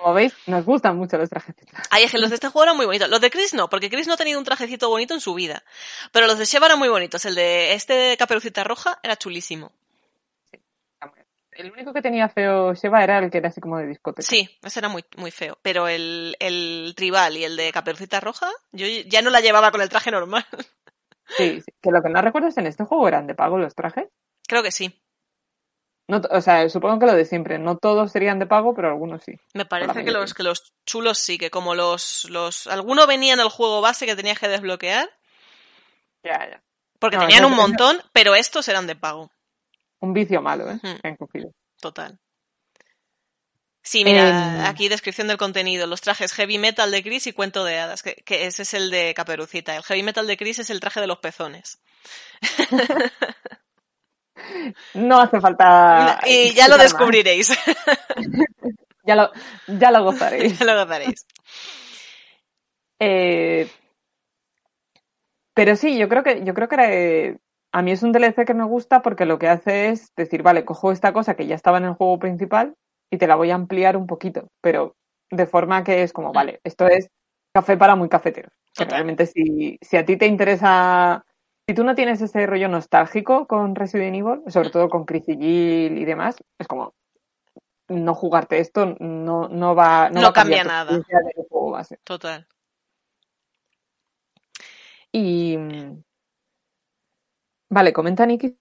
Como 0.00 0.14
veis, 0.14 0.34
nos 0.46 0.64
gustan 0.64 0.96
mucho 0.96 1.18
los 1.18 1.28
trajecitos. 1.28 1.78
Ay, 1.90 2.04
es 2.04 2.10
que 2.10 2.18
los 2.18 2.30
de 2.30 2.36
este 2.36 2.48
juego 2.48 2.64
eran 2.64 2.76
muy 2.76 2.86
bonitos. 2.86 3.10
Los 3.10 3.20
de 3.20 3.30
Chris 3.30 3.52
no, 3.52 3.68
porque 3.68 3.90
Chris 3.90 4.06
no 4.06 4.14
ha 4.14 4.16
tenido 4.16 4.38
un 4.38 4.44
trajecito 4.44 4.88
bonito 4.88 5.12
en 5.12 5.20
su 5.20 5.34
vida. 5.34 5.62
Pero 6.10 6.26
los 6.26 6.38
de 6.38 6.46
Sheva 6.46 6.66
eran 6.66 6.78
muy 6.78 6.88
bonitos. 6.88 7.24
El 7.26 7.34
de 7.34 7.74
este 7.74 7.92
de 7.92 8.16
Caperucita 8.16 8.64
Roja 8.64 8.98
era 9.02 9.16
chulísimo. 9.16 9.72
El 11.52 11.70
único 11.72 11.92
que 11.92 12.00
tenía 12.00 12.30
feo 12.30 12.72
Sheva 12.72 13.04
era 13.04 13.18
el 13.18 13.30
que 13.30 13.38
era 13.38 13.48
así 13.48 13.60
como 13.60 13.76
de 13.76 13.86
discoteca. 13.86 14.26
Sí, 14.26 14.48
ese 14.62 14.78
era 14.78 14.88
muy, 14.88 15.04
muy 15.18 15.30
feo. 15.30 15.58
Pero 15.60 15.88
el, 15.88 16.34
el 16.40 16.94
tribal 16.96 17.36
y 17.36 17.44
el 17.44 17.56
de 17.58 17.70
Caperucita 17.70 18.20
Roja, 18.20 18.48
yo 18.72 18.86
ya 18.86 19.20
no 19.20 19.28
la 19.28 19.40
llevaba 19.40 19.70
con 19.70 19.82
el 19.82 19.90
traje 19.90 20.10
normal. 20.10 20.46
Sí, 21.36 21.60
sí. 21.60 21.72
Que 21.82 21.90
lo 21.90 22.02
que 22.02 22.08
no 22.08 22.22
recuerdo 22.22 22.48
es 22.48 22.56
en 22.56 22.66
este 22.66 22.84
juego 22.84 23.06
eran 23.06 23.26
de 23.26 23.34
pago 23.34 23.58
los 23.58 23.74
trajes. 23.74 24.08
Creo 24.48 24.62
que 24.62 24.72
sí. 24.72 25.00
No, 26.08 26.20
o 26.30 26.40
sea, 26.40 26.68
supongo 26.68 26.98
que 26.98 27.06
lo 27.06 27.14
de 27.14 27.24
siempre. 27.24 27.58
No 27.58 27.76
todos 27.78 28.10
serían 28.10 28.38
de 28.40 28.46
pago, 28.46 28.74
pero 28.74 28.88
algunos 28.88 29.22
sí. 29.22 29.32
Me 29.54 29.64
parece 29.64 30.04
que 30.04 30.10
los, 30.10 30.34
que 30.34 30.42
los 30.42 30.72
chulos 30.84 31.18
sí, 31.18 31.38
que 31.38 31.50
como 31.50 31.74
los, 31.76 32.24
los, 32.30 32.66
alguno 32.66 33.06
venía 33.06 33.34
en 33.34 33.40
el 33.40 33.48
juego 33.48 33.80
base 33.80 34.06
que 34.06 34.16
tenías 34.16 34.38
que 34.38 34.48
desbloquear, 34.48 35.08
Ya, 36.24 36.50
ya. 36.50 36.62
porque 36.98 37.16
No, 37.16 37.22
tenían 37.26 37.44
un 37.44 37.54
montón, 37.54 38.02
pero 38.12 38.34
estos 38.34 38.66
eran 38.68 38.86
de 38.88 38.96
pago. 38.96 39.30
Un 40.00 40.12
vicio 40.12 40.42
malo, 40.42 40.68
¿eh? 40.70 40.80
Hmm. 40.82 40.96
Que 41.00 41.08
han 41.08 41.16
cogido. 41.16 41.52
Total. 41.80 42.18
Sí, 43.82 44.04
mira, 44.04 44.28
Em. 44.58 44.64
aquí 44.66 44.88
descripción 44.88 45.26
del 45.28 45.38
contenido. 45.38 45.86
Los 45.86 46.00
trajes 46.02 46.32
heavy 46.34 46.58
metal 46.58 46.90
de 46.90 47.02
Chris 47.02 47.26
y 47.28 47.32
cuento 47.32 47.64
de 47.64 47.78
hadas, 47.78 48.02
que, 48.02 48.14
que 48.26 48.46
ese 48.46 48.62
es 48.62 48.74
el 48.74 48.90
de 48.90 49.14
Caperucita. 49.14 49.74
El 49.76 49.82
heavy 49.84 50.02
metal 50.02 50.26
de 50.26 50.36
Chris 50.36 50.58
es 50.58 50.70
el 50.70 50.80
traje 50.80 51.00
de 51.00 51.06
los 51.06 51.18
pezones. 51.18 51.80
No 54.94 55.20
hace 55.20 55.40
falta. 55.40 56.20
y 56.26 56.54
ya 56.54 56.68
lo 56.68 56.78
descubriréis, 56.78 57.50
Ya 59.04 59.16
lo, 59.16 59.30
ya 59.66 59.90
lo 59.90 60.04
gozaréis. 60.04 60.58
ya 60.58 60.66
lo 60.66 60.74
gozaréis. 60.76 61.26
Eh, 62.98 63.68
pero 65.54 65.74
sí, 65.76 65.98
yo 65.98 66.08
creo 66.08 66.22
que, 66.22 66.44
yo 66.44 66.54
creo 66.54 66.68
que 66.68 66.74
era, 66.74 66.94
eh, 66.94 67.38
a 67.72 67.82
mí 67.82 67.92
es 67.92 68.02
un 68.02 68.12
DLC 68.12 68.44
que 68.44 68.54
me 68.54 68.64
gusta 68.64 69.02
porque 69.02 69.26
lo 69.26 69.38
que 69.38 69.48
hace 69.48 69.88
es 69.88 70.12
decir, 70.16 70.42
vale, 70.42 70.64
cojo 70.64 70.92
esta 70.92 71.12
cosa 71.12 71.34
que 71.34 71.46
ya 71.46 71.54
estaba 71.54 71.78
en 71.78 71.84
el 71.84 71.94
juego 71.94 72.18
principal 72.18 72.74
y 73.10 73.18
te 73.18 73.26
la 73.26 73.36
voy 73.36 73.50
a 73.50 73.54
ampliar 73.54 73.96
un 73.96 74.06
poquito, 74.06 74.48
pero 74.60 74.94
de 75.30 75.46
forma 75.46 75.82
que 75.82 76.02
es 76.02 76.12
como, 76.12 76.32
vale, 76.32 76.60
esto 76.64 76.86
es 76.86 77.08
café 77.52 77.76
para 77.76 77.96
muy 77.96 78.08
cafeteros. 78.08 78.52
Realmente 78.76 79.26
si, 79.26 79.78
si 79.80 79.96
a 79.96 80.04
ti 80.04 80.16
te 80.16 80.26
interesa, 80.26 81.24
si 81.70 81.74
tú 81.74 81.84
no 81.84 81.94
tienes 81.94 82.20
ese 82.20 82.46
rollo 82.46 82.66
nostálgico 82.66 83.46
con 83.46 83.76
Resident 83.76 84.16
Evil, 84.16 84.42
sobre 84.48 84.70
todo 84.70 84.88
con 84.88 85.04
Chris 85.04 85.28
y 85.28 85.36
Jill 85.36 85.98
y 85.98 86.04
demás, 86.04 86.34
es 86.58 86.66
como 86.66 86.96
no 87.86 88.12
jugarte 88.12 88.58
esto 88.58 88.96
no, 88.98 89.48
no 89.48 89.76
va, 89.76 90.10
no 90.10 90.16
No 90.16 90.22
va 90.22 90.28
a 90.30 90.32
cambiar 90.32 90.66
cambia 90.66 90.84
nada. 90.84 90.92
del 90.92 91.46
juego 91.48 91.70
base. 91.70 92.00
Total. 92.02 92.44
Y. 95.12 95.56
mm, 95.56 96.02
Vale, 97.68 97.92
comenta 97.92 98.26
Nicky 98.26 98.58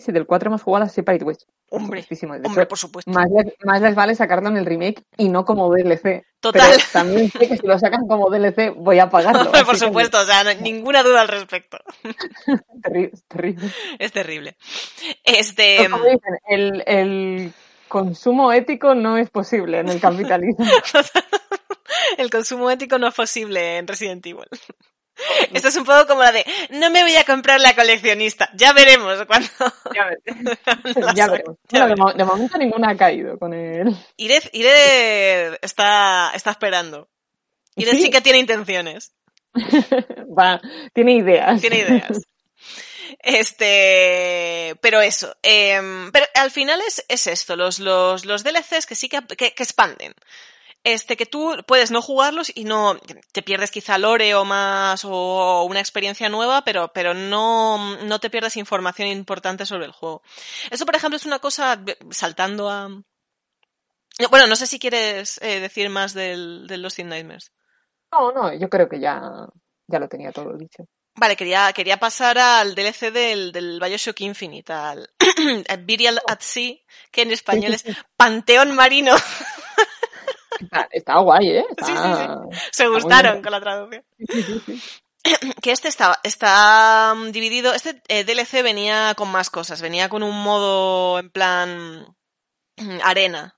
si 0.00 0.12
del 0.12 0.26
4 0.26 0.48
hemos 0.48 0.62
jugado 0.62 0.84
a 0.86 0.88
Separate 0.88 1.24
Ways. 1.24 1.46
Hombre, 1.70 2.04
hombre, 2.44 2.62
hecho, 2.62 2.68
por 2.68 2.78
supuesto. 2.78 3.10
más 3.10 3.26
les, 3.30 3.54
más 3.64 3.80
les 3.80 3.94
vale 3.94 4.14
sacarlo 4.14 4.48
en 4.48 4.56
el 4.56 4.66
remake 4.66 5.04
y 5.16 5.28
no 5.28 5.44
como 5.44 5.70
DLC. 5.72 6.24
Total. 6.40 6.68
Pero 6.68 6.82
también 6.92 7.30
sé 7.30 7.48
que 7.48 7.56
si 7.56 7.66
lo 7.66 7.78
sacan 7.78 8.06
como 8.08 8.28
DLC 8.30 8.74
voy 8.76 8.98
a 8.98 9.08
pagarlo. 9.08 9.52
por 9.52 9.66
que 9.72 9.76
supuesto, 9.76 10.18
o 10.20 10.24
sea, 10.24 10.42
no- 10.42 10.54
ninguna 10.60 11.02
duda 11.02 11.20
al 11.20 11.28
respecto. 11.28 11.78
es 12.02 12.82
terrible. 12.82 13.12
es 13.12 13.22
terrible. 13.28 13.70
Es 13.98 14.12
terrible. 14.12 14.56
Este, 15.24 15.88
Como 15.90 16.04
dicen, 16.04 16.38
el, 16.48 16.82
el 16.86 17.52
consumo 17.88 18.52
ético 18.52 18.94
no 18.94 19.16
es 19.16 19.30
posible 19.30 19.80
en 19.80 19.88
el 19.88 20.00
capitalismo. 20.00 20.64
el 22.18 22.30
consumo 22.30 22.70
ético 22.70 22.98
no 22.98 23.08
es 23.08 23.14
posible 23.14 23.78
en 23.78 23.86
Resident 23.86 24.24
Evil. 24.26 24.46
Esto 25.52 25.68
es 25.68 25.76
un 25.76 25.84
poco 25.84 26.06
como 26.06 26.22
la 26.22 26.32
de, 26.32 26.44
no 26.70 26.90
me 26.90 27.02
voy 27.02 27.16
a 27.16 27.24
comprar 27.24 27.60
la 27.60 27.74
coleccionista. 27.74 28.50
Ya 28.54 28.72
veremos 28.72 29.24
cuando... 29.26 29.48
Ya, 29.94 30.04
ver- 30.06 31.14
ya 31.14 31.26
veremos. 31.28 31.56
Bueno, 31.70 31.88
de, 31.88 31.96
mo- 31.96 32.12
de 32.12 32.24
momento 32.24 32.58
ninguna 32.58 32.90
ha 32.90 32.96
caído 32.96 33.38
con 33.38 33.52
él. 33.52 33.94
Irez, 34.16 34.48
Irez 34.52 35.58
está, 35.62 36.30
está 36.34 36.50
esperando. 36.52 37.08
Irez 37.76 37.96
sí. 37.96 38.02
Sí. 38.04 38.10
que 38.10 38.20
tiene 38.20 38.38
intenciones. 38.38 39.12
Va, 40.38 40.60
tiene 40.94 41.12
ideas. 41.14 41.60
Tiene 41.60 41.78
ideas. 41.78 42.22
Este, 43.18 44.76
pero 44.80 45.00
eso, 45.00 45.36
em, 45.42 46.10
pero 46.12 46.26
al 46.34 46.50
final 46.50 46.80
es, 46.86 47.04
es 47.08 47.26
esto, 47.26 47.56
los, 47.56 47.78
los, 47.78 48.24
los 48.24 48.44
DLCs 48.44 48.86
que 48.86 48.94
sí 48.94 49.08
que, 49.08 49.20
que, 49.36 49.52
que 49.52 49.62
expanden. 49.62 50.14
Este, 50.82 51.16
que 51.16 51.26
tú 51.26 51.56
puedes 51.66 51.90
no 51.90 52.00
jugarlos 52.00 52.50
y 52.54 52.64
no, 52.64 52.96
te 53.32 53.42
pierdes 53.42 53.70
quizá 53.70 53.98
lore 53.98 54.34
o 54.34 54.46
más, 54.46 55.04
o 55.04 55.64
una 55.64 55.80
experiencia 55.80 56.30
nueva, 56.30 56.62
pero, 56.64 56.90
pero 56.94 57.12
no, 57.12 57.98
no 57.98 58.18
te 58.18 58.30
pierdes 58.30 58.56
información 58.56 59.08
importante 59.08 59.66
sobre 59.66 59.84
el 59.84 59.92
juego. 59.92 60.22
Eso, 60.70 60.86
por 60.86 60.96
ejemplo, 60.96 61.16
es 61.16 61.26
una 61.26 61.38
cosa, 61.38 61.82
saltando 62.10 62.70
a, 62.70 62.88
bueno, 64.30 64.46
no 64.46 64.56
sé 64.56 64.66
si 64.66 64.78
quieres 64.78 65.38
eh, 65.42 65.60
decir 65.60 65.88
más 65.90 66.14
del, 66.14 66.66
del 66.66 66.82
Lost 66.82 66.98
in 66.98 67.08
Nightmares. 67.08 67.52
No, 68.12 68.32
no, 68.32 68.52
yo 68.52 68.68
creo 68.68 68.88
que 68.88 69.00
ya, 69.00 69.46
ya 69.86 69.98
lo 69.98 70.08
tenía 70.08 70.32
todo 70.32 70.56
dicho. 70.56 70.84
Vale, 71.16 71.36
quería, 71.36 71.72
quería 71.72 71.98
pasar 71.98 72.38
al 72.38 72.74
DLC 72.74 73.12
del, 73.12 73.52
del 73.52 73.80
Bioshock 73.80 74.20
Infinite, 74.20 74.72
al, 74.72 75.10
al 75.68 75.78
Burial 75.86 76.20
at 76.26 76.40
Sea, 76.40 76.74
que 77.10 77.22
en 77.22 77.32
español 77.32 77.74
es 77.74 77.84
Panteón 78.16 78.74
Marino. 78.74 79.14
Está, 80.60 80.88
está 80.90 81.18
guay, 81.18 81.48
¿eh? 81.50 81.64
Está, 81.70 81.86
Sí, 81.86 81.92
sí, 81.92 82.52
sí. 82.52 82.58
Se 82.72 82.88
gustaron 82.88 83.42
con 83.42 83.52
la 83.52 83.60
traducción. 83.60 84.04
Que 85.60 85.72
este 85.72 85.88
está, 85.88 86.18
está 86.22 87.14
mm, 87.14 87.30
dividido, 87.30 87.74
este 87.74 88.02
eh, 88.08 88.24
DLC 88.24 88.62
venía 88.62 89.14
con 89.14 89.30
más 89.30 89.50
cosas, 89.50 89.82
venía 89.82 90.08
con 90.08 90.22
un 90.22 90.42
modo 90.42 91.18
en 91.18 91.30
plan 91.30 92.06
arena. 93.04 93.56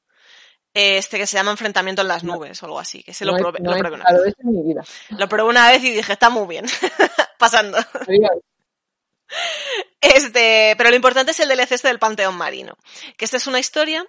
Este 0.74 1.18
que 1.18 1.26
se 1.26 1.36
llama 1.36 1.50
enfrentamiento 1.50 2.00
en 2.00 2.08
las 2.08 2.24
nubes 2.24 2.62
o 2.62 2.66
algo 2.66 2.78
así, 2.78 3.02
que 3.02 3.12
se 3.12 3.26
lo 3.26 3.32
No 3.32 3.38
probé, 3.38 3.60
no 3.60 3.72
lo 3.72 3.78
probé 3.78 3.96
una 3.96 4.04
vez. 4.24 4.34
mi 4.42 4.62
vida. 4.62 4.82
Lo 5.10 5.28
probé 5.28 5.50
una 5.50 5.70
vez 5.70 5.84
y 5.84 5.90
dije, 5.90 6.14
está 6.14 6.30
muy 6.30 6.46
bien. 6.46 6.64
Pasando. 7.38 7.76
Este, 10.00 10.74
pero 10.76 10.90
lo 10.90 10.96
importante 10.96 11.32
es 11.32 11.40
el 11.40 11.48
DLC 11.48 11.72
este 11.72 11.88
del 11.88 11.98
Panteón 11.98 12.36
Marino. 12.36 12.76
Que 13.16 13.24
esta 13.26 13.36
es 13.36 13.46
una 13.46 13.58
historia. 13.58 14.06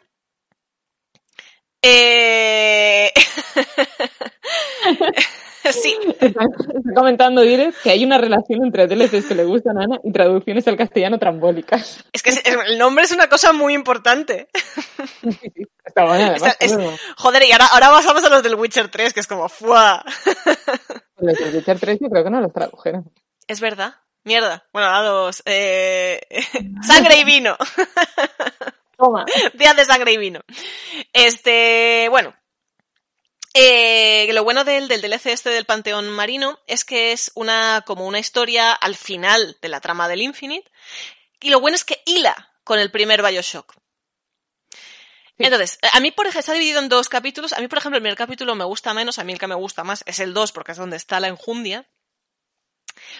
Eh... 1.85 3.11
sí, 5.71 5.97
Está, 6.19 6.43
está 6.45 6.93
comentando 6.95 7.41
Direct 7.41 7.77
que 7.81 7.91
hay 7.91 8.03
una 8.05 8.17
relación 8.17 8.63
entre 8.65 8.87
DLCs 8.87 9.25
que 9.25 9.35
le 9.35 9.45
gustan 9.45 9.77
a 9.77 9.83
Ana 9.83 9.99
y 10.03 10.11
traducciones 10.11 10.67
al 10.67 10.77
castellano 10.77 11.19
trambólicas. 11.19 12.03
es 12.11 12.23
que 12.23 12.31
el 12.67 12.77
nombre 12.77 13.05
es 13.05 13.11
una 13.11 13.27
cosa 13.27 13.53
muy 13.53 13.73
importante. 13.73 14.47
Está 15.85 16.05
bueno, 16.05 16.25
además. 16.31 16.55
Está- 16.59 16.65
es- 16.65 16.77
Joder, 17.17 17.43
y 17.47 17.51
ahora, 17.51 17.67
ahora 17.71 17.91
pasamos 17.91 18.23
a 18.23 18.29
los 18.29 18.43
del 18.43 18.55
Witcher 18.55 18.89
3, 18.89 19.13
que 19.13 19.19
es 19.19 19.27
como, 19.27 19.47
¡fua! 19.49 20.03
los 21.17 21.37
de 21.37 21.49
Witcher 21.57 21.79
3 21.79 21.99
yo 22.01 22.09
creo 22.09 22.23
que 22.23 22.29
no 22.29 22.41
los 22.41 22.53
tradujeron. 22.53 23.11
Es 23.47 23.59
verdad. 23.59 23.95
Mierda. 24.25 24.65
Bueno, 24.71 24.87
a 24.89 25.03
los... 25.03 25.43
Eh... 25.45 26.21
Sangre 26.87 27.17
y 27.19 27.23
vino. 27.25 27.57
Toma. 29.03 29.25
Días 29.53 29.75
de 29.75 29.85
sangre 29.85 30.13
y 30.13 30.17
vino. 30.17 30.41
Este, 31.11 32.07
bueno. 32.09 32.33
Eh, 33.53 34.29
lo 34.33 34.43
bueno 34.43 34.63
del, 34.63 34.87
del 34.87 35.01
DLC 35.01 35.27
este 35.27 35.49
del 35.49 35.65
Panteón 35.65 36.09
Marino 36.09 36.57
es 36.65 36.85
que 36.85 37.11
es 37.11 37.31
una, 37.35 37.83
como 37.85 38.07
una 38.07 38.17
historia 38.17 38.71
al 38.71 38.95
final 38.95 39.57
de 39.61 39.69
la 39.69 39.81
trama 39.81 40.07
del 40.07 40.21
Infinite. 40.21 40.71
Y 41.41 41.49
lo 41.49 41.59
bueno 41.59 41.75
es 41.75 41.83
que 41.83 42.01
hila 42.05 42.51
con 42.63 42.79
el 42.79 42.91
primer 42.91 43.21
Bioshock. 43.21 43.75
Sí. 45.37 45.45
Entonces, 45.45 45.79
a 45.91 45.99
mí, 45.99 46.11
por 46.11 46.25
ejemplo, 46.25 46.39
está 46.39 46.53
dividido 46.53 46.79
en 46.79 46.89
dos 46.89 47.09
capítulos. 47.09 47.53
A 47.53 47.59
mí, 47.59 47.67
por 47.67 47.79
ejemplo, 47.79 47.97
el 47.97 48.03
primer 48.03 48.17
capítulo 48.17 48.55
me 48.55 48.63
gusta 48.63 48.93
menos. 48.93 49.19
A 49.19 49.23
mí 49.23 49.33
el 49.33 49.39
que 49.39 49.47
me 49.47 49.55
gusta 49.55 49.83
más 49.83 50.03
es 50.07 50.19
el 50.19 50.33
2 50.33 50.51
porque 50.53 50.71
es 50.71 50.77
donde 50.77 50.95
está 50.95 51.19
la 51.19 51.27
enjundia. 51.27 51.89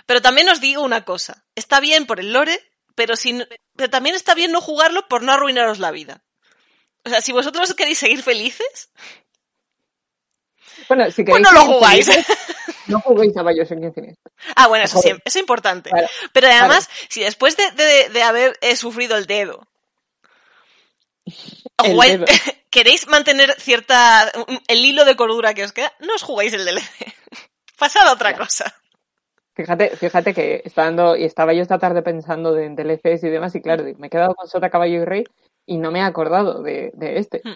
Pero 0.05 0.21
también 0.21 0.47
os 0.47 0.61
digo 0.61 0.81
una 0.81 1.03
cosa. 1.03 1.45
Está 1.55 1.79
bien 1.79 2.05
por 2.05 2.19
el 2.19 2.31
lore, 2.31 2.72
pero, 2.95 3.15
sin, 3.15 3.45
pero 3.75 3.89
también 3.89 4.15
está 4.15 4.33
bien 4.35 4.51
no 4.51 4.61
jugarlo 4.61 5.07
por 5.07 5.21
no 5.23 5.31
arruinaros 5.31 5.79
la 5.79 5.91
vida. 5.91 6.23
O 7.05 7.09
sea, 7.09 7.21
si 7.21 7.31
vosotros 7.31 7.73
queréis 7.73 7.97
seguir 7.99 8.23
felices, 8.23 8.89
Bueno, 10.87 11.05
si 11.11 11.23
pues 11.23 11.37
queréis 11.37 11.41
no 11.43 11.51
lo 11.51 11.65
jugáis. 11.73 12.05
felices, 12.07 12.37
No 12.87 12.99
juguéis 13.01 13.35
a 13.37 13.43
Bioshock 13.43 13.81
Infinite. 13.81 14.15
Ah, 14.55 14.67
bueno, 14.67 14.85
eso 14.85 14.99
sí, 15.01 15.09
eso 15.09 15.19
es 15.25 15.35
importante. 15.37 15.89
Pero 16.33 16.47
además, 16.47 16.89
si 17.09 17.21
después 17.21 17.55
de, 17.57 17.71
de- 17.71 18.09
de 18.09 18.23
haber 18.23 18.57
eh, 18.61 18.75
sufrido 18.75 19.17
el 19.17 19.25
dedo, 19.25 19.65
os 21.25 21.33
El 21.87 21.93
jugáis- 21.93 22.19
dedo. 22.19 22.25
queréis 22.69 23.07
mantener 23.07 23.55
cierta 23.59 24.31
el 24.67 24.85
hilo 24.85 25.05
de 25.05 25.15
cordura 25.15 25.53
que 25.53 25.63
os 25.63 25.71
queda, 25.71 25.93
no 25.99 26.15
os 26.15 26.23
jugáis 26.23 26.53
el 26.53 26.65
DLC. 26.65 26.83
Pasad 27.77 28.07
a 28.07 28.13
otra 28.13 28.31
Ya. 28.31 28.37
cosa. 28.37 28.75
Fíjate, 29.55 29.95
fíjate 29.97 30.33
que 30.33 30.61
estando, 30.65 31.15
y 31.15 31.25
estaba 31.25 31.53
yo 31.53 31.61
esta 31.61 31.77
tarde 31.77 32.01
pensando 32.01 32.53
de- 32.53 32.65
en 32.65 32.75
DLCs 32.75 33.23
y 33.23 33.29
demás, 33.29 33.53
y 33.55 33.61
claro, 33.61 33.83
me 33.97 34.07
he 34.07 34.09
quedado 34.09 34.33
con 34.35 34.47
Sota, 34.47 34.69
Caballo 34.69 35.01
y 35.01 35.05
Rey 35.05 35.23
y 35.65 35.77
no 35.77 35.91
me 35.91 35.99
he 35.99 36.01
acordado 36.01 36.61
de, 36.63 36.91
de 36.95 37.19
este. 37.19 37.41
Hmm. 37.43 37.55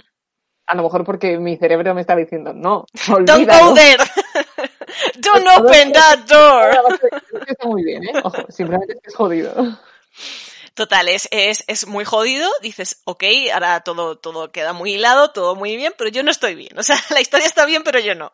A 0.68 0.76
lo 0.76 0.84
mejor 0.84 1.04
porque 1.06 1.38
mi 1.40 1.58
cerebro 1.58 1.94
me 1.96 2.02
estaba 2.02 2.20
diciendo, 2.20 2.54
no, 2.54 2.86
Don't 3.08 3.30
olvídalo. 3.30 3.70
go 3.70 3.74
there. 3.74 4.04
Don't 5.20 5.48
open 5.58 5.92
that 5.94 6.20
door. 6.28 6.72
Está 7.48 7.66
muy 7.68 7.84
bien, 7.84 8.04
¿eh? 8.04 8.14
Ojo, 8.24 8.46
simplemente 8.50 8.98
es 9.04 9.16
jodido. 9.16 9.54
Total, 10.74 11.08
es, 11.08 11.28
es, 11.32 11.64
es 11.68 11.88
muy 11.88 12.06
jodido. 12.06 12.48
Dices, 12.62 13.02
ok, 13.06 13.24
ahora 13.54 13.80
todo, 13.82 14.18
todo 14.18 14.52
queda 14.52 14.74
muy 14.74 14.94
hilado, 14.94 15.32
todo 15.32 15.56
muy 15.56 15.76
bien, 15.76 15.94
pero 15.98 16.10
yo 16.12 16.22
no 16.22 16.30
estoy 16.32 16.54
bien. 16.56 16.78
O 16.78 16.84
sea, 16.84 16.98
la 17.10 17.22
historia 17.22 17.48
está 17.48 17.66
bien, 17.66 17.84
pero 17.84 18.00
yo 18.00 18.14
no. 18.14 18.32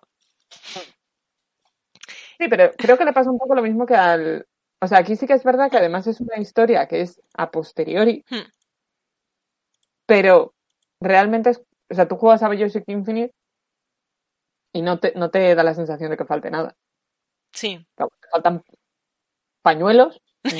Sí, 2.43 2.49
pero 2.49 2.73
creo 2.77 2.97
que 2.97 3.05
le 3.05 3.13
pasa 3.13 3.31
un 3.31 3.37
poco 3.37 3.55
lo 3.55 3.61
mismo 3.61 3.85
que 3.85 3.95
al... 3.95 4.45
O 4.81 4.87
sea, 4.87 4.97
aquí 4.97 5.15
sí 5.15 5.25
que 5.25 5.31
es 5.33 5.45
verdad 5.45 5.71
que 5.71 5.77
además 5.77 6.07
es 6.07 6.19
una 6.19 6.37
historia 6.37 6.87
que 6.87 6.99
es 6.99 7.21
a 7.35 7.49
posteriori, 7.51 8.25
Hmm. 8.29 8.41
pero 10.05 10.53
realmente 10.99 11.51
es... 11.51 11.61
O 11.89 11.95
sea, 11.95 12.05
tú 12.05 12.17
juegas 12.17 12.43
a 12.43 12.49
Bioshock 12.49 12.83
Infinite 12.87 13.33
y 14.73 14.81
no 14.81 14.99
te, 14.99 15.13
no 15.15 15.29
te 15.29 15.55
da 15.55 15.63
la 15.63 15.73
sensación 15.73 16.11
de 16.11 16.17
que 16.17 16.25
falte 16.25 16.51
nada. 16.51 16.75
Sí. 17.53 17.87
Te 17.95 18.03
faltan 18.29 18.61
pañuelos. 19.61 20.21
Mm, 20.43 20.59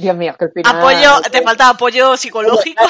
Dios 0.00 0.16
mío, 0.16 0.34
que 0.38 0.48
final... 0.48 0.76
Apoyo, 0.76 1.20
te 1.30 1.42
falta 1.42 1.68
apoyo 1.68 2.16
psicológico. 2.16 2.84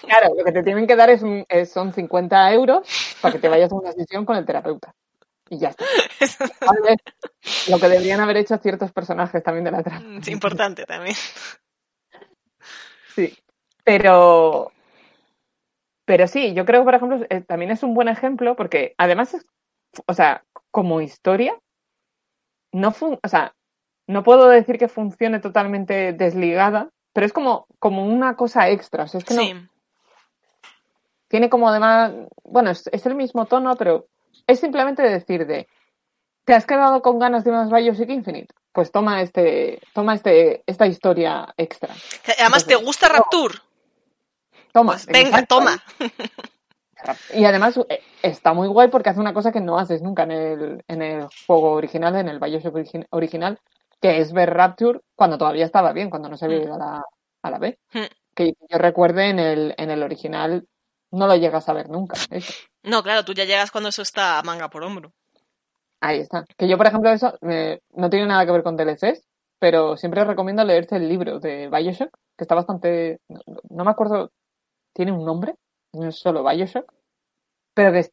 Claro, 0.00 0.34
lo 0.36 0.44
que 0.44 0.52
te 0.52 0.62
tienen 0.62 0.86
que 0.86 0.96
dar 0.96 1.10
es, 1.10 1.22
son 1.70 1.92
50 1.92 2.52
euros 2.52 2.86
para 3.20 3.32
que 3.32 3.38
te 3.38 3.48
vayas 3.48 3.72
a 3.72 3.74
una 3.74 3.92
sesión 3.92 4.24
con 4.24 4.36
el 4.36 4.44
terapeuta. 4.46 4.94
Y 5.50 5.58
ya 5.58 5.70
está. 5.70 5.84
Tal 6.60 6.82
vez 6.82 6.98
lo 7.68 7.78
que 7.78 7.88
deberían 7.88 8.20
haber 8.20 8.38
hecho 8.38 8.56
ciertos 8.58 8.92
personajes 8.92 9.42
también 9.42 9.64
de 9.64 9.70
la 9.70 9.82
trama. 9.82 10.18
Es 10.18 10.28
importante 10.28 10.84
también. 10.84 11.16
Sí. 13.14 13.36
Pero. 13.84 14.72
Pero 16.06 16.28
sí, 16.28 16.54
yo 16.54 16.64
creo 16.64 16.80
que, 16.80 16.84
por 16.84 16.94
ejemplo, 16.94 17.26
eh, 17.28 17.40
también 17.40 17.70
es 17.70 17.82
un 17.82 17.94
buen 17.94 18.08
ejemplo 18.08 18.56
porque 18.56 18.94
además 18.98 19.34
es. 19.34 19.46
O 20.06 20.14
sea, 20.14 20.44
como 20.70 21.00
historia, 21.00 21.56
no 22.72 22.90
fun 22.90 23.18
o 23.22 23.28
sea, 23.28 23.54
no 24.06 24.22
puedo 24.22 24.48
decir 24.48 24.78
que 24.78 24.88
funcione 24.88 25.40
totalmente 25.40 26.12
desligada, 26.12 26.90
pero 27.12 27.26
es 27.26 27.32
como, 27.32 27.66
como 27.78 28.04
una 28.04 28.36
cosa 28.36 28.68
extra. 28.70 29.04
O 29.04 29.08
sea, 29.08 29.18
es 29.18 29.24
que 29.24 29.34
no, 29.34 29.42
Sí. 29.42 29.54
tiene 31.28 31.48
como 31.50 31.68
además, 31.68 32.12
bueno, 32.44 32.70
es, 32.70 32.88
es 32.92 33.06
el 33.06 33.14
mismo 33.14 33.46
tono, 33.46 33.76
pero 33.76 34.06
es 34.46 34.60
simplemente 34.60 35.02
decir 35.02 35.46
de, 35.46 35.66
¿te 36.44 36.54
has 36.54 36.66
quedado 36.66 37.02
con 37.02 37.18
ganas 37.18 37.44
de 37.44 37.50
más 37.52 37.70
Bioshock 37.70 38.10
Infinite? 38.10 38.54
Pues 38.72 38.90
toma 38.90 39.22
este, 39.22 39.80
toma 39.94 40.14
este, 40.14 40.62
esta 40.66 40.86
historia 40.86 41.52
extra. 41.56 41.94
Además, 42.40 42.66
¿te 42.66 42.74
gusta 42.74 43.08
no. 43.08 43.14
Rapture? 43.14 43.54
Toma. 44.72 44.92
Pues 44.94 45.06
venga, 45.06 45.28
exacto. 45.28 45.56
toma. 45.58 45.82
Y 47.34 47.44
además 47.44 47.78
eh, 47.90 48.00
está 48.22 48.54
muy 48.54 48.66
guay 48.66 48.88
porque 48.88 49.10
hace 49.10 49.20
una 49.20 49.34
cosa 49.34 49.52
que 49.52 49.60
no 49.60 49.76
haces 49.78 50.00
nunca 50.00 50.22
en 50.22 50.30
el, 50.30 50.84
en 50.88 51.02
el 51.02 51.26
juego 51.46 51.72
original, 51.72 52.16
en 52.16 52.28
el 52.28 52.38
Bioshock 52.40 52.74
origi- 52.74 53.06
original, 53.10 53.58
que 54.04 54.18
es 54.20 54.34
ver 54.34 54.52
Rapture 54.52 55.00
cuando 55.16 55.38
todavía 55.38 55.64
estaba 55.64 55.94
bien, 55.94 56.10
cuando 56.10 56.28
no 56.28 56.36
se 56.36 56.44
había 56.44 56.58
Mm. 56.58 56.62
ido 56.64 56.74
a 56.74 56.78
la, 56.78 57.02
a 57.42 57.50
la 57.50 57.58
B. 57.58 57.78
Mm. 57.94 58.00
Que 58.34 58.52
yo 58.68 58.76
recuerde 58.76 59.30
en 59.30 59.38
el, 59.38 59.74
en 59.78 59.90
el 59.90 60.02
original 60.02 60.68
no 61.10 61.26
lo 61.26 61.34
llegas 61.36 61.70
a 61.70 61.72
ver 61.72 61.88
nunca. 61.88 62.16
eso. 62.30 62.52
No, 62.82 63.02
claro, 63.02 63.24
tú 63.24 63.32
ya 63.32 63.44
llegas 63.46 63.70
cuando 63.70 63.88
eso 63.88 64.02
está 64.02 64.42
manga 64.44 64.68
por 64.68 64.82
hombro. 64.82 65.12
Ahí 66.02 66.18
está. 66.20 66.44
Que 66.58 66.68
yo, 66.68 66.76
por 66.76 66.86
ejemplo, 66.86 67.08
eso 67.10 67.32
me- 67.40 67.80
no 67.94 68.10
tiene 68.10 68.26
nada 68.26 68.44
que 68.44 68.52
ver 68.52 68.62
con 68.62 68.76
DLCs, 68.76 69.26
pero 69.58 69.96
siempre 69.96 70.22
recomiendo 70.22 70.62
leerse 70.64 70.96
el 70.96 71.08
libro 71.08 71.40
de 71.40 71.70
Bioshock, 71.70 72.10
que 72.36 72.44
está 72.44 72.54
bastante. 72.54 73.20
No, 73.28 73.40
no 73.70 73.84
me 73.86 73.90
acuerdo. 73.90 74.32
¿Tiene 74.92 75.12
un 75.12 75.24
nombre? 75.24 75.54
No 75.94 76.08
es 76.08 76.16
solo 76.16 76.44
Bioshock. 76.44 76.92
pero 77.72 77.90
que 77.90 78.10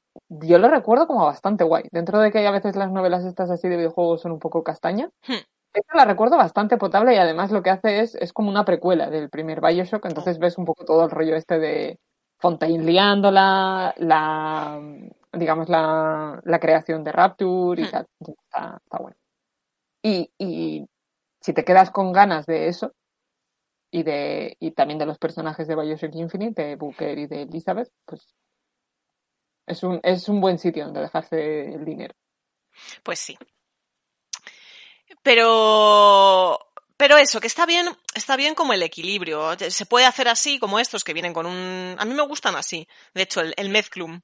yo 0.48 0.58
lo 0.58 0.70
recuerdo 0.70 1.06
como 1.06 1.26
bastante 1.26 1.66
guay. 1.66 1.84
Dentro 1.92 2.20
de 2.22 2.32
que 2.32 2.48
a 2.48 2.52
veces 2.52 2.78
las 2.78 2.90
novelas 2.92 3.26
estas 3.26 3.50
así 3.52 3.68
de 3.68 3.76
videojuegos 3.76 4.22
son 4.22 4.32
un 4.32 4.40
poco 4.40 4.64
castaña, 4.64 5.10
Hmm. 5.28 5.44
Esta 5.74 5.96
la 5.98 6.06
recuerdo 6.06 6.38
bastante 6.38 6.78
potable 6.78 7.14
y 7.14 7.18
además 7.18 7.52
lo 7.52 7.64
que 7.64 7.70
hace 7.70 8.00
es, 8.02 8.16
es 8.16 8.34
como 8.34 8.50
una 8.50 8.66
precuela 8.66 9.10
del 9.10 9.30
primer 9.30 9.62
Bioshock, 9.62 10.06
entonces 10.06 10.40
ves 10.40 10.58
un 10.58 10.66
poco 10.66 10.86
todo 10.86 11.06
el 11.06 11.12
rollo 11.12 11.36
este 11.36 11.60
de 11.60 12.00
Fontaine 12.40 12.84
liándola, 12.84 13.94
la, 13.98 14.82
digamos, 15.34 15.70
la, 15.70 16.42
la 16.44 16.60
creación 16.60 17.04
de 17.04 17.12
Rapture 17.12 17.82
y 17.82 17.86
Hmm. 17.86 17.92
tal. 17.92 18.08
Está, 18.20 18.80
está 18.84 18.98
bueno. 19.00 19.18
Y, 20.04 20.32
y 20.38 20.86
si 21.40 21.54
te 21.54 21.64
quedas 21.64 21.92
con 21.92 22.12
ganas 22.12 22.46
de 22.46 22.68
eso, 22.68 22.94
y 23.94 24.04
de 24.04 24.56
y 24.60 24.72
también 24.72 25.00
de 25.00 25.06
los 25.06 25.18
personajes 25.18 25.68
de 25.68 25.76
Bioshock 25.76 26.16
Infinite, 26.16 26.64
de 26.64 26.76
Booker 26.78 27.18
y 27.18 27.28
de 27.28 27.42
Elizabeth, 27.44 27.90
pues 28.06 28.34
es 29.68 29.84
un, 29.84 30.00
es 30.04 30.28
un 30.30 30.42
buen 30.42 30.58
sitio 30.58 30.86
donde 30.86 31.02
dejarse 31.02 31.74
el 31.74 31.86
dinero. 31.86 32.14
Pues 33.04 33.20
sí. 33.20 33.38
Pero. 35.24 36.60
Pero 36.98 37.18
eso, 37.18 37.42
que 37.42 37.48
está 37.48 37.66
bien, 37.66 37.88
está 38.14 38.36
bien 38.36 38.54
como 38.54 38.74
el 38.74 38.84
equilibrio. 38.84 39.58
Se 39.58 39.86
puede 39.88 40.06
hacer 40.06 40.28
así, 40.28 40.60
como 40.60 40.80
estos 40.80 41.04
que 41.04 41.14
vienen 41.14 41.34
con 41.34 41.48
un. 41.48 41.96
A 41.98 42.06
mí 42.06 42.14
me 42.14 42.22
gustan 42.28 42.56
así. 42.56 42.88
De 43.16 43.24
hecho, 43.24 43.42
el, 43.42 43.70
mezclum, 43.70 44.22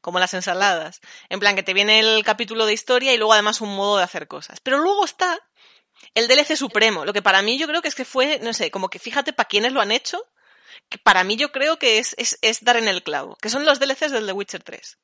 como 0.00 0.20
las 0.20 0.32
ensaladas. 0.34 1.00
En 1.28 1.40
plan, 1.40 1.56
que 1.56 1.64
te 1.64 1.74
viene 1.74 1.98
el 1.98 2.24
capítulo 2.24 2.66
de 2.66 2.72
historia 2.72 3.12
y 3.12 3.16
luego 3.16 3.32
además 3.32 3.60
un 3.60 3.74
modo 3.74 3.98
de 3.98 4.04
hacer 4.04 4.28
cosas. 4.28 4.60
Pero 4.60 4.78
luego 4.78 5.04
está 5.04 5.40
el 6.14 6.28
DLC 6.28 6.56
supremo, 6.56 7.04
lo 7.04 7.12
que 7.12 7.22
para 7.22 7.42
mí 7.42 7.58
yo 7.58 7.66
creo 7.66 7.82
que 7.82 7.88
es 7.88 7.94
que 7.94 8.04
fue, 8.04 8.38
no 8.40 8.52
sé, 8.52 8.70
como 8.70 8.88
que 8.88 8.98
fíjate 8.98 9.32
para 9.32 9.48
quiénes 9.48 9.72
lo 9.72 9.80
han 9.80 9.92
hecho, 9.92 10.24
que 10.88 10.98
para 10.98 11.24
mí 11.24 11.36
yo 11.36 11.52
creo 11.52 11.78
que 11.78 11.98
es, 11.98 12.14
es, 12.18 12.38
es 12.42 12.64
dar 12.64 12.76
en 12.76 12.88
el 12.88 13.02
clavo, 13.02 13.36
que 13.36 13.50
son 13.50 13.64
los 13.64 13.78
DLCs 13.80 14.12
del 14.12 14.26
The 14.26 14.32
Witcher 14.32 14.62
3. 14.62 14.98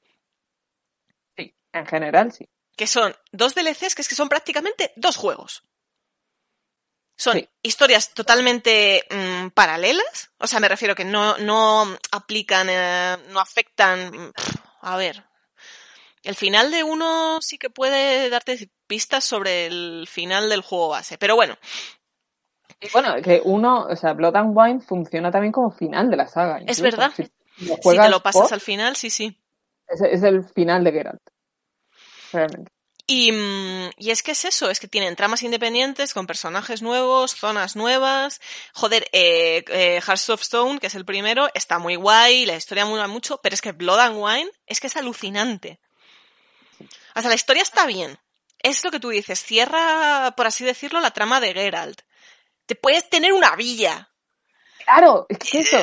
Sí, 1.37 1.55
en 1.73 1.87
general 1.87 2.33
sí. 2.33 2.49
Que 2.77 2.87
son 2.87 3.15
dos 3.33 3.55
DLCs 3.55 3.95
que 3.95 4.03
es 4.03 4.09
que 4.09 4.15
son 4.15 4.29
prácticamente 4.29 4.93
dos 4.97 5.17
juegos. 5.17 5.63
Son 7.19 7.33
Sí. 7.35 7.49
historias 7.63 8.13
totalmente 8.13 9.05
mm, 9.11 9.49
paralelas, 9.49 10.31
o 10.39 10.47
sea, 10.47 10.61
me 10.61 10.69
refiero 10.69 10.95
que 10.95 11.05
no, 11.07 11.39
no 11.39 11.87
aplican, 12.13 12.69
eh, 12.71 13.17
no 13.31 13.41
afectan. 13.41 14.11
mm, 14.11 14.33
pff, 14.33 14.57
A 14.83 14.97
ver, 14.99 15.25
el 16.23 16.35
final 16.35 16.71
de 16.71 16.85
uno 16.85 17.39
sí 17.41 17.57
que 17.57 17.71
puede 17.71 18.29
darte 18.29 18.71
pistas 18.87 19.25
sobre 19.25 19.67
el 19.67 20.07
final 20.11 20.49
del 20.51 20.61
juego 20.61 20.91
base, 20.91 21.17
pero 21.19 21.35
bueno, 21.37 21.57
Y 22.81 22.91
bueno, 22.91 23.15
que 23.23 23.41
uno, 23.43 23.87
o 23.87 23.97
sea, 23.97 24.13
Blood 24.13 24.37
and 24.37 24.53
Wine 24.55 24.81
funciona 24.81 25.31
también 25.31 25.53
como 25.53 25.71
final 25.71 26.11
de 26.11 26.17
la 26.19 26.29
saga. 26.29 26.59
Es 26.67 26.83
verdad. 26.83 27.11
Si, 27.17 27.25
te 27.25 28.09
lo 28.11 28.23
pasas 28.23 28.43
por, 28.43 28.53
al 28.53 28.61
final, 28.61 28.95
sí, 28.97 29.09
sí. 29.09 29.43
es, 29.89 30.03
es 30.03 30.23
el 30.23 30.45
final 30.45 30.85
de 30.85 30.93
Geralt. 30.93 31.23
Realmente. 32.37 32.71
Y, 33.09 33.31
mm, 33.31 33.91
y 33.99 34.11
es 34.11 34.23
que 34.25 34.33
es 34.33 34.45
eso, 34.45 34.69
es 34.69 34.81
que 34.81 34.89
tienen 34.89 35.15
tramas 35.15 35.43
independientes 35.45 36.13
con 36.13 36.27
personajes 36.27 36.83
nuevos, 36.83 37.37
zonas 37.37 37.77
nuevas. 37.77 38.41
Joder, 38.75 39.07
eh, 39.13 39.65
eh, 39.69 40.01
Hearts 40.05 40.29
of 40.31 40.43
Stone, 40.43 40.81
que 40.81 40.89
es 40.89 40.95
el 40.97 41.05
primero, 41.05 41.49
está 41.55 41.79
muy 41.79 41.95
guay, 41.95 42.47
la 42.47 42.57
historia 42.57 42.85
mola 42.85 43.07
mucho, 43.07 43.41
pero 43.43 43.55
es 43.55 43.61
que 43.61 43.71
Blood 43.73 44.01
and 44.01 44.17
Wine 44.19 44.51
es 44.67 44.81
que 44.81 44.89
es 44.89 44.97
alucinante. 44.97 45.79
O 47.15 47.21
sea, 47.21 47.29
la 47.29 47.37
historia 47.37 47.63
está 47.63 47.87
bien. 47.87 48.19
Es 48.59 48.83
lo 48.85 48.91
que 48.91 48.99
tú 48.99 49.11
dices, 49.11 49.41
cierra, 49.41 50.35
por 50.37 50.49
así 50.49 50.65
decirlo, 50.65 51.01
la 51.01 51.13
trama 51.13 51.39
de 51.41 51.53
Geralt. 51.55 52.03
Te 52.67 52.75
puedes 52.75 53.09
tener 53.09 53.33
una 53.33 53.55
villa. 53.55 54.11
Claro, 54.85 55.27
es 55.29 55.39
que 55.39 55.61
eso. 55.61 55.79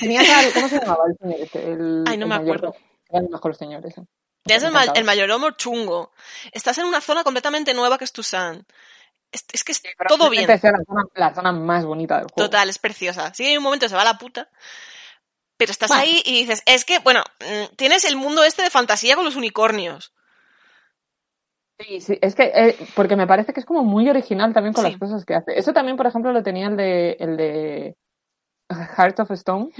Tenías 0.00 0.28
al, 0.28 0.52
¿cómo 0.52 0.68
se 0.68 0.80
llamaba 0.80 1.04
el 1.08 1.16
señor 1.20 1.40
este? 1.40 1.58
El, 1.72 2.04
Ay, 2.06 2.16
no 2.16 2.24
el 2.24 2.30
me 2.30 2.38
mayor- 2.38 2.56
acuerdo. 2.56 2.76
Eran 3.10 3.28
mejor 3.30 3.50
los 3.52 3.58
señores. 3.58 3.96
¿eh? 3.96 4.02
Tienes 4.44 4.62
el, 4.62 4.72
ma- 4.72 4.84
el 4.84 5.04
mayoromo 5.04 5.50
chungo. 5.52 6.12
Estás 6.52 6.78
en 6.78 6.84
una 6.84 7.00
zona 7.00 7.24
completamente 7.24 7.72
nueva 7.74 7.98
que 7.98 8.04
es 8.04 8.12
Tucson. 8.12 8.66
Es, 9.32 9.44
es 9.52 9.64
que 9.64 9.72
es 9.72 9.82
todo 10.06 10.30
bien. 10.30 10.46
sea 10.46 10.70
la 10.72 10.84
zona, 10.86 11.02
la 11.14 11.34
zona 11.34 11.52
más 11.52 11.84
bonita 11.84 12.16
del 12.18 12.26
juego. 12.30 12.48
Total, 12.48 12.68
es 12.68 12.78
preciosa. 12.78 13.32
Sí, 13.34 13.44
hay 13.46 13.56
un 13.56 13.62
momento 13.64 13.88
se 13.88 13.94
va 13.96 14.02
a 14.02 14.04
la 14.04 14.18
puta. 14.18 14.48
Pero 15.56 15.70
estás 15.72 15.88
Bueno. 15.88 16.02
ahí 16.02 16.22
y 16.24 16.40
dices, 16.40 16.62
es 16.66 16.84
que, 16.84 16.98
bueno, 16.98 17.22
mm, 17.40 17.74
tienes 17.76 18.04
el 18.04 18.16
mundo 18.16 18.44
este 18.44 18.62
de 18.62 18.70
fantasía 18.70 19.16
con 19.16 19.24
los 19.24 19.36
unicornios. 19.36 20.12
Sí, 21.78 22.00
sí, 22.00 22.18
es 22.22 22.34
que, 22.34 22.52
eh, 22.54 22.76
porque 22.94 23.16
me 23.16 23.26
parece 23.26 23.52
que 23.52 23.60
es 23.60 23.66
como 23.66 23.82
muy 23.82 24.08
original 24.08 24.52
también 24.52 24.74
con 24.74 24.84
Sí. 24.84 24.90
las 24.92 25.00
cosas 25.00 25.24
que 25.24 25.34
hace. 25.34 25.58
Eso 25.58 25.72
también, 25.72 25.96
por 25.96 26.06
ejemplo, 26.06 26.32
lo 26.32 26.42
tenía 26.42 26.68
el 26.68 26.76
de, 26.76 27.16
el 27.18 27.36
de 27.36 27.96
Heart 28.96 29.20
of 29.20 29.30
Stone. 29.32 29.70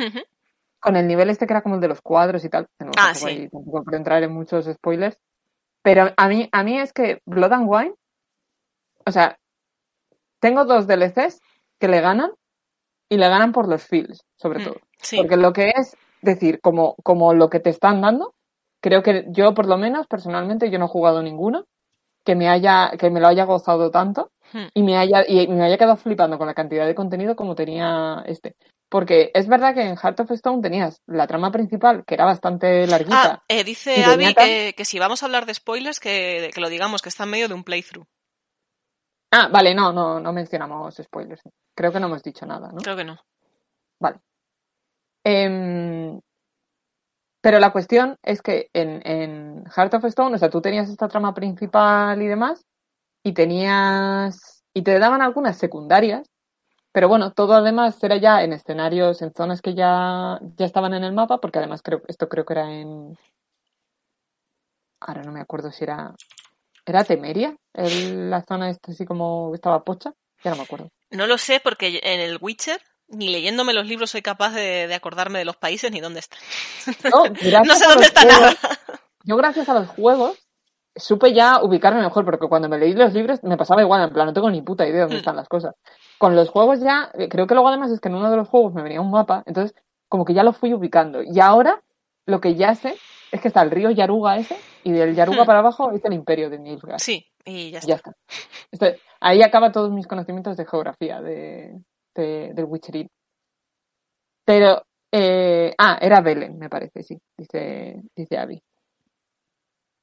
Con 0.84 0.96
el 0.96 1.06
nivel 1.08 1.30
este 1.30 1.46
que 1.46 1.54
era 1.54 1.62
como 1.62 1.76
el 1.76 1.80
de 1.80 1.88
los 1.88 2.02
cuadros 2.02 2.44
y 2.44 2.50
tal. 2.50 2.66
no, 2.78 2.90
Ah, 2.98 3.12
tampoco, 3.12 3.14
sí. 3.14 3.26
hay- 3.26 3.48
tampoco 3.48 3.84
quiero 3.84 3.96
entrar 3.96 4.22
en 4.22 4.32
muchos 4.32 4.66
spoilers. 4.66 5.18
Pero 5.82 6.10
a 6.16 6.28
mí, 6.28 6.48
a 6.52 6.62
mí 6.62 6.78
es 6.78 6.92
que 6.92 7.20
Blood 7.26 7.52
and 7.52 7.66
Wine, 7.68 7.94
o 9.06 9.10
sea, 9.10 9.38
tengo 10.40 10.64
dos 10.64 10.86
DLCs 10.86 11.40
que 11.80 11.88
le 11.88 12.00
ganan 12.00 12.30
y 13.08 13.16
le 13.16 13.28
ganan 13.28 13.52
por 13.52 13.68
los 13.68 13.82
feels, 13.82 14.24
sobre 14.36 14.60
Mm, 14.60 14.64
todo. 14.64 14.76
Sí. 15.00 15.16
Porque 15.16 15.36
lo 15.36 15.52
que 15.52 15.72
es 15.76 15.96
decir, 16.22 16.60
como, 16.60 16.94
como 17.02 17.34
lo 17.34 17.48
que 17.50 17.60
te 17.60 17.70
están 17.70 18.00
dando, 18.00 18.34
creo 18.80 19.02
que 19.02 19.24
yo 19.28 19.54
por 19.54 19.66
lo 19.66 19.76
menos, 19.78 20.06
personalmente, 20.06 20.70
yo 20.70 20.78
no 20.78 20.86
he 20.86 20.88
jugado 20.88 21.22
ninguno 21.22 21.64
que 22.24 22.34
me 22.34 22.48
haya, 22.48 22.92
que 22.98 23.10
me 23.10 23.20
lo 23.20 23.28
haya 23.28 23.44
gozado 23.44 23.90
tanto 23.90 24.30
Hmm. 24.52 24.66
y 24.74 24.82
me 24.82 24.96
haya, 24.98 25.24
y 25.26 25.48
me 25.48 25.64
haya 25.64 25.76
quedado 25.78 25.96
flipando 25.96 26.36
con 26.38 26.46
la 26.46 26.54
cantidad 26.54 26.86
de 26.86 26.94
contenido 26.94 27.34
como 27.36 27.54
tenía 27.54 28.22
este. 28.26 28.54
Porque 28.94 29.32
es 29.34 29.48
verdad 29.48 29.74
que 29.74 29.82
en 29.82 29.96
Heart 29.96 30.20
of 30.20 30.30
Stone 30.30 30.62
tenías 30.62 31.02
la 31.08 31.26
trama 31.26 31.50
principal, 31.50 32.04
que 32.06 32.14
era 32.14 32.26
bastante 32.26 32.86
larguita. 32.86 33.42
Ah, 33.42 33.44
eh, 33.48 33.64
dice 33.64 34.04
Abby 34.04 34.32
tan- 34.32 34.46
que, 34.46 34.74
que 34.76 34.84
si 34.84 35.00
vamos 35.00 35.20
a 35.20 35.26
hablar 35.26 35.46
de 35.46 35.54
spoilers, 35.54 35.98
que, 35.98 36.52
que 36.54 36.60
lo 36.60 36.68
digamos, 36.68 37.02
que 37.02 37.08
está 37.08 37.24
en 37.24 37.30
medio 37.30 37.48
de 37.48 37.54
un 37.54 37.64
playthrough. 37.64 38.06
Ah, 39.32 39.48
vale, 39.52 39.74
no, 39.74 39.92
no, 39.92 40.20
no 40.20 40.32
mencionamos 40.32 40.94
spoilers. 40.94 41.42
Creo 41.76 41.90
que 41.90 41.98
no 41.98 42.06
hemos 42.06 42.22
dicho 42.22 42.46
nada, 42.46 42.68
¿no? 42.68 42.76
Creo 42.76 42.94
que 42.94 43.02
no. 43.02 43.18
Vale. 44.00 44.20
Em, 45.24 46.20
pero 47.42 47.58
la 47.58 47.72
cuestión 47.72 48.16
es 48.22 48.42
que 48.42 48.70
en, 48.72 49.02
en 49.04 49.64
Heart 49.74 49.94
of 49.94 50.04
Stone, 50.04 50.36
o 50.36 50.38
sea, 50.38 50.50
tú 50.50 50.60
tenías 50.60 50.88
esta 50.88 51.08
trama 51.08 51.34
principal 51.34 52.22
y 52.22 52.28
demás, 52.28 52.64
y 53.24 53.32
tenías. 53.32 54.62
y 54.72 54.82
te 54.82 55.00
daban 55.00 55.20
algunas 55.20 55.58
secundarias, 55.58 56.28
pero 56.94 57.08
bueno, 57.08 57.32
todo 57.32 57.54
además 57.54 58.00
era 58.04 58.16
ya 58.18 58.44
en 58.44 58.52
escenarios, 58.52 59.20
en 59.20 59.34
zonas 59.34 59.60
que 59.60 59.74
ya, 59.74 60.38
ya 60.56 60.64
estaban 60.64 60.94
en 60.94 61.02
el 61.02 61.12
mapa, 61.12 61.38
porque 61.38 61.58
además 61.58 61.82
creo, 61.82 62.02
esto 62.06 62.28
creo 62.28 62.44
que 62.44 62.52
era 62.52 62.70
en. 62.72 63.18
Ahora 65.00 65.22
no 65.22 65.32
me 65.32 65.40
acuerdo 65.40 65.70
si 65.72 65.82
era. 65.84 66.14
¿Era 66.86 67.02
Temeria? 67.04 67.56
El- 67.72 68.30
la 68.30 68.42
zona 68.42 68.70
esta 68.70 68.92
así 68.92 69.04
como 69.04 69.50
estaba 69.54 69.82
pocha. 69.84 70.12
Ya 70.44 70.50
no 70.52 70.58
me 70.58 70.62
acuerdo. 70.62 70.88
No 71.10 71.26
lo 71.26 71.36
sé 71.36 71.60
porque 71.60 72.00
en 72.02 72.20
el 72.20 72.38
Witcher, 72.40 72.80
ni 73.08 73.28
leyéndome 73.28 73.72
los 73.72 73.86
libros 73.86 74.10
soy 74.10 74.22
capaz 74.22 74.50
de, 74.52 74.86
de 74.86 74.94
acordarme 74.94 75.38
de 75.40 75.44
los 75.46 75.56
países 75.56 75.90
ni 75.90 76.00
dónde 76.00 76.20
están. 76.20 76.38
No, 77.10 77.22
gracias 77.32 77.66
No 77.66 77.74
sé 77.74 77.86
dónde 77.88 78.04
está 78.06 78.20
juegos- 78.22 78.40
nada. 78.62 78.78
Yo 79.24 79.36
gracias 79.36 79.68
a 79.68 79.74
los 79.74 79.88
juegos 79.88 80.38
supe 80.96 81.32
ya 81.32 81.62
ubicarme 81.62 82.00
mejor, 82.02 82.24
porque 82.24 82.46
cuando 82.48 82.68
me 82.68 82.78
leí 82.78 82.92
los 82.94 83.12
libros 83.12 83.42
me 83.42 83.56
pasaba 83.56 83.82
igual, 83.82 84.02
en 84.08 84.12
plan, 84.12 84.26
no 84.26 84.32
tengo 84.32 84.50
ni 84.50 84.62
puta 84.62 84.84
idea 84.84 84.94
de 84.94 85.00
dónde 85.02 85.16
están 85.18 85.36
las 85.36 85.48
cosas. 85.48 85.74
Con 86.18 86.36
los 86.36 86.48
juegos 86.50 86.80
ya, 86.80 87.10
eh, 87.14 87.28
creo 87.28 87.46
que 87.46 87.54
luego 87.54 87.68
además 87.68 87.90
es 87.90 88.00
que 88.00 88.08
en 88.08 88.14
uno 88.14 88.30
de 88.30 88.36
los 88.36 88.48
juegos 88.48 88.72
me 88.74 88.82
venía 88.82 89.00
un 89.00 89.10
mapa, 89.10 89.42
entonces 89.46 89.74
como 90.08 90.24
que 90.24 90.34
ya 90.34 90.42
lo 90.44 90.52
fui 90.52 90.72
ubicando. 90.72 91.22
Y 91.22 91.40
ahora 91.40 91.82
lo 92.26 92.40
que 92.40 92.54
ya 92.54 92.74
sé 92.74 92.96
es 93.32 93.40
que 93.40 93.48
está 93.48 93.62
el 93.62 93.70
río 93.70 93.90
Yaruga 93.90 94.36
ese, 94.38 94.56
y 94.84 94.92
del 94.92 95.14
Yaruga 95.16 95.42
Hmm. 95.42 95.46
para 95.46 95.58
abajo 95.58 95.90
es 95.90 96.04
el 96.04 96.12
imperio 96.12 96.48
de 96.50 96.58
Nilfgaard. 96.58 97.00
Sí, 97.00 97.26
y 97.44 97.70
ya 97.72 97.80
Y 97.82 97.86
ya 97.88 97.94
está. 97.96 98.12
está. 98.70 98.92
Ahí 99.20 99.42
acaban 99.42 99.72
todos 99.72 99.90
mis 99.90 100.06
conocimientos 100.06 100.56
de 100.56 100.66
geografía 100.66 101.20
de, 101.20 101.80
de- 102.14 102.52
del 102.54 102.64
Witcherit. 102.66 103.08
Pero, 104.44 104.82
eh, 105.10 105.74
ah, 105.78 105.98
era 106.00 106.20
Belén, 106.20 106.58
me 106.58 106.68
parece, 106.68 107.02
sí, 107.02 107.18
dice, 107.36 108.00
dice 108.14 108.38
Abby. 108.38 108.62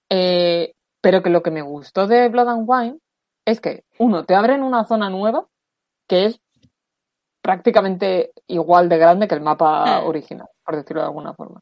Eh, 0.10 0.74
pero 1.02 1.22
que 1.24 1.30
lo 1.30 1.42
que 1.44 1.52
me 1.52 1.62
gustó 1.62 2.08
de 2.08 2.30
Blood 2.30 2.48
and 2.50 2.66
Wine 2.68 3.00
es 3.46 3.60
que, 3.60 3.84
uno, 4.00 4.24
te 4.26 4.36
abren 4.36 4.64
una 4.64 4.84
zona 4.86 5.10
nueva 5.10 5.48
que 6.08 6.26
es 6.26 6.40
prácticamente 7.42 8.32
igual 8.48 8.88
de 8.90 8.98
grande 8.98 9.28
que 9.28 9.36
el 9.36 9.42
mapa 9.42 10.02
Hmm. 10.02 10.08
original, 10.08 10.48
por 10.64 10.76
decirlo 10.76 11.02
de 11.02 11.08
alguna 11.08 11.34
forma. 11.34 11.60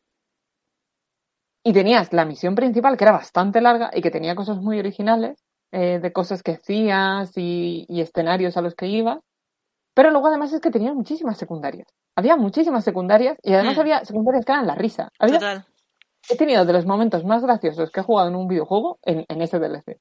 Y 1.64 1.74
tenías 1.74 2.12
la 2.14 2.26
misión 2.26 2.56
principal, 2.56 2.98
que 2.98 3.04
era 3.04 3.12
bastante 3.14 3.62
larga 3.62 3.92
y 3.94 4.02
que 4.02 4.12
tenía 4.12 4.36
cosas 4.36 4.58
muy 4.58 4.80
originales, 4.80 5.44
eh, 5.72 6.00
de 6.02 6.14
cosas 6.14 6.42
que 6.42 6.54
hacías 6.54 7.32
y, 7.38 7.86
y 7.88 8.02
escenarios 8.02 8.58
a 8.58 8.62
los 8.62 8.76
que 8.76 8.88
ibas. 8.88 9.20
Pero 9.94 10.12
luego 10.12 10.28
además 10.28 10.54
es 10.54 10.62
que 10.62 10.72
tenías 10.72 10.96
muchísimas 10.96 11.38
secundarias. 11.38 11.88
Había 12.16 12.38
muchísimas 12.38 12.84
secundarias 12.84 13.38
y 13.44 13.54
además 13.54 13.78
Hmm. 13.78 13.82
había 13.82 14.06
secundarias 14.06 14.46
que 14.46 14.52
eran 14.52 14.68
la 14.68 14.76
risa. 14.76 15.10
Había, 15.20 15.36
Total. 15.40 15.66
He 16.30 16.38
tenido 16.38 16.66
de 16.66 16.74
los 16.74 16.86
momentos 16.86 17.26
más 17.26 17.44
graciosos 17.44 17.92
que 17.92 18.02
he 18.02 18.04
jugado 18.04 18.30
en 18.30 18.36
un 18.36 18.48
videojuego 18.48 19.00
en, 19.04 19.26
en 19.28 19.42
ese 19.42 19.60
DLC. 19.60 20.00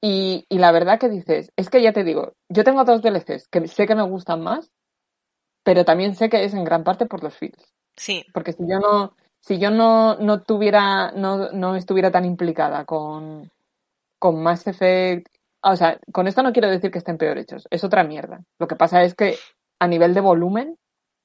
Y, 0.00 0.46
y 0.48 0.58
la 0.58 0.70
verdad 0.70 0.98
que 1.00 1.08
dices, 1.08 1.52
es 1.56 1.70
que 1.70 1.82
ya 1.82 1.92
te 1.92 2.04
digo, 2.04 2.34
yo 2.48 2.62
tengo 2.62 2.84
dos 2.84 3.02
DLCs 3.02 3.48
que 3.48 3.66
sé 3.66 3.86
que 3.86 3.96
me 3.96 4.04
gustan 4.04 4.42
más, 4.42 4.70
pero 5.64 5.84
también 5.84 6.14
sé 6.14 6.28
que 6.28 6.44
es 6.44 6.54
en 6.54 6.64
gran 6.64 6.84
parte 6.84 7.06
por 7.06 7.22
los 7.22 7.36
feels. 7.36 7.74
Sí. 7.96 8.24
Porque 8.32 8.52
si 8.52 8.62
yo 8.68 8.78
no, 8.78 9.16
si 9.40 9.58
yo 9.58 9.70
no, 9.70 10.16
no 10.16 10.42
tuviera, 10.42 11.10
no, 11.12 11.50
no 11.50 11.74
estuviera 11.74 12.12
tan 12.12 12.24
implicada 12.24 12.84
con, 12.84 13.50
con 14.18 14.40
Mass 14.40 14.66
Effect, 14.68 15.26
o 15.62 15.74
sea, 15.74 15.98
con 16.12 16.28
esto 16.28 16.42
no 16.42 16.52
quiero 16.52 16.70
decir 16.70 16.92
que 16.92 16.98
estén 16.98 17.18
peor 17.18 17.38
hechos, 17.38 17.66
es 17.70 17.82
otra 17.82 18.04
mierda. 18.04 18.44
Lo 18.60 18.68
que 18.68 18.76
pasa 18.76 19.02
es 19.02 19.14
que 19.14 19.36
a 19.80 19.88
nivel 19.88 20.14
de 20.14 20.20
volumen 20.20 20.78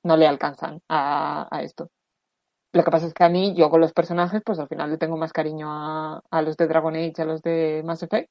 no 0.03 0.17
le 0.17 0.27
alcanzan 0.27 0.81
a, 0.89 1.47
a 1.49 1.61
esto. 1.63 1.89
Lo 2.73 2.83
que 2.83 2.91
pasa 2.91 3.05
es 3.05 3.13
que 3.13 3.23
a 3.23 3.29
mí, 3.29 3.53
yo 3.55 3.69
con 3.69 3.81
los 3.81 3.93
personajes, 3.93 4.41
pues 4.43 4.57
al 4.59 4.67
final 4.67 4.89
le 4.89 4.97
tengo 4.97 5.15
más 5.17 5.31
cariño 5.31 5.67
a, 5.71 6.21
a 6.31 6.41
los 6.41 6.57
de 6.57 6.67
Dragon 6.67 6.95
Age, 6.95 7.13
a 7.21 7.25
los 7.25 7.41
de 7.41 7.81
Mass 7.85 8.03
Effect. 8.03 8.29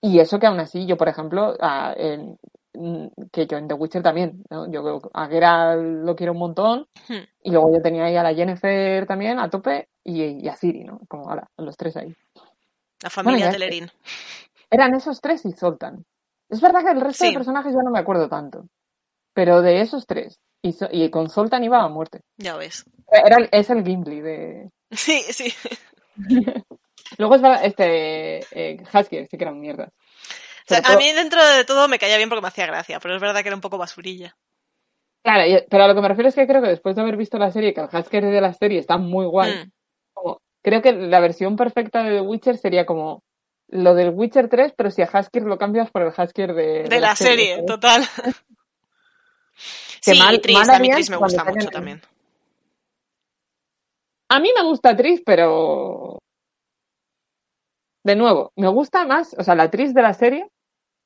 Y 0.00 0.18
eso 0.18 0.38
que 0.38 0.46
aún 0.46 0.60
así, 0.60 0.86
yo, 0.86 0.96
por 0.96 1.08
ejemplo, 1.08 1.54
a- 1.60 1.92
en- 1.96 2.38
mm, 2.74 3.06
que 3.32 3.46
yo 3.46 3.58
en 3.58 3.68
The 3.68 3.74
Witcher 3.74 4.02
también, 4.02 4.42
¿no? 4.50 4.70
Yo 4.70 5.00
a 5.12 5.26
Geralt 5.26 6.04
lo 6.06 6.16
quiero 6.16 6.32
un 6.32 6.38
montón. 6.38 6.86
Hmm. 7.08 7.24
Y 7.42 7.50
luego 7.50 7.70
yo 7.74 7.82
tenía 7.82 8.04
ahí 8.04 8.16
a 8.16 8.22
la 8.22 8.34
Jennifer 8.34 9.06
también 9.06 9.38
a 9.38 9.50
tope 9.50 9.88
y, 10.04 10.22
y 10.22 10.48
a 10.48 10.56
Ciri, 10.56 10.84
¿no? 10.84 11.00
Como, 11.08 11.28
ahora, 11.28 11.48
los 11.58 11.76
tres 11.76 11.96
ahí. 11.96 12.14
La 13.02 13.10
familia 13.10 13.46
ya- 13.46 13.52
Telerín. 13.52 13.90
Eran 14.70 14.94
esos 14.94 15.20
tres 15.20 15.44
y 15.44 15.52
Zoltan. 15.52 16.04
Es 16.48 16.60
verdad 16.60 16.80
que 16.82 16.90
el 16.92 17.00
resto 17.00 17.24
Sí. 17.24 17.30
de 17.30 17.36
personajes 17.36 17.74
ya 17.74 17.82
no 17.82 17.90
me 17.90 17.98
acuerdo 17.98 18.28
tanto. 18.28 18.66
Pero 19.34 19.60
de 19.62 19.80
esos 19.82 20.06
tres. 20.06 20.40
Y, 20.66 20.72
So- 20.72 20.88
y 20.90 21.08
con 21.10 21.30
Zoltan 21.30 21.62
iba 21.64 21.82
a 21.82 21.88
muerte. 21.88 22.20
Ya 22.36 22.56
ves. 22.56 22.84
Era, 23.10 23.36
es 23.52 23.70
el 23.70 23.84
Gimli 23.84 24.20
de. 24.20 24.70
Sí, 24.90 25.22
sí. 25.30 25.52
Luego 27.18 27.34
es 27.36 27.42
este. 27.62 28.38
Eh, 28.50 28.82
sí 29.08 29.08
que 29.08 29.28
era 29.38 29.52
un 29.52 29.60
mierda. 29.60 29.84
O 30.68 30.74
sea, 30.74 30.78
a 30.84 30.96
mí 30.96 31.12
dentro 31.12 31.44
de 31.44 31.64
todo 31.64 31.86
me 31.86 31.98
caía 31.98 32.16
bien 32.16 32.28
porque 32.28 32.42
me 32.42 32.48
hacía 32.48 32.66
gracia, 32.66 32.98
pero 33.00 33.14
es 33.14 33.20
verdad 33.20 33.42
que 33.42 33.48
era 33.48 33.54
un 33.56 33.60
poco 33.60 33.78
basurilla. 33.78 34.36
Claro, 35.22 35.46
y- 35.46 35.64
pero 35.70 35.84
a 35.84 35.88
lo 35.88 35.94
que 35.94 36.00
me 36.00 36.08
refiero 36.08 36.28
es 36.28 36.34
que 36.34 36.46
creo 36.46 36.60
que 36.62 36.68
después 36.68 36.96
de 36.96 37.02
haber 37.02 37.16
visto 37.16 37.38
la 37.38 37.52
serie, 37.52 37.72
que 37.72 37.80
el 37.80 37.88
Hasker 37.90 38.24
de 38.24 38.40
la 38.40 38.52
serie 38.52 38.78
está 38.80 38.96
muy 38.96 39.26
guay. 39.26 39.52
Mm. 39.66 39.70
como- 40.14 40.40
creo 40.62 40.82
que 40.82 40.92
la 40.92 41.20
versión 41.20 41.56
perfecta 41.56 42.02
de 42.02 42.16
The 42.16 42.20
Witcher 42.22 42.58
sería 42.58 42.84
como 42.86 43.22
lo 43.68 43.94
del 43.94 44.10
Witcher 44.10 44.48
3, 44.48 44.72
pero 44.76 44.90
si 44.90 45.02
a 45.02 45.06
Hasker 45.12 45.42
lo 45.42 45.58
cambias 45.58 45.90
por 45.92 46.02
el 46.02 46.12
Hasker 46.16 46.54
de, 46.54 46.84
De 46.84 47.00
la 47.00 47.14
serie, 47.14 47.62
total. 47.64 48.02
Que 50.06 50.12
Sí, 50.12 50.18
mal- 50.18 50.34
y 50.36 50.40
Tris, 50.40 50.56
mal 50.56 50.70
a 50.70 50.78
mí 50.78 50.88
Tris 50.90 51.10
me 51.10 51.16
gusta 51.16 51.44
mucho 51.44 51.68
también. 51.68 52.00
A 54.30 54.40
mí 54.40 54.50
me 54.56 54.62
gusta 54.62 54.96
Tris, 54.96 55.22
pero. 55.24 56.18
De 58.04 58.14
nuevo, 58.16 58.52
me 58.56 58.68
gusta 58.68 59.04
más, 59.04 59.34
o 59.36 59.42
sea, 59.42 59.54
la 59.56 59.68
Tris 59.70 59.92
de 59.92 60.02
la 60.02 60.14
serie 60.14 60.48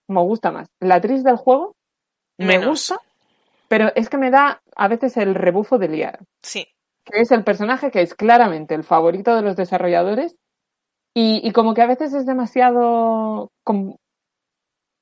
me 0.09 0.21
gusta 0.23 0.51
más. 0.51 0.69
La 0.81 1.01
Tris 1.01 1.25
del 1.25 1.37
juego 1.37 1.73
me 2.39 2.47
Menos. 2.47 2.67
gusta, 2.69 2.99
pero 3.69 3.91
es 3.95 4.11
que 4.11 4.19
me 4.19 4.31
da 4.31 4.61
a 4.77 4.89
veces 4.89 5.17
el 5.17 5.35
rebufo 5.35 5.79
de 5.79 5.89
Liara, 5.89 6.21
Sí, 6.43 6.67
que 7.07 7.21
es 7.21 7.31
el 7.31 7.43
personaje 7.43 7.91
que 7.91 8.03
es 8.03 8.15
claramente 8.15 8.75
el 8.75 8.85
favorito 8.85 9.35
de 9.35 9.41
los 9.43 9.57
desarrolladores 9.57 10.37
y, 11.15 11.41
y 11.47 11.53
como 11.53 11.73
que 11.73 11.81
a 11.83 11.87
veces 11.87 12.13
es 12.13 12.27
demasiado 12.27 13.51
com- 13.65 13.97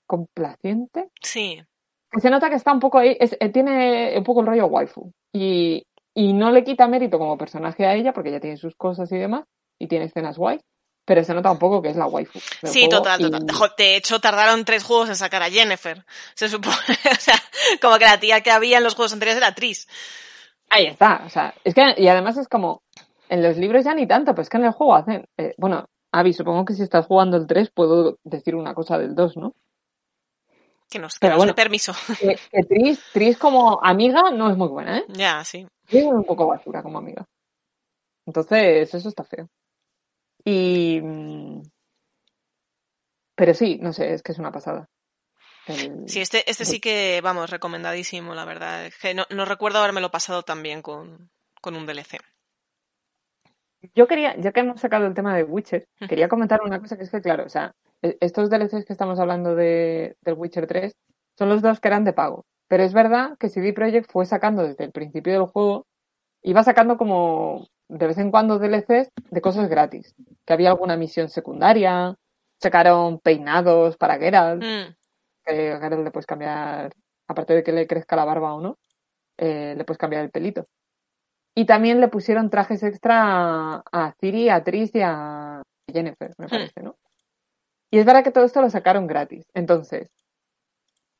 complaciente. 0.06 1.10
sí. 1.20 1.62
Que 2.10 2.20
se 2.20 2.30
nota 2.30 2.48
que 2.48 2.56
está 2.56 2.72
un 2.72 2.80
poco 2.80 2.98
ahí, 2.98 3.16
es- 3.20 3.36
eh, 3.38 3.48
tiene 3.50 4.14
un 4.16 4.24
poco 4.24 4.40
el 4.40 4.46
rollo 4.46 4.66
waifu. 4.66 5.12
Y, 5.32 5.84
y 6.14 6.32
no 6.32 6.50
le 6.50 6.64
quita 6.64 6.88
mérito 6.88 7.18
como 7.18 7.36
personaje 7.38 7.86
a 7.86 7.94
ella, 7.94 8.12
porque 8.12 8.30
ella 8.30 8.40
tiene 8.40 8.56
sus 8.56 8.74
cosas 8.76 9.10
y 9.12 9.18
demás, 9.18 9.44
y 9.78 9.86
tiene 9.88 10.06
escenas 10.06 10.36
guay, 10.38 10.58
pero 11.04 11.22
se 11.22 11.34
nota 11.34 11.50
un 11.50 11.58
poco 11.58 11.80
que 11.82 11.90
es 11.90 11.96
la 11.96 12.06
waifu. 12.06 12.38
Sí, 12.62 12.88
total, 12.88 13.20
y- 13.20 13.24
total. 13.30 13.46
De 13.76 13.96
hecho, 13.96 14.18
tardaron 14.20 14.64
tres 14.64 14.82
juegos 14.84 15.08
en 15.10 15.16
sacar 15.16 15.42
a 15.42 15.50
Jennifer. 15.50 16.04
Se 16.34 16.48
supone, 16.48 16.74
o 17.12 17.20
sea, 17.20 17.36
como 17.80 17.98
que 17.98 18.04
la 18.06 18.18
tía 18.18 18.40
que 18.40 18.50
había 18.50 18.78
en 18.78 18.84
los 18.84 18.94
juegos 18.94 19.12
anteriores 19.12 19.42
era 19.42 19.54
Tris. 19.54 19.86
Ahí 20.70 20.86
está, 20.86 21.22
o 21.24 21.28
sea, 21.30 21.54
es 21.64 21.74
que, 21.74 21.94
y 21.96 22.08
además 22.08 22.36
es 22.36 22.48
como, 22.48 22.82
en 23.30 23.42
los 23.42 23.56
libros 23.56 23.84
ya 23.84 23.94
ni 23.94 24.06
tanto, 24.06 24.34
pues 24.34 24.48
que 24.48 24.56
en 24.58 24.64
el 24.64 24.72
juego 24.72 24.94
hacen, 24.96 25.26
eh, 25.36 25.54
bueno, 25.56 25.86
Avi, 26.12 26.32
supongo 26.32 26.64
que 26.64 26.74
si 26.74 26.82
estás 26.82 27.06
jugando 27.06 27.36
el 27.36 27.46
3 27.46 27.70
puedo 27.70 28.18
decir 28.24 28.54
una 28.54 28.74
cosa 28.74 28.98
del 28.98 29.14
2, 29.14 29.36
¿no? 29.36 29.54
Que 30.90 30.98
nos, 30.98 31.14
que 31.14 31.18
Pero 31.20 31.32
nos 31.34 31.38
bueno. 31.38 31.52
dé 31.52 31.56
permiso. 31.56 31.92
Que, 32.18 32.38
que 32.50 32.62
Tris, 32.64 33.00
Tris 33.12 33.36
como 33.38 33.78
amiga 33.82 34.30
no 34.30 34.50
es 34.50 34.56
muy 34.56 34.68
buena, 34.68 34.98
¿eh? 34.98 35.04
Ya, 35.08 35.44
sí. 35.44 35.66
Tris 35.86 36.02
es 36.04 36.08
un 36.12 36.24
poco 36.24 36.46
basura 36.46 36.82
como 36.82 36.98
amiga. 36.98 37.24
Entonces, 38.26 38.92
eso 38.94 39.08
está 39.08 39.24
feo. 39.24 39.48
Y... 40.44 41.00
mm, 41.02 41.62
Pero 43.34 43.54
sí, 43.54 43.78
no 43.80 43.92
sé, 43.92 44.14
es 44.14 44.22
que 44.22 44.32
es 44.32 44.38
una 44.38 44.52
pasada. 44.52 44.86
El- 45.66 46.08
Sí, 46.08 46.20
este, 46.20 46.48
este 46.50 46.64
sí 46.64 46.80
que, 46.80 47.20
vamos, 47.22 47.50
recomendadísimo, 47.50 48.34
la 48.34 48.44
verdad. 48.46 48.86
Es 48.86 48.96
que 48.98 49.12
no, 49.14 49.24
no 49.30 49.44
recuerdo 49.44 49.78
habérmelo 49.78 50.10
pasado 50.10 50.42
tan 50.42 50.62
bien 50.62 50.80
con, 50.82 51.30
con 51.60 51.76
un 51.76 51.84
DLC. 51.86 52.18
Yo 53.94 54.08
quería, 54.08 54.34
ya 54.38 54.52
que 54.52 54.60
hemos 54.60 54.80
sacado 54.80 55.06
el 55.06 55.14
tema 55.14 55.36
de 55.36 55.44
Witcher, 55.44 55.86
quería 56.08 56.28
comentar 56.28 56.62
una 56.62 56.80
cosa 56.80 56.96
que 56.96 57.04
es 57.04 57.10
que, 57.10 57.20
claro, 57.20 57.44
o 57.44 57.48
sea, 57.48 57.72
estos 58.02 58.50
DLCs 58.50 58.84
que 58.84 58.92
estamos 58.92 59.18
hablando 59.18 59.54
de, 59.54 60.16
del 60.22 60.34
Witcher 60.34 60.66
3 60.66 60.94
son 61.36 61.48
los 61.48 61.62
dos 61.62 61.80
que 61.80 61.88
eran 61.88 62.04
de 62.04 62.12
pago. 62.12 62.44
Pero 62.68 62.82
es 62.82 62.92
verdad 62.92 63.36
que 63.38 63.48
CD 63.48 63.72
Projekt 63.72 64.10
fue 64.10 64.26
sacando 64.26 64.62
desde 64.62 64.84
el 64.84 64.92
principio 64.92 65.32
del 65.32 65.46
juego, 65.46 65.86
iba 66.42 66.62
sacando 66.62 66.98
como 66.98 67.66
de 67.88 68.06
vez 68.06 68.18
en 68.18 68.30
cuando 68.30 68.58
DLCs 68.58 69.10
de 69.30 69.40
cosas 69.40 69.68
gratis. 69.68 70.14
Que 70.44 70.52
había 70.52 70.70
alguna 70.70 70.96
misión 70.96 71.28
secundaria, 71.28 72.14
sacaron 72.60 73.18
peinados 73.20 73.96
para 73.96 74.18
Geralt, 74.18 74.62
Mm, 74.62 74.94
que 75.44 75.72
a 75.72 75.80
Geralt 75.80 76.04
le 76.04 76.10
puedes 76.10 76.26
cambiar, 76.26 76.92
aparte 77.26 77.54
de 77.54 77.62
que 77.62 77.72
le 77.72 77.86
crezca 77.86 78.16
la 78.16 78.24
barba 78.24 78.54
o 78.54 78.60
no, 78.60 78.78
eh, 79.38 79.74
le 79.76 79.84
puedes 79.84 79.98
cambiar 79.98 80.24
el 80.24 80.30
pelito. 80.30 80.66
Y 81.54 81.64
también 81.64 82.00
le 82.00 82.08
pusieron 82.08 82.50
trajes 82.50 82.82
extra 82.82 83.22
a, 83.22 83.82
a 83.90 84.14
Ciri, 84.20 84.48
a 84.48 84.62
Tris 84.62 84.94
y 84.94 85.00
a 85.02 85.62
Jennifer, 85.90 86.34
me 86.38 86.48
parece, 86.48 86.82
¿no? 86.82 86.96
Y 87.90 87.98
es 87.98 88.04
verdad 88.04 88.24
que 88.24 88.30
todo 88.30 88.44
esto 88.44 88.60
lo 88.60 88.70
sacaron 88.70 89.06
gratis. 89.06 89.46
Entonces, 89.54 90.10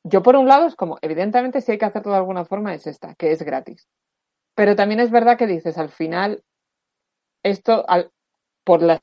yo 0.03 0.23
por 0.23 0.35
un 0.35 0.47
lado 0.47 0.67
es 0.67 0.75
como, 0.75 0.97
evidentemente 1.01 1.61
si 1.61 1.71
hay 1.71 1.77
que 1.77 1.85
hacerlo 1.85 2.11
de 2.11 2.17
alguna 2.17 2.45
forma 2.45 2.73
es 2.73 2.87
esta, 2.87 3.15
que 3.15 3.31
es 3.31 3.41
gratis. 3.43 3.87
Pero 4.55 4.75
también 4.75 4.99
es 4.99 5.11
verdad 5.11 5.37
que 5.37 5.47
dices, 5.47 5.77
al 5.77 5.89
final, 5.89 6.43
esto, 7.43 7.85
por 8.63 8.81
las, 8.81 8.99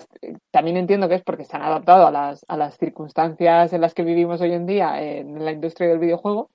también 0.51 0.77
entiendo 0.77 1.09
que 1.09 1.17
es 1.17 1.25
porque 1.25 1.45
se 1.45 1.57
han 1.57 1.63
adaptado 1.63 2.07
a 2.07 2.11
las, 2.11 2.45
a 2.49 2.57
las 2.57 2.77
circunstancias 2.77 3.73
en 3.73 3.81
las 3.81 3.95
que 3.95 4.05
vivimos 4.05 4.41
hoy 4.41 4.53
en 4.53 4.67
día 4.67 5.03
en 5.03 5.45
la 5.45 5.53
industria 5.53 5.89
del 5.89 5.99
videojuego, 5.99 6.51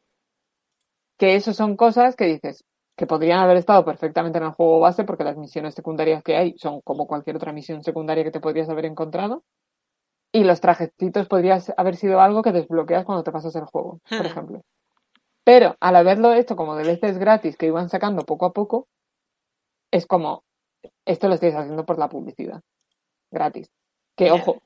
que 1.18 1.36
eso 1.36 1.54
son 1.54 1.76
cosas 1.76 2.16
que 2.16 2.26
dices 2.26 2.64
que 2.98 3.08
podrían 3.08 3.40
haber 3.40 3.58
estado 3.58 3.84
perfectamente 3.84 4.38
en 4.38 4.44
el 4.46 4.52
juego 4.52 4.80
base 4.80 5.04
porque 5.04 5.24
las 5.24 5.38
misiones 5.38 5.74
secundarias 5.74 6.24
que 6.24 6.36
hay 6.36 6.56
son 6.58 6.82
como 6.82 7.08
cualquier 7.08 7.36
otra 7.36 7.52
misión 7.54 7.84
secundaria 7.84 8.24
que 8.24 8.32
te 8.32 8.40
podrías 8.40 8.70
haber 8.70 8.86
encontrado. 8.86 9.44
Y 10.34 10.44
los 10.44 10.62
trajecitos 10.62 11.28
podrías 11.28 11.74
haber 11.78 11.96
sido 11.98 12.22
algo 12.22 12.42
que 12.42 12.52
desbloqueas 12.54 13.04
cuando 13.06 13.24
te 13.24 13.32
pasas 13.32 13.56
el 13.56 13.66
juego, 13.66 14.00
por 14.10 14.26
ejemplo. 14.26 14.62
Pero 15.44 15.76
al 15.80 15.96
haberlo 15.96 16.34
hecho 16.34 16.56
como 16.56 16.76
DLCs 16.76 17.18
gratis 17.18 17.58
que 17.58 17.66
iban 17.66 17.90
sacando 17.90 18.24
poco 18.24 18.46
a 18.46 18.54
poco, 18.54 18.88
es 19.92 20.06
como, 20.06 20.44
esto 21.06 21.28
lo 21.28 21.34
estáis 21.34 21.56
haciendo 21.56 21.86
por 21.86 22.00
la 22.00 22.08
publicidad, 22.10 22.62
gratis. 23.32 23.70
Que 24.16 24.32
ojo, 24.32 24.62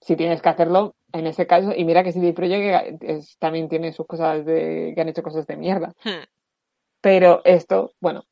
si 0.00 0.16
tienes 0.16 0.42
que 0.42 0.48
hacerlo, 0.48 0.94
en 1.12 1.26
ese 1.26 1.46
caso, 1.46 1.72
y 1.76 1.84
mira 1.84 2.02
que 2.02 2.12
CD 2.12 2.32
Projekt 2.32 3.02
es- 3.04 3.36
también 3.38 3.68
tiene 3.68 3.92
sus 3.92 4.06
cosas 4.06 4.44
de, 4.44 4.92
que 4.94 5.00
han 5.00 5.08
hecho 5.08 5.22
cosas 5.22 5.46
de 5.46 5.56
mierda. 5.56 5.94
Pero 7.00 7.42
esto, 7.44 7.92
bueno, 8.00 8.24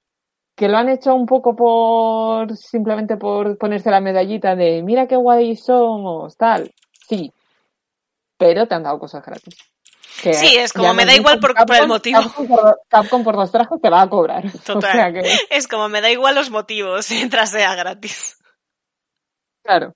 que 0.62 0.68
lo 0.68 0.78
han 0.78 0.88
hecho 0.90 1.12
un 1.12 1.26
poco 1.26 1.56
por, 1.56 2.56
simplemente 2.56 3.16
por 3.16 3.58
ponerse 3.58 3.90
la 3.90 4.00
medallita 4.00 4.54
de, 4.54 4.80
mira 4.80 5.08
qué 5.08 5.16
guay 5.16 5.56
somos, 5.56 6.36
tal. 6.36 6.72
Sí. 7.08 7.32
Pero 8.38 8.68
te 8.68 8.76
han 8.76 8.84
dado 8.84 9.00
cosas 9.00 9.24
gratis. 9.26 9.56
Que 10.22 10.34
Sí, 10.34 10.54
es 10.56 10.72
como, 10.72 10.94
me 10.94 11.04
da 11.04 11.16
igual 11.16 11.40
por- 11.40 11.52
por 11.54 11.74
el 11.74 11.82
Capcom- 11.82 11.88
motivo. 11.88 12.20
Capcom 12.22 12.46
por, 12.46 12.80
Capcom 12.88 13.24
por 13.24 13.34
los 13.34 13.50
trajes 13.50 13.80
te 13.82 13.90
va 13.90 14.02
a 14.02 14.08
cobrar. 14.08 14.44
Total. 14.64 14.76
O 14.90 14.92
sea 14.92 15.12
que, 15.12 15.22
Es 15.50 15.66
como, 15.66 15.88
me 15.88 16.00
da 16.00 16.12
igual 16.12 16.36
los 16.36 16.50
motivos 16.50 17.10
mientras 17.10 17.50
sea 17.50 17.74
gratis. 17.74 18.36
claro. 19.64 19.92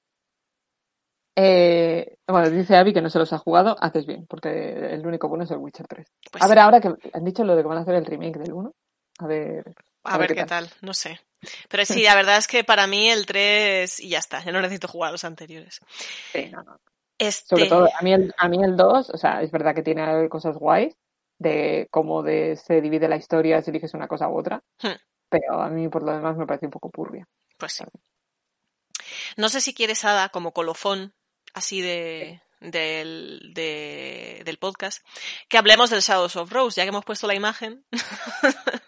Eh, 1.38 2.16
bueno, 2.26 2.48
dice 2.50 2.76
Abby 2.76 2.92
que 2.94 3.02
no 3.02 3.10
se 3.10 3.18
los 3.18 3.32
ha 3.32 3.38
jugado, 3.38 3.76
haces 3.80 4.06
bien, 4.06 4.26
porque 4.26 4.48
el 4.94 5.06
único 5.06 5.28
bueno 5.28 5.44
es 5.44 5.50
el 5.50 5.58
Witcher 5.58 5.86
3. 5.86 6.06
Pues 6.32 6.42
a 6.42 6.48
ver, 6.48 6.58
ahora 6.58 6.80
que 6.80 6.88
han 7.12 7.24
dicho 7.24 7.44
lo 7.44 7.54
de 7.54 7.62
que 7.62 7.68
van 7.68 7.78
a 7.78 7.82
hacer 7.82 7.94
el 7.94 8.06
remake 8.06 8.38
del 8.38 8.52
1, 8.54 8.72
a 9.20 9.26
ver. 9.26 9.74
A 10.06 10.18
ver 10.18 10.34
qué 10.34 10.44
tal, 10.44 10.70
no 10.80 10.94
sé. 10.94 11.20
Pero 11.68 11.84
sí, 11.84 12.02
la 12.02 12.14
verdad 12.14 12.38
es 12.38 12.48
que 12.48 12.64
para 12.64 12.86
mí 12.86 13.08
el 13.10 13.26
3 13.26 14.00
y 14.00 14.08
ya 14.08 14.18
está, 14.18 14.42
ya 14.42 14.52
no 14.52 14.60
necesito 14.60 14.88
jugar 14.88 15.10
a 15.10 15.12
los 15.12 15.24
anteriores. 15.24 15.80
Sí, 16.32 16.50
no, 16.50 16.62
no. 16.62 16.80
Este, 17.18 17.48
Sobre 17.56 17.66
todo, 17.66 17.88
a 17.98 18.02
mí, 18.02 18.12
el, 18.12 18.34
a 18.36 18.48
mí 18.48 18.62
el 18.62 18.76
2, 18.76 19.10
o 19.10 19.16
sea, 19.16 19.40
es 19.42 19.50
verdad 19.50 19.74
que 19.74 19.82
tiene 19.82 20.28
cosas 20.28 20.56
guays, 20.56 20.94
de 21.38 21.86
cómo 21.90 22.22
de, 22.22 22.56
se 22.56 22.80
divide 22.80 23.08
la 23.08 23.16
historia 23.16 23.60
si 23.62 23.70
eliges 23.70 23.94
una 23.94 24.08
cosa 24.08 24.28
u 24.28 24.38
otra, 24.38 24.62
Hmm. 24.82 24.96
pero 25.28 25.60
a 25.60 25.68
mí 25.68 25.88
por 25.88 26.02
lo 26.02 26.12
demás 26.12 26.36
me 26.36 26.46
parece 26.46 26.66
un 26.66 26.72
poco 26.72 26.90
purria. 26.90 27.26
Pues 27.58 27.72
sí. 27.74 27.84
No 29.36 29.48
sé 29.48 29.60
si 29.60 29.72
quieres, 29.74 30.04
Ada, 30.04 30.28
como 30.30 30.52
colofón, 30.52 31.14
así 31.54 31.80
de, 31.80 32.42
del, 32.60 33.52
de- 33.54 34.42
del 34.44 34.58
podcast, 34.58 35.04
que 35.48 35.58
hablemos 35.58 35.90
del 35.90 36.00
Shadows 36.00 36.36
of 36.36 36.50
Rose, 36.52 36.76
ya 36.80 36.84
que 36.84 36.88
hemos 36.88 37.04
puesto 37.04 37.26
la 37.26 37.34
imagen. 37.34 37.84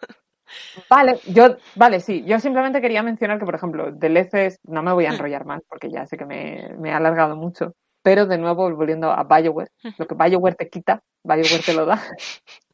Vale, 0.89 1.19
yo, 1.27 1.57
vale, 1.75 2.01
sí. 2.01 2.25
Yo 2.25 2.39
simplemente 2.41 2.81
quería 2.81 3.03
mencionar 3.03 3.39
que, 3.39 3.45
por 3.45 3.55
ejemplo, 3.55 3.93
DLCs, 3.93 4.61
no 4.65 4.83
me 4.83 4.93
voy 4.93 5.07
a 5.07 5.11
enrollar 5.11 5.45
más 5.45 5.63
porque 5.69 5.91
ya 5.91 6.07
sé 6.07 6.17
que 6.17 6.25
me, 6.25 6.75
me 6.79 6.91
he 6.91 6.93
alargado 6.93 7.37
mucho. 7.37 7.75
Pero 8.03 8.27
de 8.27 8.39
nuevo, 8.39 8.75
volviendo 8.75 9.11
a 9.11 9.25
Bioware, 9.25 9.71
lo 9.99 10.07
que 10.07 10.15
Bioware 10.15 10.55
te 10.55 10.69
quita, 10.69 11.03
Bioware 11.25 11.63
te 11.65 11.75
lo 11.75 11.85
da. 11.85 12.01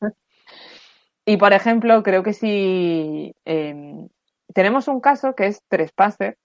y 1.27 1.37
por 1.37 1.53
ejemplo, 1.53 2.03
creo 2.03 2.23
que 2.23 2.33
si 2.33 3.35
em, 3.45 4.09
tenemos 4.53 4.89
un 4.89 5.01
caso 5.01 5.35
que 5.35 5.47
es 5.47 5.63
Trespasser, 5.69 6.37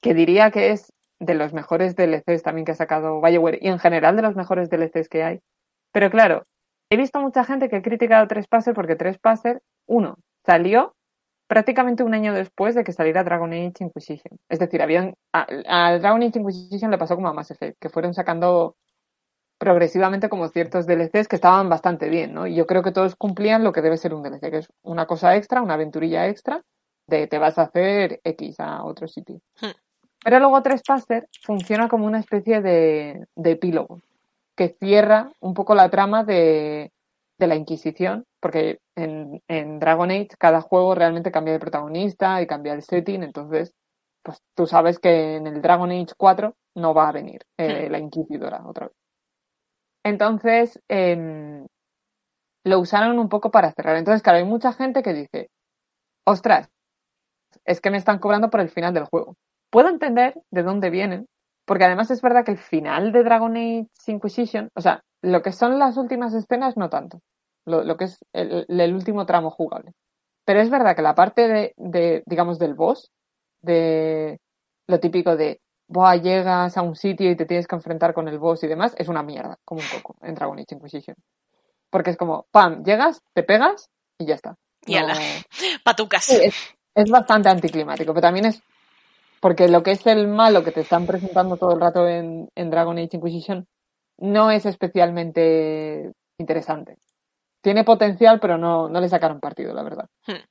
que 0.00 0.14
diría 0.14 0.50
que 0.50 0.70
es 0.70 0.92
de 1.18 1.34
los 1.34 1.52
mejores 1.52 1.96
DLCs 1.96 2.42
también 2.42 2.64
que 2.64 2.72
ha 2.72 2.76
sacado 2.76 3.20
Bioware 3.20 3.58
y 3.60 3.68
en 3.68 3.78
general 3.78 4.16
de 4.16 4.22
los 4.22 4.36
mejores 4.36 4.70
DLCs 4.70 5.08
que 5.08 5.22
hay. 5.22 5.40
Pero 5.92 6.10
claro, 6.10 6.46
he 6.90 6.96
visto 6.96 7.20
mucha 7.20 7.44
gente 7.44 7.68
que 7.68 7.76
ha 7.76 7.82
criticado 7.82 8.26
Trespasser 8.26 8.74
porque 8.74 8.96
Trespasser, 8.96 9.60
uno, 9.86 10.16
salió 10.44 10.94
prácticamente 11.50 12.04
un 12.04 12.14
año 12.14 12.32
después 12.32 12.76
de 12.76 12.84
que 12.84 12.92
saliera 12.92 13.24
Dragon 13.24 13.52
Age 13.52 13.72
Inquisition. 13.80 14.38
Es 14.48 14.60
decir, 14.60 14.80
habían 14.82 15.14
a, 15.32 15.98
Dragon 15.98 16.22
Age 16.22 16.38
Inquisition 16.38 16.92
le 16.92 16.98
pasó 16.98 17.16
como 17.16 17.28
a 17.28 17.32
Mass 17.32 17.50
Effect, 17.50 17.76
que 17.80 17.88
fueron 17.88 18.14
sacando 18.14 18.76
progresivamente 19.58 20.28
como 20.28 20.46
ciertos 20.46 20.86
DLCs 20.86 21.26
que 21.26 21.34
estaban 21.34 21.68
bastante 21.68 22.08
bien, 22.08 22.32
¿no? 22.34 22.46
Y 22.46 22.54
yo 22.54 22.66
creo 22.66 22.84
que 22.84 22.92
todos 22.92 23.16
cumplían 23.16 23.64
lo 23.64 23.72
que 23.72 23.82
debe 23.82 23.96
ser 23.96 24.14
un 24.14 24.22
DLC, 24.22 24.48
que 24.48 24.58
es 24.58 24.68
una 24.82 25.06
cosa 25.06 25.34
extra, 25.34 25.60
una 25.60 25.74
aventurilla 25.74 26.28
extra, 26.28 26.62
de 27.08 27.26
te 27.26 27.38
vas 27.38 27.58
a 27.58 27.62
hacer 27.62 28.20
X 28.22 28.60
a 28.60 28.84
otro 28.84 29.08
sitio. 29.08 29.40
Hmm. 29.60 29.74
Pero 30.22 30.38
luego 30.38 30.62
Trespasser 30.62 31.28
funciona 31.42 31.88
como 31.88 32.06
una 32.06 32.20
especie 32.20 32.60
de, 32.60 33.26
de 33.34 33.50
epílogo, 33.50 34.02
que 34.54 34.76
cierra 34.78 35.32
un 35.40 35.54
poco 35.54 35.74
la 35.74 35.90
trama 35.90 36.22
de, 36.22 36.92
de 37.40 37.46
la 37.46 37.56
Inquisición, 37.56 38.24
porque 38.40 38.78
en, 38.96 39.40
en, 39.48 39.80
Dragon 39.80 40.10
Age 40.10 40.28
cada 40.38 40.60
juego 40.60 40.94
realmente 40.94 41.32
cambia 41.32 41.54
de 41.54 41.58
protagonista 41.58 42.40
y 42.40 42.46
cambia 42.46 42.74
el 42.74 42.82
setting, 42.82 43.22
entonces 43.22 43.72
pues 44.22 44.42
tú 44.54 44.66
sabes 44.66 44.98
que 44.98 45.36
en 45.36 45.46
el 45.46 45.62
Dragon 45.62 45.90
Age 45.90 46.12
4 46.16 46.54
no 46.76 46.94
va 46.94 47.08
a 47.08 47.12
venir 47.12 47.40
eh, 47.58 47.88
hmm. 47.88 47.92
la 47.92 47.98
Inquisidora 47.98 48.62
otra 48.66 48.86
vez. 48.88 48.96
Entonces 50.04 50.78
em, 50.88 51.66
lo 52.64 52.78
usaron 52.78 53.18
un 53.18 53.28
poco 53.28 53.50
para 53.50 53.72
cerrar. 53.72 53.96
Entonces, 53.96 54.22
claro, 54.22 54.38
hay 54.38 54.44
mucha 54.44 54.72
gente 54.72 55.02
que 55.02 55.14
dice, 55.14 55.48
ostras, 56.26 56.68
es 57.64 57.80
que 57.80 57.90
me 57.90 57.96
están 57.96 58.18
cobrando 58.18 58.50
por 58.50 58.60
el 58.60 58.68
final 58.68 58.92
del 58.94 59.04
juego. 59.04 59.36
Puedo 59.70 59.88
entender 59.88 60.34
de 60.50 60.62
dónde 60.62 60.90
vienen, 60.90 61.26
porque 61.66 61.84
además 61.84 62.10
es 62.10 62.20
verdad 62.20 62.44
que 62.44 62.52
el 62.52 62.58
final 62.58 63.12
de 63.12 63.24
Dragon 63.24 63.56
Age 63.56 63.88
Inquisition, 64.06 64.68
o 64.74 64.80
sea, 64.80 65.02
lo 65.22 65.42
que 65.42 65.52
son 65.52 65.78
las 65.78 65.96
últimas 65.96 66.34
escenas 66.34 66.76
no 66.76 66.88
tanto, 66.88 67.20
lo, 67.66 67.96
que 67.96 68.04
es 68.04 68.18
el, 68.32 68.94
último 68.94 69.26
tramo 69.26 69.50
jugable. 69.50 69.92
Pero 70.44 70.60
es 70.60 70.70
verdad 70.70 70.96
que 70.96 71.02
la 71.02 71.14
parte 71.14 71.48
de, 71.48 71.74
de, 71.76 72.22
digamos, 72.26 72.58
del 72.58 72.74
boss, 72.74 73.10
de 73.62 74.40
lo 74.86 74.98
típico 74.98 75.36
de, 75.36 75.60
Boah, 75.92 76.14
llegas 76.14 76.76
a 76.76 76.82
un 76.82 76.94
sitio 76.94 77.28
y 77.28 77.36
te 77.36 77.46
tienes 77.46 77.66
que 77.66 77.74
enfrentar 77.74 78.14
con 78.14 78.28
el 78.28 78.38
boss 78.38 78.62
y 78.62 78.68
demás, 78.68 78.94
es 78.96 79.08
una 79.08 79.24
mierda, 79.24 79.58
como 79.64 79.80
un 79.80 79.86
coco 79.88 80.14
en 80.22 80.36
Dragon 80.36 80.56
Age 80.56 80.76
Inquisition. 80.76 81.16
Porque 81.90 82.10
es 82.10 82.16
como, 82.16 82.46
pam, 82.52 82.84
llegas, 82.84 83.20
te 83.34 83.42
pegas 83.42 83.90
y 84.16 84.26
ya 84.26 84.36
está. 84.36 84.56
Y 84.86 84.94
no... 84.94 85.08
patucas. 85.84 86.30
es, 86.30 86.54
es, 86.94 87.10
bastante 87.10 87.48
anticlimático, 87.48 88.12
pero 88.14 88.22
también 88.22 88.46
es 88.46 88.62
porque 89.40 89.66
lo 89.66 89.82
que 89.82 89.90
es 89.90 90.06
el 90.06 90.28
malo 90.28 90.62
que 90.62 90.70
te 90.70 90.82
están 90.82 91.06
presentando 91.06 91.56
todo 91.56 91.72
el 91.72 91.80
rato 91.80 92.06
en, 92.06 92.48
en 92.54 92.70
Dragon 92.70 92.96
Age 92.96 93.16
Inquisition 93.16 93.66
no 94.20 94.50
es 94.50 94.66
especialmente 94.66 96.12
interesante. 96.38 96.96
Tiene 97.62 97.84
potencial, 97.84 98.40
pero 98.40 98.56
no, 98.56 98.88
no 98.88 99.00
le 99.00 99.08
sacaron 99.08 99.40
partido, 99.40 99.74
la 99.74 99.82
verdad. 99.82 100.06
Hmm. 100.26 100.44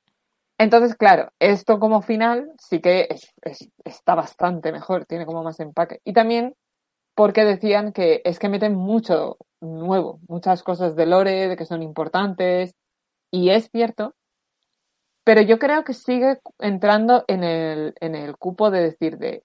Entonces, 0.58 0.94
claro, 0.94 1.32
esto 1.38 1.80
como 1.80 2.02
final 2.02 2.52
sí 2.58 2.80
que 2.80 3.08
está 3.84 4.14
bastante 4.14 4.72
mejor, 4.72 5.06
tiene 5.06 5.24
como 5.24 5.42
más 5.42 5.58
empaque. 5.58 6.00
Y 6.04 6.12
también 6.12 6.54
porque 7.14 7.44
decían 7.44 7.92
que 7.92 8.20
es 8.24 8.38
que 8.38 8.48
meten 8.48 8.74
mucho 8.74 9.38
nuevo, 9.60 10.20
muchas 10.28 10.62
cosas 10.62 10.96
de 10.96 11.06
lore, 11.06 11.48
de 11.48 11.56
que 11.56 11.66
son 11.66 11.82
importantes, 11.82 12.74
y 13.30 13.50
es 13.50 13.70
cierto, 13.70 14.14
pero 15.24 15.40
yo 15.42 15.58
creo 15.58 15.84
que 15.84 15.94
sigue 15.94 16.40
entrando 16.58 17.24
en 17.28 17.44
el, 17.44 17.94
en 18.00 18.14
el 18.14 18.36
cupo 18.36 18.70
de 18.70 18.80
decir 18.80 19.18
de, 19.18 19.44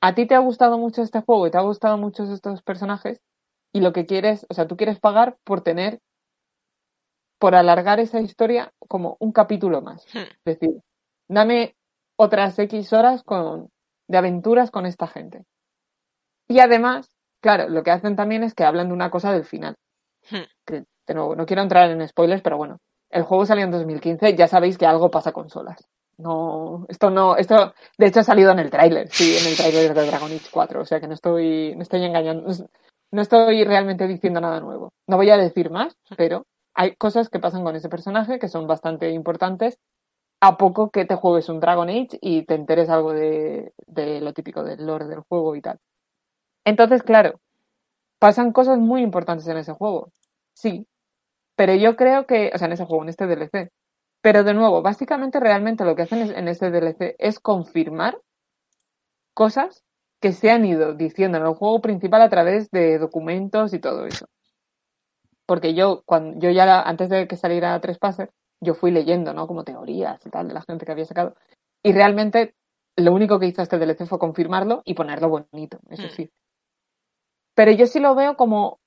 a 0.00 0.14
ti 0.14 0.26
te 0.26 0.34
ha 0.34 0.38
gustado 0.38 0.78
mucho 0.78 1.02
este 1.02 1.20
juego 1.20 1.46
y 1.46 1.50
te 1.50 1.58
ha 1.58 1.62
gustado 1.62 1.98
mucho 1.98 2.24
estos 2.24 2.62
personajes, 2.62 3.20
y 3.72 3.80
lo 3.80 3.92
que 3.92 4.06
quieres, 4.06 4.46
o 4.48 4.54
sea, 4.54 4.66
tú 4.66 4.76
quieres 4.76 4.98
pagar 4.98 5.36
por 5.44 5.62
tener, 5.62 6.00
por 7.38 7.54
alargar 7.54 8.00
esa 8.00 8.20
historia 8.20 8.72
como 8.78 9.16
un 9.20 9.32
capítulo 9.32 9.80
más. 9.80 10.04
Hmm. 10.12 10.28
Es 10.44 10.58
decir, 10.58 10.80
dame 11.28 11.76
otras 12.16 12.58
X 12.58 12.92
horas 12.92 13.22
con, 13.22 13.70
de 14.08 14.18
aventuras 14.18 14.70
con 14.70 14.86
esta 14.86 15.06
gente. 15.06 15.44
Y 16.48 16.60
además, 16.60 17.10
claro, 17.40 17.68
lo 17.68 17.82
que 17.82 17.92
hacen 17.92 18.16
también 18.16 18.42
es 18.42 18.54
que 18.54 18.64
hablan 18.64 18.88
de 18.88 18.94
una 18.94 19.10
cosa 19.10 19.32
del 19.32 19.44
final. 19.44 19.76
Hmm. 20.30 20.44
Que, 20.66 20.84
de 21.06 21.14
nuevo, 21.14 21.34
no 21.34 21.46
quiero 21.46 21.62
entrar 21.62 21.90
en 21.90 22.06
spoilers, 22.06 22.42
pero 22.42 22.56
bueno, 22.56 22.78
el 23.10 23.22
juego 23.22 23.46
salió 23.46 23.64
en 23.64 23.70
2015, 23.70 24.36
ya 24.36 24.48
sabéis 24.48 24.78
que 24.78 24.86
algo 24.86 25.10
pasa 25.10 25.32
con 25.32 25.48
solas. 25.48 25.88
No, 26.18 26.84
esto 26.88 27.08
no, 27.08 27.36
esto 27.36 27.72
de 27.96 28.06
hecho 28.06 28.20
ha 28.20 28.24
salido 28.24 28.52
en 28.52 28.58
el 28.58 28.70
tráiler, 28.70 29.08
sí, 29.10 29.36
en 29.38 29.46
el 29.46 29.56
tráiler 29.56 29.94
de 29.94 30.06
Dragon 30.06 30.30
Age 30.30 30.48
4, 30.50 30.82
o 30.82 30.84
sea 30.84 31.00
que 31.00 31.08
no 31.08 31.14
estoy, 31.14 31.74
no 31.74 31.82
estoy 31.82 32.04
engañando, 32.04 32.52
no 33.12 33.22
estoy 33.22 33.64
realmente 33.64 34.06
diciendo 34.06 34.40
nada 34.40 34.60
nuevo. 34.60 34.92
No 35.06 35.16
voy 35.16 35.30
a 35.30 35.36
decir 35.36 35.70
más, 35.70 35.96
pero 36.16 36.46
hay 36.74 36.94
cosas 36.96 37.28
que 37.28 37.40
pasan 37.40 37.64
con 37.64 37.76
ese 37.76 37.88
personaje 37.88 38.38
que 38.38 38.48
son 38.48 38.66
bastante 38.66 39.10
importantes 39.10 39.78
a 40.40 40.56
poco 40.56 40.90
que 40.90 41.04
te 41.04 41.16
juegues 41.16 41.48
un 41.48 41.60
Dragon 41.60 41.88
Age 41.88 42.18
y 42.20 42.44
te 42.44 42.54
enteres 42.54 42.88
algo 42.88 43.12
de, 43.12 43.72
de 43.86 44.20
lo 44.20 44.32
típico 44.32 44.64
del 44.64 44.86
lore 44.86 45.06
del 45.06 45.20
juego 45.28 45.56
y 45.56 45.60
tal. 45.60 45.78
Entonces, 46.64 47.02
claro, 47.02 47.40
pasan 48.18 48.52
cosas 48.52 48.78
muy 48.78 49.02
importantes 49.02 49.46
en 49.48 49.58
ese 49.58 49.72
juego. 49.72 50.10
Sí, 50.54 50.86
pero 51.56 51.74
yo 51.74 51.96
creo 51.96 52.26
que, 52.26 52.50
o 52.54 52.58
sea, 52.58 52.66
en 52.66 52.72
ese 52.72 52.86
juego, 52.86 53.02
en 53.02 53.10
este 53.10 53.26
DLC. 53.26 53.70
Pero 54.22 54.44
de 54.44 54.54
nuevo, 54.54 54.82
básicamente 54.82 55.40
realmente 55.40 55.84
lo 55.84 55.96
que 55.96 56.02
hacen 56.02 56.20
en 56.34 56.48
este 56.48 56.70
DLC 56.70 57.16
es 57.18 57.40
confirmar 57.40 58.18
cosas 59.34 59.84
que 60.20 60.32
se 60.32 60.50
han 60.50 60.64
ido 60.64 60.94
diciendo 60.94 61.38
en 61.38 61.44
el 61.44 61.54
juego 61.54 61.80
principal 61.80 62.22
a 62.22 62.28
través 62.28 62.70
de 62.70 62.98
documentos 62.98 63.72
y 63.72 63.78
todo 63.78 64.06
eso. 64.06 64.26
Porque 65.46 65.74
yo, 65.74 66.02
cuando 66.04 66.38
yo 66.38 66.50
ya 66.50 66.82
antes 66.82 67.08
de 67.08 67.26
que 67.26 67.36
saliera 67.36 67.80
Trespasser, 67.80 68.30
yo 68.60 68.74
fui 68.74 68.90
leyendo, 68.90 69.32
¿no? 69.32 69.46
Como 69.46 69.64
teorías 69.64 70.24
y 70.24 70.30
tal 70.30 70.48
de 70.48 70.54
la 70.54 70.62
gente 70.62 70.84
que 70.84 70.92
había 70.92 71.06
sacado. 71.06 71.34
Y 71.82 71.92
realmente 71.92 72.54
lo 72.96 73.12
único 73.12 73.38
que 73.38 73.46
hizo 73.46 73.62
este 73.62 73.78
DLC 73.78 74.06
fue 74.06 74.18
confirmarlo 74.18 74.82
y 74.84 74.94
ponerlo 74.94 75.28
bonito, 75.28 75.80
eso 75.88 76.06
mm. 76.06 76.10
sí. 76.10 76.30
Pero 77.54 77.72
yo 77.72 77.86
sí 77.86 78.00
lo 78.00 78.14
veo 78.14 78.36
como, 78.36 78.78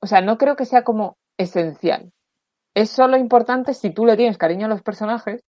o 0.00 0.06
sea, 0.06 0.20
no 0.20 0.36
creo 0.38 0.56
que 0.56 0.66
sea 0.66 0.84
como 0.84 1.16
esencial. 1.38 2.12
Es 2.74 2.90
solo 2.90 3.16
importante 3.16 3.74
si 3.74 3.90
tú 3.90 4.06
le 4.06 4.16
tienes 4.16 4.38
cariño 4.38 4.66
a 4.66 4.68
los 4.68 4.82
personajes 4.82 5.42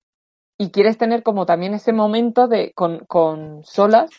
y 0.59 0.70
quieres 0.70 0.98
tener 0.98 1.23
como 1.23 1.47
también 1.47 1.74
ese 1.74 1.93
momento 1.93 2.48
de 2.48 2.73
con, 2.74 3.05
con 3.06 3.64
solas 3.64 4.10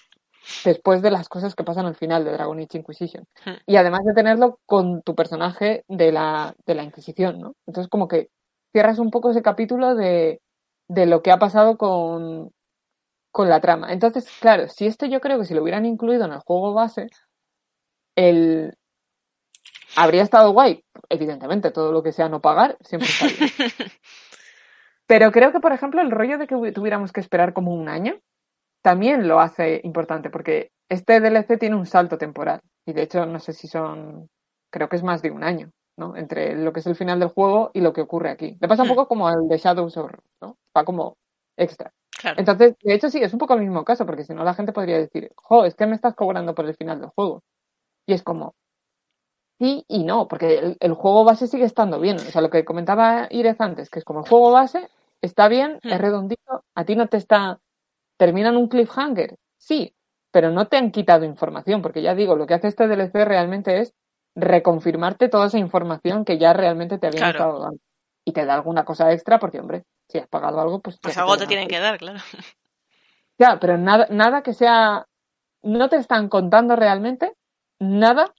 después 0.66 1.02
de 1.02 1.12
las 1.12 1.30
cosas 1.30 1.56
que 1.56 1.64
pasan 1.64 1.86
al 1.86 1.96
final 1.96 2.26
de 2.26 2.32
Dragon 2.32 2.60
Age 2.60 2.78
Inquisition. 2.78 3.26
Hmm. 3.46 3.56
Y 3.66 3.76
además 3.76 4.02
de 4.06 4.14
tenerlo 4.14 4.60
con 4.66 5.02
tu 5.02 5.16
personaje 5.16 5.84
de 5.88 6.12
la, 6.12 6.56
de 6.66 6.76
la 6.76 6.84
Inquisición, 6.84 7.40
¿no? 7.40 7.56
Entonces 7.68 7.90
como 7.90 8.08
que 8.08 8.30
cierras 8.72 9.00
un 9.00 9.12
poco 9.12 9.32
ese 9.32 9.42
capítulo 9.42 9.96
de, 9.96 10.42
de 10.88 11.06
lo 11.06 11.22
que 11.22 11.32
ha 11.32 11.38
pasado 11.38 11.78
con, 11.78 12.52
con 13.32 13.50
la 13.50 13.62
trama. 13.62 13.92
Entonces, 13.92 14.30
claro, 14.40 14.68
si 14.68 14.86
esto 14.86 15.06
yo 15.06 15.22
creo 15.22 15.40
que 15.40 15.46
si 15.46 15.54
lo 15.54 15.64
hubieran 15.64 15.86
incluido 15.86 16.26
en 16.26 16.34
el 16.34 16.40
juego 16.40 16.74
base, 16.74 17.08
el... 18.16 18.76
habría 19.96 20.24
estado 20.24 20.52
guay. 20.52 20.84
Evidentemente, 21.10 21.72
todo 21.72 21.92
lo 21.92 22.04
que 22.04 22.12
sea 22.12 22.30
no 22.30 22.42
pagar 22.42 22.78
siempre 22.82 23.10
está 23.10 23.28
bien. 23.28 23.50
Pero 25.08 25.32
creo 25.32 25.52
que, 25.52 25.60
por 25.60 25.74
ejemplo, 25.74 26.02
el 26.02 26.12
rollo 26.12 26.38
de 26.38 26.48
que 26.48 26.56
tuviéramos 26.72 27.12
que 27.12 27.20
esperar 27.20 27.54
como 27.54 27.74
un 27.74 27.90
año 27.90 28.20
también 28.84 29.28
lo 29.28 29.40
hace 29.40 29.82
importante 29.84 30.30
porque 30.30 30.72
este 30.90 31.20
DLC 31.20 31.58
tiene 31.58 31.76
un 31.76 31.88
salto 31.88 32.18
temporal 32.18 32.62
y 32.86 32.94
de 32.94 33.04
hecho 33.04 33.26
no 33.26 33.40
sé 33.40 33.54
si 33.54 33.68
son, 33.68 34.30
creo 34.70 34.90
que 34.90 34.98
es 34.98 35.04
más 35.04 35.22
de 35.22 35.32
un 35.32 35.44
año, 35.44 35.72
¿no? 35.98 36.16
Entre 36.16 36.56
lo 36.56 36.74
que 36.74 36.82
es 36.82 36.88
el 36.88 36.96
final 36.96 37.20
del 37.20 37.30
juego 37.30 37.72
y 37.74 37.82
lo 37.82 37.94
que 37.94 38.02
ocurre 38.02 38.30
aquí. 38.30 38.58
Le 38.60 38.68
pasa 38.68 38.84
un 38.84 38.90
poco 38.90 39.08
como 39.08 39.28
al 39.28 39.48
de 39.48 39.58
Shadows 39.58 39.98
of, 39.98 40.12
¿no? 40.42 40.58
Va 40.78 40.84
como 40.84 41.16
extra. 41.58 41.92
Entonces, 42.38 42.76
de 42.82 42.94
hecho 42.94 43.10
sí, 43.10 43.20
es 43.20 43.34
un 43.34 43.40
poco 43.40 43.54
el 43.54 43.62
mismo 43.62 43.84
caso 43.84 44.06
porque 44.06 44.24
si 44.24 44.34
no 44.34 44.44
la 44.44 44.54
gente 44.54 44.74
podría 44.74 44.98
decir, 44.98 45.32
jo, 45.36 45.66
es 45.66 45.76
que 45.76 45.88
me 45.88 45.96
estás 45.96 46.14
cobrando 46.16 46.54
por 46.54 46.66
el 46.66 46.76
final 46.76 47.00
del 47.00 47.10
juego. 47.10 47.42
Y 48.06 48.14
es 48.14 48.22
como, 48.22 48.54
sí 49.60 49.86
y 49.88 50.04
no, 50.04 50.28
porque 50.28 50.78
el, 50.80 50.94
juego 50.94 51.24
base 51.24 51.48
sigue 51.48 51.66
estando 51.66 52.00
bien. 52.00 52.18
O 52.18 52.20
sea, 52.20 52.42
lo 52.42 52.50
que 52.50 52.66
comentaba 52.66 53.28
Irez 53.30 53.60
antes, 53.62 53.90
que 53.90 54.00
es 54.00 54.06
como 54.06 54.22
el 54.22 54.30
juego 54.30 54.52
base 54.52 54.90
está 55.22 55.48
bien, 55.48 55.80
es 55.84 55.98
hmm. 55.98 56.02
redondito, 56.02 56.64
a 56.76 56.86
ti 56.86 56.96
no 56.96 57.08
te 57.08 57.18
está 57.18 57.60
¿Terminan 58.18 58.58
un 58.58 58.68
cliffhanger? 58.68 59.38
Sí, 59.58 59.96
pero 60.32 60.50
no 60.50 60.68
te 60.68 60.78
han 60.78 60.92
quitado 60.92 61.26
información, 61.26 61.82
porque 61.82 62.02
ya 62.02 62.16
digo, 62.16 62.36
lo 62.36 62.48
que 62.48 62.54
hace 62.54 62.68
este 62.68 62.88
DLC 62.88 63.26
realmente 63.26 63.80
es 63.80 63.94
reconfirmarte 64.36 65.30
toda 65.30 65.48
esa 65.48 65.60
información 65.60 66.26
que 66.26 66.38
ya 66.38 66.54
realmente 66.54 66.98
te 66.98 67.08
habían 67.08 67.30
estado 67.30 67.60
dando. 67.60 67.80
Y 68.26 68.32
te 68.32 68.46
da 68.46 68.56
alguna 68.56 68.86
cosa 68.86 69.12
extra 69.12 69.38
porque, 69.38 69.60
hombre, 69.60 69.84
si 70.08 70.18
has 70.18 70.28
pagado 70.28 70.60
algo, 70.60 70.80
pues... 70.80 70.98
Pues 71.00 71.18
algo 71.18 71.38
te 71.38 71.46
tienen 71.46 71.68
que 71.68 71.80
dar, 71.80 71.98
claro. 71.98 72.20
Ya, 73.38 73.60
pero 73.60 73.78
nada, 73.78 74.08
nada 74.10 74.44
que 74.44 74.54
sea. 74.54 75.08
No 75.64 75.90
te 75.90 75.98
están 75.98 76.30
contando 76.30 76.76
realmente 76.76 77.34
nada 77.80 78.34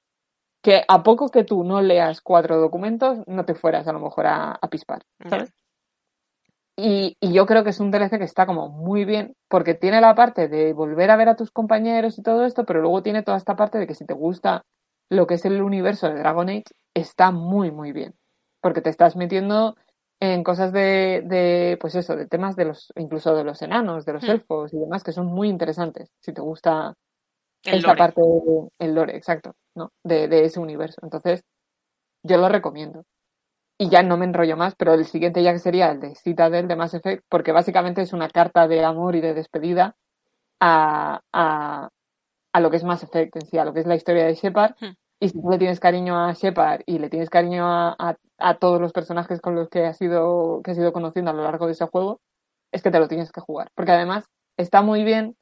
que 0.62 0.84
a 0.86 1.02
poco 1.02 1.30
que 1.30 1.44
tú 1.44 1.64
no 1.64 1.82
leas 1.82 2.20
cuatro 2.20 2.58
documentos, 2.58 3.18
no 3.26 3.44
te 3.44 3.54
fueras 3.54 3.86
a 3.86 3.92
lo 3.92 4.00
mejor 4.00 4.26
a, 4.26 4.52
a 4.52 4.68
pispar, 4.68 5.04
¿sabes? 5.28 5.52
Y, 6.76 7.16
y 7.20 7.32
yo 7.32 7.46
creo 7.46 7.62
que 7.62 7.70
es 7.70 7.78
un 7.80 7.90
DLC 7.90 8.18
que 8.18 8.24
está 8.24 8.46
como 8.46 8.68
muy 8.68 9.04
bien, 9.04 9.34
porque 9.48 9.74
tiene 9.74 10.00
la 10.00 10.14
parte 10.14 10.48
de 10.48 10.72
volver 10.72 11.10
a 11.10 11.16
ver 11.16 11.28
a 11.28 11.36
tus 11.36 11.50
compañeros 11.52 12.18
y 12.18 12.22
todo 12.22 12.44
esto, 12.44 12.64
pero 12.64 12.80
luego 12.80 13.02
tiene 13.02 13.22
toda 13.22 13.36
esta 13.36 13.54
parte 13.54 13.78
de 13.78 13.86
que 13.86 13.94
si 13.94 14.04
te 14.04 14.14
gusta 14.14 14.62
lo 15.08 15.26
que 15.26 15.34
es 15.34 15.44
el 15.44 15.62
universo 15.62 16.08
de 16.08 16.18
Dragon 16.18 16.48
Age, 16.48 16.64
está 16.94 17.30
muy, 17.30 17.70
muy 17.70 17.92
bien. 17.92 18.14
Porque 18.60 18.80
te 18.80 18.90
estás 18.90 19.14
metiendo 19.14 19.76
en 20.20 20.42
cosas 20.42 20.72
de, 20.72 21.22
de 21.26 21.76
pues 21.80 21.94
eso, 21.94 22.16
de 22.16 22.26
temas 22.26 22.56
de 22.56 22.64
los, 22.64 22.92
incluso 22.96 23.34
de 23.36 23.44
los 23.44 23.62
enanos, 23.62 24.04
de 24.04 24.14
los 24.14 24.24
Hmm. 24.24 24.30
elfos 24.30 24.72
y 24.74 24.78
demás, 24.78 25.04
que 25.04 25.12
son 25.12 25.26
muy 25.26 25.48
interesantes, 25.48 26.10
si 26.20 26.32
te 26.32 26.40
gusta 26.40 26.94
El 27.64 27.78
esta 27.78 27.88
lore. 27.88 27.98
parte 27.98 28.20
de- 28.22 28.68
el 28.80 28.94
lore, 28.94 29.16
exacto, 29.16 29.54
¿no? 29.76 29.90
De, 30.04 30.28
de 30.28 30.44
ese 30.44 30.60
universo. 30.60 31.00
Entonces, 31.02 31.42
yo 32.24 32.38
lo 32.38 32.48
recomiendo. 32.48 33.04
Y 33.84 33.90
ya 33.90 34.02
no 34.02 34.16
me 34.16 34.24
enrollo 34.24 34.56
más, 34.56 34.74
pero 34.76 34.94
el 34.94 35.04
siguiente 35.04 35.42
ya 35.42 35.52
que 35.52 35.58
sería 35.58 35.90
el 35.90 36.00
de 36.00 36.14
Citadel 36.14 36.68
de 36.68 36.74
Mass 36.74 36.94
Effect, 36.94 37.22
porque 37.28 37.52
básicamente 37.52 38.00
es 38.00 38.14
una 38.14 38.30
carta 38.30 38.66
de 38.66 38.82
amor 38.82 39.14
y 39.14 39.20
de 39.20 39.34
despedida 39.34 39.94
a, 40.58 41.20
a, 41.34 41.90
a 42.54 42.60
lo 42.60 42.70
que 42.70 42.78
es 42.78 42.84
Mass 42.84 43.02
Effect 43.02 43.36
en 43.36 43.46
sí, 43.46 43.58
a 43.58 43.64
lo 43.66 43.74
que 43.74 43.80
es 43.80 43.86
la 43.86 43.94
historia 43.94 44.24
de 44.24 44.36
Shepard. 44.36 44.74
Hmm. 44.80 44.94
Y 45.20 45.28
si 45.28 45.38
tú 45.38 45.50
le 45.50 45.58
tienes 45.58 45.80
cariño 45.80 46.18
a 46.18 46.32
Shepard 46.32 46.80
y 46.86 46.98
le 46.98 47.10
tienes 47.10 47.28
cariño 47.28 47.66
a, 47.66 47.94
a, 47.98 48.16
a 48.38 48.54
todos 48.54 48.80
los 48.80 48.94
personajes 48.94 49.42
con 49.42 49.54
los 49.54 49.68
que 49.68 49.84
has 49.84 50.00
ido, 50.00 50.62
que 50.64 50.70
has 50.70 50.78
ido 50.78 50.94
conociendo 50.94 51.30
a 51.30 51.34
lo 51.34 51.42
largo 51.42 51.66
de 51.66 51.72
ese 51.72 51.84
juego, 51.84 52.22
es 52.72 52.82
que 52.82 52.90
te 52.90 52.98
lo 52.98 53.06
tienes 53.06 53.32
que 53.32 53.42
jugar. 53.42 53.68
Porque 53.74 53.92
además 53.92 54.24
está 54.56 54.80
muy 54.80 55.04
bien. 55.04 55.36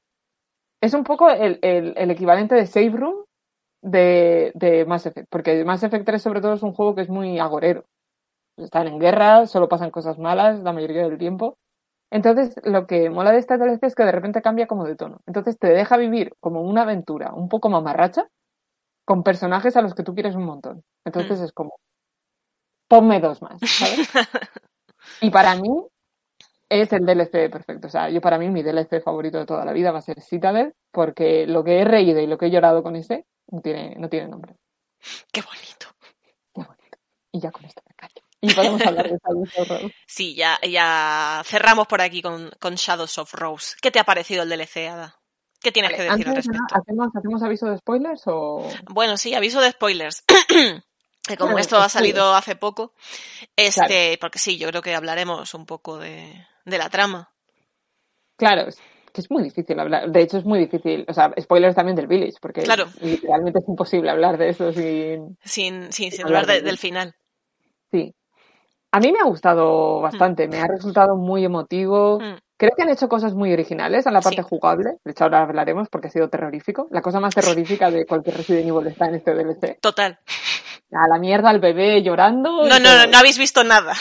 Es 0.80 0.94
un 0.94 1.04
poco 1.04 1.30
el, 1.30 1.60
el, 1.62 1.94
el 1.96 2.10
equivalente 2.10 2.56
de 2.56 2.66
Save 2.66 2.90
Room 2.90 3.24
de, 3.82 4.50
de 4.56 4.84
Mass 4.84 5.06
Effect. 5.06 5.28
Porque 5.30 5.64
Mass 5.64 5.84
Effect 5.84 6.06
3 6.06 6.20
sobre 6.20 6.40
todo 6.40 6.54
es 6.54 6.64
un 6.64 6.72
juego 6.72 6.96
que 6.96 7.02
es 7.02 7.08
muy 7.08 7.38
agorero. 7.38 7.84
Están 8.56 8.86
en 8.86 8.98
guerra, 8.98 9.46
solo 9.46 9.68
pasan 9.68 9.90
cosas 9.90 10.18
malas 10.18 10.60
la 10.60 10.72
mayoría 10.72 11.02
del 11.04 11.18
tiempo. 11.18 11.58
Entonces, 12.10 12.54
lo 12.64 12.86
que 12.86 13.08
mola 13.10 13.32
de 13.32 13.38
esta 13.38 13.56
DLC 13.56 13.86
es 13.86 13.94
que 13.94 14.04
de 14.04 14.12
repente 14.12 14.42
cambia 14.42 14.66
como 14.66 14.84
de 14.84 14.96
tono. 14.96 15.20
Entonces, 15.26 15.58
te 15.58 15.68
deja 15.68 15.96
vivir 15.96 16.34
como 16.40 16.62
una 16.62 16.82
aventura 16.82 17.32
un 17.32 17.48
poco 17.48 17.70
mamarracha 17.70 18.28
con 19.06 19.22
personajes 19.22 19.76
a 19.76 19.82
los 19.82 19.94
que 19.94 20.02
tú 20.02 20.14
quieres 20.14 20.34
un 20.36 20.44
montón. 20.44 20.84
Entonces, 21.04 21.40
es 21.40 21.52
como, 21.52 21.76
ponme 22.88 23.20
dos 23.20 23.40
más, 23.42 23.58
¿sabes? 23.64 24.08
y 25.22 25.30
para 25.30 25.56
mí 25.56 25.70
es 26.68 26.92
el 26.92 27.04
DLC 27.06 27.50
perfecto. 27.50 27.86
O 27.86 27.90
sea, 27.90 28.10
yo 28.10 28.20
para 28.20 28.38
mí 28.38 28.48
mi 28.50 28.62
DLC 28.62 29.02
favorito 29.02 29.38
de 29.38 29.46
toda 29.46 29.64
la 29.64 29.72
vida 29.72 29.92
va 29.92 29.98
a 29.98 30.02
ser 30.02 30.20
Citadel, 30.20 30.74
porque 30.90 31.46
lo 31.46 31.64
que 31.64 31.80
he 31.80 31.84
reído 31.84 32.20
y 32.20 32.26
lo 32.26 32.38
que 32.38 32.46
he 32.46 32.50
llorado 32.50 32.82
con 32.82 32.96
ese 32.96 33.26
no 33.50 33.60
tiene, 33.60 33.94
no 33.98 34.08
tiene 34.08 34.28
nombre. 34.28 34.56
Qué 35.32 35.42
bonito. 35.42 35.86
Qué 36.54 36.62
bonito. 36.62 36.98
Y 37.32 37.40
ya 37.40 37.50
con 37.50 37.64
esto. 37.64 37.82
Y 38.44 38.52
podemos 38.52 38.82
hablar 38.84 39.08
de 39.08 39.16
Shadows 39.24 39.58
of 39.58 39.68
Rose. 39.68 39.94
Sí, 40.06 40.34
ya, 40.34 40.58
ya 40.68 41.42
cerramos 41.46 41.86
por 41.86 42.00
aquí 42.00 42.20
con, 42.20 42.50
con 42.60 42.74
Shadows 42.74 43.16
of 43.18 43.32
Rose. 43.34 43.76
¿Qué 43.80 43.90
te 43.90 43.98
ha 44.00 44.04
parecido 44.04 44.42
el 44.42 44.48
DLC, 44.48 44.88
Ada? 44.90 45.16
¿Qué 45.62 45.70
tienes 45.72 45.92
que 45.92 46.02
decir 46.02 46.10
al 46.10 46.34
de 46.34 46.40
respecto? 46.40 46.74
¿hacemos, 46.74 47.08
¿Hacemos 47.14 47.42
aviso 47.44 47.66
de 47.66 47.78
spoilers 47.78 48.22
o...? 48.26 48.68
Bueno, 48.90 49.16
sí, 49.16 49.32
aviso 49.34 49.60
de 49.60 49.70
spoilers. 49.70 50.24
que 51.24 51.36
como 51.36 51.56
esto 51.58 51.76
ha 51.76 51.88
spoilers. 51.88 51.92
salido 51.92 52.34
hace 52.34 52.56
poco, 52.56 52.94
este, 53.54 54.18
porque 54.20 54.40
sí, 54.40 54.58
yo 54.58 54.68
creo 54.68 54.82
que 54.82 54.94
hablaremos 54.94 55.54
un 55.54 55.64
poco 55.64 55.98
de, 55.98 56.44
de 56.64 56.78
la 56.78 56.90
trama. 56.90 57.30
Claro, 58.36 58.62
es 58.68 58.78
que 59.12 59.20
es 59.20 59.30
muy 59.30 59.44
difícil 59.44 59.78
hablar. 59.78 60.10
De 60.10 60.20
hecho, 60.20 60.38
es 60.38 60.44
muy 60.44 60.58
difícil. 60.58 61.04
O 61.06 61.12
sea, 61.14 61.32
spoilers 61.40 61.76
también 61.76 61.94
del 61.94 62.08
Village, 62.08 62.38
porque 62.40 62.62
Claro. 62.62 62.86
literalmente 63.00 63.60
es 63.60 63.68
imposible 63.68 64.10
hablar 64.10 64.36
de 64.38 64.48
eso 64.48 64.72
sin. 64.72 65.38
Sin, 65.44 65.92
sin, 65.92 66.10
sin 66.10 66.22
Hablar 66.24 66.40
hablar 66.42 66.46
de- 66.46 66.52
del- 66.54 66.64
del 66.64 66.78
final. 66.78 67.14
Sí. 67.92 68.12
A 68.92 69.00
mí 69.00 69.10
me 69.10 69.18
ha 69.20 69.24
gustado 69.24 70.00
bastante, 70.00 70.48
me 70.48 70.60
ha 70.60 70.66
resultado 70.66 71.16
muy 71.16 71.44
emotivo. 71.44 72.18
Mm. 72.20 72.36
Creo 72.58 72.70
que 72.76 72.82
han 72.82 72.90
hecho 72.90 73.08
cosas 73.08 73.34
muy 73.34 73.52
originales 73.52 74.06
en 74.06 74.12
la 74.12 74.20
parte 74.20 74.42
Sí. 74.42 74.48
jugable. 74.48 74.98
De 75.04 75.10
hecho, 75.12 75.24
ahora 75.24 75.42
hablaremos 75.42 75.88
porque 75.88 76.08
ha 76.08 76.10
sido 76.10 76.28
terrorífico. 76.28 76.86
La 76.90 77.00
cosa 77.02 77.18
más 77.18 77.34
terrorífica 77.34 77.90
de 77.90 78.06
cualquier 78.06 78.36
Resident 78.36 78.68
Evil 78.68 78.86
está 78.86 79.06
en 79.06 79.14
este 79.16 79.34
DLC. 79.34 79.78
Total. 79.80 80.18
A 80.92 81.08
la 81.08 81.18
mierda 81.18 81.48
al 81.50 81.58
bebé 81.58 82.02
llorando. 82.02 82.50
No, 82.68 82.78
no, 82.78 82.96
no, 82.98 83.06
no 83.10 83.18
habéis 83.18 83.38
visto 83.38 83.64
nada. 83.64 83.94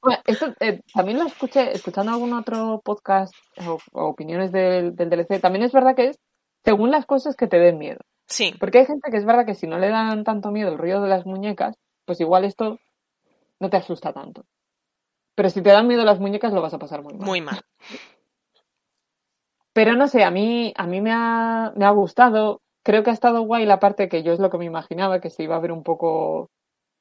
Bueno, 0.00 0.18
esto 0.26 0.52
eh, 0.58 0.80
también 0.92 1.18
lo 1.18 1.26
escuché 1.26 1.70
escuchando 1.72 2.10
algún 2.12 2.32
otro 2.32 2.80
podcast 2.84 3.32
o, 3.64 3.78
o 3.92 4.06
opiniones 4.08 4.50
del, 4.50 4.96
del 4.96 5.10
DLC. 5.10 5.40
También 5.40 5.64
es 5.64 5.70
verdad 5.72 5.94
que 5.94 6.08
es 6.08 6.18
según 6.64 6.90
las 6.90 7.06
cosas 7.06 7.36
que 7.36 7.46
te 7.46 7.58
den 7.58 7.78
miedo. 7.78 7.98
Sí, 8.26 8.54
Porque 8.58 8.78
hay 8.78 8.86
gente 8.86 9.10
que 9.12 9.18
es 9.18 9.24
verdad 9.24 9.44
que 9.46 9.54
si 9.54 9.66
no 9.68 9.78
le 9.78 9.90
dan 9.90 10.24
tanto 10.24 10.50
miedo 10.50 10.70
el 10.72 10.78
ruido 10.78 11.02
de 11.02 11.08
las 11.08 11.26
muñecas, 11.26 11.76
pues 12.06 12.20
igual 12.20 12.44
esto 12.44 12.78
no 13.62 13.70
te 13.70 13.78
asusta 13.78 14.12
tanto. 14.12 14.44
Pero 15.34 15.48
si 15.48 15.62
te 15.62 15.70
dan 15.70 15.86
miedo 15.86 16.04
las 16.04 16.20
muñecas 16.20 16.52
lo 16.52 16.60
vas 16.60 16.74
a 16.74 16.78
pasar 16.78 17.02
muy 17.02 17.14
mal. 17.14 17.26
muy 17.26 17.40
mal. 17.40 17.60
Pero 19.72 19.94
no 19.94 20.06
sé, 20.08 20.22
a 20.24 20.30
mí, 20.30 20.74
a 20.76 20.86
mí 20.86 21.00
me 21.00 21.12
ha, 21.12 21.72
me 21.76 21.84
ha 21.86 21.90
gustado. 21.90 22.60
Creo 22.84 23.02
que 23.02 23.10
ha 23.10 23.14
estado 23.14 23.42
guay 23.42 23.64
la 23.64 23.78
parte 23.80 24.08
que 24.08 24.22
yo 24.22 24.32
es 24.32 24.40
lo 24.40 24.50
que 24.50 24.58
me 24.58 24.66
imaginaba, 24.66 25.20
que 25.20 25.30
se 25.30 25.44
iba 25.44 25.56
a 25.56 25.60
ver 25.60 25.72
un 25.72 25.82
poco, 25.82 26.50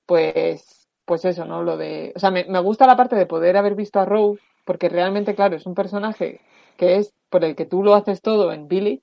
pues, 0.05 0.87
pues 1.05 1.25
eso, 1.25 1.45
¿no? 1.45 1.63
Lo 1.63 1.75
de, 1.77 2.13
o 2.15 2.19
sea, 2.19 2.31
me, 2.31 2.45
me 2.45 2.59
gusta 2.59 2.87
la 2.87 2.95
parte 2.95 3.15
de 3.15 3.25
poder 3.25 3.57
haber 3.57 3.75
visto 3.75 3.99
a 3.99 4.05
Rose, 4.05 4.41
porque 4.65 4.89
realmente, 4.89 5.35
claro, 5.35 5.55
es 5.57 5.65
un 5.65 5.73
personaje 5.75 6.39
que 6.77 6.97
es 6.97 7.13
por 7.29 7.43
el 7.43 7.55
que 7.55 7.65
tú 7.65 7.83
lo 7.83 7.95
haces 7.95 8.21
todo 8.21 8.53
en 8.53 8.67
Village. 8.67 9.01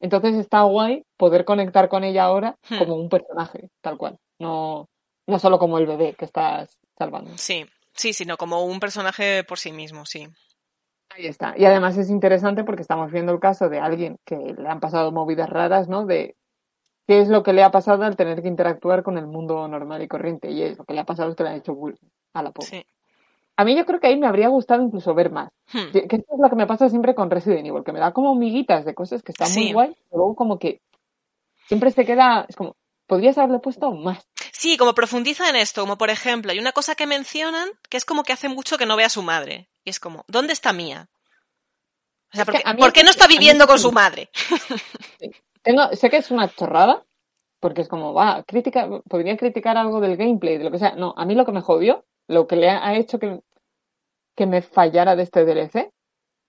Entonces 0.00 0.34
está 0.36 0.62
guay 0.62 1.04
poder 1.16 1.44
conectar 1.44 1.88
con 1.88 2.04
ella 2.04 2.24
ahora 2.24 2.56
Hmm. 2.68 2.78
como 2.78 2.94
un 2.96 3.08
personaje, 3.08 3.68
tal 3.82 3.98
cual. 3.98 4.18
No, 4.38 4.88
no 5.30 5.38
solo 5.38 5.58
como 5.58 5.78
el 5.78 5.86
bebé 5.86 6.14
que 6.14 6.24
estás 6.24 6.80
salvando. 6.98 7.30
Sí, 7.36 7.66
sí, 7.94 8.12
sino 8.12 8.36
como 8.36 8.64
un 8.64 8.80
personaje 8.80 9.44
por 9.44 9.58
sí 9.58 9.72
mismo, 9.72 10.04
sí. 10.04 10.28
Ahí 11.10 11.26
está. 11.26 11.54
Y 11.56 11.64
además 11.64 11.96
es 11.96 12.10
interesante 12.10 12.64
porque 12.64 12.82
estamos 12.82 13.10
viendo 13.10 13.32
el 13.32 13.40
caso 13.40 13.68
de 13.68 13.80
alguien 13.80 14.18
que 14.24 14.36
le 14.36 14.68
han 14.68 14.80
pasado 14.80 15.10
movidas 15.10 15.50
raras, 15.50 15.88
¿no? 15.88 16.06
De 16.06 16.36
qué 17.06 17.20
es 17.20 17.28
lo 17.28 17.42
que 17.42 17.52
le 17.52 17.64
ha 17.64 17.70
pasado 17.70 18.04
al 18.04 18.16
tener 18.16 18.42
que 18.42 18.48
interactuar 18.48 19.02
con 19.02 19.18
el 19.18 19.26
mundo 19.26 19.66
normal 19.66 20.02
y 20.02 20.08
corriente. 20.08 20.50
Y 20.50 20.62
es 20.62 20.78
lo 20.78 20.84
que 20.84 20.94
le 20.94 21.00
ha 21.00 21.04
pasado 21.04 21.30
es 21.30 21.36
que 21.36 21.42
le 21.42 21.48
han 21.50 21.56
hecho 21.56 21.74
bullying 21.74 21.96
a 22.34 22.42
la 22.42 22.52
pobre. 22.52 22.68
Sí. 22.68 22.86
A 23.56 23.64
mí 23.64 23.76
yo 23.76 23.84
creo 23.84 24.00
que 24.00 24.06
ahí 24.06 24.16
me 24.16 24.26
habría 24.26 24.48
gustado 24.48 24.82
incluso 24.82 25.12
ver 25.14 25.30
más. 25.30 25.50
Hmm. 25.72 25.90
Que 25.92 25.98
esto 25.98 26.34
es 26.34 26.40
lo 26.40 26.48
que 26.48 26.56
me 26.56 26.66
pasa 26.66 26.88
siempre 26.88 27.14
con 27.14 27.30
Resident 27.30 27.66
Evil, 27.66 27.84
que 27.84 27.92
me 27.92 28.00
da 28.00 28.12
como 28.12 28.34
miguitas 28.34 28.84
de 28.84 28.94
cosas 28.94 29.22
que 29.22 29.32
están 29.32 29.52
muy 29.52 29.72
guay, 29.72 29.88
pero 30.08 30.18
luego 30.18 30.34
como 30.34 30.58
que 30.58 30.80
siempre 31.66 31.90
se 31.90 32.06
queda, 32.06 32.46
es 32.48 32.56
como, 32.56 32.76
podrías 33.10 33.36
haberle 33.38 33.58
puesto 33.58 33.90
más. 33.90 34.24
Sí, 34.52 34.76
como 34.76 34.94
profundiza 34.94 35.48
en 35.50 35.56
esto, 35.56 35.80
como 35.80 35.98
por 35.98 36.10
ejemplo, 36.10 36.52
hay 36.52 36.60
una 36.60 36.70
cosa 36.70 36.94
que 36.94 37.08
mencionan 37.08 37.68
que 37.88 37.96
es 37.96 38.04
como 38.04 38.22
que 38.22 38.32
hace 38.32 38.48
mucho 38.48 38.78
que 38.78 38.86
no 38.86 38.96
ve 38.96 39.02
a 39.02 39.08
su 39.08 39.22
madre. 39.22 39.68
Y 39.84 39.90
es 39.90 39.98
como, 39.98 40.24
¿dónde 40.28 40.52
está 40.52 40.72
Mía? 40.72 41.08
O 42.32 42.36
sea, 42.36 42.42
Es 42.42 42.46
¿por 42.46 42.54
qué, 42.54 42.62
por 42.78 43.04
no 43.04 43.10
está 43.10 43.26
viviendo 43.26 43.66
con 43.66 43.80
su 43.80 43.90
madre? 43.90 44.30
Tengo, 45.62 45.88
sé 45.94 46.08
que 46.08 46.18
es 46.18 46.30
una 46.30 46.48
chorrada, 46.54 47.04
porque 47.58 47.80
es 47.80 47.88
como, 47.88 48.14
va, 48.14 48.44
crítica, 48.44 48.88
podría 49.08 49.36
criticar 49.36 49.76
algo 49.76 50.00
del 50.00 50.16
gameplay, 50.16 50.58
de 50.58 50.64
lo 50.64 50.70
que 50.70 50.78
sea. 50.78 50.94
No, 50.94 51.12
a 51.16 51.24
mí 51.26 51.34
lo 51.34 51.44
que 51.44 51.52
me 51.52 51.62
jodió, 51.62 52.04
lo 52.28 52.46
que 52.46 52.54
le 52.54 52.70
ha 52.70 52.94
hecho 52.94 53.18
que, 53.18 53.40
que 54.36 54.46
me 54.46 54.62
fallara 54.62 55.16
de 55.16 55.24
este 55.24 55.44
DLC, 55.44 55.90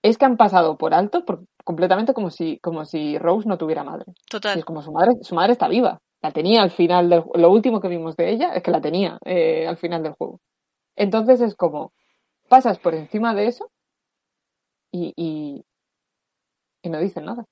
es 0.02 0.16
que 0.16 0.24
han 0.26 0.36
pasado 0.36 0.78
por 0.78 0.94
alto 0.94 1.24
por, 1.24 1.44
completamente 1.64 2.14
como 2.14 2.30
si, 2.30 2.60
como 2.60 2.84
si 2.84 3.18
Rose 3.18 3.48
no 3.48 3.58
tuviera 3.58 3.82
madre. 3.82 4.04
Y 4.06 4.30
Total. 4.30 4.60
es 4.60 4.64
como 4.64 4.80
su 4.80 4.92
madre, 4.92 5.14
su 5.22 5.34
madre 5.34 5.54
está 5.54 5.66
viva. 5.66 6.00
La 6.22 6.30
tenía 6.30 6.62
al 6.62 6.70
final 6.70 7.10
del 7.10 7.24
Lo 7.34 7.50
último 7.50 7.80
que 7.80 7.88
vimos 7.88 8.16
de 8.16 8.30
ella 8.30 8.54
es 8.54 8.62
que 8.62 8.70
la 8.70 8.80
tenía 8.80 9.18
eh, 9.24 9.66
al 9.66 9.76
final 9.76 10.02
del 10.02 10.12
juego. 10.12 10.40
Entonces 10.96 11.40
es 11.40 11.54
como, 11.54 11.92
pasas 12.48 12.78
por 12.78 12.94
encima 12.94 13.34
de 13.34 13.48
eso 13.48 13.70
y, 14.92 15.12
y, 15.16 15.64
y 16.82 16.88
no 16.88 17.00
dicen 17.00 17.24
nada. 17.24 17.44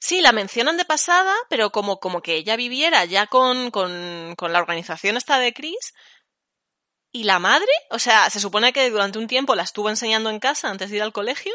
Sí, 0.00 0.22
la 0.22 0.32
mencionan 0.32 0.78
de 0.78 0.84
pasada, 0.86 1.34
pero 1.50 1.70
como, 1.70 2.00
como 2.00 2.22
que 2.22 2.36
ella 2.36 2.56
viviera 2.56 3.04
ya 3.04 3.26
con, 3.26 3.70
con, 3.70 4.34
con 4.36 4.52
la 4.52 4.60
organización 4.60 5.16
esta 5.16 5.38
de 5.38 5.52
Chris. 5.52 5.94
¿Y 7.12 7.24
la 7.24 7.38
madre? 7.38 7.70
O 7.90 7.98
sea, 7.98 8.30
se 8.30 8.40
supone 8.40 8.72
que 8.72 8.88
durante 8.88 9.18
un 9.18 9.26
tiempo 9.26 9.54
la 9.54 9.64
estuvo 9.64 9.90
enseñando 9.90 10.30
en 10.30 10.38
casa 10.38 10.70
antes 10.70 10.90
de 10.90 10.96
ir 10.96 11.02
al 11.02 11.12
colegio. 11.12 11.52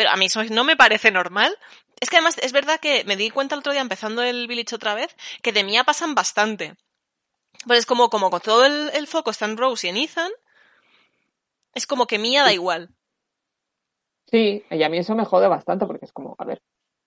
Pero 0.00 0.12
a 0.12 0.16
mí 0.16 0.24
eso 0.24 0.42
no 0.44 0.64
me 0.64 0.76
parece 0.76 1.10
normal. 1.10 1.54
Es 2.00 2.08
que 2.08 2.16
además 2.16 2.38
es 2.38 2.52
verdad 2.52 2.80
que 2.80 3.04
me 3.04 3.16
di 3.16 3.28
cuenta 3.28 3.54
el 3.54 3.58
otro 3.58 3.72
día 3.72 3.82
empezando 3.82 4.22
el 4.22 4.46
Village 4.48 4.74
otra 4.74 4.94
vez 4.94 5.14
que 5.42 5.52
de 5.52 5.62
Mía 5.62 5.84
pasan 5.84 6.14
bastante. 6.14 6.74
Pues 7.66 7.80
es 7.80 7.84
como, 7.86 8.08
como 8.08 8.30
con 8.30 8.40
todo 8.40 8.64
el, 8.64 8.88
el 8.94 9.06
foco 9.06 9.30
está 9.30 9.44
en 9.44 9.58
Rose 9.58 9.86
y 9.86 9.90
en 9.90 9.98
Ethan. 9.98 10.30
Es 11.74 11.86
como 11.86 12.06
que 12.06 12.18
Mía 12.18 12.44
da 12.44 12.52
igual. 12.54 12.88
Sí, 14.30 14.64
y 14.70 14.82
a 14.82 14.88
mí 14.88 14.96
eso 14.96 15.14
me 15.14 15.26
jode 15.26 15.48
bastante 15.48 15.84
porque 15.84 16.06
es 16.06 16.12
como, 16.14 16.34
a 16.38 16.44
ver, 16.46 16.62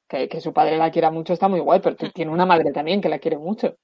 que, 0.08 0.30
que 0.30 0.40
su 0.40 0.54
padre 0.54 0.78
la 0.78 0.92
quiera 0.92 1.10
mucho 1.10 1.34
está 1.34 1.48
muy 1.48 1.62
guay, 1.62 1.80
pero 1.82 1.96
t- 1.96 2.12
tiene 2.12 2.30
una 2.32 2.46
madre 2.46 2.72
también 2.72 3.02
que 3.02 3.10
la 3.10 3.18
quiere 3.18 3.40
mucho. 3.40 3.76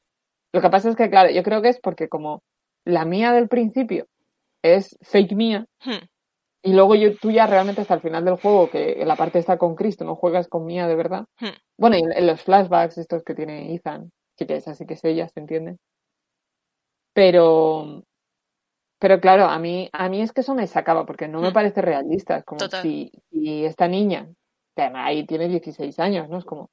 Lo 0.53 0.61
que 0.61 0.69
pasa 0.69 0.88
es 0.91 0.95
que, 0.95 1.10
claro, 1.10 1.31
yo 1.31 1.41
creo 1.41 1.64
que 1.64 1.69
es 1.69 1.80
porque 1.80 2.10
como 2.10 2.44
la 2.86 3.06
mía 3.06 3.31
del 3.31 3.48
principio 3.48 4.06
es 4.61 4.95
fake 5.02 5.31
mía, 5.31 5.65
Hmm. 5.84 6.06
Y 6.64 6.73
luego 6.73 6.95
yo, 6.95 7.15
tú 7.18 7.31
ya 7.31 7.48
realmente 7.48 7.81
hasta 7.81 7.94
el 7.95 8.02
final 8.02 8.26
del 8.26 8.36
juego, 8.38 8.69
que 8.69 9.03
la 9.06 9.15
parte 9.15 9.40
está 9.40 9.57
con 9.57 9.76
Cristo, 9.76 10.06
no 10.06 10.15
juegas 10.15 10.48
con 10.48 10.65
Mía 10.65 10.88
de 10.88 10.95
verdad. 10.95 11.26
Hmm. 11.40 11.48
Bueno, 11.77 11.98
y 11.98 12.02
en 12.02 12.27
los 12.27 12.41
flashbacks 12.44 12.98
estos 12.98 13.23
que 13.23 13.36
tiene 13.36 13.73
Ethan, 13.76 14.11
sí 14.38 14.45
que 14.45 14.56
es 14.57 14.68
así 14.68 14.86
que 14.86 14.95
es 14.95 15.03
ella, 15.06 15.30
¿se 15.30 15.40
entiende? 15.40 15.77
Pero, 17.15 18.03
pero 18.99 19.22
claro, 19.22 19.45
a 19.45 19.60
mí, 19.60 19.90
a 19.94 20.10
mí 20.10 20.22
es 20.22 20.34
que 20.34 20.41
eso 20.41 20.56
me 20.56 20.68
sacaba, 20.68 21.06
porque 21.06 21.27
no 21.27 21.41
me 21.41 21.49
Hmm. 21.49 21.53
parece 21.53 21.81
realista. 21.81 22.38
Es 22.40 22.45
como 22.45 22.61
Total. 22.61 22.81
si, 22.84 23.11
si 23.31 23.65
esta 23.65 23.88
niña, 23.88 24.30
que 24.76 24.84
ahí 24.95 25.26
tiene 25.27 25.48
16 25.49 25.99
años, 25.99 26.30
¿no? 26.30 26.38
Es 26.40 26.45
como, 26.45 26.69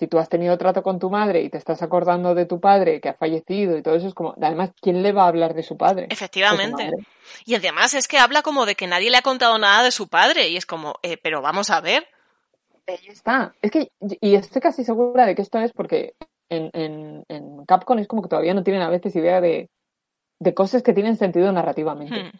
si 0.00 0.06
tú 0.06 0.18
has 0.18 0.30
tenido 0.30 0.56
trato 0.56 0.82
con 0.82 0.98
tu 0.98 1.10
madre 1.10 1.42
y 1.42 1.50
te 1.50 1.58
estás 1.58 1.82
acordando 1.82 2.34
de 2.34 2.46
tu 2.46 2.58
padre 2.58 3.02
que 3.02 3.10
ha 3.10 3.14
fallecido 3.14 3.76
y 3.76 3.82
todo 3.82 3.96
eso, 3.96 4.08
es 4.08 4.14
como, 4.14 4.34
además, 4.40 4.70
¿quién 4.80 5.02
le 5.02 5.12
va 5.12 5.24
a 5.24 5.28
hablar 5.28 5.52
de 5.52 5.62
su 5.62 5.76
padre? 5.76 6.06
Su 6.06 6.14
Efectivamente. 6.14 6.90
Y 7.44 7.54
además 7.54 7.92
es 7.92 8.08
que 8.08 8.16
habla 8.16 8.40
como 8.40 8.64
de 8.64 8.76
que 8.76 8.86
nadie 8.86 9.10
le 9.10 9.18
ha 9.18 9.22
contado 9.22 9.58
nada 9.58 9.84
de 9.84 9.90
su 9.90 10.08
padre 10.08 10.48
y 10.48 10.56
es 10.56 10.64
como, 10.64 10.94
eh, 11.02 11.18
pero 11.22 11.42
vamos 11.42 11.68
a 11.68 11.82
ver. 11.82 12.08
Ahí 12.86 13.08
está. 13.08 13.54
Es 13.60 13.70
que, 13.70 13.92
y 14.00 14.36
estoy 14.36 14.62
casi 14.62 14.84
segura 14.84 15.26
de 15.26 15.34
que 15.34 15.42
esto 15.42 15.58
es 15.58 15.70
porque 15.74 16.14
en, 16.48 16.70
en, 16.72 17.22
en 17.28 17.66
Capcom 17.66 17.98
es 17.98 18.08
como 18.08 18.22
que 18.22 18.30
todavía 18.30 18.54
no 18.54 18.64
tienen 18.64 18.80
a 18.80 18.88
veces 18.88 19.14
idea 19.14 19.42
de, 19.42 19.68
de 20.38 20.54
cosas 20.54 20.82
que 20.82 20.94
tienen 20.94 21.18
sentido 21.18 21.52
narrativamente. 21.52 22.24
Hmm. 22.24 22.30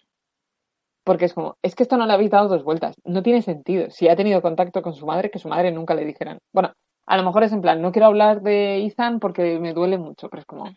Porque 1.05 1.27
es 1.27 1.35
como, 1.35 1.59
es 1.61 1.75
que 1.75 1.83
esto 1.83 1.99
no 1.99 2.07
le 2.07 2.15
habéis 2.15 2.31
dado 2.31 2.49
dos 2.49 2.65
vueltas. 2.65 2.97
No 3.05 3.23
tiene 3.23 3.43
sentido. 3.43 3.91
Si 3.91 4.09
ha 4.09 4.17
tenido 4.17 4.41
contacto 4.41 4.81
con 4.81 4.95
su 4.95 5.05
madre, 5.05 5.31
que 5.31 5.39
su 5.39 5.49
madre 5.49 5.71
nunca 5.71 5.95
le 5.95 6.07
dijeran. 6.07 6.39
Bueno, 6.55 6.73
a 7.11 7.17
lo 7.17 7.25
mejor 7.25 7.43
es 7.43 7.53
en 7.53 7.61
plan, 7.61 7.83
no 7.83 7.91
quiero 7.91 8.07
hablar 8.07 8.41
de 8.41 8.87
Ethan 8.87 9.19
porque 9.19 9.59
me 9.59 9.73
duele 9.73 9.99
mucho, 9.99 10.29
pero 10.29 10.43
es 10.43 10.47
como, 10.47 10.73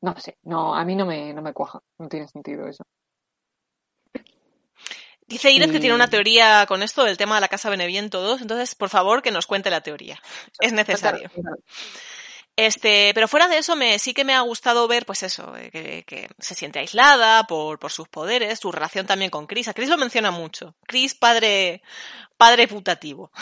no 0.00 0.16
sé, 0.16 0.38
no, 0.44 0.76
a 0.76 0.84
mí 0.84 0.94
no 0.94 1.04
me, 1.04 1.34
no 1.34 1.42
me 1.42 1.52
cuaja. 1.52 1.80
No 1.98 2.08
tiene 2.08 2.28
sentido 2.28 2.68
eso. 2.68 2.84
Dice 5.26 5.50
Ired 5.50 5.72
que 5.72 5.80
tiene 5.80 5.96
una 5.96 6.08
teoría 6.08 6.66
con 6.68 6.84
esto 6.84 7.02
del 7.02 7.16
tema 7.16 7.34
de 7.34 7.40
la 7.40 7.48
casa 7.48 7.68
Beneviento 7.68 8.20
2, 8.22 8.42
entonces 8.42 8.76
por 8.76 8.90
favor 8.90 9.22
que 9.22 9.32
nos 9.32 9.48
cuente 9.48 9.70
la 9.70 9.80
teoría. 9.80 10.22
Es 10.60 10.72
necesario. 10.72 11.32
Este, 12.54 13.10
pero 13.12 13.26
fuera 13.26 13.48
de 13.48 13.58
eso, 13.58 13.74
me, 13.74 13.98
sí 13.98 14.14
que 14.14 14.24
me 14.24 14.34
ha 14.34 14.40
gustado 14.42 14.86
ver, 14.86 15.04
pues 15.04 15.24
eso, 15.24 15.56
eh, 15.56 15.70
que, 15.72 16.04
que 16.04 16.28
se 16.38 16.54
siente 16.54 16.78
aislada 16.78 17.42
por, 17.48 17.80
por 17.80 17.90
sus 17.90 18.06
poderes, 18.06 18.60
su 18.60 18.70
relación 18.70 19.04
también 19.04 19.32
con 19.32 19.48
Chris. 19.48 19.66
A 19.66 19.74
Chris 19.74 19.88
lo 19.88 19.98
menciona 19.98 20.30
mucho. 20.30 20.76
Chris, 20.86 21.16
padre, 21.16 21.82
padre 22.36 22.68
putativo. 22.68 23.32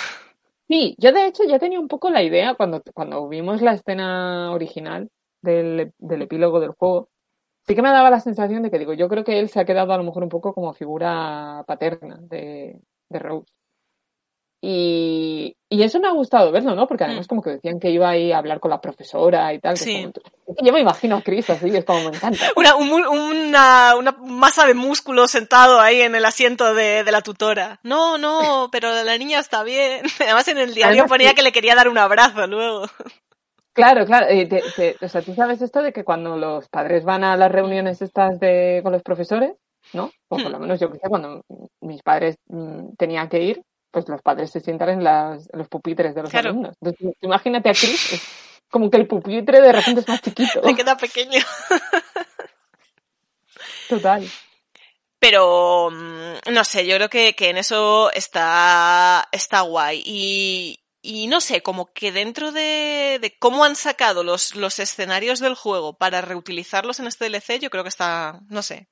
Sí, 0.68 0.94
yo 0.98 1.12
de 1.12 1.26
hecho 1.26 1.44
ya 1.44 1.58
tenía 1.58 1.78
un 1.78 1.88
poco 1.88 2.08
la 2.10 2.22
idea 2.22 2.54
cuando, 2.54 2.82
cuando 2.94 3.28
vimos 3.28 3.60
la 3.60 3.74
escena 3.74 4.50
original 4.52 5.10
del, 5.42 5.92
del 5.98 6.22
epílogo 6.22 6.58
del 6.58 6.70
juego. 6.70 7.10
Sí 7.66 7.74
que 7.74 7.82
me 7.82 7.90
daba 7.90 8.10
la 8.10 8.20
sensación 8.20 8.62
de 8.62 8.70
que 8.70 8.78
digo, 8.78 8.94
yo 8.94 9.08
creo 9.08 9.24
que 9.24 9.40
él 9.40 9.50
se 9.50 9.60
ha 9.60 9.66
quedado 9.66 9.92
a 9.92 9.98
lo 9.98 10.04
mejor 10.04 10.22
un 10.24 10.30
poco 10.30 10.54
como 10.54 10.74
figura 10.74 11.64
paterna 11.66 12.18
de, 12.22 12.80
de 13.10 13.18
Rose. 13.20 13.52
Y, 14.66 15.54
y 15.68 15.82
eso 15.82 16.00
me 16.00 16.08
ha 16.08 16.12
gustado 16.12 16.50
verlo, 16.50 16.74
¿no? 16.74 16.86
Porque 16.86 17.04
además 17.04 17.26
Mm. 17.26 17.28
como 17.28 17.42
que 17.42 17.50
decían 17.50 17.78
que 17.78 17.90
iba 17.90 18.08
ahí 18.08 18.32
a 18.32 18.38
hablar 18.38 18.60
con 18.60 18.70
la 18.70 18.80
profesora 18.80 19.52
y 19.52 19.58
tal. 19.58 19.76
Sí. 19.76 20.04
como- 20.46 20.56
yo 20.62 20.72
me 20.72 20.80
imagino 20.80 21.16
a 21.16 21.20
Chris 21.22 21.50
así, 21.50 21.68
es 21.76 21.84
como 21.84 22.00
me 22.08 22.16
encanta. 22.16 22.38
Una, 22.56 22.74
un- 22.76 23.06
una, 23.06 23.94
una 23.96 24.12
masa 24.12 24.64
de 24.66 24.72
músculos 24.72 25.30
sentado 25.30 25.80
ahí 25.80 26.00
en 26.00 26.14
el 26.14 26.24
asiento 26.24 26.72
de, 26.74 27.04
de 27.04 27.12
la 27.12 27.20
tutora. 27.20 27.78
No, 27.82 28.16
no, 28.16 28.68
pero 28.72 28.90
la 29.02 29.18
niña 29.18 29.38
está 29.38 29.62
bien. 29.64 30.00
Además 30.20 30.48
en 30.48 30.56
el 30.58 30.72
diario 30.74 31.02
Además, 31.02 31.10
ponía 31.10 31.34
que 31.34 31.42
le 31.42 31.52
quería 31.52 31.74
dar 31.74 31.88
un 31.90 31.98
abrazo 31.98 32.46
luego. 32.46 32.86
Claro, 33.74 34.06
claro. 34.06 34.26
eh, 34.30 34.46
te- 34.46 34.62
te- 34.76 35.04
o 35.04 35.08
sea, 35.08 35.20
tú 35.20 35.34
sabes 35.34 35.60
esto 35.60 35.82
de 35.82 35.92
que 35.92 36.04
cuando 36.04 36.36
los 36.38 36.68
padres 36.70 37.04
van 37.04 37.22
a 37.24 37.36
las 37.36 37.52
reuniones 37.52 38.00
estas 38.00 38.38
de 38.40 38.80
con 38.82 38.92
los 38.92 39.02
profesores, 39.02 39.52
¿no? 39.92 40.10
O 40.28 40.36
por 40.38 40.50
lo 40.50 40.58
menos 40.58 40.80
yo 40.80 40.90
que 40.90 40.98
sé, 41.00 41.08
cuando 41.08 41.42
mis 41.82 42.00
padres 42.02 42.36
mm, 42.48 42.94
tenían 42.96 43.28
que 43.28 43.42
ir, 43.42 43.62
pues 43.94 44.08
los 44.08 44.20
padres 44.22 44.50
se 44.50 44.60
sientan 44.60 44.88
en, 44.90 45.04
las, 45.04 45.48
en 45.52 45.58
los 45.60 45.68
pupitres 45.68 46.14
de 46.16 46.22
los 46.22 46.30
Claro. 46.30 46.50
alumnos. 46.50 46.76
Entonces, 46.82 47.16
imagínate 47.22 47.70
a 47.70 47.72
Chris, 47.72 48.12
es 48.14 48.22
como 48.68 48.90
que 48.90 48.96
el 48.98 49.06
pupitre 49.06 49.60
de 49.60 49.72
repente 49.72 50.00
es 50.00 50.08
más 50.08 50.20
chiquito. 50.20 50.60
Le 50.62 50.74
queda 50.74 50.96
pequeño. 50.96 51.40
Total. 53.88 54.28
Pero 55.20 55.90
mm, 55.90 56.52
no 56.52 56.64
sé, 56.64 56.86
yo 56.86 56.96
creo 56.96 57.08
que, 57.08 57.34
que 57.34 57.50
en 57.50 57.56
eso 57.58 58.10
está, 58.12 59.28
está 59.32 59.60
guay. 59.62 60.02
Y, 60.04 60.80
y 61.02 61.26
no 61.28 61.40
sé, 61.40 61.62
como 61.62 61.92
que 61.92 62.10
dentro 62.12 62.50
de, 62.52 63.18
de 63.20 63.36
cómo 63.38 63.64
han 63.64 63.76
sacado 63.76 64.24
los, 64.24 64.54
los 64.56 64.78
escenarios 64.80 65.38
del 65.38 65.54
juego 65.54 65.96
para 65.96 66.20
reutilizarlos 66.20 66.98
en 67.00 67.06
este 67.06 67.28
DLC, 67.30 67.60
yo 67.60 67.70
creo 67.70 67.84
que 67.84 67.88
está, 67.90 68.40
no 68.48 68.62
sé, 68.62 68.88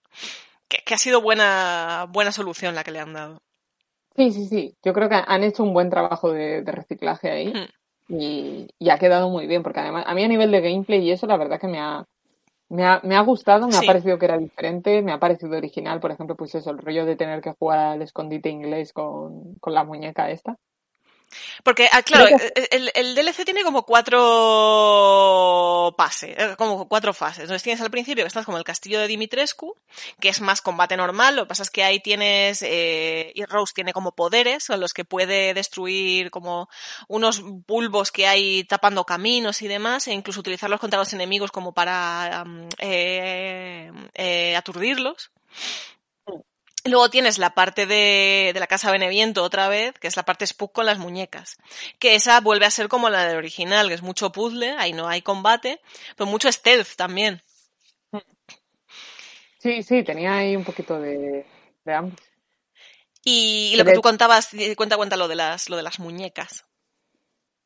que, 0.69 0.79
que 0.85 0.95
ha 0.95 0.99
sido 0.99 1.21
buena, 1.21 2.07
buena 2.09 2.33
solución 2.33 2.75
la 2.75 2.85
que 2.85 2.93
le 2.93 3.01
han 3.01 3.13
dado. 3.15 3.43
Sí, 4.17 4.31
sí, 4.33 4.47
sí. 4.47 4.77
Yo 4.85 4.93
creo 4.93 5.09
que 5.09 5.17
han 5.27 5.43
hecho 5.43 5.63
un 5.63 5.73
buen 5.73 5.89
trabajo 5.91 6.33
de, 6.33 6.63
de 6.63 6.73
reciclaje 6.73 7.31
ahí 7.31 7.61
y, 8.09 8.69
y 8.79 8.91
ha 8.91 8.99
quedado 8.99 9.31
muy 9.31 9.47
bien, 9.47 9.63
porque 9.63 9.81
además 9.81 10.05
a 10.07 10.15
mí 10.15 10.23
a 10.23 10.29
nivel 10.29 10.51
de 10.51 10.61
gameplay 10.61 11.01
y 11.03 11.13
eso, 11.13 11.27
la 11.27 11.37
verdad 11.39 11.59
que 11.61 11.67
me 11.69 11.79
ha, 11.81 12.05
me 12.71 12.85
ha, 12.87 13.01
me 13.05 13.17
ha 13.17 13.23
gustado, 13.23 13.69
me 13.69 13.79
Sí. 13.79 13.79
ha 13.79 13.85
parecido 13.87 14.19
que 14.19 14.27
era 14.27 14.39
diferente, 14.39 15.03
me 15.03 15.13
ha 15.13 15.21
parecido 15.21 15.57
original, 15.59 16.01
por 16.01 16.13
ejemplo, 16.13 16.37
pues 16.37 16.55
eso, 16.55 16.71
el 16.71 16.79
rollo 16.79 17.07
de 17.07 17.17
tener 17.17 17.43
que 17.43 17.53
jugar 17.59 17.79
al 17.81 18.03
escondite 18.03 18.51
inglés 18.51 18.93
con, 18.95 19.55
con 19.61 19.75
la 19.75 19.85
muñeca 19.85 20.31
esta. 20.31 20.59
Porque, 21.63 21.89
ah, 21.93 22.03
claro, 22.03 22.27
que- 22.55 22.69
el, 22.71 22.91
el 22.95 23.15
DLC 23.15 23.45
tiene 23.45 23.63
como 23.65 23.85
cuatro 24.93 25.95
pases, 25.97 26.35
eh, 26.39 26.55
como 26.57 26.89
cuatro 26.89 27.13
fases. 27.15 27.41
Entonces 27.41 27.63
tienes 27.63 27.81
al 27.81 27.91
principio 27.91 28.25
que 28.25 28.29
estás 28.29 28.45
como 28.45 28.59
el 28.59 28.65
castillo 28.65 29.01
de 29.01 29.07
Dimitrescu, 29.09 29.77
que 30.21 30.29
es 30.29 30.41
más 30.41 30.61
combate 30.61 30.97
normal. 30.97 31.37
Lo 31.37 31.43
que 31.45 31.49
pasa 31.49 31.63
es 31.63 31.71
que 31.71 31.85
ahí 31.85 32.01
tienes, 32.01 32.63
eh, 32.63 33.33
y 33.35 33.45
Rose 33.45 33.73
tiene 33.75 33.93
como 33.93 34.13
poderes 34.13 34.67
con 34.67 34.81
los 34.81 34.93
que 34.93 35.05
puede 35.05 35.55
destruir 35.55 36.31
como 36.31 36.69
unos 37.09 37.41
bulbos 37.43 38.11
que 38.13 38.27
hay 38.27 38.65
tapando 38.65 39.05
caminos 39.05 39.63
y 39.63 39.69
demás, 39.69 40.07
e 40.09 40.13
incluso 40.13 40.41
utilizarlos 40.41 40.81
contra 40.81 40.99
los 40.99 41.13
enemigos 41.13 41.51
como 41.53 41.73
para 41.73 42.41
am, 42.41 42.69
eh, 42.79 43.91
eh, 44.15 44.57
aturdirlos. 44.57 45.31
Luego 46.85 47.11
tienes 47.11 47.39
la 47.39 47.55
parte 47.55 47.87
de, 47.87 48.51
de 48.53 48.61
la 48.61 48.67
casa 48.67 48.91
Beneviento 48.91 49.45
otra 49.45 49.69
vez, 49.69 49.97
que 50.01 50.09
es 50.09 50.17
la 50.17 50.25
parte 50.25 50.47
Spook 50.47 50.73
con 50.73 50.87
las 50.87 50.99
muñecas. 50.99 51.57
Que 52.01 52.17
esa 52.17 52.41
vuelve 52.41 52.67
a 52.67 52.71
ser 52.71 52.89
como 52.89 53.09
la 53.09 53.27
del 53.27 53.37
original, 53.37 53.89
que 53.89 53.95
es 53.95 54.03
mucho 54.03 54.33
puzzle, 54.33 54.75
ahí 54.79 54.93
no 54.93 55.09
hay 55.09 55.23
combate, 55.23 55.81
pero 56.17 56.29
mucho 56.29 56.51
stealth 56.51 56.97
también. 56.97 57.41
Sí, 59.59 59.85
sí, 59.85 60.03
tenía 60.03 60.37
ahí 60.39 60.57
un 60.57 60.65
poquito 60.65 60.99
de, 60.99 61.47
de 61.85 61.95
ambos. 61.95 62.19
Y, 63.25 63.71
y 63.75 63.77
lo 63.77 63.85
que 63.85 63.93
tú 63.93 64.01
contabas, 64.01 64.49
cuenta, 64.77 64.97
cuenta 64.97 65.17
lo 65.17 65.29
de 65.29 65.37
las, 65.37 65.71
lo 65.71 65.77
de 65.77 65.85
las 65.85 66.01
muñecas. 66.01 66.65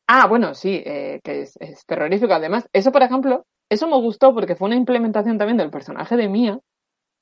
Ah, 0.07 0.27
bueno, 0.27 0.55
sí, 0.55 0.83
eh, 0.85 1.21
que 1.25 1.41
es, 1.41 1.57
es 1.59 1.87
terrorífico. 1.87 2.35
Además, 2.35 2.69
eso, 2.75 2.93
por 2.93 3.03
ejemplo, 3.03 3.47
eso 3.71 3.89
me 3.89 3.97
gustó 3.97 4.35
porque 4.35 4.57
fue 4.57 4.67
una 4.67 4.77
implementación 4.77 5.39
también 5.39 5.57
del 5.57 5.71
personaje 5.71 6.17
de 6.17 6.29
Mia. 6.29 6.61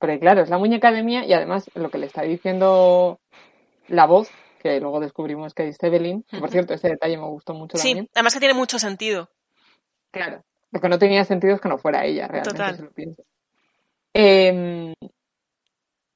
Porque 0.05 0.20
claro, 0.20 0.43
es 0.43 0.51
la 0.51 0.59
muñeca 0.59 0.93
de 0.93 1.02
Mia 1.02 1.24
y 1.24 1.32
además 1.32 1.70
lo 1.74 1.89
que 1.89 1.97
le 1.97 2.05
está 2.05 2.20
diciendo 2.20 3.20
la 3.89 4.05
voz, 4.05 4.28
que 4.62 4.78
luego 4.78 5.01
descubrimos 5.01 5.55
que 5.55 5.66
es 5.68 5.82
Evelyn, 5.82 6.24
que 6.24 6.40
por 6.40 6.51
cierto, 6.51 6.74
ese 6.74 6.90
detalle 6.90 7.16
me 7.16 7.24
gustó 7.24 7.55
mucho 7.55 7.78
Sí, 7.78 7.89
también. 7.89 8.10
además 8.14 8.35
que 8.35 8.39
tiene 8.40 8.52
mucho 8.52 8.78
sentido. 8.78 9.31
Claro. 10.10 10.44
Lo 10.72 10.81
que 10.82 10.90
no 10.90 10.98
tenía 10.98 11.24
sentido 11.24 11.55
es 11.55 11.60
que 11.62 11.70
no 11.70 11.78
fuera 11.78 12.05
ella, 12.05 12.28
realmente, 12.28 12.51
Total. 12.59 12.76
si 12.76 12.82
lo 12.82 12.90
pienso. 12.93 13.22
Em, 14.12 14.93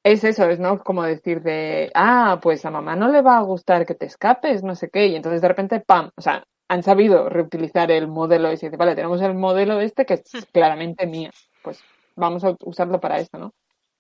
es 0.05 0.23
eso, 0.23 0.45
es 0.51 0.59
no 0.59 0.79
como 0.85 1.03
decir 1.05 1.41
de, 1.41 1.91
ah, 1.95 2.41
pues 2.43 2.67
a 2.67 2.71
mamá 2.71 2.95
no 2.95 3.09
le 3.09 3.23
va 3.23 3.39
a 3.39 3.43
gustar 3.43 3.87
que 3.87 3.95
te 3.95 4.05
escapes, 4.05 4.63
no 4.63 4.75
sé 4.75 4.91
qué, 4.91 5.07
y 5.07 5.17
entonces 5.17 5.41
de 5.41 5.49
repente, 5.49 5.81
pam, 5.81 6.11
o 6.15 6.21
sea, 6.21 6.45
han 6.69 6.83
sabido 6.83 7.31
reutilizar 7.31 7.91
el 7.91 8.07
modelo 8.07 8.49
ese, 8.51 8.67
y 8.67 8.69
dice, 8.69 8.77
vale, 8.77 8.95
tenemos 8.95 9.23
el 9.23 9.33
modelo 9.33 9.81
este 9.81 10.05
que 10.05 10.13
es 10.15 10.25
Hmm. 10.35 10.41
claramente 10.53 11.07
mío, 11.07 11.31
pues 11.63 11.83
vamos 12.17 12.45
a 12.45 12.55
usarlo 12.67 13.01
para 13.01 13.19
esto, 13.21 13.39
¿no? 13.39 13.55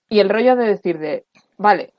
Y 0.09 0.20
el 0.20 0.28
rollo 0.28 0.56
de 0.56 0.66
decir 0.66 0.98
de, 0.98 1.24
vale, 1.56 1.93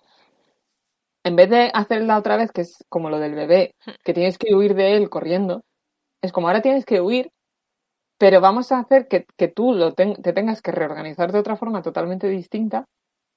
en 1.23 1.35
vez 1.35 1.49
de 1.49 1.69
hacerla 1.73 2.17
otra 2.17 2.37
vez, 2.37 2.51
que 2.51 2.61
es 2.61 2.83
como 2.89 3.09
lo 3.09 3.19
del 3.19 3.35
bebé, 3.35 3.75
que 4.03 4.13
tienes 4.13 4.37
que 4.37 4.55
huir 4.55 4.73
de 4.73 4.95
él 4.95 5.09
corriendo, 5.09 5.61
es 6.21 6.31
como 6.31 6.47
ahora 6.47 6.61
tienes 6.61 6.85
que 6.85 7.01
huir, 7.01 7.29
pero 8.17 8.41
vamos 8.41 8.71
a 8.71 8.79
hacer 8.79 9.07
que, 9.07 9.25
que 9.37 9.47
tú 9.47 9.73
lo 9.73 9.93
ten- 9.93 10.15
te 10.21 10.33
tengas 10.33 10.61
que 10.61 10.71
reorganizar 10.71 11.31
de 11.31 11.39
otra 11.39 11.55
forma 11.55 11.81
totalmente 11.81 12.27
distinta, 12.27 12.85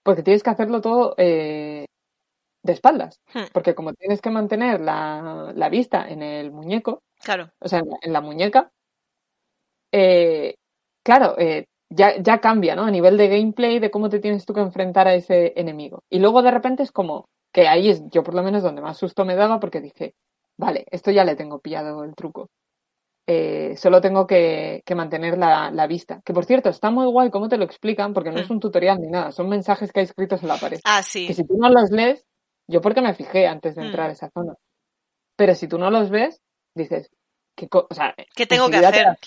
porque 0.02 0.22
tienes 0.22 0.42
que 0.42 0.50
hacerlo 0.50 0.80
todo 0.80 1.14
eh, 1.18 1.86
de 2.64 2.72
espaldas, 2.72 3.20
Hmm, 3.34 3.44
porque 3.52 3.74
como 3.74 3.92
tienes 3.94 4.20
que 4.20 4.30
mantener 4.30 4.80
la, 4.80 5.52
la 5.54 5.68
vista 5.68 6.08
en 6.08 6.22
el 6.22 6.50
muñeco, 6.52 7.02
Claro. 7.22 7.50
o 7.60 7.68
sea, 7.68 7.80
en 7.80 7.88
la, 7.90 7.96
en 8.02 8.12
la 8.12 8.20
muñeca, 8.20 8.70
eh, 9.92 10.54
claro, 11.04 11.36
eh, 11.38 11.66
ya, 11.94 12.16
ya 12.20 12.40
cambia, 12.40 12.74
¿no? 12.76 12.84
A 12.84 12.90
nivel 12.90 13.16
de 13.16 13.28
gameplay, 13.28 13.78
de 13.78 13.90
cómo 13.90 14.08
te 14.08 14.18
tienes 14.20 14.44
tú 14.46 14.52
que 14.54 14.60
enfrentar 14.60 15.08
a 15.08 15.14
ese 15.14 15.52
enemigo. 15.56 16.00
Y 16.10 16.18
luego 16.18 16.42
de 16.42 16.50
repente 16.50 16.82
es 16.82 16.92
como 16.92 17.26
que 17.52 17.68
ahí 17.68 17.90
es 17.90 18.02
yo 18.10 18.22
por 18.22 18.34
lo 18.34 18.42
menos 18.42 18.62
donde 18.62 18.80
más 18.82 18.96
susto 18.98 19.24
me 19.24 19.34
daba 19.36 19.60
porque 19.60 19.80
dije, 19.80 20.14
vale, 20.58 20.84
esto 20.90 21.10
ya 21.10 21.24
le 21.24 21.36
tengo 21.36 21.58
pillado 21.60 22.04
el 22.04 22.14
truco. 22.14 22.48
Eh, 23.28 23.76
solo 23.76 24.00
tengo 24.00 24.26
que, 24.26 24.82
que 24.84 24.94
mantener 24.94 25.38
la, 25.38 25.70
la 25.70 25.86
vista. 25.86 26.20
Que 26.24 26.32
por 26.32 26.44
cierto, 26.44 26.70
está 26.70 26.90
muy 26.90 27.06
guay 27.06 27.30
cómo 27.30 27.48
te 27.48 27.56
lo 27.56 27.64
explican, 27.64 28.12
porque 28.14 28.30
no 28.32 28.40
es 28.40 28.48
Hmm. 28.48 28.54
un 28.54 28.60
tutorial 28.60 28.98
ni 29.00 29.08
nada, 29.08 29.30
son 29.32 29.48
mensajes 29.48 29.92
que 29.92 30.00
hay 30.00 30.04
escritos 30.06 30.42
en 30.42 30.48
la 30.48 30.56
pared. 30.56 30.80
Ah, 30.84 31.02
sí. 31.02 31.26
Que 31.26 31.34
si 31.34 31.44
tú 31.46 31.54
no 31.56 31.68
los 31.68 31.90
lees, 31.90 32.24
Yo 32.68 32.80
porque 32.80 33.02
me 33.02 33.12
fijé 33.12 33.48
antes 33.48 33.74
de 33.74 33.82
Mm. 33.82 33.86
entrar 33.86 34.08
a 34.08 34.12
esa 34.12 34.30
zona. 34.30 34.54
Pero 35.36 35.54
si 35.56 35.66
tú 35.66 35.78
no 35.78 35.90
los 35.90 36.10
ves, 36.10 36.40
dices, 36.76 37.10
¿qué, 37.56 37.68
o 37.72 37.86
sea, 37.92 38.14
¿Qué 38.36 38.46
tengo 38.46 38.66
que 38.66 38.78
te 38.78 38.86
hacer? 38.86 39.04
das- 39.06 39.18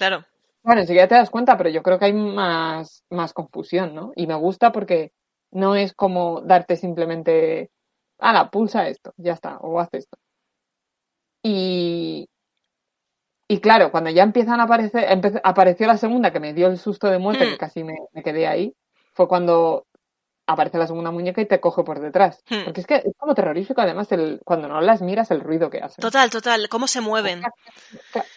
Claro. 0.65 0.75
Bueno, 0.75 0.81
enseguida 0.81 1.07
te 1.07 1.15
das 1.15 1.29
cuenta, 1.29 1.57
pero 1.57 1.69
yo 1.69 1.83
creo 1.83 1.99
que 1.99 2.05
hay 2.05 2.13
más, 2.13 3.03
más 3.11 3.33
confusión, 3.33 3.93
¿no? 3.93 4.11
Y 4.15 4.25
me 4.27 4.35
gusta 4.35 4.71
porque 4.71 5.11
no 5.51 5.75
es 5.75 5.93
como 5.93 6.41
darte 6.41 6.75
simplemente, 6.75 7.69
la 8.19 8.49
pulsa 8.49 8.87
esto, 8.89 9.13
ya 9.17 9.33
está, 9.33 9.57
o 9.57 9.79
haz 9.79 9.89
esto. 9.93 10.17
Y, 11.43 12.27
y 13.47 13.59
claro, 13.59 13.91
cuando 13.91 14.09
ya 14.09 14.23
empiezan 14.23 14.59
a 14.59 14.63
aparecer, 14.63 15.07
empe- 15.07 15.39
apareció 15.43 15.85
la 15.87 15.97
segunda 15.97 16.31
que 16.31 16.39
me 16.39 16.53
dio 16.53 16.67
el 16.67 16.79
susto 16.79 17.07
de 17.07 17.19
muerte, 17.19 17.45
que 17.51 17.57
casi 17.57 17.83
me, 17.83 17.93
me 18.13 18.23
quedé 18.23 18.47
ahí, 18.47 18.73
fue 19.13 19.27
cuando 19.27 19.85
aparece 20.47 20.77
la 20.77 20.87
segunda 20.87 21.11
muñeca 21.11 21.41
y 21.41 21.45
te 21.45 21.59
coge 21.59 21.83
por 21.83 21.99
detrás. 21.99 22.43
Hmm. 22.49 22.65
Porque 22.65 22.81
es 22.81 22.87
que 22.87 22.95
es 22.95 23.13
como 23.17 23.35
terrorífico, 23.35 23.81
además, 23.81 24.11
el, 24.11 24.41
cuando 24.43 24.67
no 24.67 24.81
las 24.81 25.01
miras, 25.01 25.29
el 25.31 25.41
ruido 25.41 25.69
que 25.69 25.79
hacen. 25.79 26.01
Total, 26.01 26.29
total, 26.29 26.67
cómo 26.69 26.87
se 26.87 27.01
mueven. 27.01 27.43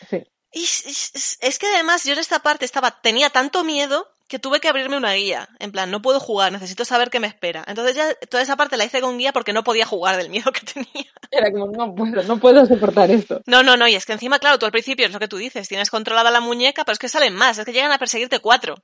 Sí. 0.09 0.23
Y 0.53 0.63
es, 0.65 1.39
es- 1.41 1.59
que 1.59 1.67
además 1.67 2.05
yo 2.05 2.13
en 2.15 2.19
esta 2.19 2.39
parte 2.41 2.65
estaba, 2.65 2.91
tenía 2.91 3.31
tanto 3.31 3.65
miedo 3.65 4.09
que 4.29 4.39
tuve 4.39 4.61
que 4.61 4.69
abrirme 4.69 4.97
una 4.97 5.13
guía. 5.15 5.49
En 5.59 5.73
plan, 5.73 5.91
no 5.91 6.03
puedo 6.03 6.21
jugar, 6.21 6.53
necesito 6.53 6.85
saber 6.85 7.09
qué 7.11 7.19
me 7.19 7.27
espera. 7.27 7.65
Entonces 7.67 7.97
ya 7.97 8.15
toda 8.29 8.43
esa 8.43 8.57
parte 8.57 8.77
la 8.77 8.85
hice 8.85 9.01
con 9.01 9.17
guía 9.19 9.33
porque 9.33 9.55
no 9.55 9.65
podía 9.65 9.87
jugar 9.87 10.17
del 10.19 10.29
miedo 10.31 10.53
que 10.53 10.61
tenía. 10.73 11.11
Era 11.31 11.51
como, 11.51 11.67
no 11.69 11.95
puedo, 11.95 12.23
no 12.25 12.39
puedo 12.39 12.67
soportar 12.67 13.11
esto. 13.11 13.41
No, 13.47 13.63
no, 13.63 13.77
no, 13.77 13.89
y 13.89 13.95
es 13.95 14.05
que 14.07 14.13
encima, 14.13 14.39
claro, 14.39 14.59
tú 14.59 14.67
al 14.67 14.73
principio 14.73 15.07
es 15.07 15.13
lo 15.13 15.19
que 15.19 15.29
tú 15.29 15.37
dices, 15.39 15.69
tienes 15.69 15.91
controlada 15.91 16.31
la 16.31 16.41
muñeca, 16.41 16.85
pero 16.85 16.93
es 16.95 16.99
que 16.99 17.09
salen 17.09 17.35
más, 17.35 17.59
es 17.59 17.65
que 17.65 17.73
llegan 17.73 17.93
a 17.93 17.99
perseguirte 17.99 18.41
cuatro. 18.41 18.75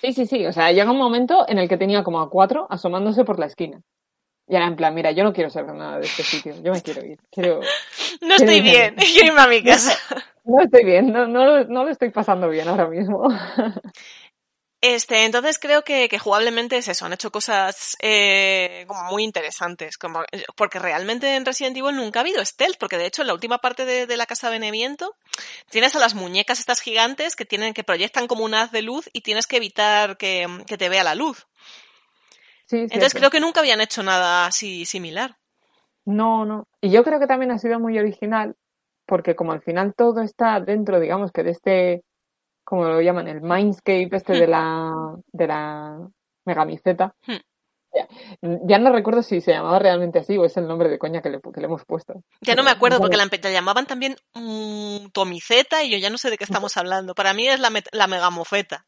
Sí, 0.00 0.12
sí, 0.12 0.26
sí. 0.26 0.46
O 0.46 0.52
sea, 0.52 0.70
llega 0.72 0.90
un 0.90 0.98
momento 0.98 1.44
en 1.48 1.58
el 1.58 1.68
que 1.68 1.76
tenía 1.76 2.02
como 2.04 2.20
a 2.20 2.28
cuatro 2.30 2.66
asomándose 2.70 3.24
por 3.24 3.38
la 3.38 3.46
esquina. 3.46 3.80
Y 4.46 4.56
era 4.56 4.66
en 4.66 4.74
plan, 4.76 4.92
mira, 4.94 5.12
yo 5.12 5.22
no 5.22 5.32
quiero 5.32 5.48
saber 5.48 5.74
nada 5.74 5.98
de 6.00 6.06
este 6.06 6.24
sitio. 6.24 6.54
Yo 6.62 6.72
me 6.72 6.82
quiero 6.82 7.04
ir. 7.04 7.18
Quiero... 7.30 7.60
No 8.20 8.34
estoy 8.34 8.60
bien, 8.60 8.94
quiero 8.98 9.28
irme 9.28 9.40
a 9.40 9.46
mi 9.46 9.62
casa. 9.62 9.96
No 10.50 10.60
estoy 10.64 10.84
bien, 10.84 11.12
no, 11.12 11.26
no, 11.28 11.44
lo- 11.44 11.64
no 11.66 11.84
lo 11.84 11.90
estoy 11.90 12.10
pasando 12.10 12.48
bien 12.48 12.66
ahora 12.68 12.88
mismo. 12.88 13.28
Este, 14.82 15.26
entonces 15.26 15.58
creo 15.58 15.82
que, 15.84 16.08
que 16.08 16.18
jugablemente 16.18 16.78
es 16.78 16.88
eso, 16.88 17.04
han 17.04 17.12
hecho 17.12 17.30
cosas 17.30 17.98
eh, 18.00 18.86
como 18.88 19.04
muy 19.10 19.24
interesantes, 19.24 19.98
como, 19.98 20.22
porque 20.56 20.78
realmente 20.78 21.36
en 21.36 21.44
Resident 21.44 21.76
Evil 21.76 21.96
nunca 21.96 22.20
ha 22.20 22.22
habido 22.22 22.42
stealth, 22.42 22.78
porque 22.78 22.96
de 22.96 23.04
hecho 23.04 23.20
en 23.20 23.28
la 23.28 23.34
última 23.34 23.58
parte 23.58 23.84
de, 23.84 24.06
de 24.06 24.16
la 24.16 24.24
casa 24.24 24.48
Beneviento 24.48 25.14
tienes 25.68 25.94
a 25.96 25.98
las 25.98 26.14
muñecas 26.14 26.60
estas 26.60 26.80
gigantes 26.80 27.36
que 27.36 27.44
tienen, 27.44 27.74
que 27.74 27.84
proyectan 27.84 28.26
como 28.26 28.42
un 28.42 28.54
haz 28.54 28.72
de 28.72 28.80
luz 28.80 29.10
y 29.12 29.20
tienes 29.20 29.46
que 29.46 29.58
evitar 29.58 30.16
que, 30.16 30.46
que 30.66 30.78
te 30.78 30.88
vea 30.88 31.04
la 31.04 31.14
luz. 31.14 31.46
Sí, 32.64 32.78
Entonces 32.78 33.12
creo 33.12 33.30
que 33.30 33.40
nunca 33.40 33.60
habían 33.60 33.82
hecho 33.82 34.02
nada 34.02 34.46
así 34.46 34.86
similar. 34.86 35.36
No, 36.06 36.46
no. 36.46 36.64
Y 36.80 36.90
yo 36.90 37.04
creo 37.04 37.20
que 37.20 37.26
también 37.26 37.50
ha 37.50 37.58
sido 37.58 37.78
muy 37.78 37.98
original, 37.98 38.56
porque 39.10 39.34
como 39.34 39.50
al 39.50 39.60
final 39.60 39.92
todo 39.96 40.22
está 40.22 40.60
dentro, 40.60 41.00
digamos 41.00 41.32
que 41.32 41.42
de 41.42 41.50
este, 41.50 42.04
como 42.62 42.84
lo 42.84 43.00
llaman, 43.00 43.26
el 43.26 43.40
mindscape 43.42 44.08
este 44.12 44.34
de 44.34 44.46
la, 44.46 45.16
de 45.32 45.46
la 45.48 45.98
megamiseta. 46.46 47.12
Hmm. 47.26 47.42
Ya, 47.92 48.06
ya 48.68 48.78
no 48.78 48.92
recuerdo 48.92 49.24
si 49.24 49.40
se 49.40 49.50
llamaba 49.50 49.80
realmente 49.80 50.20
así 50.20 50.38
o 50.38 50.44
es 50.44 50.56
el 50.56 50.68
nombre 50.68 50.88
de 50.88 50.96
coña 51.00 51.20
que 51.22 51.28
le, 51.28 51.40
que 51.40 51.60
le 51.60 51.66
hemos 51.66 51.84
puesto. 51.84 52.22
Ya 52.40 52.54
no 52.54 52.62
me 52.62 52.70
acuerdo 52.70 53.00
porque 53.00 53.16
la, 53.16 53.24
la 53.24 53.50
llamaban 53.50 53.86
también 53.86 54.14
mm, 54.34 55.08
Tomiceta 55.12 55.82
y 55.82 55.90
yo 55.90 55.98
ya 55.98 56.08
no 56.08 56.16
sé 56.16 56.30
de 56.30 56.38
qué 56.38 56.44
estamos 56.44 56.76
hablando. 56.76 57.16
Para 57.16 57.34
mí 57.34 57.48
es 57.48 57.58
la, 57.58 57.72
la 57.90 58.06
megamofeta. 58.06 58.86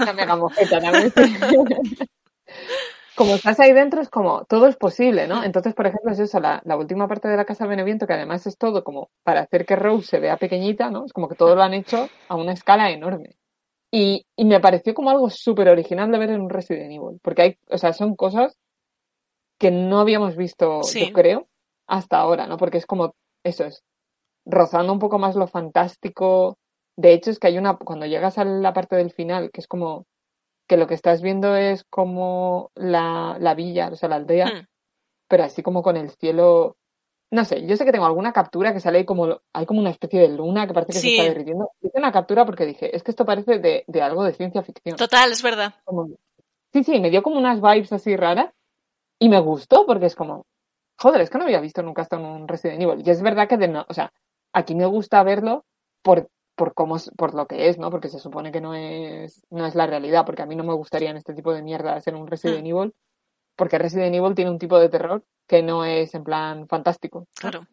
La 0.00 0.12
megamofeta 0.12 0.80
también. 0.80 1.12
como 3.20 3.34
estás 3.34 3.60
ahí 3.60 3.74
dentro 3.74 4.00
es 4.00 4.08
como 4.08 4.46
todo 4.46 4.66
es 4.66 4.76
posible, 4.76 5.28
¿no? 5.28 5.44
Entonces, 5.44 5.74
por 5.74 5.86
ejemplo, 5.86 6.10
es 6.10 6.18
eso, 6.18 6.40
la, 6.40 6.62
la 6.64 6.78
última 6.78 7.06
parte 7.06 7.28
de 7.28 7.36
la 7.36 7.44
Casa 7.44 7.66
Beneviento, 7.66 8.06
que 8.06 8.14
además 8.14 8.46
es 8.46 8.56
todo 8.56 8.82
como 8.82 9.10
para 9.22 9.40
hacer 9.42 9.66
que 9.66 9.76
Rose 9.76 10.06
se 10.06 10.20
vea 10.20 10.38
pequeñita, 10.38 10.90
¿no? 10.90 11.04
Es 11.04 11.12
como 11.12 11.28
que 11.28 11.34
todo 11.34 11.54
lo 11.54 11.62
han 11.62 11.74
hecho 11.74 12.08
a 12.30 12.34
una 12.34 12.52
escala 12.54 12.90
enorme. 12.90 13.36
Y, 13.92 14.24
y 14.36 14.44
me 14.46 14.58
pareció 14.58 14.94
como 14.94 15.10
algo 15.10 15.28
súper 15.28 15.68
original 15.68 16.10
de 16.10 16.18
ver 16.18 16.30
en 16.30 16.40
un 16.40 16.48
Resident 16.48 16.92
Evil, 16.92 17.20
porque 17.22 17.42
hay, 17.42 17.58
o 17.68 17.76
sea, 17.76 17.92
son 17.92 18.16
cosas 18.16 18.56
que 19.58 19.70
no 19.70 20.00
habíamos 20.00 20.34
visto, 20.36 20.82
Sí. 20.82 21.08
yo 21.08 21.12
creo, 21.12 21.48
hasta 21.86 22.18
ahora, 22.18 22.46
¿no? 22.46 22.56
Porque 22.56 22.78
es 22.78 22.86
como, 22.86 23.14
eso 23.44 23.66
es, 23.66 23.84
rozando 24.46 24.94
un 24.94 24.98
poco 24.98 25.18
más 25.18 25.36
lo 25.36 25.46
fantástico. 25.46 26.56
De 26.96 27.12
hecho, 27.12 27.30
es 27.30 27.38
que 27.38 27.48
hay 27.48 27.58
una, 27.58 27.76
cuando 27.76 28.06
llegas 28.06 28.38
a 28.38 28.44
la 28.46 28.72
parte 28.72 28.96
del 28.96 29.10
final, 29.12 29.50
que 29.52 29.60
es 29.60 29.66
como 29.66 30.06
que 30.70 30.76
lo 30.76 30.86
que 30.86 30.94
estás 30.94 31.20
viendo 31.20 31.56
es 31.56 31.82
como 31.90 32.70
la, 32.76 33.36
la 33.40 33.54
villa, 33.56 33.88
o 33.92 33.96
sea, 33.96 34.08
la 34.08 34.14
aldea, 34.16 34.46
Hmm. 34.46 34.66
pero 35.28 35.42
así 35.42 35.64
como 35.64 35.82
con 35.82 35.96
el 35.96 36.10
cielo. 36.10 36.76
No 37.32 37.44
sé, 37.44 37.66
yo 37.66 37.76
sé 37.76 37.84
que 37.84 37.90
tengo 37.90 38.06
alguna 38.06 38.32
captura 38.32 38.72
que 38.72 38.78
sale 38.78 38.98
ahí 38.98 39.04
como, 39.04 39.40
hay 39.52 39.66
como 39.66 39.80
una 39.80 39.90
especie 39.90 40.20
de 40.20 40.28
luna 40.28 40.68
que 40.68 40.72
parece 40.74 40.92
que 40.92 40.98
Sí. 41.00 41.08
se 41.08 41.16
está 41.16 41.28
derritiendo. 41.28 41.72
Hice 41.82 41.98
una 41.98 42.12
captura 42.12 42.46
porque 42.46 42.66
dije, 42.66 42.94
es 42.94 43.02
que 43.02 43.10
esto 43.10 43.24
parece 43.24 43.58
de, 43.58 43.82
de 43.88 44.00
algo 44.02 44.22
de 44.22 44.32
ciencia 44.32 44.62
ficción. 44.62 44.96
Total, 44.96 45.32
es 45.32 45.42
verdad. 45.42 45.74
Como- 45.84 46.08
sí, 46.72 46.84
sí, 46.84 47.00
me 47.00 47.10
dio 47.10 47.22
como 47.24 47.36
unas 47.38 47.60
vibes 47.60 47.92
así 47.92 48.14
raras 48.16 48.52
y 49.18 49.28
me 49.28 49.40
gustó 49.40 49.86
porque 49.86 50.06
es 50.06 50.14
como, 50.14 50.46
joder, 50.98 51.20
es 51.20 51.30
que 51.30 51.38
no 51.38 51.44
había 51.44 51.60
visto 51.60 51.82
nunca 51.82 52.02
esto 52.02 52.14
en 52.16 52.24
un 52.26 52.46
Resident 52.48 52.80
Evil. 52.82 53.02
Y 53.04 53.10
es 53.10 53.22
verdad 53.22 53.48
que, 53.48 53.56
de 53.56 53.66
no, 53.68 53.84
o 53.88 53.92
sea, 53.94 54.12
aquí 54.52 54.74
me 54.76 54.86
gusta 54.86 55.20
verlo 55.24 55.64
por, 56.02 56.28
por 56.60 56.74
cómo, 56.74 56.96
es- 56.96 57.10
por 57.16 57.32
lo 57.34 57.46
que 57.46 57.68
es, 57.70 57.78
¿no? 57.78 57.90
Porque 57.90 58.08
se 58.08 58.18
supone 58.18 58.52
que 58.52 58.60
no 58.60 58.74
es, 58.74 59.40
no 59.48 59.64
es 59.64 59.74
la 59.74 59.86
realidad, 59.86 60.26
porque 60.26 60.42
a 60.42 60.46
mí 60.46 60.54
no 60.56 60.62
me 60.64 60.74
gustaría 60.74 61.08
en 61.08 61.16
este 61.16 61.32
tipo 61.32 61.54
de 61.54 61.62
mierdas 61.62 62.06
en 62.06 62.16
un 62.16 62.26
Resident 62.26 62.66
Evil, 62.66 62.92
porque 63.56 63.78
Resident 63.78 64.14
Evil 64.14 64.34
tiene 64.34 64.50
un 64.50 64.58
tipo 64.58 64.78
de 64.78 64.90
terror 64.90 65.24
que 65.48 65.62
no 65.62 65.86
es 65.86 66.14
en 66.14 66.22
plan 66.22 66.68
fantástico. 66.68 67.26
Claro. 67.34 67.66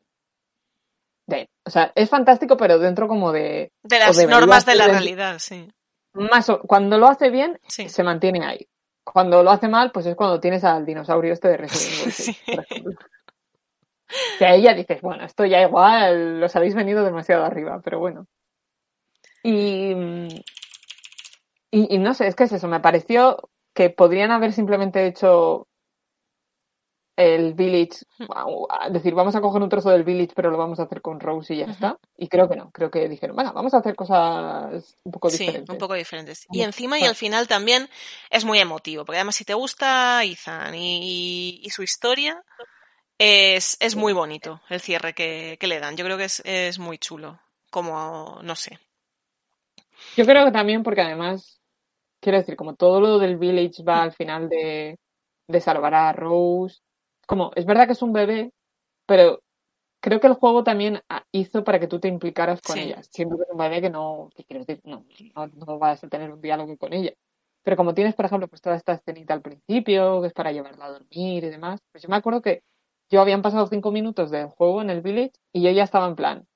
De- 1.28 1.50
o 1.66 1.70
sea, 1.70 1.92
es 1.96 2.10
fantástico, 2.10 2.56
pero 2.56 2.80
dentro 2.80 3.10
como 3.10 3.34
de, 3.34 3.74
De 3.84 4.00
las 4.00 4.26
normas 4.26 4.66
de 4.66 4.76
la 4.76 4.86
ser 4.86 4.94
de- 4.94 5.00
realidad, 5.00 5.36
sí. 5.40 5.68
más 6.14 6.50
o- 6.50 6.62
cuando 6.62 6.98
lo 6.98 7.08
hace 7.08 7.30
bien, 7.30 7.60
Sí. 7.68 7.90
se 7.90 8.04
mantiene 8.04 8.46
ahí. 8.46 8.66
Cuando 9.04 9.44
lo 9.44 9.52
hace 9.52 9.68
mal, 9.68 9.92
pues 9.92 10.06
es 10.06 10.16
cuando 10.16 10.40
tienes 10.40 10.64
al 10.64 10.86
dinosaurio 10.86 11.34
este 11.34 11.50
de 11.50 11.58
Resident 11.58 12.00
Evil. 12.00 12.12
Sí. 12.14 12.34
6, 12.46 12.56
por 12.56 12.64
ejemplo. 12.64 13.00
Que 14.40 14.46
a 14.46 14.56
ella 14.56 14.74
dices, 14.74 15.02
bueno, 15.02 15.26
esto 15.26 15.44
ya 15.46 15.62
igual, 15.62 16.40
los 16.40 16.56
habéis 16.56 16.74
venido 16.76 17.04
demasiado 17.04 17.44
arriba, 17.44 17.82
pero 17.84 18.00
bueno. 18.00 18.26
Y, 19.50 19.94
y, 21.72 21.96
y 21.96 21.98
no 22.00 22.14
sé, 22.14 22.28
es 22.28 22.36
que 22.36 22.44
es 22.44 22.52
eso, 22.52 22.68
me 22.68 22.82
pareció 22.82 23.50
que 23.74 23.90
podrían 23.90 24.32
haber 24.32 24.52
simplemente 24.52 25.08
hecho 25.08 25.68
el 27.16 27.54
village, 27.54 28.04
es 28.20 28.94
decir, 28.94 29.16
vamos 29.16 29.36
a 29.36 29.42
coger 29.42 29.62
un 29.62 29.70
trozo 29.70 29.90
del 29.90 30.04
village, 30.04 30.34
pero 30.36 30.52
lo 30.52 30.58
vamos 30.58 30.80
a 30.80 30.84
hacer 30.84 31.02
con 31.02 31.20
Rose 31.20 31.54
y 31.56 31.60
ya 31.60 31.66
está. 31.66 31.98
Y 32.18 32.28
creo 32.28 32.50
que 32.50 32.58
no, 32.58 32.70
creo 32.72 32.92
que 32.92 33.08
dijeron, 33.08 33.36
bueno, 33.36 33.54
vamos 33.54 33.74
a 33.74 33.78
hacer 33.78 33.96
cosas 33.96 34.98
un 35.04 35.12
poco 35.14 35.30
Sí, 35.30 35.40
diferentes. 35.46 35.70
un 35.70 35.78
poco 35.80 35.94
diferentes. 35.94 36.46
Y 36.52 36.62
encima 36.62 37.00
y 37.00 37.06
al 37.06 37.16
final 37.16 37.48
también 37.48 37.90
es 38.30 38.44
muy 38.44 38.60
emotivo, 38.60 39.06
porque 39.06 39.18
además 39.18 39.36
si 39.38 39.46
te 39.46 39.54
gusta 39.54 40.24
Ethan 40.26 40.76
y, 40.76 41.62
y 41.64 41.70
su 41.70 41.84
historia, 41.84 42.44
es, 43.18 43.78
es 43.80 43.96
muy 43.96 44.12
bonito 44.14 44.62
el 44.70 44.82
cierre 44.82 45.14
que, 45.14 45.58
que 45.60 45.68
le 45.68 45.80
dan. 45.80 45.96
Yo 45.96 46.04
creo 46.04 46.18
que 46.18 46.26
es, 46.26 46.42
es 46.46 46.78
muy 46.80 46.98
chulo, 47.00 47.40
como, 47.72 48.40
no 48.44 48.56
sé. 48.56 48.80
Yo 50.18 50.26
creo 50.26 50.46
que 50.46 50.52
también 50.52 50.82
porque 50.82 51.02
además, 51.02 51.62
quiero 52.20 52.40
decir, 52.40 52.56
como 52.56 52.76
todo 52.76 53.00
lo 53.00 53.20
del 53.20 53.38
Village 53.38 53.84
va 53.84 54.02
al 54.02 54.12
final 54.14 54.50
de, 54.50 54.98
de 55.48 55.62
salvar 55.62 55.94
a 55.94 56.12
Rose, 56.12 56.80
como, 57.28 57.52
es 57.56 57.68
verdad 57.68 57.86
que 57.86 57.94
es 57.94 58.02
un 58.02 58.14
bebé, 58.14 58.52
pero 59.06 59.42
creo 60.02 60.20
que 60.20 60.26
el 60.26 60.34
juego 60.34 60.64
también 60.64 61.02
ah, 61.08 61.24
hizo 61.32 61.64
para 61.64 61.80
que 61.80 61.88
tú 61.88 62.00
te 62.00 62.08
implicaras 62.08 62.62
con 62.64 62.78
Sí. 62.78 62.84
ella, 62.84 63.04
siendo 63.04 63.38
que 63.38 63.44
es 63.44 63.50
un 63.52 63.58
bebé 63.58 63.80
que 63.80 63.92
no, 63.92 64.30
que 64.36 64.44
quiero 64.44 64.66
decir, 64.66 64.82
no, 64.86 65.06
no, 65.36 65.48
no 65.48 65.78
vas 65.78 66.04
a 66.04 66.08
tener 66.08 66.32
un 66.32 66.42
diálogo 66.42 66.76
con 66.78 66.94
ella. 66.94 67.14
Pero 67.64 67.78
como 67.78 67.94
tienes, 67.94 68.16
por 68.16 68.26
ejemplo, 68.26 68.48
pues 68.48 68.62
toda 68.62 68.76
esta 68.76 68.94
escenita 68.94 69.36
al 69.36 69.42
principio, 69.44 70.22
que 70.22 70.28
es 70.28 70.34
para 70.34 70.52
llevarla 70.52 70.86
a 70.86 70.92
dormir 70.92 71.44
y 71.44 71.50
demás, 71.50 71.80
pues 71.92 72.02
yo 72.02 72.10
me 72.10 72.16
acuerdo 72.16 72.42
que 72.42 72.64
yo 73.12 73.22
habían 73.22 73.44
pasado 73.44 73.68
cinco 73.68 73.92
minutos 73.92 74.32
del 74.32 74.48
juego 74.48 74.82
en 74.82 74.90
el 74.90 75.02
Village 75.02 75.34
y 75.54 75.62
yo 75.62 75.70
ya 75.70 75.84
estaba 75.84 76.08
en 76.08 76.16
plan, 76.16 76.48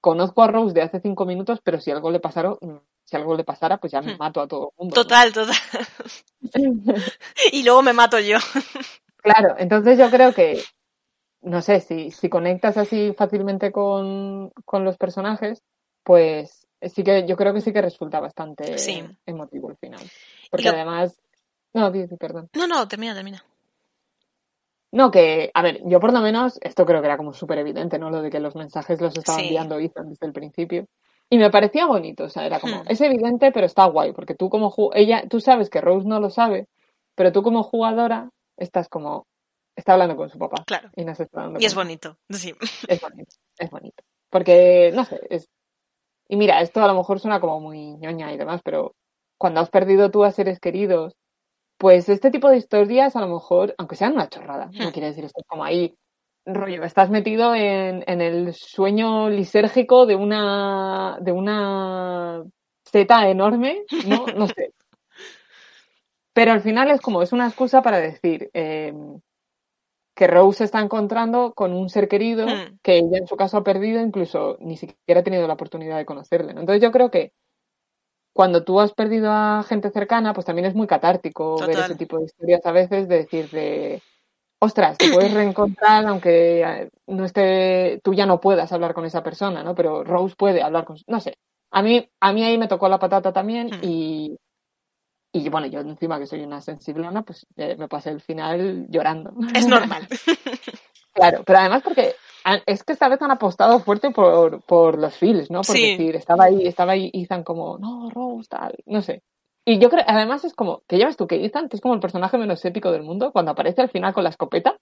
conozco 0.00 0.42
a 0.42 0.48
Rose 0.48 0.74
de 0.74 0.82
hace 0.82 1.00
cinco 1.00 1.24
minutos, 1.24 1.60
pero 1.62 1.78
si 1.80 1.90
algo 1.90 2.10
le 2.10 2.20
pasara, 2.20 2.56
si 3.10 3.16
algo 3.16 3.36
le 3.36 3.44
pasara, 3.44 3.78
pues 3.78 3.92
ya 3.92 4.00
me 4.00 4.14
Hmm. 4.14 4.18
mato 4.18 4.40
a 4.40 4.46
todo 4.48 4.70
el 4.70 4.78
mundo. 4.78 4.96
¿no? 4.96 5.02
Total, 5.02 5.32
total. 5.32 5.56
y 7.52 7.62
luego 7.64 7.82
me 7.82 7.92
mato 7.92 8.18
yo. 8.20 8.38
Claro, 9.16 9.54
entonces 9.58 9.98
yo 9.98 10.08
creo 10.10 10.32
que, 10.32 10.62
no 11.42 11.60
sé, 11.60 11.80
si, 11.80 12.10
si 12.12 12.28
conectas 12.28 12.76
así 12.76 13.12
fácilmente 13.16 13.72
con, 13.72 14.50
con 14.64 14.84
los 14.84 14.96
personajes, 14.96 15.62
pues 16.04 16.66
sí 16.82 17.02
que 17.04 17.26
yo 17.26 17.36
creo 17.36 17.52
que 17.52 17.60
sí 17.60 17.72
que 17.72 17.82
resulta 17.82 18.20
bastante 18.20 18.78
Sí. 18.78 19.04
emotivo 19.26 19.70
el 19.70 19.76
final. 19.76 20.08
Porque 20.50 20.64
lo- 20.68 20.70
además, 20.72 21.20
no, 21.74 21.92
perdón. 22.18 22.48
No, 22.54 22.66
no, 22.66 22.86
termina, 22.88 23.14
termina. 23.14 23.44
No, 24.92 25.10
que, 25.10 25.50
a 25.54 25.62
ver, 25.62 25.80
yo 25.84 26.00
por 26.00 26.12
lo 26.12 26.20
menos, 26.20 26.58
esto 26.62 26.84
creo 26.84 27.00
que 27.00 27.06
era 27.06 27.16
como 27.16 27.32
súper 27.32 27.58
evidente, 27.58 27.98
¿no? 27.98 28.10
Lo 28.10 28.22
de 28.22 28.30
que 28.30 28.40
los 28.40 28.56
mensajes 28.56 29.00
los 29.00 29.16
estaba 29.16 29.38
Sí. 29.38 29.44
enviando 29.44 29.78
Ethan 29.78 30.08
desde 30.10 30.26
el 30.26 30.32
principio. 30.32 30.86
Y 31.32 31.38
me 31.38 31.48
parecía 31.50 31.86
bonito, 31.86 32.24
o 32.24 32.28
sea, 32.28 32.44
era 32.44 32.58
como, 32.58 32.78
Hmm. 32.82 32.86
es 32.88 33.00
evidente, 33.00 33.52
pero 33.52 33.64
está 33.66 33.84
guay, 33.86 34.12
porque 34.12 34.34
tú 34.34 34.50
como 34.50 34.74
ella, 34.94 35.22
tú 35.28 35.40
sabes 35.40 35.70
que 35.70 35.80
Rose 35.80 36.06
no 36.08 36.18
lo 36.18 36.28
sabe, 36.28 36.66
pero 37.14 37.30
tú 37.30 37.42
como 37.44 37.62
jugadora 37.62 38.30
estás 38.56 38.88
como, 38.88 39.26
está 39.76 39.92
hablando 39.92 40.16
con 40.16 40.28
su 40.28 40.38
papá. 40.38 40.64
Claro. 40.66 40.90
Y 40.96 41.04
no 41.04 41.14
se 41.14 41.22
está 41.22 41.42
dando 41.42 41.60
Y 41.60 41.64
es 41.66 41.74
bonito, 41.76 42.16
sí. 42.30 42.52
Es 42.88 43.00
bonito, 43.00 43.36
es 43.58 43.70
bonito. 43.70 44.02
Porque, 44.28 44.90
no 44.94 45.04
sé, 45.04 45.20
es... 45.30 45.46
Y 46.28 46.36
mira, 46.36 46.60
esto 46.62 46.82
a 46.82 46.88
lo 46.88 46.94
mejor 46.94 47.20
suena 47.20 47.40
como 47.40 47.60
muy 47.60 47.96
ñoña 47.96 48.32
y 48.32 48.36
demás, 48.38 48.60
pero 48.64 48.94
cuando 49.38 49.60
has 49.60 49.70
perdido 49.70 50.10
tú 50.10 50.24
a 50.24 50.32
seres 50.32 50.60
queridos, 50.60 51.14
pues 51.78 52.08
este 52.08 52.30
tipo 52.30 52.50
de 52.50 52.58
historias 52.58 53.16
a 53.16 53.20
lo 53.20 53.28
mejor, 53.28 53.74
aunque 53.78 53.96
sean 53.96 54.14
una 54.14 54.28
chorrada, 54.28 54.66
no 54.74 54.88
Hmm. 54.88 54.92
quiere 54.92 55.08
decir 55.08 55.24
esto 55.24 55.42
como 55.48 55.64
ahí, 55.64 55.94
rollo, 56.46 56.84
estás 56.84 57.10
metido 57.10 57.54
en, 57.54 58.04
en 58.06 58.20
el 58.20 58.54
sueño 58.54 59.28
lisérgico 59.30 60.06
de 60.06 60.16
una, 60.16 61.18
de 61.20 61.32
una 61.32 62.42
zeta 62.90 63.28
enorme, 63.28 63.84
¿no? 64.06 64.26
No 64.36 64.46
sé. 64.46 64.72
Pero 66.32 66.52
al 66.52 66.60
final 66.60 66.90
es 66.90 67.00
como, 67.00 67.22
es 67.22 67.32
una 67.32 67.46
excusa 67.46 67.82
para 67.82 67.98
decir, 67.98 68.50
eh, 68.54 68.92
que 70.14 70.26
Rose 70.26 70.58
se 70.58 70.64
está 70.64 70.80
encontrando 70.80 71.54
con 71.54 71.72
un 71.72 71.88
ser 71.88 72.08
querido 72.08 72.46
Hmm. 72.46 72.78
que 72.82 72.98
ella 72.98 73.18
en 73.18 73.26
su 73.26 73.36
caso 73.36 73.56
ha 73.56 73.64
perdido, 73.64 74.00
incluso 74.00 74.56
ni 74.60 74.76
siquiera 74.76 75.20
ha 75.20 75.24
tenido 75.24 75.46
la 75.46 75.54
oportunidad 75.54 75.96
de 75.96 76.04
conocerle. 76.06 76.52
¿no? 76.54 76.60
Entonces 76.60 76.82
yo 76.82 76.92
creo 76.92 77.10
que 77.10 77.32
cuando 78.32 78.64
tú 78.64 78.80
has 78.80 78.92
perdido 78.92 79.30
a 79.32 79.64
gente 79.68 79.90
cercana, 79.90 80.32
pues 80.34 80.46
también 80.46 80.66
es 80.66 80.74
muy 80.74 80.86
catártico 80.86 81.56
ver 81.66 81.78
ese 81.78 81.96
tipo 81.96 82.18
de 82.18 82.24
historias 82.24 82.64
a 82.64 82.72
veces, 82.72 83.08
de 83.08 83.16
decir 83.16 83.50
de, 83.50 84.02
ostras, 84.60 84.98
te 84.98 85.08
puedes 85.08 85.32
reencontrar 85.32 86.06
aunque 86.06 86.62
eh, 86.62 86.90
no 87.08 87.24
esté, 87.24 88.00
tú 88.04 88.14
ya 88.14 88.26
no 88.26 88.40
puedas 88.40 88.72
hablar 88.72 88.94
con 88.94 89.04
esa 89.04 89.22
persona, 89.22 89.62
¿no? 89.62 89.74
Pero 89.74 90.04
Rose 90.04 90.34
puede 90.36 90.62
hablar 90.62 90.84
con, 90.84 90.96
no 91.08 91.20
sé. 91.20 91.34
A 91.72 91.82
mí, 91.82 92.08
a 92.20 92.32
mí 92.32 92.44
ahí 92.44 92.58
me 92.58 92.68
tocó 92.68 92.88
la 92.88 92.98
patata 92.98 93.32
también 93.32 93.68
Hmm. 93.68 93.84
y, 93.84 94.36
y 95.32 95.48
bueno, 95.48 95.66
yo 95.68 95.80
encima 95.80 96.18
que 96.18 96.26
soy 96.26 96.42
una 96.42 96.60
sensiblona, 96.60 97.22
pues 97.22 97.46
eh, 97.56 97.76
me 97.76 97.88
pasé 97.88 98.10
el 98.10 98.20
final 98.20 98.86
llorando. 98.88 99.32
Es 99.54 99.66
normal. 99.66 100.06
Claro, 101.12 101.42
pero 101.44 101.58
además 101.58 101.82
porque 101.82 102.14
han- 102.44 102.62
es 102.66 102.84
que 102.84 102.92
esta 102.92 103.08
vez 103.08 103.20
han 103.20 103.32
apostado 103.32 103.80
fuerte 103.80 104.10
por, 104.12 104.62
por 104.62 104.96
los 104.96 105.14
feels, 105.16 105.50
¿no? 105.50 105.62
Por 105.62 105.74
Sí. 105.74 105.82
decir, 105.82 106.14
estaba 106.14 106.44
ahí, 106.44 106.66
estaba 106.66 106.92
ahí 106.92 107.10
Ethan 107.12 107.42
como, 107.42 107.78
no, 107.78 108.08
Rose, 108.10 108.48
tal, 108.48 108.76
no 108.86 109.02
sé. 109.02 109.20
Y 109.70 109.78
yo 109.78 109.88
creo, 109.88 110.02
además 110.06 110.44
es 110.44 110.52
como, 110.54 110.82
que 110.88 110.96
llevas 110.96 111.16
tú 111.16 111.28
que 111.28 111.44
Ethan, 111.44 111.68
que 111.68 111.76
es 111.76 111.80
como 111.80 111.94
el 111.94 112.00
personaje 112.00 112.36
menos 112.38 112.64
épico 112.64 112.90
del 112.90 113.02
mundo, 113.02 113.30
cuando 113.30 113.52
aparece 113.52 113.82
al 113.82 113.88
final 113.88 114.12
con 114.12 114.24
la 114.24 114.30
escopeta, 114.30 114.76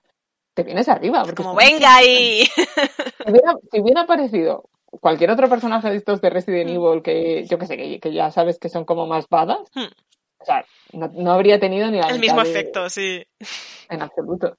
te 0.55 0.63
vienes 0.63 0.89
arriba. 0.89 1.19
Porque 1.25 1.43
es 1.43 1.47
Como, 1.47 1.51
como, 1.51 1.59
venga 1.59 1.95
ahí. 1.97 2.45
Si 2.47 3.31
hubiera, 3.31 3.55
si 3.71 3.81
hubiera 3.83 4.01
aparecido 4.03 4.71
cualquier 4.87 5.31
otro 5.31 5.47
personaje 5.51 5.91
de 5.91 5.97
estos 5.97 6.23
de 6.23 6.31
Resident 6.31 6.71
Mm. 6.71 6.75
Evil 6.75 7.03
que, 7.03 7.45
yo 7.47 7.59
que 7.59 7.67
sé, 7.67 7.77
que, 7.77 8.01
que 8.01 8.13
ya 8.15 8.31
sabes 8.31 8.59
que 8.59 8.71
son 8.71 8.87
como 8.87 9.07
más 9.07 9.29
badas, 9.29 9.59
Hmm. 9.75 9.93
o 10.41 10.45
sea, 10.47 10.65
no, 10.95 11.11
no 11.15 11.33
habría 11.33 11.61
tenido 11.61 11.91
ni 11.91 11.99
la 11.99 12.09
El 12.09 12.19
mismo 12.21 12.43
de- 12.43 12.49
efecto, 12.51 12.89
sí. 12.89 13.23
en 13.91 14.01
absoluto. 14.01 14.57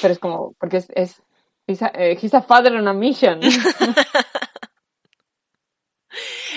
Pero 0.00 0.12
es 0.12 0.18
como, 0.18 0.54
porque 0.58 0.78
es, 0.78 0.86
es 0.94 1.22
he's, 1.66 1.82
a, 1.82 1.88
eh, 1.94 2.16
he's 2.22 2.32
a 2.32 2.40
father 2.40 2.74
on 2.74 2.88
a 2.88 2.94
mission. 2.94 3.40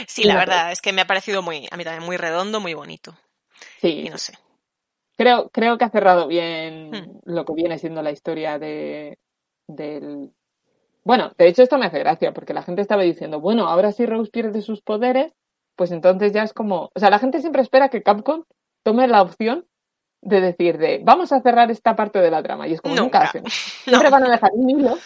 Sí, 0.07 0.23
la 0.23 0.34
No. 0.34 0.39
verdad 0.39 0.72
es 0.72 0.81
que 0.81 0.93
me 0.93 1.01
ha 1.01 1.07
parecido 1.07 1.41
muy, 1.41 1.67
a 1.72 1.77
mí 1.77 1.84
también 1.84 2.03
muy 2.03 2.17
redondo, 2.17 2.59
muy 2.59 2.73
bonito. 2.73 3.15
Sí, 3.81 4.03
Y 4.05 4.09
no 4.09 4.17
sé. 4.17 4.34
creo, 5.17 5.49
creo 5.49 5.77
que 5.77 5.85
ha 5.85 5.89
cerrado 5.89 6.27
bien 6.27 6.91
Hmm. 6.91 7.19
lo 7.26 7.45
que 7.45 7.53
viene 7.53 7.77
siendo 7.80 8.01
la 8.01 8.11
historia 8.11 8.59
de 8.59 9.17
del 9.67 10.31
bueno, 11.03 11.31
de 11.38 11.47
hecho 11.47 11.61
esto 11.61 11.77
me 11.77 11.85
hace 11.85 11.99
gracia, 11.99 12.34
porque 12.34 12.53
la 12.53 12.63
gente 12.63 12.81
estaba 12.81 13.03
diciendo, 13.03 13.39
bueno, 13.39 13.67
ahora 13.67 13.91
si 13.91 14.05
Rose 14.07 14.31
pierde 14.31 14.61
sus 14.63 14.81
poderes, 14.81 15.34
pues 15.76 15.91
entonces 15.91 16.34
ya 16.34 16.41
es 16.43 16.51
como, 16.51 16.89
o 16.95 16.99
sea, 16.99 17.09
la 17.11 17.19
gente 17.19 17.41
siempre 17.41 17.61
espera 17.61 17.89
que 17.89 18.01
Capcom 18.01 18.43
tome 18.84 19.07
la 19.07 19.22
opción 19.22 19.67
de 20.22 20.41
decir 20.41 20.80
de 20.80 21.01
vamos 21.03 21.31
a 21.31 21.41
cerrar 21.41 21.69
esta 21.69 21.95
parte 21.95 22.19
de 22.19 22.31
la 22.31 22.41
trama 22.41 22.67
y 22.67 22.73
es 22.73 22.81
como 22.81 22.95
nunca, 22.95 23.19
Nunca. 23.19 23.30
hacen. 23.30 23.43
No, 23.85 23.99
Siempre 23.99 24.09
van 24.09 24.23
a 24.26 24.31
dejar 24.31 24.49
un 24.53 24.67
hilo 24.69 24.97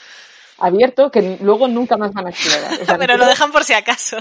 abierto 0.58 1.12
que 1.12 1.38
luego 1.42 1.68
nunca 1.68 1.98
más 1.98 2.14
van 2.14 2.28
a 2.28 2.30
explorar. 2.30 2.82
O 2.82 2.86
sea, 2.86 2.98
pero 2.98 3.18
lo 3.18 3.26
dejan 3.26 3.52
por 3.52 3.64
si 3.66 3.74
acaso. 3.74 4.18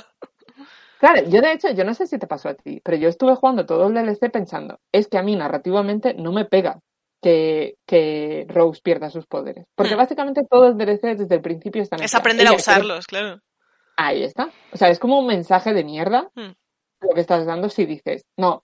Claro, 1.00 1.28
yo 1.28 1.40
de 1.40 1.52
hecho, 1.52 1.70
yo 1.70 1.84
no 1.84 1.94
sé 1.94 2.06
si 2.06 2.18
te 2.18 2.26
pasó 2.26 2.48
a 2.48 2.54
ti, 2.54 2.80
pero 2.84 2.96
yo 2.96 3.08
estuve 3.08 3.34
jugando 3.36 3.66
todo 3.66 3.86
el 3.86 3.94
DLC 3.94 4.30
pensando, 4.30 4.78
es 4.92 5.06
que 5.08 5.18
a 5.18 5.22
mí 5.22 5.36
narrativamente 5.36 6.14
no 6.14 6.32
me 6.32 6.44
pega 6.44 6.80
que, 7.22 7.76
que 7.86 8.46
Rose 8.48 8.80
pierda 8.82 9.10
sus 9.10 9.26
poderes. 9.26 9.66
Porque 9.74 9.94
Hmm. 9.94 9.98
básicamente 9.98 10.42
todos 10.48 10.68
los 10.70 10.78
DLC 10.78 11.16
desde 11.16 11.34
el 11.36 11.40
principio 11.40 11.82
están 11.82 12.00
en 12.00 12.04
Es 12.06 12.14
aprender 12.14 12.46
a 12.46 12.52
usarlos, 12.52 13.06
claro. 13.06 13.40
Ahí 13.96 14.22
está. 14.22 14.50
O 14.72 14.76
sea, 14.76 14.88
es 14.90 14.98
como 14.98 15.18
un 15.18 15.26
mensaje 15.26 15.72
de 15.74 15.84
mierda 15.84 16.30
Hmm. 16.34 16.52
lo 17.00 17.14
que 17.14 17.20
estás 17.20 17.46
dando 17.46 17.68
si 17.68 17.86
dices, 17.86 18.24
no, 18.36 18.62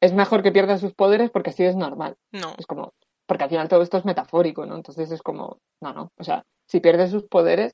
es 0.00 0.12
mejor 0.12 0.42
que 0.42 0.52
pierda 0.52 0.78
sus 0.78 0.94
poderes 0.94 1.30
porque 1.30 1.50
así 1.50 1.64
es 1.64 1.76
normal. 1.76 2.16
No. 2.32 2.54
Es 2.58 2.66
como, 2.66 2.92
porque 3.26 3.44
al 3.44 3.50
final 3.50 3.68
todo 3.68 3.82
esto 3.82 3.96
es 3.98 4.04
metafórico, 4.04 4.66
¿no? 4.66 4.76
Entonces 4.76 5.10
es 5.10 5.22
como, 5.22 5.58
no, 5.80 5.92
no. 5.92 6.12
O 6.18 6.24
sea, 6.24 6.44
si 6.68 6.80
pierde 6.80 7.08
sus 7.08 7.24
poderes, 7.24 7.72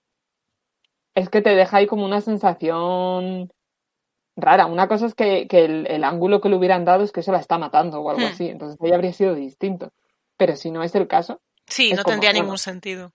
es 1.14 1.28
que 1.28 1.43
te 1.43 1.55
deja 1.55 1.78
ahí 1.78 1.86
como 1.86 2.05
una 2.05 2.20
sensación 2.20 3.51
rara. 4.40 4.66
Una 4.66 4.88
cosa 4.88 5.06
es 5.06 5.14
que, 5.14 5.46
que 5.48 5.64
el, 5.64 5.86
el 5.86 6.04
ángulo 6.04 6.40
que 6.40 6.48
le 6.48 6.56
hubieran 6.56 6.84
dado 6.84 7.02
es 7.04 7.12
que 7.12 7.22
se 7.22 7.32
la 7.32 7.38
está 7.38 7.58
matando 7.58 8.00
o 8.00 8.10
algo 8.10 8.22
Hmm. 8.22 8.30
así. 8.32 8.48
Entonces 8.48 8.78
ahí 8.82 8.92
habría 8.92 9.12
sido 9.12 9.34
distinto. 9.34 9.92
Pero 10.36 10.56
si 10.56 10.70
no 10.70 10.82
es 10.82 10.94
el 10.94 11.06
caso, 11.08 11.40
Sí, 11.66 11.90
no 11.92 12.02
como, 12.02 12.12
tendría 12.14 12.30
bueno. 12.30 12.42
ningún 12.44 12.58
sentido. 12.58 13.12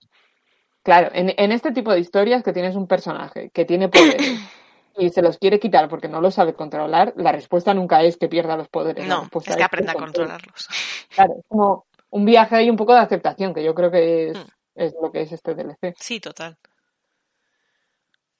claro, 0.82 1.10
en, 1.12 1.34
en 1.36 1.52
este 1.52 1.72
tipo 1.72 1.92
de 1.92 2.00
historias 2.00 2.42
que 2.42 2.52
tienes 2.52 2.76
un 2.76 2.86
personaje 2.86 3.50
que 3.50 3.64
tiene 3.64 3.88
poderes 3.88 4.38
y 4.98 5.10
se 5.10 5.20
los 5.22 5.36
quiere 5.38 5.58
quitar 5.60 5.88
porque 5.88 6.08
no 6.08 6.20
lo 6.20 6.30
sabe 6.30 6.54
controlar, 6.54 7.12
la 7.16 7.32
respuesta 7.32 7.74
nunca 7.74 8.02
es 8.02 8.16
que 8.16 8.28
pierda 8.28 8.56
los 8.56 8.68
poderes. 8.68 9.06
No, 9.06 9.20
respuesta 9.22 9.50
es 9.50 9.56
que 9.58 9.64
aprenda 9.64 9.92
a 9.92 9.96
controlarlos. 9.96 10.68
Claro, 11.14 11.34
es 11.38 11.44
como 11.48 11.84
un 12.10 12.24
viaje 12.24 12.56
ahí 12.56 12.70
un 12.70 12.76
poco 12.76 12.94
de 12.94 13.00
aceptación, 13.00 13.52
que 13.52 13.62
yo 13.64 13.74
creo 13.74 13.90
que 13.90 14.28
es, 14.30 14.38
Hmm. 14.38 14.42
es 14.76 14.94
lo 15.02 15.10
que 15.10 15.22
es 15.22 15.32
este 15.32 15.54
DLC. 15.54 15.94
Sí, 15.98 16.20
total. 16.20 16.56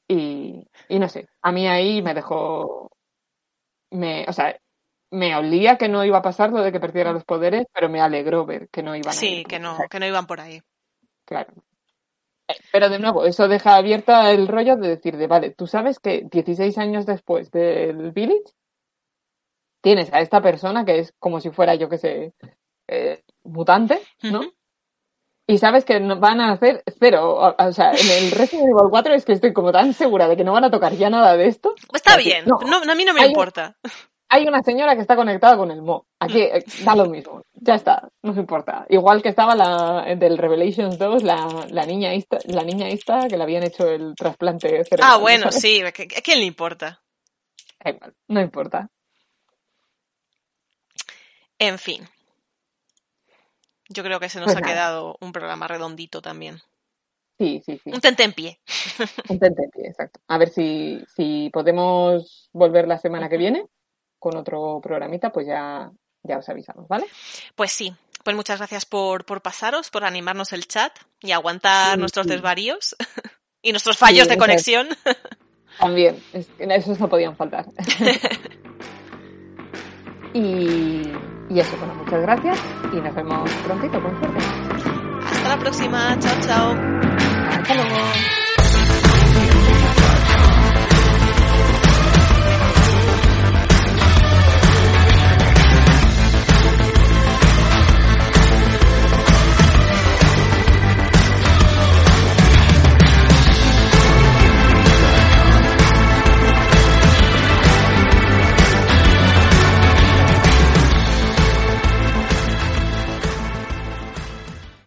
Y, 0.08 0.66
y 0.88 0.98
no 0.98 1.08
sé, 1.08 1.28
a 1.42 1.52
mí 1.52 1.66
ahí 1.66 2.02
me 2.02 2.14
dejó. 2.14 2.90
Me, 3.90 4.24
o 4.28 4.32
sea, 4.32 4.56
me 5.10 5.34
olía 5.36 5.78
que 5.78 5.88
no 5.88 6.04
iba 6.04 6.18
a 6.18 6.22
pasar 6.22 6.50
lo 6.50 6.60
de 6.62 6.72
que 6.72 6.80
perdiera 6.80 7.12
los 7.12 7.24
poderes, 7.24 7.66
pero 7.72 7.88
me 7.88 8.00
alegró 8.00 8.44
ver 8.44 8.68
que 8.68 8.82
no 8.82 8.94
iban 8.94 9.10
a 9.10 9.12
Sí, 9.12 9.38
ir. 9.40 9.46
que 9.46 9.58
no, 9.58 9.78
que 9.90 9.98
no 10.00 10.06
iban 10.06 10.26
por 10.26 10.40
ahí. 10.40 10.60
claro. 11.24 11.52
Eh, 12.48 12.54
Pero 12.72 12.88
de 12.88 12.98
nuevo, 13.00 13.24
eso 13.24 13.48
deja 13.48 13.74
abierta 13.76 14.30
el 14.30 14.46
rollo 14.46 14.76
de 14.76 14.88
decir 14.88 15.16
de, 15.16 15.26
vale, 15.26 15.50
tú 15.50 15.66
sabes 15.66 15.98
que 15.98 16.26
16 16.30 16.78
años 16.78 17.04
después 17.06 17.50
del 17.50 18.12
Village 18.12 18.52
tienes 19.80 20.12
a 20.12 20.20
esta 20.20 20.40
persona 20.40 20.84
que 20.84 20.98
es 21.00 21.12
como 21.18 21.40
si 21.40 21.50
fuera, 21.50 21.74
yo 21.74 21.88
que 21.88 21.98
sé, 21.98 22.34
eh, 22.88 23.22
mutante, 23.44 24.00
¿no? 24.22 24.42
Y 25.48 25.58
sabes 25.58 25.84
que 25.84 25.98
van 26.00 26.40
a 26.40 26.52
hacer 26.52 26.82
cero. 26.98 27.54
O, 27.56 27.72
sea, 27.72 27.92
en 27.92 28.24
el 28.24 28.32
Resident 28.32 28.68
Evil 28.68 28.90
4 28.90 29.14
es 29.14 29.24
que 29.24 29.32
estoy 29.32 29.52
como 29.52 29.70
tan 29.70 29.92
segura 29.92 30.26
de 30.26 30.36
que 30.36 30.42
no 30.42 30.52
van 30.52 30.64
a 30.64 30.70
tocar 30.70 30.92
ya 30.94 31.08
nada 31.08 31.36
de 31.36 31.46
esto. 31.46 31.74
Está 31.92 32.14
Así, 32.14 32.24
bien, 32.24 32.44
no. 32.46 32.58
no, 32.66 32.90
a 32.90 32.94
mí 32.96 33.04
no 33.04 33.14
me 33.14 33.20
Hay 33.20 33.28
importa. 33.28 33.76
Hay 34.28 34.44
una 34.48 34.60
señora 34.62 34.96
que 34.96 35.02
está 35.02 35.14
conectada 35.14 35.56
con 35.56 35.70
el 35.70 35.82
Mo. 35.82 36.06
Aquí 36.18 36.40
eh, 36.40 36.64
da 36.84 36.96
lo 36.96 37.06
mismo. 37.06 37.42
Ya 37.54 37.76
está, 37.76 38.08
no 38.22 38.34
se 38.34 38.40
importa. 38.40 38.84
Igual 38.88 39.22
que 39.22 39.28
estaba 39.28 39.54
la 39.54 40.16
del 40.16 40.36
Revelations 40.36 40.98
2, 40.98 41.22
la, 41.22 41.66
la 41.70 41.86
niña 41.86 42.12
esta, 42.12 42.38
la 42.46 42.64
niña 42.64 42.88
esta 42.88 43.28
que 43.28 43.36
le 43.36 43.44
habían 43.44 43.62
hecho 43.62 43.88
el 43.88 44.16
trasplante 44.16 44.82
cerebral. 44.84 45.10
Ah, 45.12 45.16
bueno, 45.18 45.52
¿sabes? 45.52 45.60
sí, 45.60 45.80
¿a 45.80 45.92
quién 45.92 46.40
le 46.40 46.44
importa? 46.44 47.00
Da 47.84 47.90
igual, 47.92 48.14
no 48.26 48.40
importa. 48.40 48.90
En 51.58 51.78
fin. 51.78 52.08
Yo 53.88 54.02
creo 54.02 54.18
que 54.20 54.28
se 54.28 54.38
nos 54.40 54.46
Pues 54.46 54.56
ha 54.56 54.60
nada. 54.60 54.72
quedado 54.72 55.16
un 55.20 55.32
programa 55.32 55.68
redondito 55.68 56.20
también. 56.22 56.60
Sí, 57.38 57.62
sí, 57.66 57.78
sí. 57.84 57.90
Un 57.92 58.00
tentempié. 58.00 58.58
Un 59.28 59.38
tentempié, 59.38 59.88
exacto. 59.88 60.20
A 60.28 60.38
ver 60.38 60.48
si, 60.48 61.04
si 61.14 61.50
podemos 61.52 62.48
volver 62.52 62.88
la 62.88 62.98
semana 62.98 63.28
que 63.28 63.36
viene 63.36 63.66
con 64.18 64.36
otro 64.36 64.80
programita, 64.82 65.30
pues 65.30 65.46
ya, 65.46 65.90
ya 66.22 66.38
os 66.38 66.48
avisamos, 66.48 66.88
¿vale? 66.88 67.06
Pues 67.54 67.72
sí. 67.72 67.94
Pues 68.24 68.34
muchas 68.34 68.58
gracias 68.58 68.86
por, 68.86 69.24
por 69.24 69.40
pasaros, 69.42 69.90
por 69.90 70.04
animarnos 70.04 70.52
el 70.52 70.66
chat 70.66 70.92
y 71.20 71.30
aguantar 71.32 71.94
Sí, 71.94 72.00
nuestros 72.00 72.26
sí. 72.26 72.32
desvaríos 72.32 72.96
y 73.62 73.70
nuestros 73.70 73.98
fallos 73.98 74.24
Sí, 74.24 74.28
de 74.30 74.34
es. 74.34 74.40
conexión. 74.40 74.88
También, 75.78 76.20
es- 76.32 76.48
esos 76.58 76.98
no 76.98 77.08
podían 77.08 77.36
faltar. 77.36 77.66
y, 80.34 81.02
y 81.48 81.60
eso, 81.60 81.76
bueno, 81.78 81.94
muchas 81.94 82.20
gracias 82.22 82.58
y 82.92 82.96
nos 83.00 83.14
vemos 83.14 83.50
prontito, 83.64 84.00
con 84.02 84.18
suerte. 84.18 84.38
Hasta 85.24 85.48
la 85.48 85.58
próxima. 85.58 86.18
Chao, 86.18 86.40
chao. 86.40 86.74
Hasta 87.50 87.74
luego. 87.74 88.35